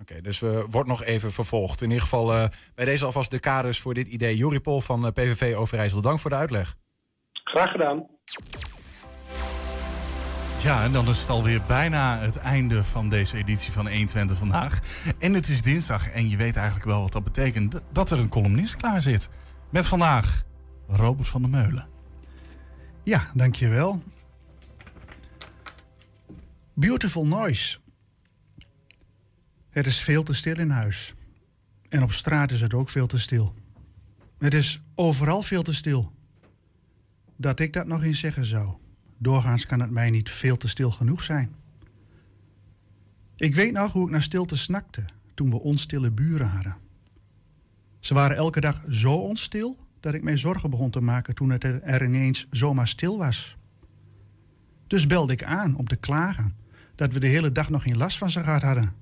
Oké, 0.00 0.20
dus 0.20 0.40
we 0.40 0.46
uh, 0.46 0.72
wordt 0.72 0.88
nog 0.88 1.04
even 1.04 1.30
vervolgd. 1.30 1.80
In 1.80 1.88
ieder 1.88 2.02
geval 2.02 2.34
uh, 2.34 2.44
bij 2.74 2.84
deze 2.84 3.04
alvast 3.04 3.30
de 3.30 3.40
kaders 3.40 3.80
voor 3.80 3.94
dit 3.94 4.08
idee. 4.08 4.36
Jori 4.36 4.60
Pol 4.60 4.80
van 4.80 5.04
uh, 5.04 5.10
PVV 5.10 5.54
Overijssel, 5.56 6.02
dank 6.02 6.18
voor 6.18 6.30
de 6.30 6.36
uitleg. 6.36 6.74
Graag 7.32 7.70
gedaan. 7.70 8.06
Ja, 10.62 10.84
en 10.84 10.92
dan 10.92 11.08
is 11.08 11.20
het 11.20 11.30
alweer 11.30 11.62
bijna 11.66 12.18
het 12.18 12.36
einde 12.36 12.84
van 12.84 13.08
deze 13.08 13.36
editie 13.36 13.72
van 13.72 13.88
120 13.88 14.38
vandaag. 14.38 14.80
En 15.18 15.34
het 15.34 15.48
is 15.48 15.62
dinsdag 15.62 16.10
en 16.10 16.28
je 16.28 16.36
weet 16.36 16.56
eigenlijk 16.56 16.86
wel 16.86 17.00
wat 17.00 17.12
dat 17.12 17.24
betekent. 17.24 17.82
Dat 17.92 18.10
er 18.10 18.18
een 18.18 18.28
columnist 18.28 18.76
klaar 18.76 19.00
zit. 19.00 19.28
Met 19.70 19.86
vandaag 19.86 20.44
Robert 20.92 21.28
van 21.28 21.42
der 21.42 21.50
Meulen. 21.50 21.88
Ja, 23.04 23.30
dankjewel. 23.34 24.02
Beautiful 26.74 27.26
noise. 27.26 27.78
Het 29.70 29.86
is 29.86 30.00
veel 30.00 30.22
te 30.22 30.32
stil 30.32 30.58
in 30.58 30.70
huis. 30.70 31.14
En 31.88 32.02
op 32.02 32.12
straat 32.12 32.50
is 32.50 32.60
het 32.60 32.74
ook 32.74 32.88
veel 32.88 33.06
te 33.06 33.18
stil. 33.18 33.54
Het 34.38 34.54
is 34.54 34.82
overal 34.94 35.42
veel 35.42 35.62
te 35.62 35.74
stil. 35.74 36.12
Dat 37.36 37.60
ik 37.60 37.72
dat 37.72 37.86
nog 37.86 38.02
eens 38.02 38.20
zeggen 38.20 38.44
zou. 38.44 38.76
Doorgaans 39.18 39.66
kan 39.66 39.80
het 39.80 39.90
mij 39.90 40.10
niet 40.10 40.30
veel 40.30 40.56
te 40.56 40.68
stil 40.68 40.90
genoeg 40.90 41.22
zijn. 41.22 41.54
Ik 43.36 43.54
weet 43.54 43.72
nog 43.72 43.92
hoe 43.92 44.04
ik 44.04 44.10
naar 44.10 44.22
stilte 44.22 44.56
snakte 44.56 45.04
toen 45.34 45.50
we 45.50 45.60
onstille 45.60 46.10
buren 46.10 46.48
hadden. 46.48 46.76
Ze 48.00 48.14
waren 48.14 48.36
elke 48.36 48.60
dag 48.60 48.84
zo 48.88 49.14
onstil 49.14 49.78
dat 50.02 50.14
ik 50.14 50.22
mij 50.22 50.36
zorgen 50.36 50.70
begon 50.70 50.90
te 50.90 51.00
maken 51.00 51.34
toen 51.34 51.50
het 51.50 51.64
er 51.64 52.04
ineens 52.04 52.46
zomaar 52.50 52.88
stil 52.88 53.18
was. 53.18 53.56
Dus 54.86 55.06
belde 55.06 55.32
ik 55.32 55.44
aan 55.44 55.76
om 55.76 55.86
te 55.86 55.96
klagen 55.96 56.54
dat 56.94 57.12
we 57.12 57.20
de 57.20 57.26
hele 57.26 57.52
dag 57.52 57.70
nog 57.70 57.82
geen 57.82 57.96
last 57.96 58.18
van 58.18 58.30
ze 58.30 58.42
gehad 58.42 58.62
hadden. 58.62 58.92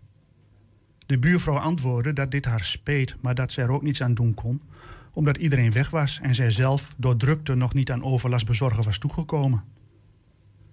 De 1.07 1.19
buurvrouw 1.19 1.59
antwoordde 1.59 2.13
dat 2.13 2.31
dit 2.31 2.45
haar 2.45 2.65
speet, 2.65 3.17
maar 3.21 3.35
dat 3.35 3.53
ze 3.53 3.63
er 3.63 3.71
ook 3.71 3.83
niets 3.83 4.03
aan 4.03 4.15
doen 4.15 4.35
kon, 4.35 4.63
omdat 5.13 5.37
iedereen 5.37 5.73
weg 5.73 5.91
was 5.91 6.21
en 6.23 6.35
zij 6.35 6.51
zelf 6.51 6.95
door 6.97 7.17
drukte 7.17 7.55
nog 7.55 7.75
niet 7.75 7.91
aan 7.91 8.05
overlast 8.05 8.47
bezorgen 8.47 8.85
was 8.85 8.99
toegekomen. 8.99 9.65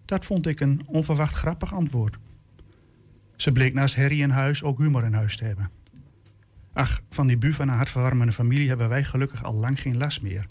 Dat 0.05 0.25
vond 0.25 0.47
ik 0.47 0.59
een 0.59 0.81
onverwacht 0.85 1.33
grappig 1.33 1.73
antwoord. 1.73 2.17
Ze 3.35 3.51
bleek 3.51 3.73
naast 3.73 3.95
Harry 3.95 4.21
in 4.21 4.29
huis 4.29 4.63
ook 4.63 4.77
humor 4.77 5.03
in 5.03 5.13
huis 5.13 5.37
te 5.37 5.43
hebben. 5.43 5.69
Ach, 6.77 7.01
van 7.09 7.27
die 7.27 7.53
van 7.53 7.67
een 7.67 7.75
hartverwarmende 7.75 8.33
familie 8.33 8.67
hebben 8.67 8.89
wij 8.89 9.03
gelukkig 9.03 9.43
al 9.43 9.53
lang 9.53 9.81
geen 9.81 9.97
last 9.97 10.21
meer. 10.21 10.45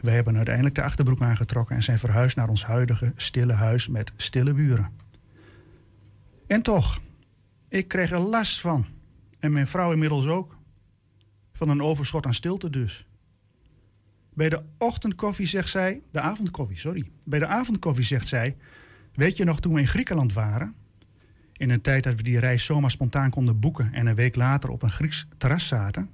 Wij 0.00 0.14
hebben 0.14 0.36
uiteindelijk 0.36 0.74
de 0.74 0.82
achterbroek 0.82 1.20
aangetrokken 1.20 1.76
en 1.76 1.82
zijn 1.82 1.98
verhuisd 1.98 2.36
naar 2.36 2.48
ons 2.48 2.64
huidige 2.64 3.12
stille 3.16 3.52
huis 3.52 3.88
met 3.88 4.12
stille 4.16 4.52
buren. 4.52 4.90
En 6.46 6.62
toch, 6.62 7.00
ik 7.68 7.88
kreeg 7.88 8.10
er 8.10 8.18
last 8.18 8.60
van. 8.60 8.86
En 9.38 9.52
mijn 9.52 9.66
vrouw 9.66 9.92
inmiddels 9.92 10.26
ook. 10.26 10.56
Van 11.52 11.68
een 11.68 11.82
overschot 11.82 12.26
aan 12.26 12.34
stilte 12.34 12.70
dus. 12.70 13.06
Bij 14.34 14.48
de 14.48 14.62
ochtendkoffie 14.78 15.46
zegt 15.46 15.68
zij, 15.68 16.02
de 16.10 16.20
avondkoffie, 16.20 16.78
sorry. 16.78 17.10
Bij 17.26 17.38
de 17.38 17.46
avondkoffie 17.46 18.04
zegt 18.04 18.28
zij, 18.28 18.56
weet 19.14 19.36
je 19.36 19.44
nog 19.44 19.60
toen 19.60 19.74
we 19.74 19.80
in 19.80 19.88
Griekenland 19.88 20.32
waren? 20.32 20.74
In 21.62 21.70
een 21.70 21.80
tijd 21.80 22.04
dat 22.04 22.14
we 22.14 22.22
die 22.22 22.38
reis 22.38 22.64
zomaar 22.64 22.90
spontaan 22.90 23.30
konden 23.30 23.60
boeken 23.60 23.92
en 23.92 24.06
een 24.06 24.14
week 24.14 24.36
later 24.36 24.70
op 24.70 24.82
een 24.82 24.90
Grieks 24.90 25.26
terras 25.38 25.66
zaten. 25.66 26.10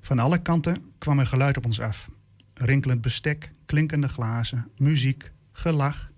Van 0.00 0.18
alle 0.18 0.42
kanten 0.42 0.92
kwam 0.98 1.18
er 1.18 1.26
geluid 1.26 1.56
op 1.56 1.64
ons 1.64 1.80
af. 1.80 2.10
Rinkelend 2.54 3.00
bestek, 3.00 3.52
klinkende 3.66 4.08
glazen, 4.08 4.68
muziek, 4.76 5.32
gelach. 5.52 6.10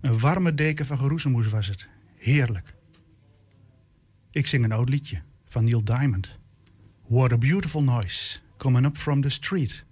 Een 0.00 0.18
warme 0.18 0.54
deken 0.54 0.86
van 0.86 0.98
geroezemoes 0.98 1.48
was 1.48 1.66
het. 1.66 1.86
Heerlijk. 2.16 2.74
Ik 4.30 4.46
zing 4.46 4.64
een 4.64 4.72
oud 4.72 4.88
liedje 4.88 5.22
van 5.44 5.64
Neil 5.64 5.84
Diamond. 5.84 6.38
What 7.06 7.32
a 7.32 7.38
beautiful 7.38 7.82
noise, 7.82 8.38
coming 8.56 8.86
up 8.86 8.96
from 8.96 9.20
the 9.20 9.28
street. 9.28 9.84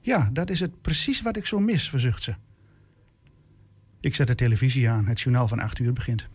Ja, 0.00 0.30
dat 0.32 0.50
is 0.50 0.60
het 0.60 0.80
precies 0.80 1.22
wat 1.22 1.36
ik 1.36 1.46
zo 1.46 1.60
mis, 1.60 1.88
verzucht 1.88 2.22
ze. 2.22 2.34
Ik 4.00 4.14
zet 4.14 4.26
de 4.26 4.34
televisie 4.34 4.88
aan, 4.88 5.06
het 5.06 5.20
journaal 5.20 5.48
van 5.48 5.58
acht 5.58 5.78
uur 5.78 5.92
begint. 5.92 6.28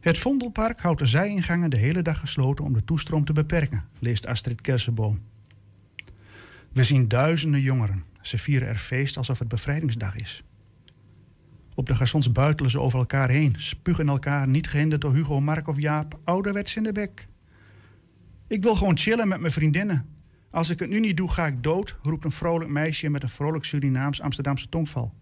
Het 0.00 0.18
Vondelpark 0.18 0.80
houdt 0.80 0.98
de 0.98 1.06
zijingangen 1.06 1.70
de 1.70 1.76
hele 1.76 2.02
dag 2.02 2.18
gesloten 2.18 2.64
om 2.64 2.72
de 2.72 2.84
toestroom 2.84 3.24
te 3.24 3.32
beperken, 3.32 3.84
leest 3.98 4.26
Astrid 4.26 4.60
Kersenboom. 4.60 5.20
We 6.72 6.84
zien 6.84 7.08
duizenden 7.08 7.60
jongeren. 7.60 8.04
Ze 8.20 8.38
vieren 8.38 8.68
er 8.68 8.76
feest 8.76 9.16
alsof 9.16 9.38
het 9.38 9.48
bevrijdingsdag 9.48 10.16
is. 10.16 10.44
Op 11.74 11.86
de 11.86 11.94
garçons 11.94 12.32
buitelen 12.32 12.70
ze 12.70 12.80
over 12.80 12.98
elkaar 12.98 13.28
heen, 13.28 13.54
spugen 13.56 14.08
elkaar, 14.08 14.48
niet 14.48 14.68
gehinderd 14.68 15.00
door 15.00 15.14
Hugo, 15.14 15.40
Mark 15.40 15.68
of 15.68 15.80
Jaap, 15.80 16.18
ouderwets 16.24 16.76
in 16.76 16.82
de 16.82 16.92
bek. 16.92 17.28
Ik 18.46 18.62
wil 18.62 18.74
gewoon 18.74 18.98
chillen 18.98 19.28
met 19.28 19.40
mijn 19.40 19.52
vriendinnen. 19.52 20.06
Als 20.50 20.70
ik 20.70 20.78
het 20.78 20.88
nu 20.88 21.00
niet 21.00 21.16
doe, 21.16 21.30
ga 21.30 21.46
ik 21.46 21.62
dood, 21.62 21.96
roept 22.02 22.24
een 22.24 22.32
vrolijk 22.32 22.70
meisje 22.70 23.08
met 23.08 23.22
een 23.22 23.28
vrolijk 23.28 23.64
Surinaams 23.64 24.20
Amsterdamse 24.20 24.68
tongval. 24.68 25.14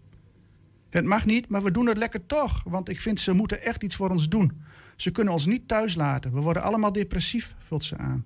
Het 0.89 1.05
mag 1.05 1.25
niet, 1.25 1.47
maar 1.47 1.63
we 1.63 1.71
doen 1.71 1.87
het 1.87 1.97
lekker 1.97 2.25
toch, 2.25 2.63
want 2.63 2.89
ik 2.89 3.01
vind 3.01 3.19
ze 3.19 3.33
moeten 3.33 3.63
echt 3.63 3.83
iets 3.83 3.95
voor 3.95 4.09
ons 4.09 4.29
doen. 4.29 4.61
Ze 4.95 5.11
kunnen 5.11 5.33
ons 5.33 5.45
niet 5.45 5.67
thuis 5.67 5.95
laten. 5.95 6.33
We 6.33 6.39
worden 6.39 6.63
allemaal 6.63 6.91
depressief, 6.91 7.55
vult 7.57 7.83
ze 7.83 7.97
aan. 7.97 8.25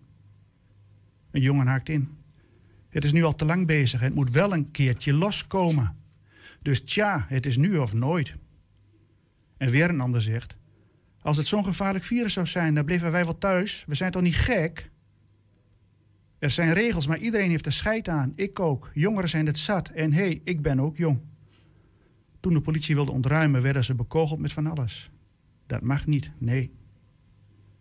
Een 1.31 1.41
jongen 1.41 1.67
haakt 1.67 1.89
in. 1.89 2.17
Het 2.89 3.03
is 3.03 3.11
nu 3.11 3.23
al 3.23 3.35
te 3.35 3.45
lang 3.45 3.67
bezig. 3.67 3.99
Het 3.99 4.15
moet 4.15 4.31
wel 4.31 4.53
een 4.53 4.71
keertje 4.71 5.13
loskomen. 5.13 5.97
Dus 6.61 6.83
tja, 6.83 7.25
het 7.29 7.45
is 7.45 7.57
nu 7.57 7.77
of 7.77 7.93
nooit. 7.93 8.33
En 9.57 9.69
weer 9.69 9.89
een 9.89 10.01
ander 10.01 10.21
zegt: 10.21 10.55
Als 11.21 11.37
het 11.37 11.47
zo'n 11.47 11.63
gevaarlijk 11.63 12.03
virus 12.03 12.33
zou 12.33 12.45
zijn, 12.45 12.73
dan 12.73 12.85
bleven 12.85 13.11
wij 13.11 13.23
wel 13.23 13.37
thuis. 13.37 13.83
We 13.87 13.95
zijn 13.95 14.11
toch 14.11 14.21
niet 14.21 14.35
gek? 14.35 14.91
Er 16.39 16.49
zijn 16.49 16.73
regels, 16.73 17.07
maar 17.07 17.17
iedereen 17.17 17.49
heeft 17.49 17.65
er 17.65 17.73
scheid 17.73 18.09
aan. 18.09 18.33
Ik 18.35 18.59
ook. 18.59 18.91
Jongeren 18.93 19.29
zijn 19.29 19.45
het 19.45 19.57
zat. 19.57 19.89
En 19.89 20.13
hé, 20.13 20.23
hey, 20.23 20.41
ik 20.43 20.61
ben 20.61 20.79
ook 20.79 20.97
jong. 20.97 21.21
Toen 22.43 22.53
de 22.53 22.61
politie 22.61 22.95
wilde 22.95 23.11
ontruimen, 23.11 23.61
werden 23.61 23.83
ze 23.83 23.95
bekogeld 23.95 24.39
met 24.39 24.53
van 24.53 24.67
alles. 24.67 25.09
Dat 25.67 25.81
mag 25.81 26.05
niet, 26.05 26.31
nee. 26.37 26.71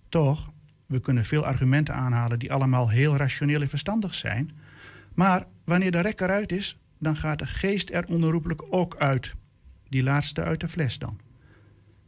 Toch, 0.09 0.53
we 0.87 1.01
kunnen 1.01 1.25
veel 1.25 1.45
argumenten 1.45 1.95
aanhalen 1.95 2.39
die 2.39 2.53
allemaal 2.53 2.91
heel 2.91 3.17
rationeel 3.17 3.61
en 3.61 3.69
verstandig 3.69 4.15
zijn. 4.15 4.51
Maar 5.15 5.47
wanneer 5.65 5.91
de 5.91 6.01
rek 6.01 6.21
eruit 6.21 6.53
is, 6.53 6.79
dan 6.99 7.17
gaat 7.17 7.39
de 7.39 7.47
geest 7.47 7.91
er 7.91 8.07
onherroepelijk 8.07 8.63
ook 8.71 8.97
uit. 8.97 9.35
Die 9.89 10.03
laatste 10.03 10.43
uit 10.43 10.61
de 10.61 10.69
fles 10.69 10.99
dan. 10.99 11.19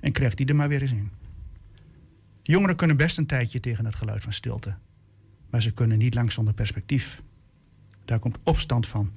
En 0.00 0.12
krijgt 0.12 0.36
die 0.36 0.46
er 0.46 0.56
maar 0.56 0.68
weer 0.68 0.82
eens 0.82 0.92
in. 0.92 1.10
Jongeren 2.42 2.76
kunnen 2.76 2.96
best 2.96 3.18
een 3.18 3.26
tijdje 3.26 3.60
tegen 3.60 3.84
het 3.84 3.94
geluid 3.94 4.22
van 4.22 4.32
stilte. 4.32 4.74
Maar 5.50 5.62
ze 5.62 5.72
kunnen 5.72 5.98
niet 5.98 6.14
lang 6.14 6.32
zonder 6.32 6.54
perspectief. 6.54 7.22
Daar 8.04 8.18
komt 8.18 8.38
opstand 8.42 8.86
van. 8.86 9.12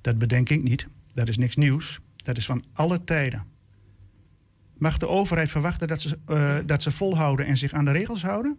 Dat 0.00 0.18
bedenk 0.18 0.48
ik 0.48 0.62
niet. 0.62 0.86
Dat 1.14 1.28
is 1.28 1.36
niks 1.36 1.56
nieuws. 1.56 2.00
Dat 2.22 2.36
is 2.36 2.46
van 2.46 2.64
alle 2.72 3.04
tijden. 3.04 3.44
Mag 4.78 4.98
de 4.98 5.08
overheid 5.08 5.50
verwachten 5.50 5.88
dat 5.88 6.00
ze, 6.00 6.18
uh, 6.28 6.56
dat 6.66 6.82
ze 6.82 6.90
volhouden 6.90 7.46
en 7.46 7.56
zich 7.56 7.72
aan 7.72 7.84
de 7.84 7.92
regels 7.92 8.22
houden? 8.22 8.58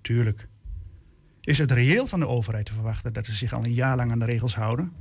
Tuurlijk. 0.00 0.48
Is 1.40 1.58
het 1.58 1.70
reëel 1.70 2.06
van 2.06 2.20
de 2.20 2.26
overheid 2.26 2.66
te 2.66 2.72
verwachten 2.72 3.12
dat 3.12 3.26
ze 3.26 3.34
zich 3.34 3.52
al 3.52 3.64
een 3.64 3.74
jaar 3.74 3.96
lang 3.96 4.10
aan 4.10 4.18
de 4.18 4.24
regels 4.24 4.54
houden? 4.54 4.92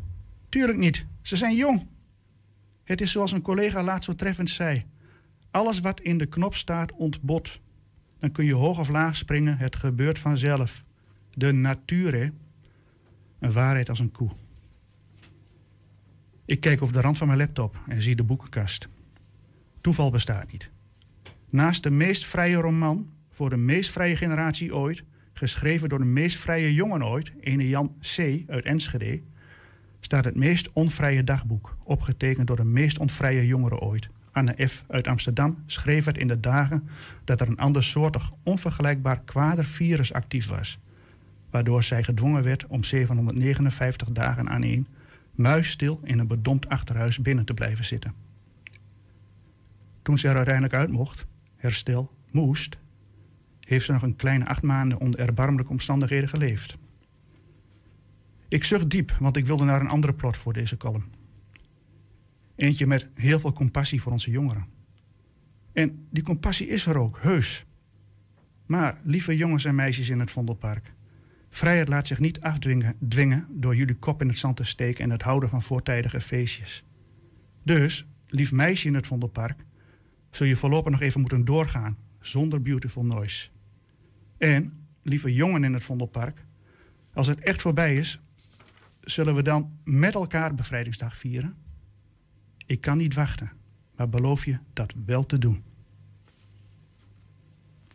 Tuurlijk 0.50 0.78
niet. 0.78 1.06
Ze 1.22 1.36
zijn 1.36 1.56
jong. 1.56 1.88
Het 2.84 3.02
is 3.02 3.12
zoals 3.12 3.32
een 3.32 3.42
collega 3.42 3.84
laatst 3.84 4.04
zo 4.04 4.16
treffend 4.16 4.50
zei: 4.50 4.86
alles 5.52 5.80
wat 5.80 6.02
in 6.02 6.18
de 6.18 6.26
knop 6.26 6.56
staat 6.56 6.92
ontbod. 6.92 7.60
Dan 8.20 8.32
kun 8.32 8.46
je 8.46 8.54
hoog 8.54 8.80
of 8.80 8.90
laag 8.90 9.16
springen, 9.16 9.58
het 9.58 9.76
gebeurt 9.76 10.20
vanzelf. 10.20 10.84
De 11.30 11.52
natuur, 11.52 12.14
hè? 12.14 12.30
Een 13.40 13.52
waarheid 13.52 13.90
als 13.90 14.00
een 14.00 14.12
koe. 14.12 14.30
Ik 16.50 16.60
kijk 16.60 16.82
over 16.82 16.94
de 16.94 17.02
rand 17.02 17.18
van 17.18 17.28
mijn 17.28 17.40
laptop 17.40 17.82
en 17.88 18.02
zie 18.02 18.16
de 18.16 18.24
boekenkast. 18.24 18.88
Toeval 19.82 20.12
bestaat 20.12 20.52
niet. 20.52 20.70
Naast 21.50 21.84
de 21.84 21.90
meest 21.90 22.26
vrije 22.26 22.56
roman 22.56 23.10
voor 23.30 23.50
de 23.50 23.58
meest 23.58 23.92
vrije 23.92 24.16
generatie 24.16 24.76
ooit, 24.76 25.04
geschreven 25.34 25.90
door 25.90 26.00
de 26.00 26.06
meest 26.06 26.38
vrije 26.38 26.74
jongen 26.74 27.06
ooit, 27.06 27.32
ene 27.40 27.68
Jan 27.68 27.96
C. 28.00 28.44
uit 28.48 28.66
Enschede, 28.66 29.22
staat 30.00 30.26
het 30.26 30.36
meest 30.36 30.70
onvrije 30.74 31.24
dagboek, 31.24 31.78
opgetekend 31.84 32.48
door 32.48 32.56
de 32.56 32.66
meest 32.66 33.00
onvrije 33.00 33.48
jongere 33.48 33.80
ooit. 33.80 34.10
Anne 34.32 34.68
F. 34.68 34.84
uit 34.88 35.08
Amsterdam 35.08 35.64
schreef 35.66 36.06
het 36.06 36.18
in 36.18 36.28
de 36.28 36.40
dagen 36.40 36.88
dat 37.24 37.42
er 37.42 37.48
een 37.48 37.58
andersoortig, 37.58 38.32
onvergelijkbaar 38.44 39.22
kwader 39.22 39.66
virus 39.66 40.14
actief 40.14 40.48
was, 40.48 40.80
waardoor 41.50 41.84
zij 41.84 42.04
gedwongen 42.04 42.44
werd 42.44 42.68
om 42.68 42.84
759 42.84 44.12
dagen 44.12 44.50
aan 44.50 44.64
één 44.64 44.88
muisstil 45.40 46.00
in 46.04 46.20
een 46.20 46.28
bedompt 46.28 46.70
achterhuis 46.70 47.20
binnen 47.20 47.46
te 47.46 47.54
blijven 47.54 47.86
zitten. 47.86 48.14
Toen 50.02 50.18
ze 50.18 50.28
er 50.28 50.36
uiteindelijk 50.36 50.74
uit 50.74 50.92
mocht, 50.92 51.26
herstel, 51.56 52.12
moest, 52.32 52.78
heeft 53.60 53.86
ze 53.86 53.92
nog 53.92 54.02
een 54.02 54.16
kleine 54.16 54.46
acht 54.46 54.62
maanden 54.62 55.00
onder 55.00 55.20
erbarmelijke 55.20 55.72
omstandigheden 55.72 56.30
geleefd. 56.30 56.78
Ik 58.48 58.64
zucht 58.64 58.90
diep, 58.90 59.16
want 59.20 59.38
ik 59.38 59.46
wilde 59.46 59.64
naar 59.64 59.82
een 59.82 59.88
andere 59.88 60.14
plot 60.14 60.38
voor 60.38 60.54
deze 60.54 60.78
column. 60.78 61.12
Eentje 62.56 62.88
met 62.88 63.10
heel 63.14 63.40
veel 63.40 63.54
compassie 63.54 64.02
voor 64.02 64.12
onze 64.12 64.32
jongeren. 64.32 64.66
En 65.74 66.08
die 66.12 66.24
compassie 66.24 66.68
is 66.68 66.86
er 66.86 66.98
ook, 66.98 67.20
heus. 67.22 67.66
Maar, 68.66 68.98
lieve 69.04 69.38
jongens 69.38 69.66
en 69.66 69.76
meisjes 69.76 70.10
in 70.10 70.20
het 70.20 70.32
Vondelpark, 70.32 70.94
vrijheid 71.50 71.88
laat 71.88 72.08
zich 72.08 72.20
niet 72.20 72.42
afdwingen 72.42 72.96
dwingen 73.08 73.48
door 73.50 73.76
jullie 73.76 73.96
kop 73.96 74.22
in 74.22 74.28
het 74.28 74.38
zand 74.38 74.56
te 74.56 74.64
steken 74.64 75.04
en 75.04 75.10
het 75.10 75.22
houden 75.22 75.50
van 75.50 75.62
voortijdige 75.62 76.22
feestjes. 76.22 76.84
Dus, 77.64 78.08
lief 78.28 78.52
meisje 78.52 78.88
in 78.88 78.94
het 78.94 79.08
Vondelpark, 79.08 79.66
zul 80.32 80.46
je 80.46 80.56
voorlopig 80.56 80.92
nog 80.92 81.02
even 81.02 81.20
moeten 81.20 81.46
doorgaan 81.46 81.98
zonder 82.20 82.62
beautiful 82.62 83.06
noise. 83.06 83.50
En, 84.38 84.88
lieve 85.04 85.34
jongen 85.34 85.64
in 85.64 85.74
het 85.74 85.84
Vondelpark, 85.84 86.46
als 87.14 87.28
het 87.28 87.40
echt 87.40 87.62
voorbij 87.62 87.96
is, 87.96 88.20
zullen 89.02 89.36
we 89.36 89.42
dan 89.42 89.78
met 89.84 90.14
elkaar 90.14 90.56
Bevrijdingsdag 90.56 91.18
vieren? 91.18 91.56
Ik 92.66 92.82
kan 92.82 92.98
niet 92.98 93.14
wachten, 93.14 93.52
maar 93.96 94.10
beloof 94.10 94.46
je 94.46 94.58
dat 94.74 94.94
wel 95.06 95.26
te 95.26 95.38
doen. 95.38 95.64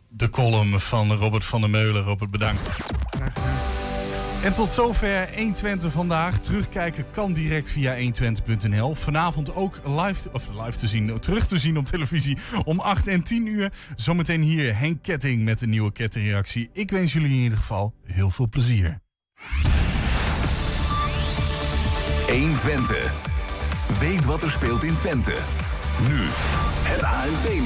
De 0.07 0.29
column 0.29 0.79
van 0.79 1.11
Robert 1.11 1.45
van 1.45 1.61
der 1.61 1.69
Meulen. 1.69 2.03
Robert, 2.03 2.31
bedankt. 2.31 2.79
En 4.43 4.53
tot 4.53 4.69
zover 4.69 5.29
120 5.35 5.91
vandaag. 5.91 6.39
Terugkijken 6.39 7.05
kan 7.11 7.33
direct 7.33 7.69
via 7.69 7.95
120.nl. 7.95 8.95
Vanavond 8.95 9.55
ook 9.55 9.79
live, 9.85 10.31
of 10.31 10.47
live 10.63 10.77
te 10.77 10.87
zien, 10.87 11.19
terug 11.19 11.47
te 11.47 11.57
zien 11.57 11.77
op 11.77 11.85
televisie 11.85 12.37
om 12.63 12.79
8 12.79 13.07
en 13.07 13.23
10 13.23 13.47
uur. 13.47 13.71
Zometeen 13.95 14.41
hier 14.41 14.77
Henk 14.77 15.01
Ketting 15.01 15.43
met 15.43 15.61
een 15.61 15.69
nieuwe 15.69 15.91
kettingreactie. 15.91 16.69
Ik 16.73 16.91
wens 16.91 17.13
jullie 17.13 17.29
in 17.29 17.43
ieder 17.43 17.57
geval 17.57 17.93
heel 18.03 18.29
veel 18.29 18.49
plezier. 18.49 18.99
120. 22.27 23.13
Weet 23.99 24.25
wat 24.25 24.43
er 24.43 24.51
speelt 24.51 24.83
in 24.83 24.97
Twente. 24.97 25.35
Nu, 26.07 26.19
het 26.83 27.03
ANP 27.03 27.63